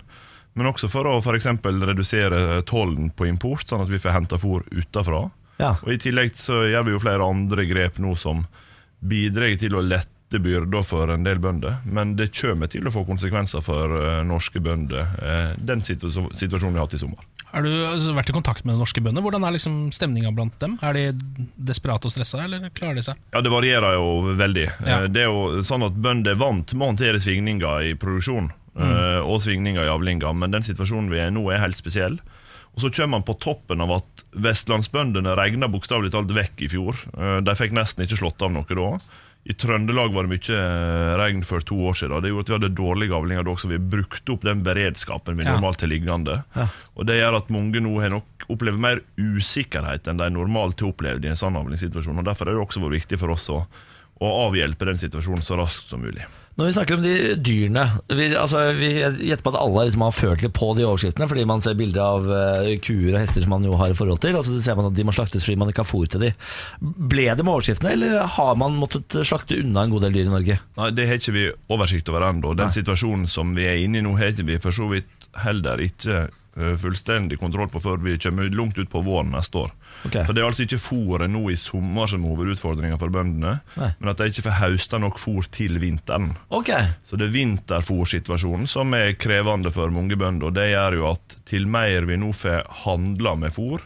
men 0.58 0.68
også 0.68 0.90
for 0.92 1.06
å 1.06 1.20
f.eks. 1.22 1.52
redusere 1.62 2.64
tollen 2.68 3.12
på 3.14 3.28
import, 3.30 3.68
sånn 3.70 3.84
at 3.84 3.92
vi 3.92 4.00
får 4.02 4.16
henta 4.16 4.40
fôr 4.42 4.66
utafra. 4.74 5.28
Ja. 5.60 5.76
Og 5.84 5.92
I 5.94 6.00
tillegg 6.00 6.38
så 6.40 6.64
gjør 6.70 6.88
vi 6.88 6.96
jo 6.96 7.04
flere 7.04 7.28
andre 7.28 7.68
grep 7.68 8.00
nå 8.00 8.16
som 8.20 8.46
bidrar 9.00 9.56
til 9.60 9.76
å 9.76 9.84
lette 9.84 10.40
byrder 10.40 10.84
for 10.86 11.10
en 11.12 11.26
del 11.26 11.40
bønder. 11.42 11.82
Men 11.90 12.14
det 12.20 12.30
kommer 12.38 12.70
til 12.72 12.88
å 12.88 12.94
få 12.94 13.04
konsekvenser 13.08 13.64
for 13.66 13.96
eh, 13.98 14.22
norske 14.28 14.62
bønder, 14.64 15.16
eh, 15.20 15.52
den 15.58 15.82
situ 15.86 16.08
situasjonen 16.12 16.76
vi 16.76 16.80
har 16.80 16.86
hatt 16.86 16.96
i 16.96 17.02
sommer. 17.02 17.26
Har 17.50 17.66
du 17.66 17.72
altså, 17.74 18.14
vært 18.14 18.30
i 18.30 18.36
kontakt 18.36 18.68
med 18.68 18.78
norske 18.78 19.02
bønder? 19.02 19.26
Hvordan 19.26 19.48
er 19.48 19.56
liksom 19.56 19.78
stemninga 19.96 20.32
blant 20.38 20.54
dem? 20.62 20.78
Er 20.86 20.94
de 20.94 21.08
desperate 21.72 22.06
og 22.06 22.14
stressa, 22.14 22.44
eller 22.46 22.70
klarer 22.78 23.00
de 23.00 23.08
seg? 23.08 23.24
Ja, 23.34 23.42
Det 23.42 23.52
varierer 23.52 23.98
jo 23.98 24.36
veldig. 24.38 24.68
Ja. 24.86 25.00
Eh, 25.00 25.08
Det 25.10 25.26
er 25.26 25.32
jo 25.34 25.66
sånn 25.66 25.88
at 25.88 25.98
Bønder 25.98 26.38
er 26.38 26.44
vant 26.44 26.76
med 26.76 26.86
å 26.86 26.92
håndtere 26.94 27.24
svingninger 27.24 27.90
i 27.90 27.96
produksjon 28.00 28.52
mm. 28.78 29.26
og 29.26 29.42
svingninger 29.44 29.84
i 29.84 29.92
avlinger, 29.92 30.32
men 30.38 30.54
den 30.54 30.64
situasjonen 30.64 31.10
vi 31.12 31.20
er 31.20 31.34
i 31.34 31.36
nå, 31.36 31.44
er 31.52 31.66
helt 31.66 31.80
spesiell. 31.80 32.20
Og 32.80 32.84
Så 32.86 32.92
kommer 32.96 33.18
man 33.20 33.26
på 33.28 33.36
toppen 33.44 33.82
av 33.84 33.92
at 33.98 34.22
vestlandsbøndene 34.40 35.34
regna 35.36 35.68
bokstavelig 35.68 36.14
talt 36.14 36.32
vekk 36.32 36.62
i 36.64 36.70
fjor. 36.72 36.96
Eh, 37.18 37.40
De 37.44 37.56
fikk 37.60 37.74
nesten 37.76 38.06
ikke 38.06 38.20
slått 38.22 38.40
av 38.46 38.54
noe 38.56 38.64
da. 38.64 38.92
I 39.50 39.54
Trøndelag 39.56 40.14
var 40.16 40.28
det 40.28 40.32
mye 40.36 40.56
eh, 40.56 41.14
regn 41.20 41.44
for 41.48 41.60
to 41.66 41.76
år 41.90 41.96
siden. 42.00 42.22
Det 42.24 42.32
gjorde 42.32 42.46
at 42.46 42.50
vi 42.52 42.56
hadde 42.58 42.72
dårlige 42.78 43.16
avlinger 43.20 43.44
da 43.48 43.52
også. 43.52 43.70
Vi 43.72 43.80
brukte 43.80 44.32
opp 44.36 44.44
den 44.48 44.64
beredskapen 44.64 45.36
vi 45.40 45.44
Ja. 45.44 45.56
normalt 45.58 45.82
har 45.84 45.92
liggende. 45.92 46.44
Og 46.96 47.06
Det 47.08 47.20
gjør 47.20 47.38
at 47.38 47.50
mange 47.52 47.80
nå 47.84 48.00
har 48.02 48.10
nok 48.16 48.48
opplever 48.50 48.80
mer 48.80 49.00
usikkerhet 49.18 50.08
enn 50.08 50.18
de 50.24 50.30
normalt 50.30 50.80
har 50.80 50.92
opplevd 50.92 51.26
i 51.26 51.32
en 51.32 51.40
sånn 51.40 51.56
avlingssituasjon. 51.60 52.20
og 52.20 52.26
Derfor 52.26 52.48
er 52.48 52.56
det 52.56 52.64
også 52.68 52.80
vært 52.84 53.00
viktig 53.04 53.20
for 53.20 53.32
oss 53.36 53.50
å, 53.50 53.66
å 54.22 54.30
avhjelpe 54.50 54.86
den 54.86 54.98
situasjonen 55.00 55.44
så 55.44 55.58
raskt 55.60 55.88
som 55.92 56.02
mulig. 56.04 56.24
Når 56.60 56.68
vi 56.68 56.74
snakker 56.76 56.98
om 56.98 57.04
de 57.06 57.14
dyrene 57.40 57.86
Vi, 58.12 58.26
altså, 58.36 58.66
vi 58.76 58.90
gjetter 59.00 59.44
på 59.46 59.54
at 59.54 59.60
alle 59.62 59.86
liksom 59.88 60.04
har 60.04 60.16
følt 60.16 60.44
litt 60.44 60.56
på 60.58 60.74
de 60.76 60.84
overskriftene, 60.84 61.28
fordi 61.32 61.46
man 61.48 61.64
ser 61.64 61.78
bilder 61.80 62.02
av 62.04 62.28
uh, 62.28 62.72
kuer 62.84 63.14
og 63.14 63.22
hester 63.22 63.46
som 63.46 63.54
man 63.56 63.68
jo 63.68 63.78
har 63.80 63.94
i 63.94 63.96
forhold 63.96 64.20
til. 64.24 64.36
Altså, 64.36 64.58
så 64.58 64.66
ser 64.66 64.76
man 64.80 64.90
at 64.90 64.98
De 64.98 65.06
må 65.08 65.16
slaktes 65.16 65.46
fordi 65.48 65.60
man 65.62 65.72
ikke 65.72 65.86
har 65.86 65.90
fôr 65.90 66.10
til 66.12 66.26
de. 66.26 66.34
Ble 66.82 67.30
det 67.30 67.46
med 67.46 67.54
overskriftene, 67.54 67.94
eller 67.96 68.28
har 68.36 68.60
man 68.60 68.76
måttet 68.80 69.16
slakte 69.24 69.62
unna 69.64 69.86
en 69.86 69.94
god 69.94 70.08
del 70.08 70.18
dyr 70.18 70.28
i 70.28 70.34
Norge? 70.34 70.60
Nei, 70.82 70.90
Det 70.98 71.08
har 71.08 71.22
ikke 71.22 71.36
vi 71.38 71.46
oversikt 71.72 72.12
over 72.12 72.28
ennå. 72.28 72.52
Den 72.60 72.76
situasjonen 72.76 73.30
som 73.32 73.56
vi 73.56 73.70
er 73.70 73.80
inne 73.80 74.02
i 74.02 74.04
nå, 74.04 74.18
har 74.20 74.34
ikke 74.34 74.50
vi 74.52 74.60
for 74.60 74.76
så 74.76 74.90
vidt 74.92 75.30
heller 75.40 75.80
ikke 75.86 76.28
fullstendig 76.82 77.38
kontroll 77.40 77.70
på 77.72 77.82
før 77.84 78.02
vi 78.04 78.18
kommer 78.22 78.50
langt 78.54 78.78
ut 78.78 78.90
på 78.92 79.02
våren 79.06 79.32
neste 79.34 79.62
år. 79.66 79.72
Okay. 80.06 80.24
For 80.28 80.34
Det 80.34 80.42
er 80.44 80.48
altså 80.50 80.66
ikke 80.66 80.80
fôret 80.82 81.30
nå 81.32 81.42
i 81.52 81.56
sommer 81.60 82.08
som 82.12 82.24
er 82.26 82.34
hovedutfordringa 82.34 82.98
for 83.02 83.10
bøndene, 83.14 83.60
Nei. 83.80 83.92
men 84.00 84.10
at 84.12 84.18
de 84.22 84.30
ikke 84.32 84.46
får 84.48 84.58
hausta 84.62 85.00
nok 85.02 85.20
fôr 85.22 85.48
til 85.56 85.80
vinteren. 85.82 86.34
Okay. 86.50 86.92
Så 87.08 87.18
det 87.20 87.30
er 87.30 87.36
vinterfôrsituasjonen 87.38 88.68
som 88.70 88.94
er 88.98 89.14
krevende 89.20 89.72
for 89.74 89.90
mange 89.94 90.18
bønder. 90.20 90.50
Og 90.50 90.58
det 90.58 90.70
gjør 90.74 91.00
jo 91.00 91.08
at 91.14 91.38
til 91.50 91.68
mer 91.70 92.06
vi 92.10 92.18
nå 92.22 92.34
får 92.36 92.68
handla 92.86 93.36
med 93.40 93.56
fôr, 93.56 93.82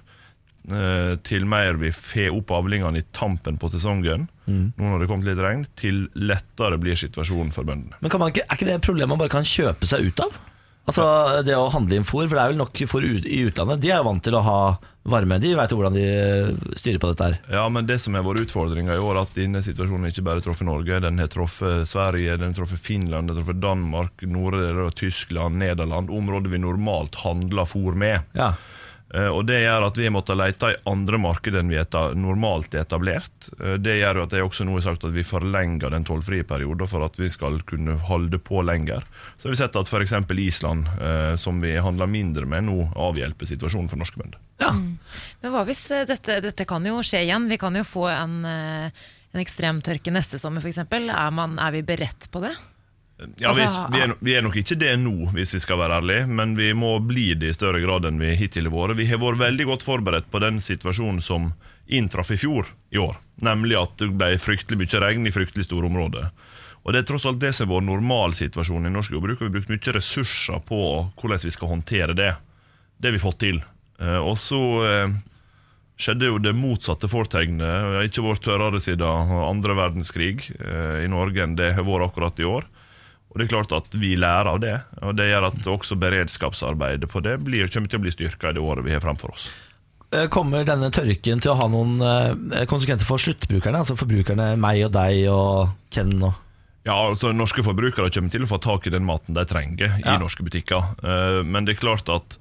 eh, 0.71 1.15
til 1.23 1.45
mer 1.49 1.73
vi 1.79 1.91
får 1.91 2.31
opp 2.37 2.51
avlingene 2.55 2.99
i 3.01 3.05
tampen 3.15 3.57
på 3.59 3.69
sesongen, 3.73 4.29
Mm. 4.43 4.73
nå 4.75 4.83
når 4.91 4.99
det 4.99 5.07
kommer 5.07 5.23
litt 5.29 5.39
regn, 5.39 5.61
til 5.79 6.09
lettere 6.19 6.75
blir 6.77 6.97
situasjonen 6.99 7.53
for 7.55 7.63
bøndene. 7.63 7.95
Men 8.01 8.11
kan 8.11 8.19
man 8.19 8.27
ikke, 8.33 8.43
er 8.43 8.57
ikke 8.57 8.65
det 8.67 8.73
et 8.75 8.81
problem 8.83 9.09
man 9.13 9.17
bare 9.21 9.29
kan 9.31 9.43
kjøpe 9.47 9.87
seg 9.87 10.09
ut 10.09 10.19
av? 10.19 10.35
Altså 10.83 11.03
det 11.47 11.55
å 11.55 11.69
handle 11.71 11.95
inn 11.95 12.07
fôr, 12.07 12.25
for 12.27 12.35
det 12.35 12.41
er 12.43 12.51
vel 12.51 12.59
nok 12.59 12.81
fôr 12.91 13.05
i 13.07 13.43
utlandet. 13.47 13.79
De 13.83 13.91
er 13.93 14.01
jo 14.01 14.07
vant 14.09 14.23
til 14.25 14.35
å 14.35 14.41
ha 14.43 14.57
varme, 15.07 15.37
de 15.39 15.53
vet 15.55 15.71
jo 15.71 15.77
hvordan 15.79 15.95
de 15.95 16.03
eh, 16.03 16.49
styrer 16.79 16.99
på 16.99 17.09
dette 17.11 17.27
her. 17.27 17.37
Ja, 17.51 17.63
men 17.71 17.87
det 17.87 17.97
som 18.03 18.15
har 18.15 18.23
vært 18.23 18.45
utfordringa 18.45 18.95
i 18.95 19.03
år, 19.03 19.21
at 19.23 19.33
denne 19.35 19.63
situasjonen 19.63 20.11
ikke 20.11 20.25
bare 20.27 20.43
truffet 20.43 20.67
Norge. 20.67 20.99
Den 21.03 21.19
har 21.23 21.31
truffet 21.31 21.87
Sverige, 21.91 22.37
den 22.39 22.51
har 22.51 22.59
truffet 22.59 22.83
Finland, 22.83 23.27
den 23.27 23.35
har 23.35 23.41
truffet 23.41 23.63
Danmark, 23.63 24.27
nordre 24.27 24.89
Tyskland, 24.99 25.59
Nederland. 25.63 26.11
Områder 26.11 26.51
vi 26.51 26.61
normalt 26.63 27.19
handler 27.23 27.67
fôr 27.67 27.95
med. 27.99 28.27
Ja. 28.35 28.53
Eh, 29.13 29.27
Og 29.29 29.45
Det 29.45 29.59
gjør 29.61 29.85
at 29.87 29.97
vi 29.99 30.07
har 30.07 30.13
måttet 30.15 30.37
lete 30.39 30.71
i 30.73 30.77
andre 30.89 31.19
markeder 31.21 31.59
enn 31.61 31.69
vi 31.69 31.77
etter, 31.77 32.15
normalt 32.17 32.73
er 32.73 32.81
etablert. 32.81 33.49
Eh, 33.59 33.75
Det 33.77 33.99
gjør 33.99 34.15
jo 34.19 34.23
at 34.25 34.31
jeg 34.33 34.43
også 34.47 34.65
nå 34.65 34.73
har 34.79 34.85
sagt 34.87 35.03
at 35.05 35.13
vi 35.13 35.23
forlenger 35.23 35.93
den 35.93 36.03
tollfrie 36.07 36.43
perioden 36.43 36.87
for 36.89 37.05
at 37.05 37.19
vi 37.21 37.29
skal 37.29 37.59
kunne 37.69 37.97
holde 38.09 38.39
på 38.41 38.63
lenger. 38.65 39.03
Så 39.37 39.47
har 39.47 39.53
vi 39.53 39.61
sett 39.61 39.75
at 39.77 39.87
f.eks. 39.91 40.15
Island, 40.47 40.87
eh, 40.99 41.35
som 41.37 41.61
vi 41.61 41.75
handler 41.77 42.07
mindre 42.09 42.45
med, 42.49 42.65
nå 42.65 42.89
avhjelper 42.95 43.45
situasjonen 43.45 43.89
for 43.91 44.01
norske 44.01 44.17
bønder. 44.17 44.39
Men 44.63 45.51
hva 45.53 45.63
hvis 45.67 45.85
dette, 46.09 46.39
dette 46.41 46.65
kan 46.65 46.83
jo 46.85 46.97
skje 47.05 47.23
igjen? 47.27 47.49
Vi 47.49 47.57
kan 47.61 47.75
jo 47.75 47.83
få 47.85 48.07
en, 48.09 48.45
en 48.45 49.41
ekstremtørke 49.41 50.11
neste 50.13 50.39
sommer 50.41 50.61
f.eks. 50.65 50.79
Er, 50.89 51.31
man- 51.31 51.59
er 51.59 51.71
vi 51.71 51.81
beredt 51.85 52.29
på 52.33 52.41
det? 52.41 52.55
Ja, 53.39 53.53
vi, 53.55 53.61
Altså, 53.63 53.87
vi, 53.93 53.99
er, 54.03 54.07
no- 54.11 54.17
vi 54.19 54.33
er 54.37 54.41
nok 54.45 54.55
ikke 54.59 54.77
det 54.79 54.93
nå, 54.99 55.13
hvis 55.35 55.53
vi 55.55 55.59
skal 55.63 55.79
være 55.79 55.99
ærlige, 56.01 56.27
men 56.27 56.55
vi 56.59 56.71
må 56.77 56.93
bli 57.03 57.33
det 57.39 57.49
i 57.53 57.57
større 57.57 57.81
grad 57.83 58.05
enn 58.09 58.19
vi 58.21 58.33
hittil 58.39 58.69
har 58.69 58.75
vært. 58.75 58.97
Vi 58.99 59.07
har 59.11 59.21
vært 59.21 59.41
veldig 59.41 59.65
godt 59.71 59.85
forberedt 59.87 60.29
på 60.31 60.41
den 60.43 60.59
situasjonen 60.63 61.21
som 61.23 61.51
inntraff 61.87 62.31
i 62.31 62.37
fjor 62.39 62.69
i 62.95 62.99
år, 63.01 63.17
nemlig 63.43 63.75
at 63.79 63.97
det 63.99 64.11
ble 64.15 64.31
fryktelig 64.39 64.79
mye 64.79 65.01
regn 65.03 65.27
i 65.27 65.33
fryktelig 65.35 65.65
store 65.67 65.89
områder. 65.91 66.29
Og 66.83 66.91
Det 66.93 66.99
er 66.99 67.07
tross 67.07 67.25
alt 67.29 67.39
det 67.39 67.53
som 67.55 67.67
er 67.69 67.73
vår 67.77 67.83
normalsituasjon 67.87 68.85
i 68.87 68.91
norsk 68.91 69.11
jordbruk, 69.15 69.37
og 69.39 69.45
vi 69.45 69.51
har 69.51 69.53
brukt 69.57 69.69
mye 69.71 69.93
ressurser 69.95 70.59
på 70.67 70.79
hvordan 71.21 71.43
vi 71.45 71.51
skal 71.55 71.71
håndtere 71.71 72.15
det. 72.17 72.33
Det 72.99 73.07
har 73.07 73.15
vi 73.15 73.23
fått 73.23 73.39
til. 73.39 73.61
Eh, 73.99 74.19
Og 74.19 74.35
så 74.37 74.59
eh, 74.83 75.13
skjedde 75.95 76.27
jo 76.27 76.39
det 76.43 76.51
motsatte 76.57 77.07
fortegnet. 77.07 77.63
Det 77.63 77.97
har 77.99 78.07
ikke 78.09 78.25
vært 78.25 78.43
tørrere 78.43 78.81
siden 78.83 79.31
andre 79.47 79.75
verdenskrig 79.79 80.49
eh, 80.59 81.03
i 81.05 81.07
Norge 81.11 81.43
enn 81.45 81.55
det 81.55 81.71
har 81.77 81.87
vært 81.87 82.09
akkurat 82.11 82.39
i 82.43 82.47
år. 82.51 82.67
Og 83.33 83.39
det 83.41 83.47
er 83.47 83.53
klart 83.55 83.71
at 83.73 83.95
Vi 83.97 84.13
lærer 84.19 84.45
av 84.51 84.59
det, 84.61 84.75
og 85.01 85.15
det 85.17 85.25
gjør 85.31 85.47
at 85.49 85.67
også 85.73 85.97
beredskapsarbeidet 85.97 87.09
på 87.09 87.21
det 87.25 87.39
blir, 87.41 87.65
kommer 87.73 87.89
til 87.89 87.99
å 87.99 88.03
bli 88.05 88.13
styrka 88.13 88.51
i 88.51 88.57
det 88.57 88.61
året 88.61 88.85
vi 88.85 88.93
har 88.93 89.01
fremfor 89.01 89.33
oss. 89.33 89.47
Eh, 90.13 90.27
Kommer 90.29 90.65
denne 90.67 90.91
tørken 90.93 91.41
til 91.41 91.53
å 91.53 91.57
ha 91.57 91.67
noen 91.71 91.97
eh, 92.05 92.65
konsekvenser 92.69 93.09
for 93.09 93.21
sluttbrukerne? 93.21 93.81
Altså 93.81 93.97
forbrukerne, 93.97 94.53
meg 94.61 94.83
og 94.85 94.93
deg 94.93 95.23
og 95.33 95.73
Ken 95.93 96.13
og 96.21 96.33
Ja, 96.85 96.97
altså 96.99 97.31
Norske 97.33 97.63
forbrukere 97.65 98.11
kommer 98.11 98.29
til 98.29 98.43
å 98.45 98.49
få 98.51 98.59
tak 98.61 98.85
i 98.85 98.93
den 98.93 99.05
maten 99.07 99.33
de 99.37 99.45
trenger 99.47 99.97
i 100.03 100.17
norske 100.19 100.45
butikker. 100.45 100.93
Eh, 101.01 101.41
Men 101.47 101.65
det 101.65 101.77
er 101.77 101.81
klart 101.81 102.11
at 102.13 102.37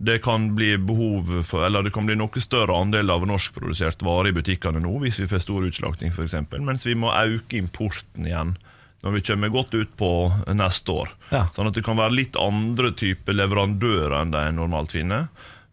det 0.00 0.22
kan 0.24 0.54
bli 0.56 0.78
behov 0.80 1.28
for, 1.44 1.66
eller 1.66 1.84
det 1.84 1.92
kan 1.92 2.06
bli 2.08 2.14
noe 2.16 2.40
større 2.40 2.72
andel 2.72 3.10
av 3.12 3.26
norskprodusert 3.28 4.00
vare 4.06 4.30
i 4.30 4.32
butikkene 4.32 4.80
nå, 4.80 4.94
hvis 5.02 5.18
vi 5.20 5.26
får 5.28 5.42
stor 5.44 5.66
utslakting 5.68 6.14
f.eks., 6.14 6.38
mens 6.64 6.86
vi 6.88 6.94
må 6.96 7.10
øke 7.12 7.58
importen 7.60 8.24
igjen 8.30 8.54
når 9.00 9.16
vi 9.16 9.22
kommer 9.30 9.52
godt 9.52 9.74
ut 9.74 9.94
på 9.96 10.10
neste 10.52 10.92
år. 10.92 11.14
Ja. 11.30 11.46
Sånn 11.54 11.70
at 11.70 11.78
det 11.78 11.84
kan 11.86 11.98
være 12.00 12.18
litt 12.18 12.36
andre 12.40 12.92
typer 12.96 13.38
leverandører 13.38 14.18
enn 14.20 14.34
de 14.34 14.44
normalt 14.56 14.96
finner. 14.96 15.30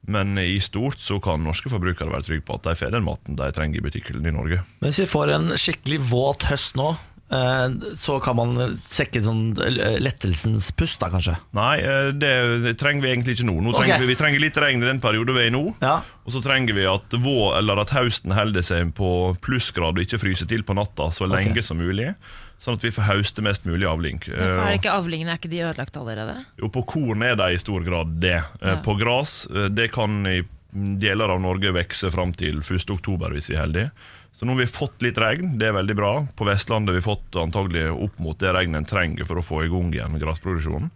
Men 0.08 0.38
i 0.40 0.56
stort 0.64 1.02
så 1.04 1.20
kan 1.20 1.44
norske 1.44 1.70
forbrukere 1.72 2.14
være 2.14 2.30
trygge 2.30 2.48
på 2.48 2.56
at 2.56 2.70
de 2.70 2.78
får 2.80 2.96
den 2.96 3.04
maten 3.04 3.36
de 3.36 3.52
trenger 3.52 3.82
i 3.82 3.84
butikken 3.84 4.24
i 4.24 4.32
Norge. 4.32 4.64
Men 4.80 4.92
hvis 4.92 5.04
vi 5.04 5.12
får 5.12 5.36
en 5.36 5.52
skikkelig 5.60 6.00
våt 6.08 6.46
høst 6.48 6.78
nå, 6.80 6.94
eh, 7.36 7.66
så 8.00 8.16
kan 8.24 8.38
man 8.40 8.78
sekke 8.88 9.20
sånn 9.26 9.50
eh, 9.60 9.98
lettelsens 10.00 10.70
pust, 10.80 11.02
da 11.04 11.12
kanskje? 11.12 11.36
Nei, 11.60 11.74
eh, 11.84 12.14
det, 12.16 12.78
trenger 12.80 13.04
vi 13.04 13.12
egentlig 13.12 13.36
ikke 13.36 13.50
nå. 13.50 13.58
nå 13.66 13.76
trenger 13.76 13.98
okay. 13.98 14.06
vi, 14.06 14.14
vi 14.14 14.20
trenger 14.22 14.46
litt 14.46 14.64
regn 14.64 14.88
i 14.88 14.92
den 14.94 15.04
perioden 15.04 15.36
vi 15.36 15.44
er 15.44 15.52
i 15.52 15.56
nå. 15.58 15.66
Og 15.76 16.32
så 16.32 16.46
trenger 16.46 16.80
vi 16.80 16.88
at, 16.88 17.20
vår, 17.28 17.58
eller 17.60 17.84
at 17.84 17.92
høsten 17.98 18.32
holder 18.38 18.64
seg 18.64 18.96
på 18.96 19.12
plussgrad 19.44 20.00
og 20.00 20.08
ikke 20.08 20.24
fryser 20.24 20.48
til 20.48 20.64
på 20.64 20.78
natta 20.80 21.12
så 21.12 21.28
lenge 21.28 21.68
som 21.68 21.84
mulig. 21.84 22.14
Sånn 22.60 22.74
at 22.80 22.84
vi 22.84 22.90
får 22.92 23.06
høste 23.06 23.44
mest 23.46 23.66
mulig 23.70 23.86
avling. 23.88 24.18
Hvorfor 24.20 24.50
for 24.50 24.66
er 24.66 24.72
Eh, 24.74 24.80
ikke 24.80 24.94
avlingene, 24.98 25.32
er 25.32 25.38
ikke 25.38 25.50
de 25.52 25.62
ødelagt 25.64 25.98
allerede? 26.00 26.46
Jo, 26.58 26.70
på 26.74 26.86
korn 26.90 27.22
er 27.24 27.36
de 27.38 27.52
i 27.54 27.58
stor 27.62 27.84
grad 27.86 28.20
det. 28.20 28.38
Eh, 28.62 28.68
Ja. 28.74 28.76
På 28.82 28.98
gras, 28.98 29.46
eh, 29.54 29.68
det 29.70 29.92
kan 29.94 30.26
i 30.26 30.42
deler 30.74 31.30
av 31.30 31.42
Norge 31.42 31.72
vokse 31.72 32.12
fram 32.12 32.34
til 32.34 32.62
1. 32.62 32.90
oktober 32.94 33.30
hvis 33.34 33.50
vi 33.50 33.56
er 33.56 33.66
heldige. 33.66 33.92
Så 34.38 34.46
nå 34.46 34.54
har 34.54 34.60
vi 34.62 34.66
fått 34.70 35.02
litt 35.02 35.18
regn, 35.18 35.58
det 35.58 35.68
er 35.68 35.74
veldig 35.74 35.96
bra. 35.98 36.28
På 36.38 36.46
Vestlandet 36.46 36.94
har 36.94 37.00
vi 37.00 37.06
fått 37.06 37.38
antagelig 37.42 37.88
opp 37.92 38.20
mot 38.20 38.38
det 38.38 38.54
regnet 38.54 38.78
en 38.84 38.86
trenger 38.86 39.26
for 39.26 39.38
å 39.38 39.46
få 39.46 39.64
i 39.66 39.70
gang 39.72 39.90
igjen 39.94 40.20
grasproduksjonen. 40.22 40.92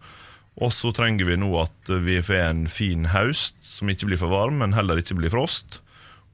Og 0.62 0.70
så 0.72 0.92
trenger 0.94 1.26
vi 1.26 1.38
nå 1.38 1.50
at 1.62 1.90
vi 2.06 2.20
får 2.22 2.42
en 2.52 2.68
fin 2.68 3.06
høst 3.06 3.56
som 3.66 3.90
ikke 3.90 4.06
blir 4.12 4.20
for 4.22 4.30
varm, 4.30 4.60
men 4.60 4.74
heller 4.74 4.98
ikke 5.02 5.18
blir 5.18 5.32
frost. 5.34 5.80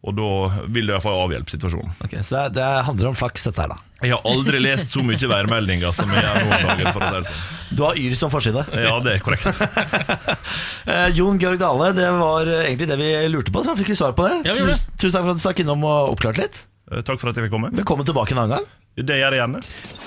Og 0.07 0.15
da 0.15 0.27
vil 0.71 0.87
det 0.87 0.93
iallfall 0.95 1.17
avhjelpe 1.25 1.51
situasjonen. 1.51 1.91
Ok, 2.05 2.13
så 2.23 2.37
det, 2.37 2.43
det 2.55 2.67
handler 2.87 3.09
om 3.09 3.15
flaks, 3.19 3.43
dette 3.49 3.59
her, 3.59 3.73
da. 3.73 3.77
Jeg 4.05 4.13
har 4.13 4.29
aldri 4.29 4.59
lest 4.61 4.93
så 4.93 5.01
mye 5.03 5.27
værmeldinger 5.31 5.91
som 5.97 6.11
jeg 6.13 6.21
gjør 6.23 6.37
nå 6.37 6.53
om 6.53 6.67
dagen. 6.69 6.89
for 6.93 7.01
å 7.03 7.07
si 7.09 7.17
det 7.17 7.27
sånn. 7.27 7.75
Du 7.75 7.81
har 7.83 7.97
Yr 7.99 8.15
som 8.15 8.31
forside. 8.31 8.63
Ja, 8.77 8.93
det 9.03 9.17
er 9.17 9.23
korrekt. 9.25 9.47
Eh, 10.87 11.09
Jon 11.17 11.35
Georg 11.41 11.59
Dale, 11.59 11.89
det 11.97 12.05
var 12.15 12.47
eh, 12.47 12.61
egentlig 12.69 12.87
det 12.87 12.95
vi 13.01 13.07
lurte 13.27 13.51
på, 13.51 13.59
så 13.65 13.73
fikk 13.75 13.89
vi 13.91 13.97
svar 13.99 14.13
på 14.15 14.23
det. 14.23 14.37
Ja, 14.47 14.53
vi 14.55 14.63
det. 14.69 14.77
Tusen, 14.77 14.93
tusen 14.95 15.15
takk 15.17 15.25
for 15.25 15.33
at 15.33 15.39
du 15.39 15.43
stakk 15.43 15.59
innom 15.65 15.83
og 15.83 16.13
oppklarte 16.13 16.39
litt. 16.45 16.61
Eh, 16.87 17.01
Takk 17.03 17.19
for 17.19 17.27
at 17.33 17.35
jeg 17.35 17.49
fikk 17.49 17.51
komme. 17.57 17.73
Velkommen 17.75 18.07
tilbake 18.07 18.31
en 18.31 18.39
annen 18.45 18.53
gang. 18.55 18.69
Det 18.95 19.17
gjør 19.19 19.35
jeg 19.35 19.41
gjerne. 19.43 19.59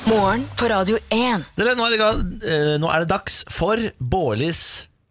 Morgen 0.08 0.46
på 0.56 0.70
Radio 0.72 0.96
1. 1.12 1.44
Dere, 1.60 1.74
nå, 1.76 1.84
er 1.90 2.00
det, 2.00 2.54
nå 2.80 2.88
er 2.88 3.04
det 3.04 3.10
dags 3.12 3.42
for 3.52 3.84
Bårlis 4.00 4.62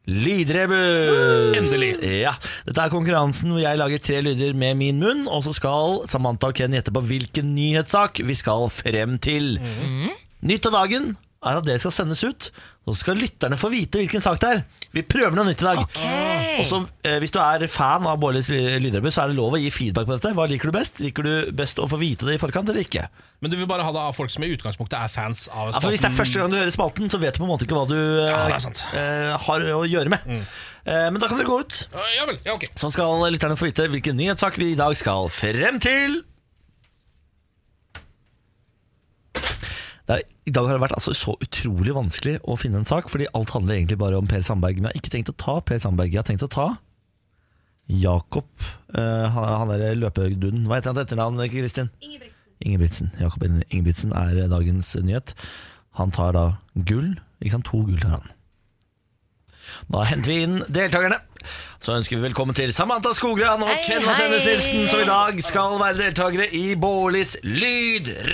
lydrebus. 0.09 1.55
Endelig. 1.59 1.91
Ja, 2.23 2.33
Dette 2.67 2.83
er 2.85 2.93
konkurransen 2.93 3.53
hvor 3.53 3.61
jeg 3.63 3.79
lager 3.79 4.01
tre 4.03 4.19
lyder 4.25 4.57
med 4.57 4.77
min 4.79 4.99
munn, 5.01 5.25
og 5.29 5.45
så 5.47 5.53
skal 5.55 6.03
Samantha 6.09 6.51
og 6.51 6.57
Ken 6.59 6.75
gjette 6.75 6.93
på 6.95 7.03
hvilken 7.05 7.53
nyhetssak 7.55 8.21
vi 8.25 8.37
skal 8.37 8.67
frem 8.73 9.17
til. 9.23 9.57
Nytt 10.41 10.69
av 10.69 10.77
dagen 10.81 11.11
er 11.39 11.59
at 11.61 11.63
det 11.67 11.77
skal 11.79 11.93
sendes 11.95 12.21
ut, 12.27 12.49
så 12.89 12.93
skal 12.99 13.19
lytterne 13.21 13.55
få 13.59 13.69
vite 13.71 13.99
hvilken 14.01 14.23
sak 14.23 14.39
det 14.41 14.49
er. 14.49 14.61
Vi 14.95 15.03
prøver 15.07 15.37
noe 15.37 15.45
nytt 15.47 15.61
i 15.63 15.67
dag. 15.67 15.79
Okay. 15.85 16.57
Også, 16.63 16.81
eh, 17.05 17.19
Hvis 17.21 17.31
du 17.31 17.37
er 17.39 17.63
fan 17.71 18.07
av 18.09 18.17
Bårdlis 18.19 18.49
ly- 18.51 18.79
lydrebus, 18.83 19.15
så 19.15 19.23
er 19.23 19.31
det 19.31 19.37
lov 19.37 19.53
å 19.55 19.61
gi 19.61 19.69
feedback 19.71 20.07
på 20.09 20.17
dette. 20.17 20.33
Hva 20.35 20.47
liker 20.49 20.71
du 20.71 20.75
best? 20.75 20.99
Liker 20.99 21.23
du 21.23 21.51
best 21.55 21.77
å 21.79 21.87
få 21.87 21.99
vite 22.01 22.25
det 22.27 22.35
i 22.35 22.41
forkant 22.41 22.67
eller 22.67 22.83
ikke? 22.83 23.05
Men 23.39 23.51
du 23.51 23.55
vil 23.55 23.69
bare 23.69 23.85
ha 23.87 23.91
det 23.95 24.01
av 24.03 24.15
folk 24.17 24.33
som 24.33 24.43
i 24.43 24.49
utgangspunktet 24.51 24.97
er 24.99 25.07
fans 25.07 25.47
av 25.47 25.71
Ja, 25.71 25.79
for 25.79 25.93
Hvis 25.93 26.01
det 26.03 26.09
er 26.11 26.17
første 26.17 26.41
gang 26.41 26.51
du 26.51 26.57
hører 26.59 26.75
spalten, 26.75 27.07
så 27.13 27.19
vet 27.21 27.37
du 27.37 27.39
på 27.39 27.47
en 27.47 27.53
måte 27.53 27.63
ikke 27.63 27.77
hva 27.77 27.87
du 27.87 27.95
eh, 27.95 28.33
Ja, 28.49 28.57
eh, 28.99 29.37
har 29.37 29.59
å 29.79 29.85
gjøre 29.87 30.09
med. 30.11 30.19
Eh, 30.83 31.07
men 31.13 31.19
da 31.21 31.27
kan 31.29 31.37
dere 31.39 31.47
gå 31.47 31.61
ut. 31.61 31.87
Ja 32.17 32.25
vel, 32.25 32.39
ja 32.43 32.57
okay. 32.57 32.67
Sånn 32.75 32.91
skal 32.91 33.31
lytterne 33.31 33.55
få 33.55 33.69
vite 33.69 33.87
hvilken 33.87 34.17
nyhetssak 34.19 34.57
vi 34.59 34.73
i 34.73 34.79
dag 34.79 34.97
skal 34.97 35.29
frem 35.31 35.79
til. 35.79 36.23
Er, 40.09 40.23
I 40.49 40.53
dag 40.55 40.65
har 40.65 40.77
det 40.77 40.83
vært 40.83 40.97
altså 40.97 41.13
så 41.13 41.35
utrolig 41.43 41.93
vanskelig 41.93 42.39
å 42.49 42.57
finne 42.57 42.81
en 42.81 42.87
sak, 42.89 43.11
fordi 43.13 43.29
alt 43.37 43.53
handler 43.53 43.77
egentlig 43.77 43.99
bare 44.01 44.17
om 44.17 44.29
Per 44.29 44.41
Sandberg. 44.45 44.79
Men 44.79 44.89
jeg 44.89 44.97
har 44.97 45.03
ikke 45.03 45.13
tenkt 45.13 45.33
å 45.33 45.37
ta 45.37 45.59
Per 45.61 45.81
Sandberg. 45.83 46.13
Jeg 46.13 46.23
har 46.23 46.29
tenkt 46.29 46.45
å 46.47 46.51
ta 46.51 46.69
Jakob, 47.89 48.49
uh, 48.93 49.25
han, 49.33 49.45
han 49.61 49.71
der 49.73 49.95
løpeduden. 49.97 50.67
Hva 50.69 50.77
heter 50.77 50.91
han 50.91 50.99
til 50.99 51.05
etternavn, 51.07 51.41
Kristin? 51.49 51.89
Ingebrigtsen. 52.05 52.45
Ingebrigtsen. 52.59 53.13
Jakob 53.21 53.45
Ingebrigtsen 53.47 54.13
er 54.17 54.43
dagens 54.51 54.91
nyhet. 55.01 55.33
Han 55.97 56.13
tar 56.13 56.35
da 56.37 56.45
gull. 56.89 57.15
Ikke 57.41 57.55
sant? 57.55 57.69
To 57.71 57.81
gull 57.87 58.01
tar 58.01 58.19
han. 58.19 58.35
Da 59.91 60.03
henter 60.09 60.31
vi 60.31 60.41
inn 60.45 60.59
deltakerne. 60.69 61.19
Så 61.79 61.93
ønsker 61.95 62.17
vi 62.19 62.25
velkommen 62.27 62.55
til 62.57 62.73
Samantha 62.75 63.13
Skogran 63.15 63.61
og 63.63 63.69
Hei, 63.71 63.79
Ken. 63.85 64.03
Vasenus 64.03 64.45
Nilsen, 64.45 64.87
som 64.91 64.99
i 64.99 65.07
dag 65.07 65.39
skal 65.45 65.77
være 65.79 65.97
deltakere 66.01 66.49
i 66.55 66.75
Bårlis 66.75 67.37
lydrebus. 67.45 68.33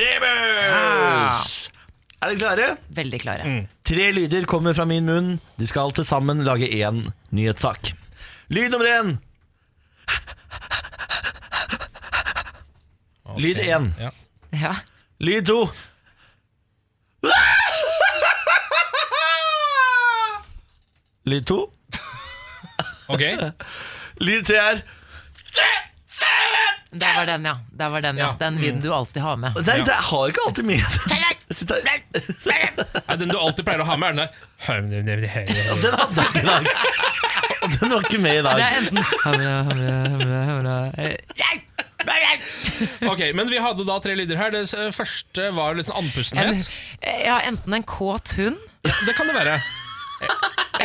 Er 2.25 2.31
dere 2.31 2.39
klare? 2.41 2.69
Veldig 2.97 3.19
klare. 3.21 3.43
Tre 3.86 4.07
lyder 4.17 4.47
kommer 4.49 4.73
fra 4.73 4.88
min 4.89 5.05
munn. 5.05 5.29
De 5.59 5.67
skal 5.69 5.93
til 5.93 6.07
sammen 6.07 6.41
lage 6.47 6.65
én 6.73 7.03
nyhetssak. 7.36 7.93
Lyd 8.49 8.73
nummer 8.73 8.89
én. 8.89 9.15
Lyd 13.38 13.57
én. 13.65 13.91
Ja. 13.99 14.11
Ja. 14.55 14.73
Lyd 15.19 15.45
to. 15.49 15.59
Lyd 21.26 21.45
to. 21.49 21.59
Ok 23.07 23.21
Lyd 24.21 24.45
tre 24.47 24.57
er 24.61 24.82
Der 26.95 27.11
var 27.17 27.26
den, 27.28 27.43
ja. 27.45 27.55
Der 27.76 27.89
var 27.91 28.01
den, 28.01 28.17
ja. 28.17 28.30
Den 28.39 28.55
lyden 28.61 28.80
du 28.82 28.93
alltid 28.95 29.21
har 29.21 29.36
med. 29.36 29.57
Nei, 29.67 29.82
det 29.84 29.95
har 30.09 30.30
ikke 30.32 30.43
alltid 30.47 30.65
med. 30.65 30.80
Jeg 31.11 31.57
sitter- 31.59 31.82
Nei, 31.84 33.15
Den 33.17 33.30
du 33.34 33.38
alltid 33.38 33.65
pleier 33.67 33.82
å 33.84 33.88
ha 33.89 33.97
med, 33.99 34.07
er 34.07 34.13
den 34.15 35.05
der 35.05 35.19
den 35.84 35.97
hadde 35.99 36.15
jeg 36.15 36.30
ikke 36.30 36.39
i 36.39 36.45
dag. 36.45 36.63
Og 37.65 37.69
den 37.76 37.89
var 37.91 38.01
ikke 38.07 38.21
med 38.23 38.39
i 38.39 38.41
dag. 38.45 38.55
Det 38.55 38.63
er 38.63 38.76
enten 38.80 38.97
Ok, 43.09 43.21
Men 43.36 43.49
vi 43.49 43.57
hadde 43.61 43.86
da 43.88 43.99
tre 44.03 44.15
lyder 44.15 44.38
her. 44.39 44.51
Det 44.55 44.63
s- 44.69 44.76
første 44.95 45.49
var 45.55 45.76
litt 45.76 45.88
sånn 45.89 45.97
en, 45.99 46.03
andpustenhet. 46.05 46.69
ja, 47.26 47.39
enten 47.49 47.73
en 47.73 47.84
kåt 47.84 48.36
hund 48.38 48.57
Det 48.84 49.15
kan 49.17 49.28
det 49.28 49.36
være. 49.36 49.59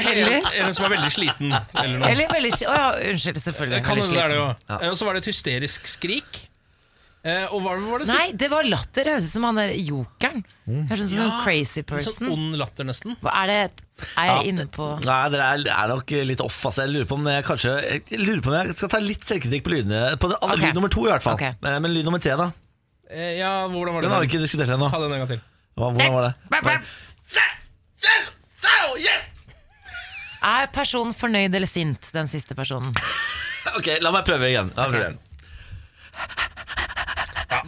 Eller- 0.00 0.30
en, 0.38 0.46
en 0.66 0.74
som 0.74 0.84
er 0.86 0.94
veldig 0.96 1.10
sliten. 1.12 1.50
Eller 1.82 1.98
noe. 1.98 2.08
Eller 2.10 2.30
veldig 2.30 2.52
Å 2.62 2.76
ja, 2.76 2.86
unnskyld, 3.10 3.40
selvfølgelig. 3.42 3.82
kan 3.84 3.98
veldig 3.98 4.14
det 4.14 4.28
det 4.30 4.38
ja. 4.38 4.78
Eh, 4.80 4.88
Og 4.90 4.96
så 5.00 5.04
var 5.08 5.14
det 5.18 5.22
et 5.26 5.30
hysterisk 5.32 5.86
skrik. 5.90 6.46
Eh, 7.20 7.44
og 7.52 7.60
hva 7.60 7.74
var 7.76 8.00
det 8.00 8.06
Nei, 8.08 8.16
siste? 8.30 8.36
det 8.40 8.48
var 8.48 8.64
latter. 8.64 9.04
Høres 9.10 9.26
ut 9.28 9.32
som 9.34 9.44
han 9.44 9.58
der 9.60 9.74
jokeren. 9.76 10.38
Høres 10.88 11.02
ut 11.04 11.10
som 11.12 11.24
en 11.26 11.34
crazy 11.44 11.82
Sånn 12.06 12.30
ond 12.32 12.54
latter, 12.56 12.86
nesten. 12.88 13.18
Hva 13.20 13.34
er 13.42 13.50
det 13.52 13.58
Er 14.16 14.30
jeg 14.30 14.54
inne 14.54 14.64
på 14.72 14.86
Nei, 15.04 15.18
dere 15.34 15.50
er, 15.52 15.66
er 15.74 15.92
nok 15.92 16.14
litt 16.30 16.40
off. 16.40 16.56
Altså. 16.70 16.86
Jeg 16.86 16.94
lurer 16.94 17.10
på 17.10 17.18
om 17.18 17.26
jeg 17.28 17.44
kanskje 17.44 17.74
Jeg 17.84 18.22
lurer 18.24 18.40
på 18.40 18.48
om 18.48 18.56
jeg 18.56 18.78
skal 18.78 18.88
ta 18.94 19.02
litt 19.04 19.26
selvkritikk 19.28 19.66
på 19.66 19.74
lydene. 19.74 20.00
På 20.22 20.30
det, 20.32 20.38
okay. 20.40 20.62
Lyd 20.64 20.74
nummer 20.80 20.88
to, 20.96 21.04
i 21.04 21.12
hvert 21.12 21.26
fall. 21.26 21.36
Okay. 21.36 21.52
Eh, 21.60 21.76
Men 21.84 21.92
lyd 21.92 22.08
nummer 22.08 22.22
tre, 22.24 22.38
da? 22.40 22.48
Eh, 23.10 23.36
ja, 23.42 23.52
hvordan 23.68 23.92
var 23.92 24.00
det? 24.00 24.08
Den 24.08 24.16
har 24.16 24.24
vi 24.24 24.30
ikke 24.32 24.40
diskutert 24.46 24.72
ennå. 24.78 24.88
Ta 24.88 25.02
den 25.04 25.12
en 25.12 25.24
gang 25.26 25.28
til. 25.34 25.44
Hva- 25.76 25.92
Hvordan 25.92 26.12
var 26.16 26.30
det? 26.30 26.34
Er 30.40 30.70
personen 30.72 31.12
fornøyd 31.16 31.52
eller 31.54 31.68
sint, 31.68 32.10
den 32.16 32.28
siste 32.30 32.54
personen? 32.58 32.94
Ok, 33.76 33.90
La 34.00 34.08
meg 34.10 34.24
prøve 34.24 34.48
igjen. 34.48 34.70
La 34.72 34.86
meg 34.88 34.94
prøve 34.94 35.04
igjen. 35.10 35.18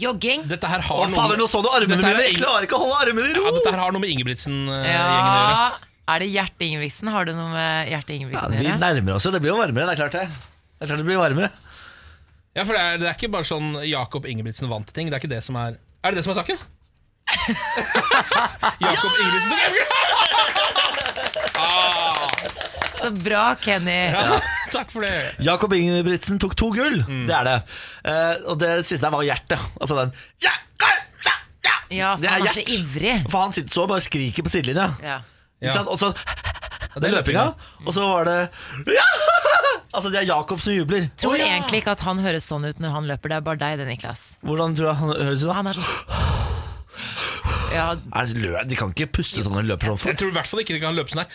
Jogging. 0.00 0.46
Dette 0.48 0.66
her 0.70 0.80
har 0.86 1.02
Å, 1.04 1.08
fader, 1.12 1.36
nå 1.36 1.44
så 1.52 1.60
du 1.62 1.68
armene 1.68 1.98
Dette 2.00 2.08
her 2.08 2.16
mine! 2.16 2.24
er 2.24 2.30
Jeg 2.32 2.38
klarer 2.40 2.64
ikke 2.64 2.78
å 2.78 2.80
holde 2.86 3.00
armene 3.04 3.28
i 3.28 3.34
ro! 3.36 3.42
Ja, 3.44 3.52
dette 3.58 3.72
her 3.74 3.82
har 3.82 3.92
noe 3.92 4.00
med 4.00 4.08
Ingebrigtsen-gjengen 4.14 4.72
å 4.72 4.78
gjøre. 4.88 5.52
Ja, 5.52 5.66
er 6.14 6.24
det 6.24 6.28
Gjerte 6.32 6.64
Ingebrigtsen? 6.66 7.10
Har 7.12 7.28
du 7.28 7.32
noe 7.36 7.50
med 7.52 7.90
Gjerte 7.92 8.14
Ja, 8.14 8.16
Ingebrigtsen 8.22 8.56
å 8.56 8.56
vi 8.56 8.64
gjøre? 8.66 8.80
nærmer 8.86 9.18
oss 9.18 9.26
jo. 9.28 9.34
Det 9.36 9.42
blir 9.44 9.52
jo 9.52 9.58
varmere. 9.60 9.84
Det 9.84 9.92
er 9.92 10.00
klart 10.00 10.16
det. 10.16 10.24
Det 10.32 10.86
er 10.88 10.90
klart 10.94 11.02
det 11.04 11.08
blir 11.10 11.20
varmere. 11.20 11.52
Ja, 12.56 12.64
for 12.64 12.72
det 12.72 12.80
er, 12.88 12.98
det 13.04 13.10
er 13.12 13.20
ikke 13.20 13.32
bare 13.36 13.48
sånn 13.52 13.68
Jakob 13.84 14.26
Ingebrigtsen 14.32 14.72
vant 14.72 14.88
ting. 14.96 15.12
Det 15.12 15.18
er 15.18 15.22
ikke 15.22 15.34
det 15.36 15.42
som 15.44 15.60
er 15.60 15.76
Er 15.76 16.08
det 16.16 16.22
det 16.22 16.24
som 16.26 16.32
er 16.32 16.40
saken? 16.40 16.56
Jakob 18.88 19.12
Ingebrigtsen 19.12 19.52
ah, 21.58 22.28
Så 23.00 23.10
bra, 23.22 23.54
Kenny. 23.60 23.98
ja, 24.12 24.38
Takk 24.72 24.90
for 24.94 25.04
det. 25.04 25.14
Jakob 25.44 25.72
Ingebrigtsen 25.76 26.38
tok 26.40 26.54
to 26.56 26.70
gull. 26.72 27.00
Mm. 27.08 27.26
Det 27.28 27.34
er 27.36 27.48
det. 27.50 27.56
Uh, 28.06 28.50
og 28.52 28.60
det 28.62 28.70
siste 28.86 29.02
der 29.04 29.12
var 29.12 29.24
hjertet. 29.26 29.58
Altså 29.80 29.98
den 29.98 30.14
ja, 30.44 30.54
Ja, 31.92 32.14
for 32.16 32.22
Det 32.22 32.28
er 32.30 32.38
han 32.38 32.46
er 32.48 32.54
så 32.56 32.62
ivrig. 32.72 33.16
For 33.28 33.42
han 33.44 33.52
sitter 33.52 33.74
så 33.76 33.82
og 33.84 33.90
bare 33.92 34.00
skriker 34.04 34.46
på 34.46 34.52
sidelinja. 34.54 34.86
Ja. 35.04 35.18
Ikke 35.60 35.68
Ja. 35.68 35.74
sant? 35.76 35.88
Og 35.92 35.98
så 36.00 36.12
det 36.94 37.08
er 37.08 37.12
løpinga, 37.14 37.42
og 37.86 37.92
så 37.96 38.04
var 38.04 38.24
det 38.28 38.38
ja! 38.96 39.04
Altså 39.92 40.08
det 40.12 40.22
er 40.22 40.26
Jakob 40.28 40.60
som 40.60 40.72
jubler. 40.72 41.10
Tror 41.20 41.36
egentlig 41.36 41.82
ikke 41.82 41.92
at 41.92 42.00
han 42.04 42.18
høres 42.24 42.46
sånn 42.48 42.64
ut 42.68 42.78
når 42.80 42.94
han 42.96 43.08
løper. 43.08 43.28
Det 43.28 43.36
er 43.36 43.44
bare 43.44 43.60
deg, 43.60 43.78
det, 43.80 43.86
Niklas. 43.90 44.22
Hvordan 44.40 44.76
tror 44.76 44.88
du 44.88 44.92
han 45.02 45.12
høres 45.26 45.42
ut? 45.44 45.48
da? 45.50 45.56
Han 45.60 45.68
er 45.68 45.76
sånn 45.80 46.41
ja, 47.74 47.86
Er 48.20 48.26
det 48.30 48.42
lø- 48.42 48.64
De 48.68 48.76
kan 48.78 48.92
ikke 48.94 49.08
puste 49.18 49.42
sånn 49.44 49.52
når 49.56 49.62
de 49.66 49.72
løper 49.72 49.92
sånn 49.96 50.10
Jeg 50.12 50.18
tror 50.20 50.28
i 50.32 50.36
hvert 50.38 50.50
fall 50.50 50.60
ikke 50.64 50.76
de 50.76 50.80
kan 50.84 50.94
løpe 50.96 51.12
sånn 51.14 51.22
her. 51.24 51.30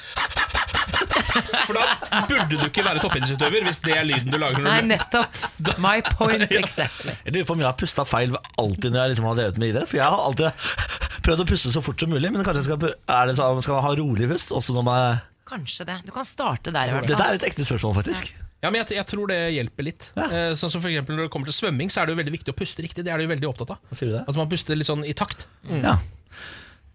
For 1.68 1.76
da 1.78 1.84
burde 2.30 2.48
du 2.58 2.66
ikke 2.68 2.84
være 2.86 3.02
toppidrettsutøver 3.04 3.66
hvis 3.68 3.80
det 3.86 3.94
er 3.98 4.06
lyden 4.08 4.32
du 4.34 4.38
lager. 4.42 4.64
Nei, 4.66 4.78
når 4.80 4.88
du 4.88 4.90
nettopp. 4.94 5.78
My 5.84 6.00
point 6.08 6.46
exactly. 6.50 7.14
Jeg 7.26 7.36
lurer 7.36 7.48
på 7.50 7.56
om 7.58 7.62
jeg 7.64 7.70
har 7.70 7.78
pusta 7.80 8.06
feil 8.08 8.34
alltid 8.58 8.90
når 8.94 9.02
jeg 9.04 9.14
liksom 9.14 9.28
har 9.30 9.38
drevet 9.42 9.62
med 9.62 9.74
idrett. 9.74 9.92
For 9.92 10.00
jeg 10.00 10.08
har 10.08 10.24
alltid 10.28 11.22
prøvd 11.28 11.44
å 11.44 11.48
puste 11.52 11.74
så 11.76 11.84
fort 11.86 12.00
som 12.02 12.12
mulig. 12.14 12.32
Men 12.34 12.46
kanskje 12.48 12.64
jeg 12.64 12.70
skal, 12.72 12.82
pu- 12.82 12.96
er 13.20 13.30
det 13.30 13.38
sånn, 13.40 13.62
skal 13.66 13.78
man 13.80 13.86
ha 13.90 13.94
rolig 14.00 14.30
pust 14.34 14.54
også 14.56 14.78
når 14.78 14.88
man 14.90 15.24
Kanskje 15.48 15.86
det. 15.88 15.94
Du 16.04 16.12
kan 16.12 16.26
starte 16.28 16.74
der, 16.76 16.90
i 16.90 16.92
hvert 16.92 17.06
Dette 17.08 17.22
fall. 17.22 17.30
er 17.32 17.38
et 17.40 17.46
ekte 17.48 17.64
spørsmål, 17.64 17.94
faktisk. 18.02 18.34
Ja, 18.60 18.68
men 18.74 18.82
jeg, 18.82 18.98
jeg 18.98 19.06
tror 19.08 19.30
det 19.32 19.38
hjelper 19.56 19.86
litt. 19.86 20.10
Eh, 20.18 20.50
sånn 20.60 20.72
som 20.74 20.82
for 20.82 20.90
eksempel 20.90 21.16
Når 21.16 21.28
det 21.28 21.32
kommer 21.32 21.48
til 21.48 21.56
svømming, 21.56 21.92
så 21.94 22.02
er 22.02 22.10
det 22.10 22.16
jo 22.16 22.20
veldig 22.20 22.34
viktig 22.34 22.52
å 22.52 22.58
puste 22.58 22.84
riktig. 22.84 23.06
Det 23.08 23.14
er 23.14 23.22
du 23.22 23.30
veldig 23.30 23.48
opptatt 23.48 23.72
av. 23.78 23.80
Hva 23.88 23.96
sier 24.00 24.10
du 24.12 24.16
det? 24.18 24.24
At 24.28 24.36
man 24.40 24.50
puster 24.52 24.76
litt 24.76 24.90
sånn 24.90 25.06
i 25.08 25.14
takt. 25.16 25.46
Mm. 25.70 25.84
Ja. 25.86 25.94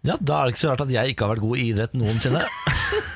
Ja, 0.03 0.17
da 0.19 0.39
er 0.41 0.49
det 0.49 0.55
ikke 0.55 0.63
så 0.65 0.73
rart 0.73 0.83
at 0.83 0.91
jeg 0.91 1.13
ikke 1.13 1.27
har 1.27 1.37
vært 1.37 1.45
god 1.45 1.61
i 1.63 1.67
idrett 1.71 1.93
noensinne. 1.95 2.43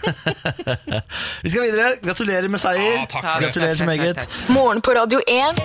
Vi 1.42 1.50
skal 1.50 1.64
videre. 1.64 1.88
Gratulerer 2.04 2.46
med 2.52 2.62
seier. 2.62 3.00
Ja, 3.00 3.04
takk 3.10 3.24
for 3.26 3.42
det. 3.42 3.48
Gratulerer 3.48 3.80
så 3.80 3.88
meget. 3.88 4.28
Morgen 4.54 4.82
på 4.86 4.94
Radio 4.94 5.18
1. 5.26 5.58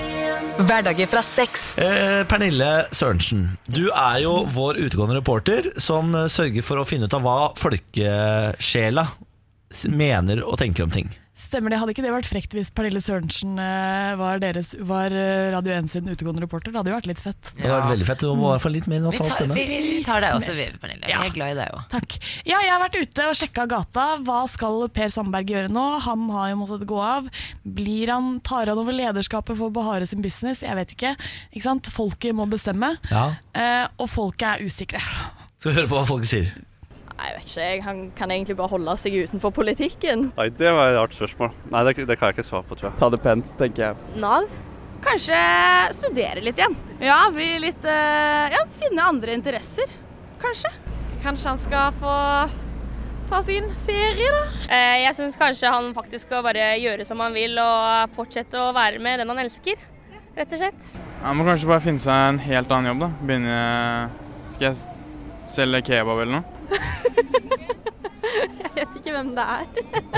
Hverdager 0.65 1.11
fra 1.11 1.21
seks. 1.25 1.67
Eh, 1.77 2.23
Pernille 2.29 2.71
Sørensen, 2.91 3.51
du 3.69 3.83
er 3.93 4.23
jo 4.25 4.33
vår 4.49 4.81
utegående 4.81 5.19
reporter 5.21 5.69
som 5.81 6.13
sørger 6.25 6.65
for 6.65 6.81
å 6.81 6.87
finne 6.89 7.05
ut 7.05 7.17
av 7.17 7.25
hva 7.25 7.37
folkesjela 7.61 9.05
mener 9.93 10.41
og 10.43 10.57
tenker 10.59 10.89
om 10.89 10.93
ting. 10.93 11.13
Stemmer 11.41 11.73
det. 11.73 11.79
Hadde 11.81 11.93
ikke 11.95 12.03
det 12.05 12.11
vært 12.13 12.27
frekt 12.29 12.53
hvis 12.53 12.69
Pernille 12.75 12.99
Sørensen 13.01 13.55
eh, 13.57 14.11
var, 14.19 14.37
deres, 14.43 14.75
var 14.85 15.09
eh, 15.09 15.47
Radio 15.55 15.73
1 15.73 15.87
sin 15.89 16.09
utegående 16.11 16.43
reporter? 16.43 16.69
Det 16.69 16.77
hadde 16.77 16.91
jo 16.93 16.97
vært 16.99 17.09
litt 17.09 17.21
fett. 17.23 17.49
Det 17.57 17.65
hadde 17.65 17.79
vært 17.79 17.93
veldig 17.95 18.07
fett. 18.11 18.21
Du 18.21 18.35
må 18.37 18.45
i 18.45 18.51
hvert 18.53 18.63
fall 18.67 18.75
litt 18.77 18.89
mer 18.91 19.01
Vi 19.01 19.07
nasal 19.07 19.25
tar, 19.31 19.39
stemme. 19.39 19.57
vi, 19.57 19.79
vi 19.87 20.03
tar 20.05 20.21
deg 20.21 20.37
også, 20.37 20.53
vi, 20.59 20.67
Pernille. 20.83 21.09
Ja. 21.09 21.23
Vi 21.23 21.31
er 21.31 21.35
glad 21.39 21.55
i 21.55 21.57
deg 21.63 21.73
òg. 21.79 21.83
Takk. 21.95 22.17
Ja, 22.45 22.61
jeg 22.61 22.71
har 22.75 22.83
vært 22.85 22.99
ute 23.01 23.27
og 23.31 23.39
sjekka 23.41 23.65
gata. 23.73 24.05
Hva 24.29 24.39
skal 24.53 24.85
Per 24.93 25.13
Sandberg 25.17 25.49
gjøre 25.55 25.73
nå? 25.73 25.87
Han 26.05 26.29
har 26.37 26.51
jo 26.53 26.61
måttet 26.61 26.85
gå 26.93 27.01
av. 27.01 27.27
Blir 27.65 28.13
han, 28.13 28.35
Tar 28.45 28.69
han 28.69 28.81
over 28.85 28.95
lederskapet 28.95 29.57
for 29.57 29.73
Bahare 29.73 30.05
sin 30.09 30.21
business? 30.21 30.61
Jeg 30.61 30.77
vet 30.77 30.93
ikke. 30.93 31.15
ikke 31.51 31.65
sant? 31.65 31.89
Folket 31.93 32.37
må 32.37 32.45
bestemme. 32.53 32.93
Ja. 33.09 33.31
Eh, 33.57 33.87
og 33.97 34.13
folket 34.13 34.47
er 34.61 34.67
usikre. 34.69 35.01
Skal 35.57 35.71
vi 35.73 35.79
høre 35.81 35.89
på 35.89 35.97
hva 35.97 36.05
folket 36.09 36.31
sier. 36.37 36.53
Nei, 37.21 37.27
jeg 37.29 37.37
vet 37.37 37.49
ikke. 37.51 37.61
Jeg. 37.69 37.81
Han 37.85 37.97
kan 38.17 38.31
egentlig 38.33 38.55
bare 38.57 38.71
holde 38.71 38.93
seg 38.97 39.13
utenfor 39.27 39.51
politikken. 39.53 40.31
Nei, 40.37 40.47
Det 40.57 40.71
var 40.73 40.89
et 40.89 40.97
rart 40.97 41.13
spørsmål. 41.13 41.51
Nei, 41.69 41.83
det, 41.85 41.93
det 42.09 42.17
kan 42.17 42.31
jeg 42.31 42.39
ikke 42.39 42.47
svare 42.47 42.65
på, 42.65 42.77
tror 42.79 42.89
jeg. 42.89 42.97
Ta 42.97 43.09
det 43.13 43.19
pent, 43.21 43.51
tenker 43.59 43.83
jeg. 43.91 44.19
Nav. 44.23 44.47
Kanskje 45.05 45.37
studere 45.97 46.41
litt 46.45 46.57
igjen. 46.61 46.75
Ja, 47.01 47.19
bli 47.33 47.47
litt 47.61 47.85
eh, 47.89 48.51
Ja, 48.53 48.63
finne 48.77 49.05
andre 49.09 49.33
interesser, 49.37 49.89
kanskje. 50.41 50.69
Kanskje 51.23 51.49
han 51.51 51.61
skal 51.61 51.93
få 52.01 52.15
ta 53.31 53.39
sin 53.45 53.69
ferie, 53.87 54.29
da. 54.33 54.41
Eh, 54.69 54.97
Jeg 55.05 55.15
syns 55.17 55.37
kanskje 55.41 55.71
han 55.73 55.89
faktisk 55.97 56.27
skal 56.29 56.43
bare 56.45 56.71
gjøre 56.81 57.05
som 57.05 57.21
han 57.21 57.33
vil 57.37 57.57
og 57.61 58.13
fortsette 58.17 58.57
å 58.61 58.69
være 58.77 59.01
med 59.01 59.21
den 59.21 59.29
han 59.33 59.41
elsker, 59.45 59.77
rett 60.37 60.53
og 60.57 60.61
slett. 60.65 60.89
Han 61.25 61.37
må 61.37 61.45
kanskje 61.49 61.69
bare 61.69 61.85
finne 61.85 62.01
seg 62.01 62.27
en 62.33 62.41
helt 62.45 62.73
annen 62.73 62.93
jobb, 62.93 63.05
da. 63.05 63.11
Begynne 63.25 63.59
Skal 64.55 64.67
jeg 64.71 64.83
selge 65.49 65.81
kebab 65.89 66.21
eller 66.21 66.37
noe? 66.39 66.60
Jeg 68.61 68.71
vet 68.75 68.95
ikke 68.95 69.11
hvem 69.11 69.29
det 69.35 69.43
er. 69.43 69.65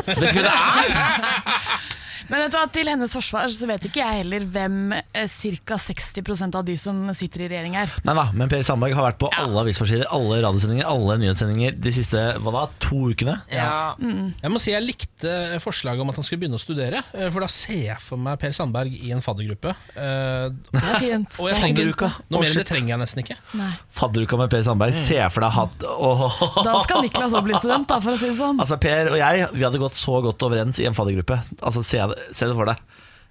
Vet 0.06 0.18
du 0.18 0.22
hvem 0.22 0.44
det 0.44 0.54
er? 0.54 1.92
Men 2.34 2.42
vet 2.48 2.54
du 2.56 2.58
hva, 2.58 2.66
til 2.74 2.90
hennes 2.90 3.14
forsvar 3.14 3.52
så 3.54 3.68
vet 3.70 3.84
ikke 3.86 4.02
jeg 4.02 4.24
heller 4.24 4.46
hvem 4.50 4.78
eh, 4.98 5.30
ca. 5.30 5.78
60% 5.78 6.56
av 6.58 6.66
de 6.66 6.74
som 6.82 6.98
sitter 7.14 7.44
i 7.46 7.50
regjering 7.52 7.76
er. 7.78 7.92
Nei 8.08 8.16
da, 8.18 8.24
men 8.34 8.50
Per 8.50 8.64
Sandberg 8.66 8.96
har 8.98 9.06
vært 9.12 9.20
på 9.22 9.30
alle 9.38 9.62
avisforsider, 9.62 10.08
alle 10.16 10.40
radiosendinger, 10.42 10.88
alle 10.90 11.20
nyhetssendinger 11.22 11.76
de 11.84 11.94
siste 11.94 12.24
hva 12.42 12.54
da, 12.56 12.64
to 12.82 13.04
ukene. 13.14 13.36
Ja. 13.54 13.94
Jeg 14.02 14.52
må 14.54 14.62
si 14.64 14.74
jeg 14.74 14.82
likte 14.88 15.36
forslaget 15.62 16.02
om 16.02 16.10
at 16.10 16.18
han 16.18 16.26
skulle 16.26 16.42
begynne 16.44 16.58
å 16.58 16.64
studere. 16.64 17.04
eh, 17.14 17.30
For 17.30 17.46
da 17.46 17.50
ser 17.54 17.84
jeg 17.92 18.00
for 18.02 18.18
meg 18.18 18.40
Per 18.42 18.56
Sandberg 18.58 18.98
i 18.98 19.14
en 19.14 19.22
faddergruppe. 19.24 19.76
Eh, 19.94 20.50
Det 20.74 20.82
er 20.82 21.00
fint. 21.04 21.38
Og 21.38 21.52
jeg 21.52 21.58
er 21.58 21.62
tenker, 21.62 21.84
Fadderuka. 21.94 22.10
Noe 22.34 22.40
Å, 22.40 22.42
mer 22.42 22.50
enn 22.50 22.58
det 22.58 22.64
shit. 22.66 22.72
trenger 22.74 22.94
jeg 22.96 23.02
nesten 23.04 23.24
ikke. 23.24 23.38
Nei. 23.62 23.70
Fadderuka 24.02 24.40
med 24.42 24.50
Per 24.56 24.66
Sandberg. 24.66 24.98
Se 24.98 25.20
for 25.30 25.46
deg 25.46 25.56
hatt 25.60 25.86
åh. 25.94 26.26
Da 26.66 26.76
skal 26.88 27.04
Niklas 27.06 27.38
òg 27.38 27.46
bli 27.52 27.60
student, 27.60 27.88
da, 27.94 28.00
for 28.02 28.16
å 28.16 28.18
si 28.18 28.32
det 28.32 28.40
sånn. 28.42 28.58
Altså 28.64 28.80
Per 28.82 29.12
og 29.14 29.20
jeg 29.22 29.48
Vi 29.54 29.64
hadde 29.68 29.82
gått 29.82 29.98
så 30.00 30.18
godt 30.24 30.42
overens 30.50 30.80
i 30.82 30.88
en 30.90 30.98
faddergruppe. 30.98 31.38
Altså 31.62 31.84
Se, 31.84 32.00
det- 32.10 32.22
se 32.32 32.48
det 32.50 32.56
for 32.58 32.70
deg. 32.72 32.82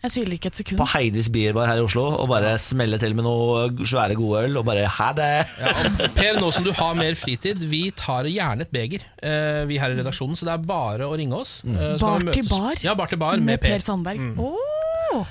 Jeg 0.02 0.10
tviler 0.16 0.34
ikke 0.34 0.50
et 0.50 0.56
sekund. 0.58 0.80
På 0.80 0.86
Heidis 0.96 1.28
Bierbar 1.30 1.68
her 1.70 1.78
i 1.78 1.82
Oslo 1.84 2.02
og 2.18 2.26
bare 2.26 2.56
smelle 2.58 2.98
til 2.98 3.12
med 3.14 3.22
noe 3.22 3.68
svære 3.86 4.16
gode 4.18 4.40
øl 4.48 4.58
og 4.58 4.64
bare 4.66 4.88
ha 4.90 5.10
det. 5.14 5.28
Ja, 5.62 5.74
per, 6.16 6.40
nå 6.42 6.48
som 6.54 6.66
du 6.66 6.72
har 6.74 6.96
mer 6.98 7.14
fritid, 7.14 7.60
vi 7.70 7.84
tar 7.94 8.26
gjerne 8.26 8.66
et 8.66 8.72
beger, 8.74 9.04
eh, 9.22 9.60
vi 9.70 9.78
her 9.78 9.94
i 9.94 10.00
redaksjonen. 10.00 10.34
Så 10.34 10.48
det 10.48 10.56
er 10.56 10.64
bare 10.66 11.06
å 11.06 11.14
ringe 11.14 11.38
oss. 11.38 11.60
Mm. 11.62 11.76
Eh, 11.78 11.94
Bar 12.02 12.26
til 12.34 12.48
bar? 12.50 12.82
Ja, 12.82 12.96
bar 12.98 13.12
til 13.12 13.20
bar 13.22 13.38
med, 13.38 13.46
Med 13.52 13.62
Per 13.62 13.76
Per. 13.76 13.84
Sandberg. 13.86 14.18
Mm. 14.18 14.42
Oh. 14.42 15.22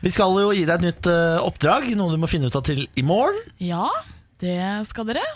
Vi 0.00 0.14
skal 0.14 0.38
jo 0.44 0.54
gi 0.54 0.62
deg 0.62 0.78
et 0.78 0.86
nytt 0.86 1.10
uh, 1.10 1.42
oppdrag, 1.44 1.90
noe 1.98 2.14
du 2.14 2.22
må 2.22 2.30
finne 2.30 2.48
ut 2.48 2.56
av 2.56 2.62
til 2.70 2.86
i 2.96 3.02
morgen. 3.04 3.36
Ja, 3.58 3.88
det 4.40 4.56
skal 4.88 5.10
dere. 5.10 5.26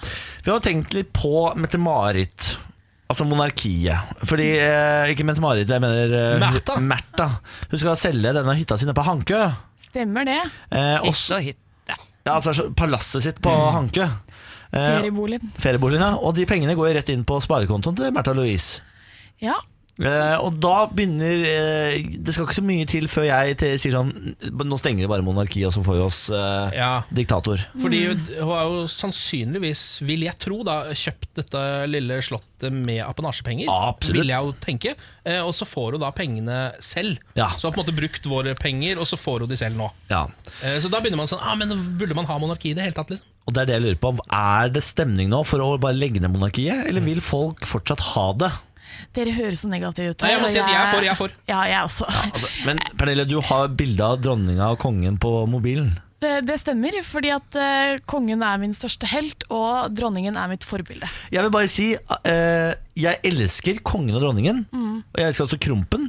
Vi 0.47 0.55
har 0.55 0.63
tenkt 0.65 0.95
litt 0.97 1.11
på 1.13 1.51
Mette-Marit. 1.59 2.55
Altså 3.13 3.27
monarkiet. 3.29 4.15
Fordi, 4.25 4.47
eh, 4.59 5.11
Ikke 5.13 5.27
Mette-Marit, 5.29 5.69
jeg 5.69 5.81
mener 5.85 6.15
eh, 6.17 6.39
Märtha. 6.41 6.79
Märtha. 6.81 7.27
Hun 7.71 7.79
skal 7.83 7.99
selge 8.01 8.33
denne 8.33 8.55
hytta 8.57 8.79
si 8.81 8.87
nede 8.89 8.97
på 8.97 9.05
Hankø. 9.07 9.43
Stemmer 9.91 10.25
det. 10.25 10.39
Eh, 10.73 11.05
Hytte 11.05 11.37
og 11.37 11.45
hytte. 11.45 11.99
ja, 12.25 12.33
altså 12.39 12.71
Palasset 12.75 13.23
sitt 13.27 13.43
på 13.45 13.53
Hankø. 13.77 14.07
Eh, 14.75 14.81
Ferieboligen. 15.03 15.53
Ferieboligen, 15.61 16.03
ja. 16.03 16.17
Og 16.17 16.35
de 16.35 16.47
pengene 16.49 16.75
går 16.75 16.89
jo 16.91 16.95
rett 16.97 17.13
inn 17.15 17.27
på 17.29 17.37
sparekontoen 17.45 17.95
til 18.01 18.11
Märtha 18.17 18.33
Louise. 18.35 18.81
Ja. 19.45 19.55
Eh, 19.95 20.37
og 20.43 20.57
da 20.59 20.89
begynner 20.91 21.45
uh, 21.47 21.93
Det 22.19 22.33
skal 22.35 22.49
ikke 22.49 22.57
så 22.57 22.65
mye 22.67 22.87
til 22.91 23.05
før 23.07 23.29
jeg 23.29 23.53
til, 23.61 23.77
sier 23.79 23.93
sånn 23.95 24.09
Nå 24.67 24.79
stenger 24.81 25.05
vi 25.05 25.11
bare 25.13 25.23
monarkiet, 25.23 25.69
og 25.69 25.75
så 25.77 25.85
får 25.87 25.95
vi 25.95 26.03
oss 26.03 26.19
uh, 26.35 26.67
Ja. 26.75 26.89
diktator. 27.15 27.63
Fordi 27.79 28.01
Mm. 28.11 28.25
hun 28.41 28.49
har 28.51 28.65
jo 28.67 28.81
sannsynligvis, 28.91 29.85
vil 30.03 30.25
jeg 30.27 30.35
tro, 30.43 30.59
da 30.67 30.81
kjøpt 30.91 31.29
dette 31.39 31.63
lille 31.93 32.19
slottet 32.27 32.73
med 32.75 33.05
apanasjepenger. 33.07 33.71
Absolutt. 33.71 34.19
Vil 34.19 34.33
jeg 34.35 34.43
jo 34.49 34.55
tenke. 34.65 34.95
Og 35.47 35.53
så 35.55 35.65
får 35.69 35.93
hun 35.97 36.03
da 36.03 36.11
pengene 36.17 36.59
selv. 36.83 37.19
Ja. 37.39 37.49
Så 37.55 37.69
hun 37.69 37.71
har 37.71 37.77
på 37.77 37.81
en 37.81 37.87
måte 37.87 37.97
brukt 38.01 38.27
våre 38.29 38.55
penger, 38.59 38.99
og 38.99 39.07
så 39.07 39.17
får 39.21 39.45
hun 39.45 39.49
de 39.55 39.57
selv 39.61 39.79
nå. 39.79 39.89
Ja. 40.11 40.25
Eh, 40.63 40.81
så 40.83 40.91
da 40.91 40.99
begynner 41.01 41.23
man 41.23 41.31
sånn 41.31 41.43
ah, 41.43 41.55
men 41.55 41.71
Burde 41.99 42.15
man 42.19 42.27
ha 42.27 42.37
monarki 42.43 42.73
i 42.73 42.75
det 42.75 42.83
hele 42.89 42.97
tatt? 42.99 43.11
liksom? 43.15 43.31
Og 43.47 43.55
det 43.55 43.63
er 43.63 43.67
det 43.71 43.75
jeg 43.79 43.85
lurer 43.87 44.01
på. 44.03 44.13
Er 44.33 44.69
det 44.75 44.83
stemning 44.83 45.29
nå 45.31 45.45
for 45.47 45.63
å 45.63 45.75
bare 45.79 45.95
legge 45.97 46.21
ned 46.23 46.33
monarkiet, 46.35 46.87
eller 46.89 47.05
vil 47.05 47.21
folk 47.25 47.63
fortsatt 47.69 48.01
ha 48.15 48.33
det? 48.43 48.53
Dere 49.15 49.35
høres 49.37 49.63
så 49.65 49.69
negative 49.71 50.15
ut. 50.15 50.25
Nei, 50.25 50.33
jeg 50.35 50.41
må 50.43 50.49
si 50.51 50.59
at 50.63 50.71
jeg 50.73 50.81
er 50.81 50.91
for, 50.93 51.05
jeg 51.07 51.13
er 51.15 51.21
for. 51.21 51.37
Ja, 51.51 51.61
jeg 51.71 51.85
også. 51.91 52.09
Altså, 52.33 52.51
men 52.67 52.81
Pernille, 52.99 53.27
du 53.31 53.37
har 53.51 53.69
bilde 53.79 54.05
av 54.07 54.19
dronninga 54.25 54.73
og 54.75 54.81
kongen 54.83 55.19
på 55.23 55.33
mobilen. 55.51 55.93
Det, 56.25 56.39
det 56.49 56.55
stemmer, 56.63 56.95
fordi 57.05 57.29
at 57.35 57.57
uh, 57.61 57.97
kongen 58.09 58.41
er 58.47 58.61
min 58.63 58.73
største 58.73 59.05
helt, 59.11 59.45
og 59.53 59.91
dronningen 59.93 60.39
er 60.41 60.49
mitt 60.49 60.65
forbilde. 60.65 61.05
Jeg 61.35 61.45
vil 61.45 61.53
bare 61.53 61.69
si 61.69 61.91
uh, 62.01 62.71
Jeg 62.97 63.19
elsker 63.29 63.83
kongen 63.85 64.17
og 64.17 64.23
dronningen, 64.25 64.63
Mm. 64.73 65.03
og 65.05 65.21
jeg 65.21 65.29
elsker 65.35 65.45
også 65.51 65.59
Krompen. 65.61 66.07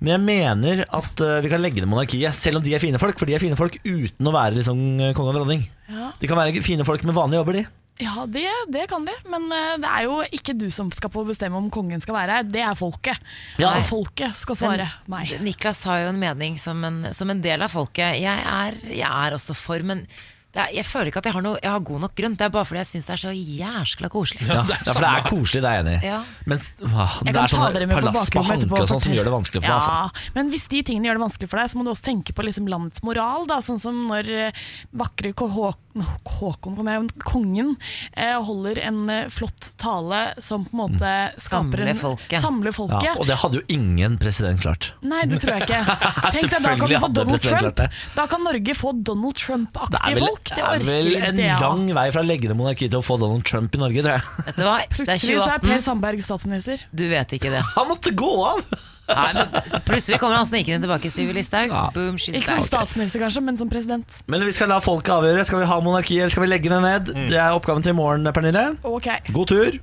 Men 0.00 0.14
jeg 0.14 0.20
mener 0.24 0.80
at 0.88 1.20
uh, 1.22 1.34
vi 1.44 1.50
kan 1.52 1.60
legge 1.60 1.82
ned 1.82 1.90
monarkiet, 1.92 2.32
selv 2.34 2.56
om 2.58 2.64
de 2.64 2.72
er 2.74 2.80
fine 2.82 2.98
folk. 3.02 3.18
For 3.20 3.28
de 3.28 3.36
er 3.36 3.42
fine 3.42 3.58
folk 3.58 3.76
uten 3.84 4.30
å 4.30 4.32
være 4.34 4.56
liksom, 4.62 4.80
konge 5.18 5.34
og 5.34 5.36
dronning. 5.42 5.66
Ja, 5.92 6.08
De 6.22 6.30
kan 6.30 6.40
være 6.40 6.64
fine 6.64 6.86
folk 6.88 7.04
med 7.04 7.18
vanlige 7.18 7.42
jobber, 7.42 7.60
de. 7.60 7.66
Ja 8.00 8.24
det, 8.26 8.46
det 8.74 8.86
kan 8.90 9.04
vi, 9.06 9.14
men 9.30 9.46
eh, 9.52 9.76
det 9.82 9.90
er 9.92 10.08
jo 10.08 10.18
ikke 10.40 10.56
du 10.58 10.66
som 10.74 10.90
skal 10.94 11.12
få 11.14 11.24
bestemme 11.28 11.60
om 11.60 11.68
kongen 11.72 12.00
skal 12.02 12.16
være 12.18 12.40
her, 12.40 12.48
det 12.50 12.64
er 12.66 12.74
folket. 12.78 13.20
Ja. 13.60 13.74
Og 13.78 13.86
folket 13.90 14.36
skal 14.40 14.58
svare 14.58 14.88
meg. 15.12 15.36
Niklas 15.44 15.84
har 15.88 16.06
jo 16.06 16.10
en 16.14 16.20
mening 16.20 16.58
som 16.60 16.82
en, 16.88 17.02
som 17.16 17.30
en 17.32 17.40
del 17.44 17.62
av 17.66 17.72
folket. 17.76 18.18
Jeg 18.22 18.44
er, 18.44 18.80
jeg 18.90 19.06
er 19.08 19.36
også 19.38 19.56
for, 19.56 19.82
men 19.86 20.06
det 20.50 20.58
er, 20.58 20.70
jeg 20.80 20.82
føler 20.88 21.12
ikke 21.12 21.20
at 21.22 21.26
jeg 21.28 21.34
har, 21.36 21.42
noe, 21.46 21.58
jeg 21.62 21.70
har 21.70 21.82
god 21.86 22.00
nok 22.02 22.14
grunn. 22.18 22.32
Det 22.34 22.42
er 22.42 22.50
bare 22.50 22.66
fordi 22.66 22.80
jeg 22.80 22.88
syns 22.90 23.04
det 23.06 23.12
er 23.14 23.20
så 23.22 23.30
jæskla 23.30 24.08
koselig. 24.10 24.48
Ja, 24.48 24.64
ja, 24.66 24.78
for 24.88 24.98
det 25.04 25.10
er 25.12 25.26
koselig, 25.28 25.60
det 25.62 25.68
er 25.70 25.76
jeg 25.76 25.84
enig 25.84 25.92
i. 25.94 26.08
Ja. 26.08 26.16
Men 26.50 26.58
å, 26.58 27.04
det 27.28 27.34
er 27.38 27.52
sånne 27.52 27.84
på 27.86 28.00
palass 28.00 28.32
på 28.34 28.42
Hanke 28.48 28.80
og 28.80 28.90
sånn 28.90 29.04
som 29.04 29.14
gjør 29.14 29.28
det 29.30 29.34
vanskelig 29.36 29.62
for 29.62 29.68
deg. 29.70 29.76
Altså. 29.76 30.32
men 30.40 30.50
hvis 30.50 30.66
de 30.72 30.80
tingene 30.88 31.06
gjør 31.06 31.20
det 31.20 31.24
vanskelig 31.28 31.52
for 31.52 31.62
deg, 31.62 31.70
så 31.70 31.78
må 31.78 31.86
du 31.86 31.92
også 31.94 32.06
tenke 32.08 32.34
på 32.34 32.46
liksom 32.48 32.66
landets 32.72 33.04
moral. 33.06 33.46
Da, 33.52 33.60
sånn 33.62 33.78
som 33.86 34.02
når 34.10 34.32
eh, 34.48 34.66
vakre 35.04 35.30
K- 35.38 35.50
Hå 35.54 35.70
Håkon, 35.90 36.76
kom 36.78 36.86
jeg, 36.86 37.06
kongen, 37.26 37.72
eh, 38.14 38.36
holder 38.46 38.78
en 38.86 39.00
eh, 39.10 39.24
flott 39.32 39.72
tale 39.80 40.20
som 40.38 40.62
på 40.64 40.76
en 40.76 40.80
måte 40.84 41.14
skaper 41.34 41.50
Samler 41.50 41.90
en, 41.90 41.98
folket. 41.98 42.42
Samler 42.44 42.74
folket. 42.76 43.08
Ja, 43.08 43.14
og 43.18 43.26
det 43.26 43.38
hadde 43.42 43.58
jo 43.58 43.64
ingen 43.74 44.14
president 44.22 44.62
klart. 44.62 44.92
Nei, 45.02 45.24
det 45.30 45.40
tror 45.42 45.58
jeg 45.58 45.66
ikke. 45.66 45.80
Tenk 46.36 46.54
deg, 46.54 46.62
da 46.62 46.76
kan 46.78 46.92
vi 46.92 47.00
få 47.02 47.10
Donald 47.18 47.42
Trump. 47.46 47.82
Da 48.14 48.28
kan 48.30 48.46
Norge 48.46 48.76
få 48.78 48.94
Donald 49.10 49.40
Trump-aktige 49.40 50.22
folk. 50.22 50.54
Det 50.54 50.62
er 50.68 50.86
vel 50.86 51.10
en 51.18 51.42
det, 51.42 51.50
ja. 51.50 51.58
lang 51.64 51.84
vei 51.98 52.06
fra 52.14 52.24
leggende 52.26 52.58
monarki 52.60 52.86
til 52.86 53.02
å 53.02 53.04
få 53.04 53.18
Donald 53.20 53.44
Trump 53.48 53.74
i 53.74 53.82
Norge, 53.82 54.06
tror 54.06 54.16
jeg. 54.20 54.46
Vet 54.46 54.62
du 54.62 54.64
hva? 54.68 54.78
Plutselig 54.94 55.42
så 55.42 55.50
er 55.56 55.66
Per 55.66 55.84
Sandberg 55.84 56.24
statsminister. 56.24 56.86
Du 56.94 57.06
vet 57.10 57.36
ikke 57.36 57.52
det. 57.52 57.66
Han 57.74 57.90
måtte 57.90 58.14
gå 58.14 58.32
av! 58.46 58.62
Nei, 59.10 59.28
men 59.36 59.80
plutselig 59.88 60.18
kommer 60.22 60.38
han 60.40 60.46
snikende 60.48 60.84
tilbake, 60.86 61.10
Syvi 61.12 61.34
Listhaug. 61.36 61.72
Boom, 61.96 62.16
she's 62.20 62.34
Ikke 62.38 62.48
som 62.52 62.60
back. 62.62 62.68
statsminister, 62.70 63.22
kanskje, 63.24 63.42
men 63.46 63.56
som 63.60 63.70
president. 63.72 64.18
Men 64.30 64.44
vi 64.46 64.52
skal 64.56 64.70
la 64.72 64.78
folket 64.84 65.12
avgjøre. 65.16 65.44
Skal 65.48 65.62
vi 65.62 65.68
ha 65.70 65.78
monarki, 65.84 66.18
eller 66.20 66.32
skal 66.34 66.44
vi 66.46 66.50
legge 66.52 66.70
det 66.72 66.80
ned? 66.84 67.10
Mm. 67.16 67.28
Det 67.32 67.38
er 67.40 67.56
oppgaven 67.58 67.82
til 67.86 67.94
i 67.94 67.98
morgen, 67.98 68.26
Pernille. 68.36 68.66
Ok, 68.86 69.08
God 69.34 69.50
tur. 69.52 69.78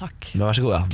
takk. 0.00 0.30
Vær 0.38 0.52
så 0.56 0.62
god, 0.66 0.74
ja. 0.80 0.84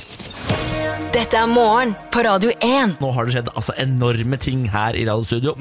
Dette 1.11 1.37
er 1.41 1.49
morgen 1.51 1.97
på 2.15 2.23
Radio 2.23 2.53
1. 2.63 2.97
Nå 3.03 3.09
har 3.17 3.27
det 3.27 3.35
skjedd 3.35 3.49
altså 3.57 3.75
enorme 3.83 4.39
ting 4.41 4.69
her 4.71 4.95
i 4.95 5.03
radiostudio. 5.09 5.57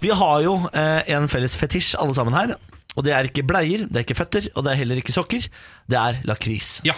Vi 0.00 0.12
har 0.14 0.40
jo 0.44 0.58
eh, 0.76 1.02
en 1.16 1.26
felles 1.32 1.56
fetisj, 1.58 1.94
alle 1.98 2.14
sammen 2.14 2.36
her. 2.36 2.54
Og 2.96 3.04
det 3.04 3.12
er 3.12 3.26
ikke 3.28 3.42
bleier, 3.44 3.82
det 3.90 3.98
er 4.00 4.04
ikke 4.06 4.16
føtter, 4.16 4.46
og 4.54 4.64
det 4.64 4.72
er 4.72 4.78
heller 4.80 5.00
ikke 5.02 5.12
sokker. 5.12 5.48
Det 5.90 5.98
er 6.00 6.20
lakris. 6.28 6.78
Ja. 6.86 6.94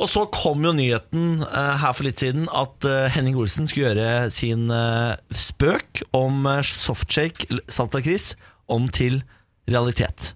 Og 0.00 0.10
så 0.10 0.24
kom 0.34 0.64
jo 0.66 0.74
nyheten 0.74 1.44
uh, 1.44 1.74
her 1.80 1.94
for 1.94 2.06
litt 2.06 2.22
siden 2.22 2.48
at 2.50 2.86
uh, 2.88 3.06
Henning 3.14 3.38
Olsen 3.38 3.68
skulle 3.70 3.92
gjøre 3.92 4.30
sin 4.34 4.66
uh, 4.72 5.14
spøk 5.30 6.02
om 6.16 6.48
softshake 6.66 7.62
salt 7.70 7.94
lakris 7.94 8.32
om 8.66 8.88
til 8.90 9.22
realitet. 9.70 10.34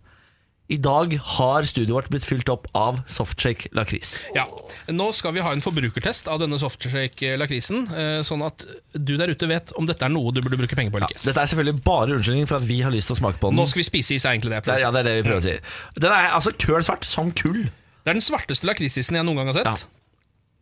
I 0.69 0.77
dag 0.85 1.15
har 1.17 1.65
studioet 1.65 1.95
vårt 1.97 2.09
blitt 2.13 2.27
fylt 2.29 2.51
opp 2.53 2.67
av 2.77 2.99
softshake 3.09 3.71
lakris. 3.77 4.19
Ja. 4.37 4.45
Nå 4.93 5.07
skal 5.17 5.33
vi 5.33 5.41
ha 5.45 5.55
en 5.55 5.65
forbrukertest 5.65 6.29
av 6.29 6.43
denne 6.43 6.59
softshake-lakrisen, 6.61 7.87
eh, 7.89 8.19
sånn 8.27 8.45
at 8.45 8.67
du 8.93 9.15
der 9.17 9.33
ute 9.33 9.49
vet 9.49 9.73
om 9.81 9.89
dette 9.89 10.05
er 10.05 10.13
noe 10.13 10.35
du 10.37 10.43
burde 10.45 10.61
bruke 10.61 10.77
penger 10.77 10.93
på 10.93 11.01
eller 11.01 11.09
ikke. 11.09 11.25
Dette 11.25 11.41
er 11.41 11.49
selvfølgelig 11.55 11.85
bare 11.89 12.19
unnskyldning 12.19 12.51
for 12.51 12.61
at 12.61 12.69
vi 12.69 12.83
har 12.85 12.93
lyst 12.93 13.09
til 13.09 13.17
å 13.17 13.21
smake 13.23 13.41
på 13.41 13.49
den. 13.49 13.63
Nå 13.63 13.65
skal 13.73 13.81
vi 13.81 13.89
spise 13.89 14.19
is, 14.19 14.29
er 14.29 14.37
egentlig 14.37 14.53
det 14.53 14.61
jeg 14.61 14.85
ja, 14.85 14.93
det 14.93 15.01
er 15.01 15.09
det 15.09 15.17
vi 15.23 15.27
prøver 15.31 15.41
å 15.41 15.47
si. 15.49 15.57
Den 16.05 16.17
er 16.19 16.35
altså 16.37 16.53
køl 16.61 16.85
svart 16.85 17.09
som 17.09 17.33
kull. 17.33 17.65
Det 18.09 18.15
er 18.15 18.17
den 18.17 18.25
svarteste 18.25 18.65
lakrisisen 18.65 19.19
jeg 19.19 19.25
noen 19.29 19.37
gang 19.43 19.51
har 19.51 19.57
sett. 19.59 19.83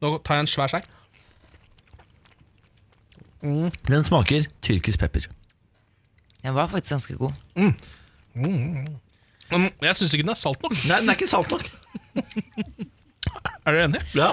Nå 0.02 0.08
tar 0.26 0.40
jeg 0.40 0.42
en 0.42 0.48
svær 0.50 0.70
skei. 0.72 0.80
Den 3.86 4.02
smaker 4.08 4.48
tyrkisk 4.66 4.98
pepper. 5.04 5.28
Den 6.42 6.56
var 6.56 6.66
faktisk 6.72 6.96
ganske 6.96 7.14
god. 7.20 7.36
Mm, 7.54 7.70
Jeg 9.78 9.94
syns 9.94 10.16
ikke 10.16 10.26
den 10.26 10.34
er 10.34 10.40
salt 10.40 10.58
nok. 10.66 10.74
Nei, 10.90 10.98
den 11.04 11.12
er 11.12 11.14
ikke 11.14 11.30
salt 11.30 11.54
nok. 11.54 11.70
Er 13.66 13.76
dere 13.76 13.84
enige? 13.86 14.02
Ja. 14.18 14.32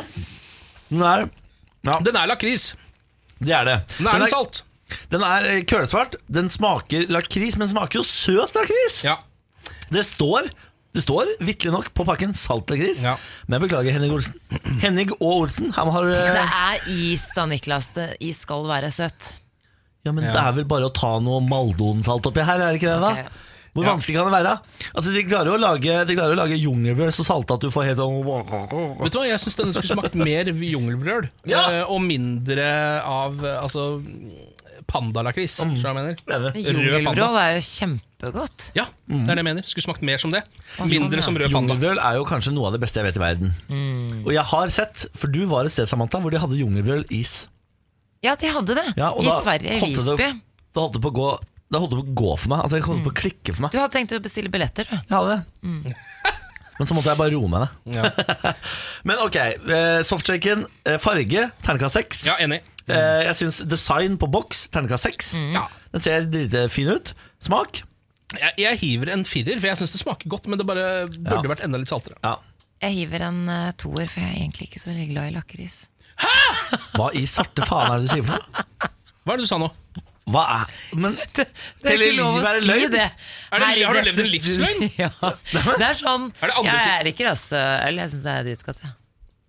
Den 0.90 1.06
er 1.06 1.28
Den 2.10 2.18
er 2.18 2.26
lakris. 2.34 2.72
Det 3.38 3.54
er 3.54 3.70
det. 3.70 3.78
Den 4.00 4.10
er 4.10 4.24
den 4.26 4.34
salt. 4.34 4.64
Den 5.14 5.22
er 5.26 5.52
kølesvart. 5.70 6.18
Den 6.34 6.50
smaker 6.54 7.06
lakris, 7.14 7.60
men 7.62 7.70
smaker 7.70 8.02
jo 8.02 8.08
søt 8.10 8.58
lakris. 8.58 9.04
Det 9.94 10.02
står 10.06 10.50
det 10.94 11.02
står 11.02 11.32
vitterlig 11.42 11.74
nok 11.74 11.88
på 11.98 12.06
pakken 12.06 12.36
salt 12.38 12.70
lakris. 12.70 13.02
Men 13.48 13.58
jeg 13.58 13.66
beklager, 13.66 13.96
Henning 13.96 14.14
Olsen. 14.14 14.36
Henning 14.84 15.14
og 15.20 15.30
Olsen, 15.40 15.72
han 15.74 15.90
har 15.96 16.10
eh, 16.12 16.28
Det 16.38 16.44
er 16.44 16.92
is 16.94 17.24
da, 17.34 17.48
Niklas. 17.50 17.90
Det, 17.96 18.12
is 18.22 18.44
skal 18.46 18.68
være 18.70 18.92
søtt. 18.94 19.32
Ja, 20.04 20.12
men 20.12 20.28
det 20.28 20.36
er 20.38 20.54
vel 20.54 20.68
bare 20.70 20.90
å 20.90 20.94
ta 20.94 21.16
noe 21.24 21.40
Maldon-salt 21.48 22.28
oppi 22.30 22.44
her, 22.46 22.60
er 22.60 22.76
det 22.76 22.82
ikke 22.82 22.92
det? 22.92 23.02
da? 23.02 23.50
Hvor 23.74 23.88
vanskelig 23.88 24.20
kan 24.20 24.28
det 24.28 24.34
være? 24.36 24.52
Altså, 24.94 25.12
De 25.16 25.24
klarer 25.26 25.50
jo 25.50 25.56
å 25.58 25.62
lage, 25.62 25.94
de 26.06 26.18
klarer 26.18 26.36
å 26.36 26.42
lage 26.44 26.60
jungelbrød 26.62 27.16
så 27.16 27.26
salte 27.26 27.56
at 27.58 27.64
du 27.64 27.72
får 27.74 27.88
helt 27.90 28.02
sånn 28.04 28.20
Vet 29.02 29.16
du 29.16 29.18
hva, 29.18 29.26
Jeg 29.26 29.42
syns 29.42 29.58
denne 29.58 29.74
skulle 29.74 29.96
smakt 29.98 30.18
mer 30.20 30.52
jungelbrøl 30.54 31.26
eh, 31.50 31.80
og 31.88 32.04
mindre 32.06 32.68
av 33.02 33.42
eh, 33.42 33.58
altså 33.64 33.88
pandalakris. 34.94 35.58
Mm. 35.66 35.76
Rød 35.82 37.38
er 37.42 37.56
jo 37.58 37.64
kjempegodt. 37.68 38.68
Ja, 38.78 38.86
det 39.10 39.20
er 39.24 39.32
det 39.34 39.42
jeg 39.42 39.48
mener. 39.50 39.66
Skulle 39.70 39.88
smakt 39.88 40.06
mer 40.06 40.22
som 40.22 40.34
det. 40.34 40.44
sånn, 40.76 40.92
Mindre 40.92 41.22
ja. 41.22 41.26
som 41.26 41.38
rød 41.40 41.50
panda. 41.54 41.74
Jungelbrød 41.76 42.02
er 42.04 42.20
jo 42.20 42.28
kanskje 42.30 42.54
noe 42.56 42.70
av 42.70 42.78
det 42.78 42.82
beste 42.84 43.02
jeg 43.02 43.10
vet 43.10 43.20
i 43.20 43.24
verden. 43.24 43.56
Mm. 43.70 44.22
Og 44.24 44.32
jeg 44.36 44.46
har 44.54 44.74
sett, 44.76 45.08
for 45.18 45.34
du 45.34 45.42
var 45.50 45.68
et 45.70 45.74
sted, 45.76 45.90
Samantha, 45.90 46.22
hvor 46.24 46.34
de 46.34 46.42
hadde 46.44 46.60
jungelvrøl-is. 46.62 47.34
Ja, 48.24 48.38
de 48.40 48.52
hadde 48.56 48.78
det. 48.80 48.86
Ja, 49.00 49.12
I 49.20 49.34
Sverige, 49.44 49.80
i 49.82 49.94
Visby. 49.98 50.30
Da 50.74 50.86
holdt 50.86 50.96
det 50.96 51.04
på 51.04 51.12
å 51.12 51.18
gå 51.18 51.32
Det 51.74 51.80
holdt 51.82 51.94
på 51.98 52.04
å 52.06 52.14
gå 52.22 52.32
for 52.38 52.52
meg. 52.54 52.64
Altså, 52.64 52.78
jeg 52.78 52.86
holdt 52.86 53.04
på 53.08 53.12
å 53.12 53.18
klikke 53.18 53.54
for 53.56 53.66
meg. 53.66 53.74
Du 53.74 53.82
hadde 53.82 53.96
tenkt 53.98 54.14
å 54.16 54.22
bestille 54.24 54.52
billetter, 54.54 54.88
du. 54.88 54.94
Jeg 54.96 55.14
hadde 55.18 55.36
det. 55.36 55.42
Mm. 55.66 55.82
Men 56.78 56.90
så 56.90 56.96
måtte 56.98 57.12
jeg 57.12 57.20
bare 57.20 57.34
roe 57.36 57.50
meg 57.50 57.66
ned. 57.66 58.22
Men 59.10 59.20
ok, 59.26 59.36
eh, 59.38 60.00
softshaken. 60.08 60.64
eh, 60.90 60.98
Farge, 61.02 61.48
terningkast 61.66 61.98
seks. 62.00 62.24
Ja, 62.30 62.38
enig. 62.42 62.62
Eh, 62.90 63.24
Jeg 63.30 63.36
syns 63.40 63.62
design 63.70 64.18
på 64.20 64.28
boks, 64.32 64.66
terningkast 64.74 65.04
seks. 65.08 65.34
Mm. 65.40 65.56
Den 65.94 66.02
ser 66.04 66.26
dritfin 66.28 66.90
ut. 66.98 67.14
Smak? 67.40 67.84
Jeg, 68.34 68.54
jeg 68.58 68.80
hiver 68.82 69.12
en 69.14 69.24
firer, 69.30 69.60
for 69.62 69.68
jeg 69.70 69.78
syns 69.84 69.92
det 69.94 70.02
smaker 70.02 70.28
godt, 70.34 70.48
men 70.50 70.58
det 70.60 70.66
bare 70.68 71.06
burde 71.08 71.44
Ja. 71.44 71.50
vært 71.54 71.64
enda 71.64 71.78
litt 71.80 71.88
saltere. 71.92 72.18
Jeg 72.82 72.92
hiver 72.98 73.22
en 73.30 73.48
eh, 73.50 73.72
toer, 73.80 74.08
for 74.10 74.20
jeg 74.20 74.30
er 74.34 74.40
egentlig 74.42 74.68
ikke 74.72 74.82
så 74.84 74.90
veldig 74.92 75.08
glad 75.14 75.30
i 75.32 75.36
lakris. 75.38 75.78
Hva 76.98 77.12
i 77.16 77.24
svarte 77.30 77.66
faen 77.66 77.92
er 77.92 78.00
det 78.04 78.10
du 78.10 78.14
sier 78.18 78.26
for 78.28 78.38
noe? 78.42 78.92
Hva 79.24 79.34
er 79.34 79.38
det 79.40 79.46
du 79.46 79.52
sa 79.54 79.58
nå? 79.62 79.70
Hva 80.34 80.42
er 80.56 80.70
Men 80.96 81.16
Det 81.36 81.44
er 81.84 81.90
hele 81.94 82.06
ikke 82.12 82.18
lov 82.20 82.36
å 82.36 82.40
livet 82.40 82.50
er 82.50 82.60
si 82.60 82.68
løgn? 82.70 82.92
det. 82.94 83.06
Er 83.52 83.60
det- 83.60 83.68
Her 83.68 83.78
i 83.80 83.84
har 83.84 83.94
du 83.94 84.02
levd 84.08 84.20
en 84.24 84.30
livsløgn? 84.34 84.84
studio. 84.84 84.92
Ja. 85.04 85.32
Det 85.80 85.88
er 85.88 85.98
sånn 86.00 86.28
Er 86.42 86.48
det 86.48 86.56
andre 86.58 86.74
Jeg, 86.74 86.84
er 86.84 86.94
jeg 86.98 87.08
liker 87.10 87.30
rasøl. 87.32 87.98
Jeg 88.02 88.12
syns 88.14 88.24
det 88.28 88.34
er 88.36 88.44
dritgodt. 88.48 88.84
Ja. 88.84 88.92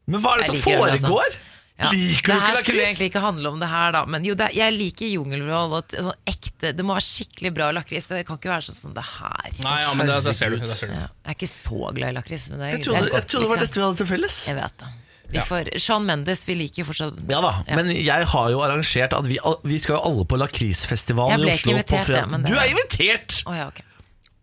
Men 0.06 0.20
hva 0.24 0.32
er 0.34 0.36
det 0.36 0.44
Jeg 0.44 0.50
som 0.50 0.56
liker 0.60 0.74
øl, 0.74 0.90
altså. 0.94 1.06
foregår? 1.08 1.36
Ja. 1.74 1.88
Liker 1.90 1.98
du 1.98 2.06
det 2.06 2.34
ikke 2.38 2.40
her 2.46 2.56
skulle 2.62 2.82
egentlig 2.86 3.06
ikke 3.10 3.20
handle 3.24 3.50
om 3.50 3.56
det 3.58 3.66
her, 3.68 3.90
da. 3.96 4.04
Men 4.06 4.22
jo, 4.24 4.34
det, 4.38 4.52
jeg 4.54 4.72
liker 4.76 5.08
jungelroll. 5.10 5.72
Og 5.74 5.90
sånn 5.90 6.14
ekte, 6.30 6.70
det 6.78 6.84
må 6.86 6.94
være 6.94 7.02
skikkelig 7.08 7.50
bra 7.56 7.70
lakris. 7.74 8.06
Det 8.06 8.20
kan 8.28 8.38
ikke 8.38 8.52
være 8.52 8.66
sånn 8.68 8.76
som 8.78 8.92
det 8.94 9.02
her. 9.08 9.48
Nei, 9.64 9.78
ja, 9.82 9.94
men 9.98 10.06
det, 10.06 10.20
det 10.28 10.36
ser 10.38 10.54
du. 10.54 10.60
det 10.62 10.76
ser 10.78 10.92
du. 10.92 10.94
Ja, 10.94 11.08
jeg 11.10 11.32
er 11.32 11.38
ikke 11.38 11.50
så 11.50 11.80
glad 11.96 12.12
i 12.12 12.16
lakris, 12.20 12.46
men 12.52 12.62
det 12.62 12.68
er, 12.68 12.70
Jeg 12.76 12.78
det 12.78 12.86
trodde, 12.86 13.00
er 13.02 13.18
jeg 13.18 13.26
trodde 13.32 13.42
det 13.44 13.50
var 13.50 13.58
liksom. 13.58 13.66
dette 13.66 13.80
vi 13.80 13.84
hadde 13.88 13.98
til 14.04 14.10
felles. 14.12 14.36
Jeg 14.52 14.56
vet 14.60 14.76
det. 14.84 14.92
Vi 15.34 15.38
Ja. 15.40 15.42
får, 15.48 15.70
Sean 15.80 16.04
Mendes, 16.06 16.44
vi 16.46 16.54
liker 16.54 16.82
jo 16.82 16.86
fortsatt 16.92 17.16
Ja 17.32 17.40
da, 17.40 17.50
men 17.74 17.88
jeg 17.90 18.26
har 18.28 18.50
jo 18.52 18.60
arrangert 18.62 19.14
at 19.16 19.24
vi, 19.26 19.38
vi 19.64 19.78
skal 19.82 19.96
jo 19.96 20.02
alle 20.12 20.24
på 20.30 20.36
lakrisfestivalen 20.38 21.40
ble 21.40 21.48
i 21.48 21.54
Oslo 21.56 21.72
Jeg 21.72 21.80
invitert, 21.80 22.06
ikke 22.06 22.18
ja, 22.20 22.26
men 22.30 22.42
det- 22.44 22.52
Du 22.52 22.58
er 22.60 22.70
invitert! 22.70 23.38
Oh, 23.48 23.56
ja, 23.56 23.66
ok. 23.72 23.80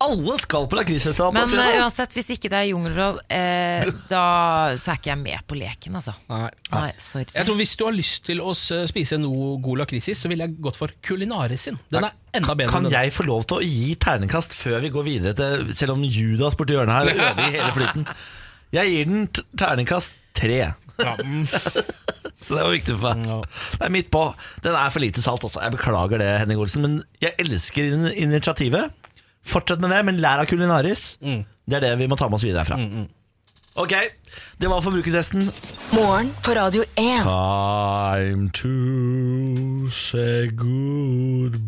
Alle 0.01 0.35
skal 0.41 0.65
på 0.71 0.77
lakrisfestivalen 0.79 1.35
på 1.35 1.41
Men 1.41 1.49
fredag. 1.51 1.75
eh, 1.75 1.81
uansett, 1.83 2.13
hvis 2.17 2.29
ikke 2.35 2.49
det 2.49 2.57
er 2.59 2.67
jungelråd, 2.71 3.19
eh, 3.29 3.85
da 4.09 4.23
så 4.81 4.91
er 4.93 4.99
ikke 4.99 5.11
jeg 5.11 5.19
med 5.21 5.45
på 5.47 5.57
leken, 5.59 5.95
altså. 5.99 6.13
Nei. 6.29 6.49
Nei, 6.71 6.91
sorry. 6.97 7.25
Jeg 7.35 7.45
tror 7.47 7.55
Hvis 7.61 7.75
du 7.77 7.85
har 7.85 7.93
lyst 7.93 8.25
til 8.25 8.41
å 8.41 8.51
s- 8.55 8.89
spise 8.91 9.19
noe 9.21 9.59
god 9.61 9.83
lakrisis, 9.83 10.17
så 10.23 10.27
ville 10.31 10.47
jeg 10.47 10.57
gått 10.61 10.75
for 10.79 10.89
kulinarisin. 11.05 11.77
Den 11.91 12.03
er 12.09 12.11
enda 12.33 12.55
bedre. 12.55 12.71
Kan 12.71 12.85
enn 12.85 12.91
den. 12.91 12.97
jeg 13.03 13.13
få 13.13 13.25
lov 13.27 13.45
til 13.47 13.57
å 13.57 13.61
gi 13.61 13.95
ternekast 13.95 14.53
før 14.57 14.81
vi 14.81 14.89
går 14.89 15.03
videre 15.03 15.33
til 15.35 15.73
Selv 15.75 15.91
om 15.97 16.03
Judas 16.03 16.55
borti 16.55 16.73
hjørnet 16.73 16.97
her 16.97 17.11
ødelegger 17.13 17.51
hele 17.57 17.71
flyten. 17.77 18.07
Jeg 18.73 18.87
gir 18.93 19.05
den 19.05 19.27
t- 19.27 19.43
terningkast 19.57 20.13
tre. 20.33 20.73
Så 22.41 22.55
det 22.57 22.63
var 22.63 22.71
viktig 22.73 22.95
for 22.99 23.15
meg. 23.19 23.45
Det 23.77 23.85
er 23.85 23.93
midt 23.93 24.09
på. 24.13 24.21
Den 24.63 24.75
er 24.77 24.89
for 24.93 25.03
lite 25.03 25.21
salt, 25.23 25.43
altså. 25.45 25.61
Jeg 25.61 25.73
beklager 25.75 26.21
det, 26.21 26.29
Henning 26.41 26.59
Olsen. 26.61 26.81
Men 26.85 26.95
jeg 27.21 27.35
elsker 27.41 27.91
in- 27.93 28.13
initiativet. 28.29 28.91
Fortsett 29.43 29.81
med 29.81 29.89
det, 29.93 30.03
men 30.05 30.21
lær 30.21 30.43
av 30.43 30.47
kulinaris. 30.49 31.17
Det 31.21 31.79
er 31.79 31.83
det 31.85 31.95
vi 32.01 32.07
må 32.11 32.15
ta 32.19 32.29
med 32.29 32.37
oss 32.37 32.45
videre 32.45 32.63
herfra. 32.65 32.77
Ok, 33.79 33.93
det 34.59 34.67
var 34.67 34.81
forbrukertesten. 34.83 35.41
Morgen 35.95 36.33
på 36.43 36.51
Radio 36.57 36.83
1. 36.99 37.23
Time 37.23 38.49
to 38.51 39.87
say 39.87 40.51
goodbye. 40.51 41.61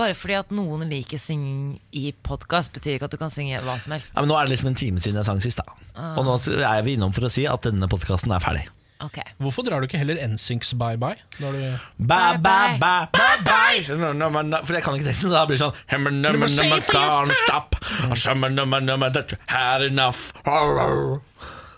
Bare 0.00 0.14
fordi 0.16 0.34
at 0.38 0.48
noen 0.54 0.88
liker 0.88 1.20
synging 1.20 1.76
i 1.92 2.14
podkast, 2.24 2.72
betyr 2.72 2.96
ikke 2.96 3.10
at 3.10 3.12
du 3.12 3.20
kan 3.20 3.32
synge 3.32 3.60
hva 3.60 3.76
som 3.82 3.92
helst. 3.92 4.14
Ja, 4.14 4.22
men 4.22 4.32
nå 4.32 4.38
er 4.38 4.48
det 4.48 4.54
liksom 4.54 4.72
en 4.72 4.80
time 4.80 5.02
siden 5.02 5.20
jeg 5.20 5.28
sang 5.28 5.42
sist, 5.44 5.60
da. 5.60 5.76
Uh. 5.92 6.16
Og 6.16 6.24
nå 6.24 6.38
er 6.64 6.80
vi 6.86 6.96
innom 6.96 7.12
for 7.12 7.28
å 7.28 7.32
si 7.32 7.44
at 7.44 7.60
denne 7.68 7.88
podkasten 7.90 8.32
er 8.32 8.40
ferdig. 8.40 8.64
Ok. 9.00 9.18
Hvorfor 9.40 9.64
drar 9.64 9.80
du 9.80 9.86
ikke 9.88 9.98
heller 10.00 10.18
NSYNCs 10.28 10.74
Bye 10.80 10.98
Bye? 11.00 11.16
Når 11.40 11.52
du 11.56 11.60
Bye, 11.96 12.36
bye, 12.44 12.76
bye, 12.80 13.06
bye, 13.12 13.38
bye. 13.46 14.60
For 14.64 14.76
jeg 14.76 14.84
kan 14.84 14.98
ikke 14.98 15.08
teksten. 15.08 15.32
Da 15.32 15.46
blir 15.48 15.56
det 15.56 15.62
sånn 15.64 15.76
Nummer, 15.94 16.12
nummer, 16.12 16.52
nummer, 16.52 16.84
can't 16.92 17.34
stop. 17.44 17.78
Nummer, 18.26 18.52
nummer, 18.52 18.80
nummer, 18.84 19.10
that 19.16 19.32
you 19.32 19.38
had 19.48 19.82
enough. 19.86 20.32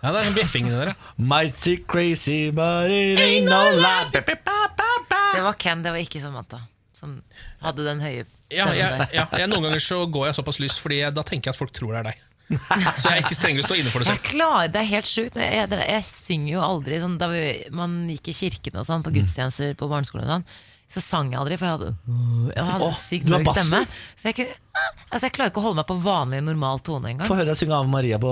Ja, 0.02 0.10
det 0.10 0.18
er 0.18 0.26
sånn 0.26 0.34
bjeffing 0.34 0.66
i 0.66 0.74
dere. 0.74 0.96
Mighty 1.16 1.76
crazy, 1.86 2.50
but 2.50 2.90
it 2.90 3.20
ain't 3.22 3.46
no 3.46 3.62
lie. 3.78 4.10
Det 4.12 5.44
var 5.46 5.54
Ken, 5.62 5.84
det 5.84 5.94
var 5.94 6.02
ikke 6.02 6.20
Samantha, 6.20 6.64
som 6.96 7.20
hadde 7.62 7.86
den 7.86 8.02
høye 8.02 8.24
Ja, 8.52 8.66
ja, 8.76 8.88
jeg, 9.14 9.46
noen 9.48 9.64
ganger 9.68 9.80
så 9.80 10.02
går 10.12 10.26
jeg 10.28 10.36
såpass 10.36 10.58
lyst, 10.60 10.82
Fordi 10.82 10.98
jeg, 10.98 11.14
da 11.16 11.22
tenker 11.24 11.48
jeg 11.48 11.56
at 11.56 11.60
folk 11.60 11.72
tror 11.76 11.94
det 11.94 12.02
er 12.02 12.08
deg. 12.10 12.26
Så 13.00 13.04
jeg 13.08 13.16
er 13.16 13.22
ikke 13.22 13.36
strengere 13.38 13.62
å 13.64 13.66
stå 13.70 13.76
inne 13.80 13.90
for 13.92 13.98
det 14.02 14.06
Jeg 14.10 14.18
selv. 14.18 14.26
klarer, 14.28 14.68
Det 14.74 14.80
er 14.82 14.88
helt 14.90 15.08
sjukt. 15.08 15.34
Jeg, 15.40 15.50
jeg, 15.56 15.64
jeg 15.88 16.02
synger 16.08 16.50
jo 16.52 16.60
aldri 16.66 16.94
sånn, 17.00 17.14
Da 17.20 17.26
vi, 17.32 17.40
man 17.72 17.90
gikk 18.12 18.26
i 18.28 18.34
kirken 18.36 18.74
og 18.76 18.82
Mm. 18.82 18.88
sånn, 18.90 19.02
på 19.06 19.12
gudstjenester 19.14 19.68
på 19.78 19.88
barneskolen, 19.88 20.26
og 20.28 20.32
sånn, 20.36 20.44
så 20.92 21.00
sang 21.00 21.30
jeg 21.32 21.40
aldri, 21.40 21.56
for 21.56 21.64
jeg 21.64 21.72
hadde, 21.78 21.90
jeg 22.52 22.64
hadde 22.68 22.84
Åh, 22.90 22.96
sykt 23.00 23.24
mørk 23.32 23.48
stemme. 23.54 23.80
Så 24.20 24.24
jeg, 24.28 24.34
altså, 25.08 25.24
jeg 25.24 25.32
klarer 25.38 25.48
ikke 25.54 25.62
å 25.62 25.66
holde 25.70 25.80
meg 25.80 25.88
på 25.88 25.96
vanlig, 26.04 26.42
normal 26.44 26.76
tone 26.84 27.08
engang. 27.14 27.24
Få 27.30 27.38
høre 27.38 27.48
deg 27.48 27.56
synge 27.62 27.72
Ave 27.78 27.88
Maria 27.88 28.18
på 28.20 28.28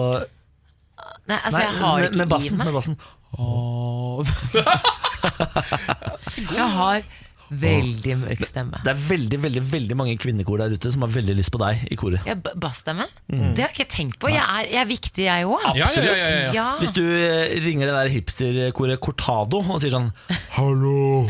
Nei, 1.30 1.38
altså, 1.38 1.56
Nei, 1.56 1.64
jeg 1.64 1.72
har 1.80 1.96
med, 1.96 2.04
ikke 2.10 2.20
med 2.20 2.28
bassen. 2.28 2.52
i 2.52 2.56
meg. 2.58 2.66
Med 2.66 2.74
bassen. 2.76 2.96
Jeg 6.50 6.66
har 6.74 7.02
veldig 7.50 8.14
mørk 8.20 8.44
stemme. 8.46 8.78
Det 8.84 8.90
er 8.92 9.00
veldig 9.08 9.38
veldig, 9.42 9.62
veldig 9.72 9.96
mange 9.98 10.14
kvinnekor 10.22 10.58
der 10.62 10.70
ute 10.76 10.92
som 10.94 11.02
har 11.02 11.10
veldig 11.10 11.34
lyst 11.38 11.50
på 11.50 11.58
deg 11.62 11.74
i 11.90 11.96
koret. 11.98 12.22
Ja, 12.28 12.34
b- 12.38 12.52
bassstemme? 12.62 13.06
Mm. 13.26 13.54
Det 13.56 13.62
har 13.64 13.68
jeg 13.72 13.76
ikke 13.80 13.94
tenkt 13.96 14.16
på. 14.22 14.26
Jeg 14.30 14.44
er, 14.44 14.64
jeg 14.70 14.80
er 14.84 14.88
viktig, 14.90 15.24
jeg 15.26 15.46
òg. 15.50 15.64
Absolutt. 15.74 16.54
Ja. 16.54 16.68
Hvis 16.80 16.94
du 16.94 17.02
eh, 17.02 17.58
ringer 17.64 17.86
det 17.90 17.96
der 17.98 18.08
hipsterkoret 18.14 19.00
Cortado 19.02 19.58
og 19.66 19.80
sier 19.82 19.90
sånn 19.96 20.12
Hallo, 20.56 21.26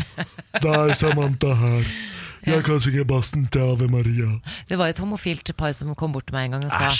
det 0.60 0.70
er 0.76 0.92
Samantha 0.98 1.50
her. 1.64 1.84
Jeg 2.40 2.62
kan 2.64 2.80
synge 2.80 3.02
bassen 3.04 3.42
til 3.52 3.60
Ave 3.74 3.84
Maria. 3.92 4.30
Det 4.70 4.78
var 4.80 4.88
et 4.88 4.96
homofilt 5.02 5.50
par 5.60 5.72
som 5.76 5.92
kom 5.94 6.08
bort 6.14 6.24
til 6.30 6.34
meg 6.38 6.44
en 6.48 6.54
gang 6.56 6.64
og 6.64 6.72
sa 6.72 6.88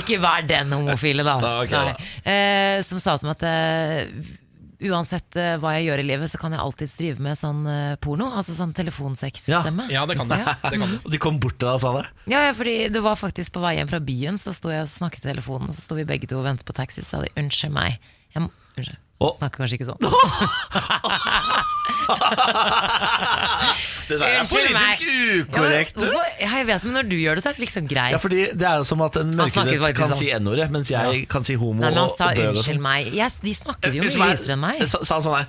Ikke 0.00 0.16
vær 0.22 0.40
den 0.48 0.72
homofile, 0.72 1.24
da. 1.26 1.34
Da, 1.44 1.50
ok, 1.64 1.70
da. 1.74 1.82
Nei. 1.90 1.96
Eh, 2.32 2.76
som 2.86 2.98
sa 3.02 3.16
til 3.20 3.28
meg 3.30 3.36
at 3.40 3.44
eh, 3.50 4.00
uansett 4.88 5.36
eh, 5.38 5.56
hva 5.60 5.74
jeg 5.76 5.88
gjør 5.88 6.02
i 6.02 6.06
livet, 6.08 6.30
så 6.32 6.40
kan 6.40 6.54
jeg 6.54 6.62
alltids 6.62 6.94
drive 6.98 7.22
med 7.22 7.38
sånn 7.38 7.60
eh, 7.68 7.96
porno. 8.02 8.30
Altså 8.36 8.56
sånn 8.56 8.72
telefonsexstemme. 8.76 9.88
Ja, 9.92 10.06
det 10.08 10.16
kan 10.20 10.30
du. 10.30 10.36
Ja. 10.38 10.56
Det 10.70 10.78
kan 10.80 10.94
du. 10.94 10.96
Og 11.04 11.12
de 11.12 11.20
kom 11.22 11.40
bort 11.42 11.58
til 11.58 11.68
deg 11.68 11.76
og 11.78 11.82
sa 11.82 11.92
det? 11.98 12.06
Ja, 12.32 12.44
ja, 12.48 12.54
fordi 12.56 12.76
det 12.92 13.02
var 13.04 13.18
faktisk 13.20 13.54
på 13.56 13.62
vei 13.64 13.74
hjem 13.78 13.90
fra 13.90 14.00
byen, 14.04 14.40
så 14.40 14.54
sto 14.56 14.72
jeg 14.72 14.86
og 14.86 14.90
snakket 14.92 15.26
i 15.26 15.30
telefonen, 15.32 15.70
og 15.70 15.76
så 15.76 15.84
sto 15.84 15.98
vi 15.98 16.06
begge 16.08 16.30
to 16.30 16.40
og 16.40 16.46
ventet 16.48 16.68
på 16.68 16.76
taxi, 16.76 17.04
så 17.04 17.16
sa 17.16 17.22
de 17.26 17.32
unnskyld 17.40 17.74
meg. 17.76 17.98
Jeg 18.34 18.44
må, 18.46 18.52
unnskyld. 18.76 19.00
Snakker 19.20 19.56
kanskje 19.60 19.76
ikke 19.76 19.88
sånn. 19.90 20.00
Det 24.10 24.16
der 24.18 24.26
er 24.26 24.40
Unnskyld 24.40 24.72
meg. 24.74 24.98
politisk 24.98 25.50
ukorrekt. 25.50 25.94
Ja, 25.94 26.00
men, 26.00 26.08
hvorfor- 26.10 26.40
ja, 26.40 26.48
jeg 26.56 26.66
vet, 26.66 26.84
men 26.88 26.94
når 26.98 27.04
du 27.10 27.16
gjør 27.20 27.34
det, 27.38 27.42
så 27.44 27.48
er 27.50 27.52
det 27.58 27.62
liksom 27.62 27.84
greit. 27.90 28.10
Ja, 28.14 28.18
fordi 28.18 28.40
Det 28.58 28.66
er 28.66 28.76
jo 28.80 28.84
som 28.88 29.00
at 29.06 29.16
en 29.20 29.30
mørkhudet 29.38 29.94
kan 29.96 30.08
sånn. 30.10 30.18
si 30.18 30.30
n-ordet, 30.34 30.70
mens 30.74 30.90
jeg 30.90 31.28
kan 31.30 31.44
si 31.46 31.54
homo 31.54 31.80
Nei, 31.80 31.90
men 31.90 31.98
han 32.00 32.08
sa 32.08 32.30
og 32.30 32.36
bøg 32.36 32.48
og 32.48 32.56
unnskyld 32.56 32.74
sånn. 32.76 32.82
meg. 32.82 33.12
Jeg, 33.14 33.30
de 33.44 33.54
snakker 33.54 33.92
jo 33.94 34.02
mye 34.02 34.30
lysere 34.32 34.52
enn 34.56 34.60
meg. 34.64 34.82
Sa, 34.88 34.98
sa 35.04 35.14
han 35.20 35.22
sånn 35.28 35.36
her 35.38 35.46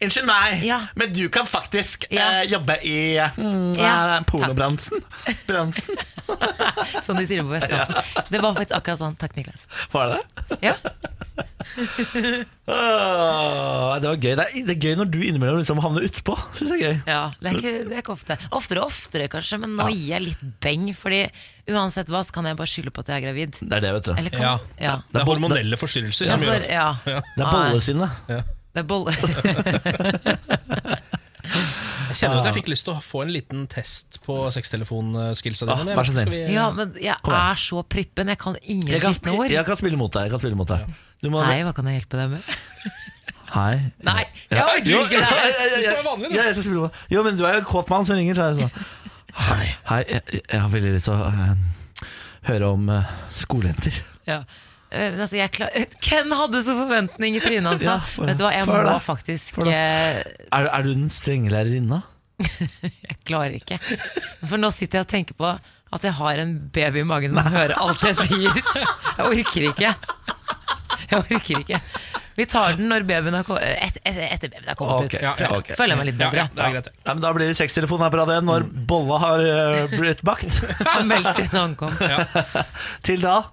Unnskyld 0.00 0.24
meg, 0.24 0.62
men 0.96 1.10
du 1.12 1.26
kan 1.28 1.44
faktisk 1.44 2.06
eh, 2.08 2.42
jobbe 2.48 2.78
i 2.88 3.18
mm, 3.20 3.74
Ja, 3.76 4.20
pornobransjen. 4.24 5.02
Bransjen. 5.48 5.98
Som 7.04 7.18
de 7.20 7.26
sier 7.28 7.44
på 7.44 7.52
vestkanten. 7.52 8.00
Det 8.32 8.40
var 8.40 8.54
faktisk 8.56 8.78
akkurat 8.78 9.02
sånn. 9.02 9.16
Takk, 9.20 9.34
Niklas. 9.36 9.66
Var 9.92 10.08
det 10.08 10.16
det? 10.16 10.60
Ja. 10.70 10.74
oh, 12.70 13.92
det 14.00 14.08
var 14.08 14.16
gøy. 14.16 14.34
Det 14.38 14.44
er, 14.46 14.54
det 14.66 14.74
er 14.76 14.80
gøy 14.86 14.96
når 15.00 15.10
du 15.12 15.18
innimellom 15.20 15.60
liksom 15.60 15.80
havner 15.84 16.06
utpå. 16.08 16.36
Synes 16.56 16.72
jeg 16.72 16.80
er 16.80 16.84
gøy. 16.86 17.00
Ja, 17.10 17.20
det 17.36 17.50
er, 17.50 17.58
ikke, 17.60 17.72
det 17.90 17.96
er 17.98 18.04
ikke 18.04 18.14
ofte. 18.14 18.36
Oftere 18.56 18.82
og 18.84 18.92
oftere, 18.94 19.26
kanskje, 19.32 19.60
men 19.62 19.74
nå 19.78 19.90
gir 19.92 20.14
jeg 20.14 20.26
litt 20.30 20.44
beng. 20.64 20.86
Fordi 20.96 21.20
uansett 21.70 22.08
hva, 22.12 22.22
så 22.26 22.34
kan 22.38 22.48
jeg 22.48 22.56
bare 22.60 22.72
skylde 22.72 22.94
på 22.94 23.04
at 23.04 23.12
jeg 23.12 23.20
er 23.20 23.26
gravid. 23.28 23.60
Det 23.60 23.76
er 23.80 23.84
det, 23.84 23.92
vet 23.98 24.08
du. 24.08 24.14
Eller 24.16 24.32
kan, 24.36 24.46
Ja. 24.46 24.54
ja. 24.80 24.96
Det 25.12 25.22
er 25.22 25.28
hormonelle 25.28 25.80
forstyrrelser 25.80 26.30
Ja, 26.30 26.38
er, 26.40 26.46
gjør 26.48 26.56
bare- 26.56 26.72
ja. 28.40 28.40
Det 28.74 28.82
er 28.84 28.86
bolle. 28.86 29.12
Jeg 32.10 32.16
kjenner 32.18 32.40
at 32.40 32.46
jeg 32.50 32.54
fikk 32.60 32.68
lyst 32.70 32.84
til 32.86 32.92
å 32.94 33.00
få 33.02 33.20
en 33.24 33.30
liten 33.34 33.64
test 33.70 34.18
på 34.24 34.34
sextelefonskillsa 34.54 35.66
dine. 35.66 35.94
Ah, 35.94 36.02
vi- 36.30 36.40
Ja, 36.52 36.70
men 36.74 36.92
jeg 36.94 37.14
er 37.22 37.58
så 37.58 37.82
prippen. 37.86 38.28
Jeg 38.30 38.38
kan 38.38 38.56
ingen 38.62 38.88
Jeg 38.88 39.00
kan, 39.02 39.14
skitne 39.14 39.34
ord. 39.38 39.50
jeg 39.50 39.64
kan 39.66 39.76
spille 39.76 39.96
mot 39.98 40.12
deg. 40.12 40.22
Jeg 40.26 40.30
kan 40.30 40.38
spille 40.42 40.56
mot 40.58 40.68
deg. 40.68 40.86
Du 41.22 41.30
må, 41.30 41.42
Nei, 41.42 41.62
hva 41.62 41.72
kan 41.74 41.86
jeg 41.86 42.00
hjelpe 42.00 42.16
deg 42.18 42.30
med? 42.30 42.42
Hei. 43.50 43.92
Nei, 44.06 44.24
jeg 44.50 44.58
Ja, 44.58 44.64
orker 44.66 44.78
ikke 44.78 45.08
det 45.08 45.18
ja, 45.18 45.26
her. 45.26 45.36
ja, 45.36 45.46
ja, 45.50 45.76
Du 45.76 45.82
skal 45.82 45.96
være 45.96 46.04
vanlig, 46.06 46.30
du. 46.30 46.36
Ja, 46.36 46.42
jeg 46.44 46.54
skal 46.54 46.62
spille 46.64 46.80
mot 46.80 46.92
deg. 46.92 47.00
Jo, 47.10 47.22
men 47.26 47.36
du 47.36 47.44
er 47.46 47.52
jo 47.52 47.58
en 47.58 47.64
kåt 47.64 47.90
mann 47.90 48.04
som 48.04 48.16
ringer, 48.16 48.34
så 48.34 48.42
jeg 48.50 48.54
sånn. 48.62 48.84
Hei, 49.34 49.66
hei 49.90 50.00
jeg, 50.08 50.22
jeg 50.50 50.60
har 50.60 50.68
veldig 50.70 50.92
lyst 50.94 51.04
til 51.10 51.14
å 51.14 51.26
uh, 51.26 51.54
høre 52.50 52.70
om 52.74 52.88
uh, 52.94 53.02
skolejenter. 53.34 54.02
Ja. 54.26 54.42
Eh, 54.90 55.10
men 55.12 55.20
altså, 55.22 55.38
jeg 55.38 55.52
klar... 55.54 55.74
Ken 56.02 56.32
hadde 56.34 56.62
så 56.66 56.74
forventning 56.74 57.36
i 57.38 57.42
trynet 57.42 57.68
hans. 57.70 57.82
da. 57.86 57.98
Ja, 57.98 58.12
for- 58.14 58.26
Vet 58.30 58.40
du 58.40 58.44
hva, 58.46 58.52
jeg 58.56 58.66
må 58.70 58.78
det. 58.86 58.96
faktisk 59.06 59.60
eh, 59.62 60.22
Er, 60.50 60.66
er 60.70 60.86
du 60.86 60.92
den 60.94 61.10
strenge 61.14 61.52
lærerinna? 61.54 62.02
Jeg 63.10 63.18
klarer 63.28 63.54
ikke. 63.58 63.76
For 64.48 64.56
nå 64.58 64.70
sitter 64.74 65.00
jeg 65.00 65.06
og 65.06 65.10
tenker 65.12 65.36
på 65.38 65.50
at 65.90 66.04
jeg 66.06 66.14
har 66.16 66.38
en 66.40 66.54
baby 66.72 67.02
i 67.02 67.06
magen 67.06 67.34
som 67.34 67.50
hører 67.50 67.74
alt 67.82 68.00
jeg 68.06 68.14
sier. 68.16 68.60
Jeg 69.18 69.26
orker 69.26 69.64
ikke. 69.72 69.90
Jeg 71.10 71.18
orker 71.18 71.58
ikke. 71.58 71.80
Vi 72.38 72.46
tar 72.48 72.78
den 72.78 72.88
når 72.88 73.04
babyen 73.08 73.34
har 73.36 73.44
kommet 73.44 73.66
et, 73.66 73.98
et, 74.06 74.20
etter 74.30 74.52
babyen 74.54 74.70
har 74.70 74.78
kommet 74.78 75.08
okay, 75.10 75.18
ut. 75.18 75.24
ja, 75.26 75.32
ja, 75.42 75.50
okay. 75.58 75.74
Føler 75.76 75.96
jeg 75.96 76.00
meg 76.00 76.08
litt 76.12 76.20
bedre. 76.22 76.46
Ja, 76.56 76.84
men 77.12 77.24
da 77.26 77.32
blir 77.36 77.50
det 77.50 77.58
sextelefon 77.58 78.00
her 78.06 78.14
på 78.14 78.22
radioen 78.22 78.46
1 78.46 78.48
når 78.52 78.68
bolla 78.88 79.18
har 79.26 79.44
eh, 79.50 79.96
blitt 79.98 80.22
bakt. 80.26 80.60
Meldt 81.10 81.34
sin 81.36 81.58
ankomst. 81.60 82.06
Til 83.04 83.20
da 83.26 83.36
ja, 83.36 83.48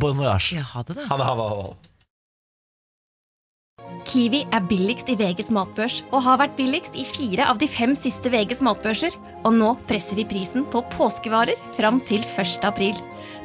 Bon 0.00 0.16
voyage. 0.16 0.56
Ja, 0.56 0.62
ha 0.74 0.82
det, 0.82 0.94
da. 0.94 1.06
Ha 1.08 1.16
det, 1.16 1.24
ha 1.24 1.34
det, 1.34 1.50
ha 1.50 1.68
det. 1.68 1.92
Kiwi 4.06 4.44
er 4.54 4.62
billigst 4.70 5.08
i 5.10 5.16
VGs 5.18 5.48
matbørs 5.54 5.96
og 6.14 6.22
har 6.24 6.38
vært 6.38 6.54
billigst 6.58 6.94
i 6.98 7.02
fire 7.06 7.46
av 7.50 7.58
de 7.58 7.66
fem 7.70 7.94
siste 7.98 8.30
VGs 8.30 8.62
matbørser. 8.64 9.16
Og 9.44 9.56
nå 9.56 9.72
presser 9.90 10.18
vi 10.20 10.26
prisen 10.28 10.66
på 10.70 10.82
påskevarer 10.94 11.58
fram 11.76 11.98
til 12.06 12.22
1. 12.22 12.64
april. 12.68 12.94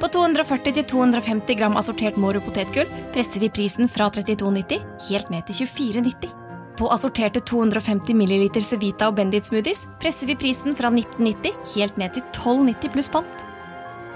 På 0.01 0.09
240-250 0.13 1.57
gram 1.57 1.77
assortert 1.79 2.19
Moro 2.21 2.41
potetgull 2.45 2.89
presser 3.15 3.41
vi 3.41 3.49
prisen 3.53 3.89
fra 3.89 4.09
32,90 4.13 4.85
helt 5.09 5.33
ned 5.33 5.49
til 5.49 5.65
24,90. 5.65 6.31
På 6.79 6.89
assorterte 6.93 7.41
250 7.45 8.15
ml 8.17 8.61
Cevita 8.63 9.09
og 9.11 9.17
Bendit 9.17 9.49
smoothies 9.49 9.85
presser 10.01 10.29
vi 10.29 10.38
prisen 10.39 10.77
fra 10.77 10.93
1990 10.93 11.75
helt 11.75 11.97
ned 12.01 12.15
til 12.17 12.25
12,90 12.38 12.93
pluss 12.95 13.11
pant. 13.11 13.47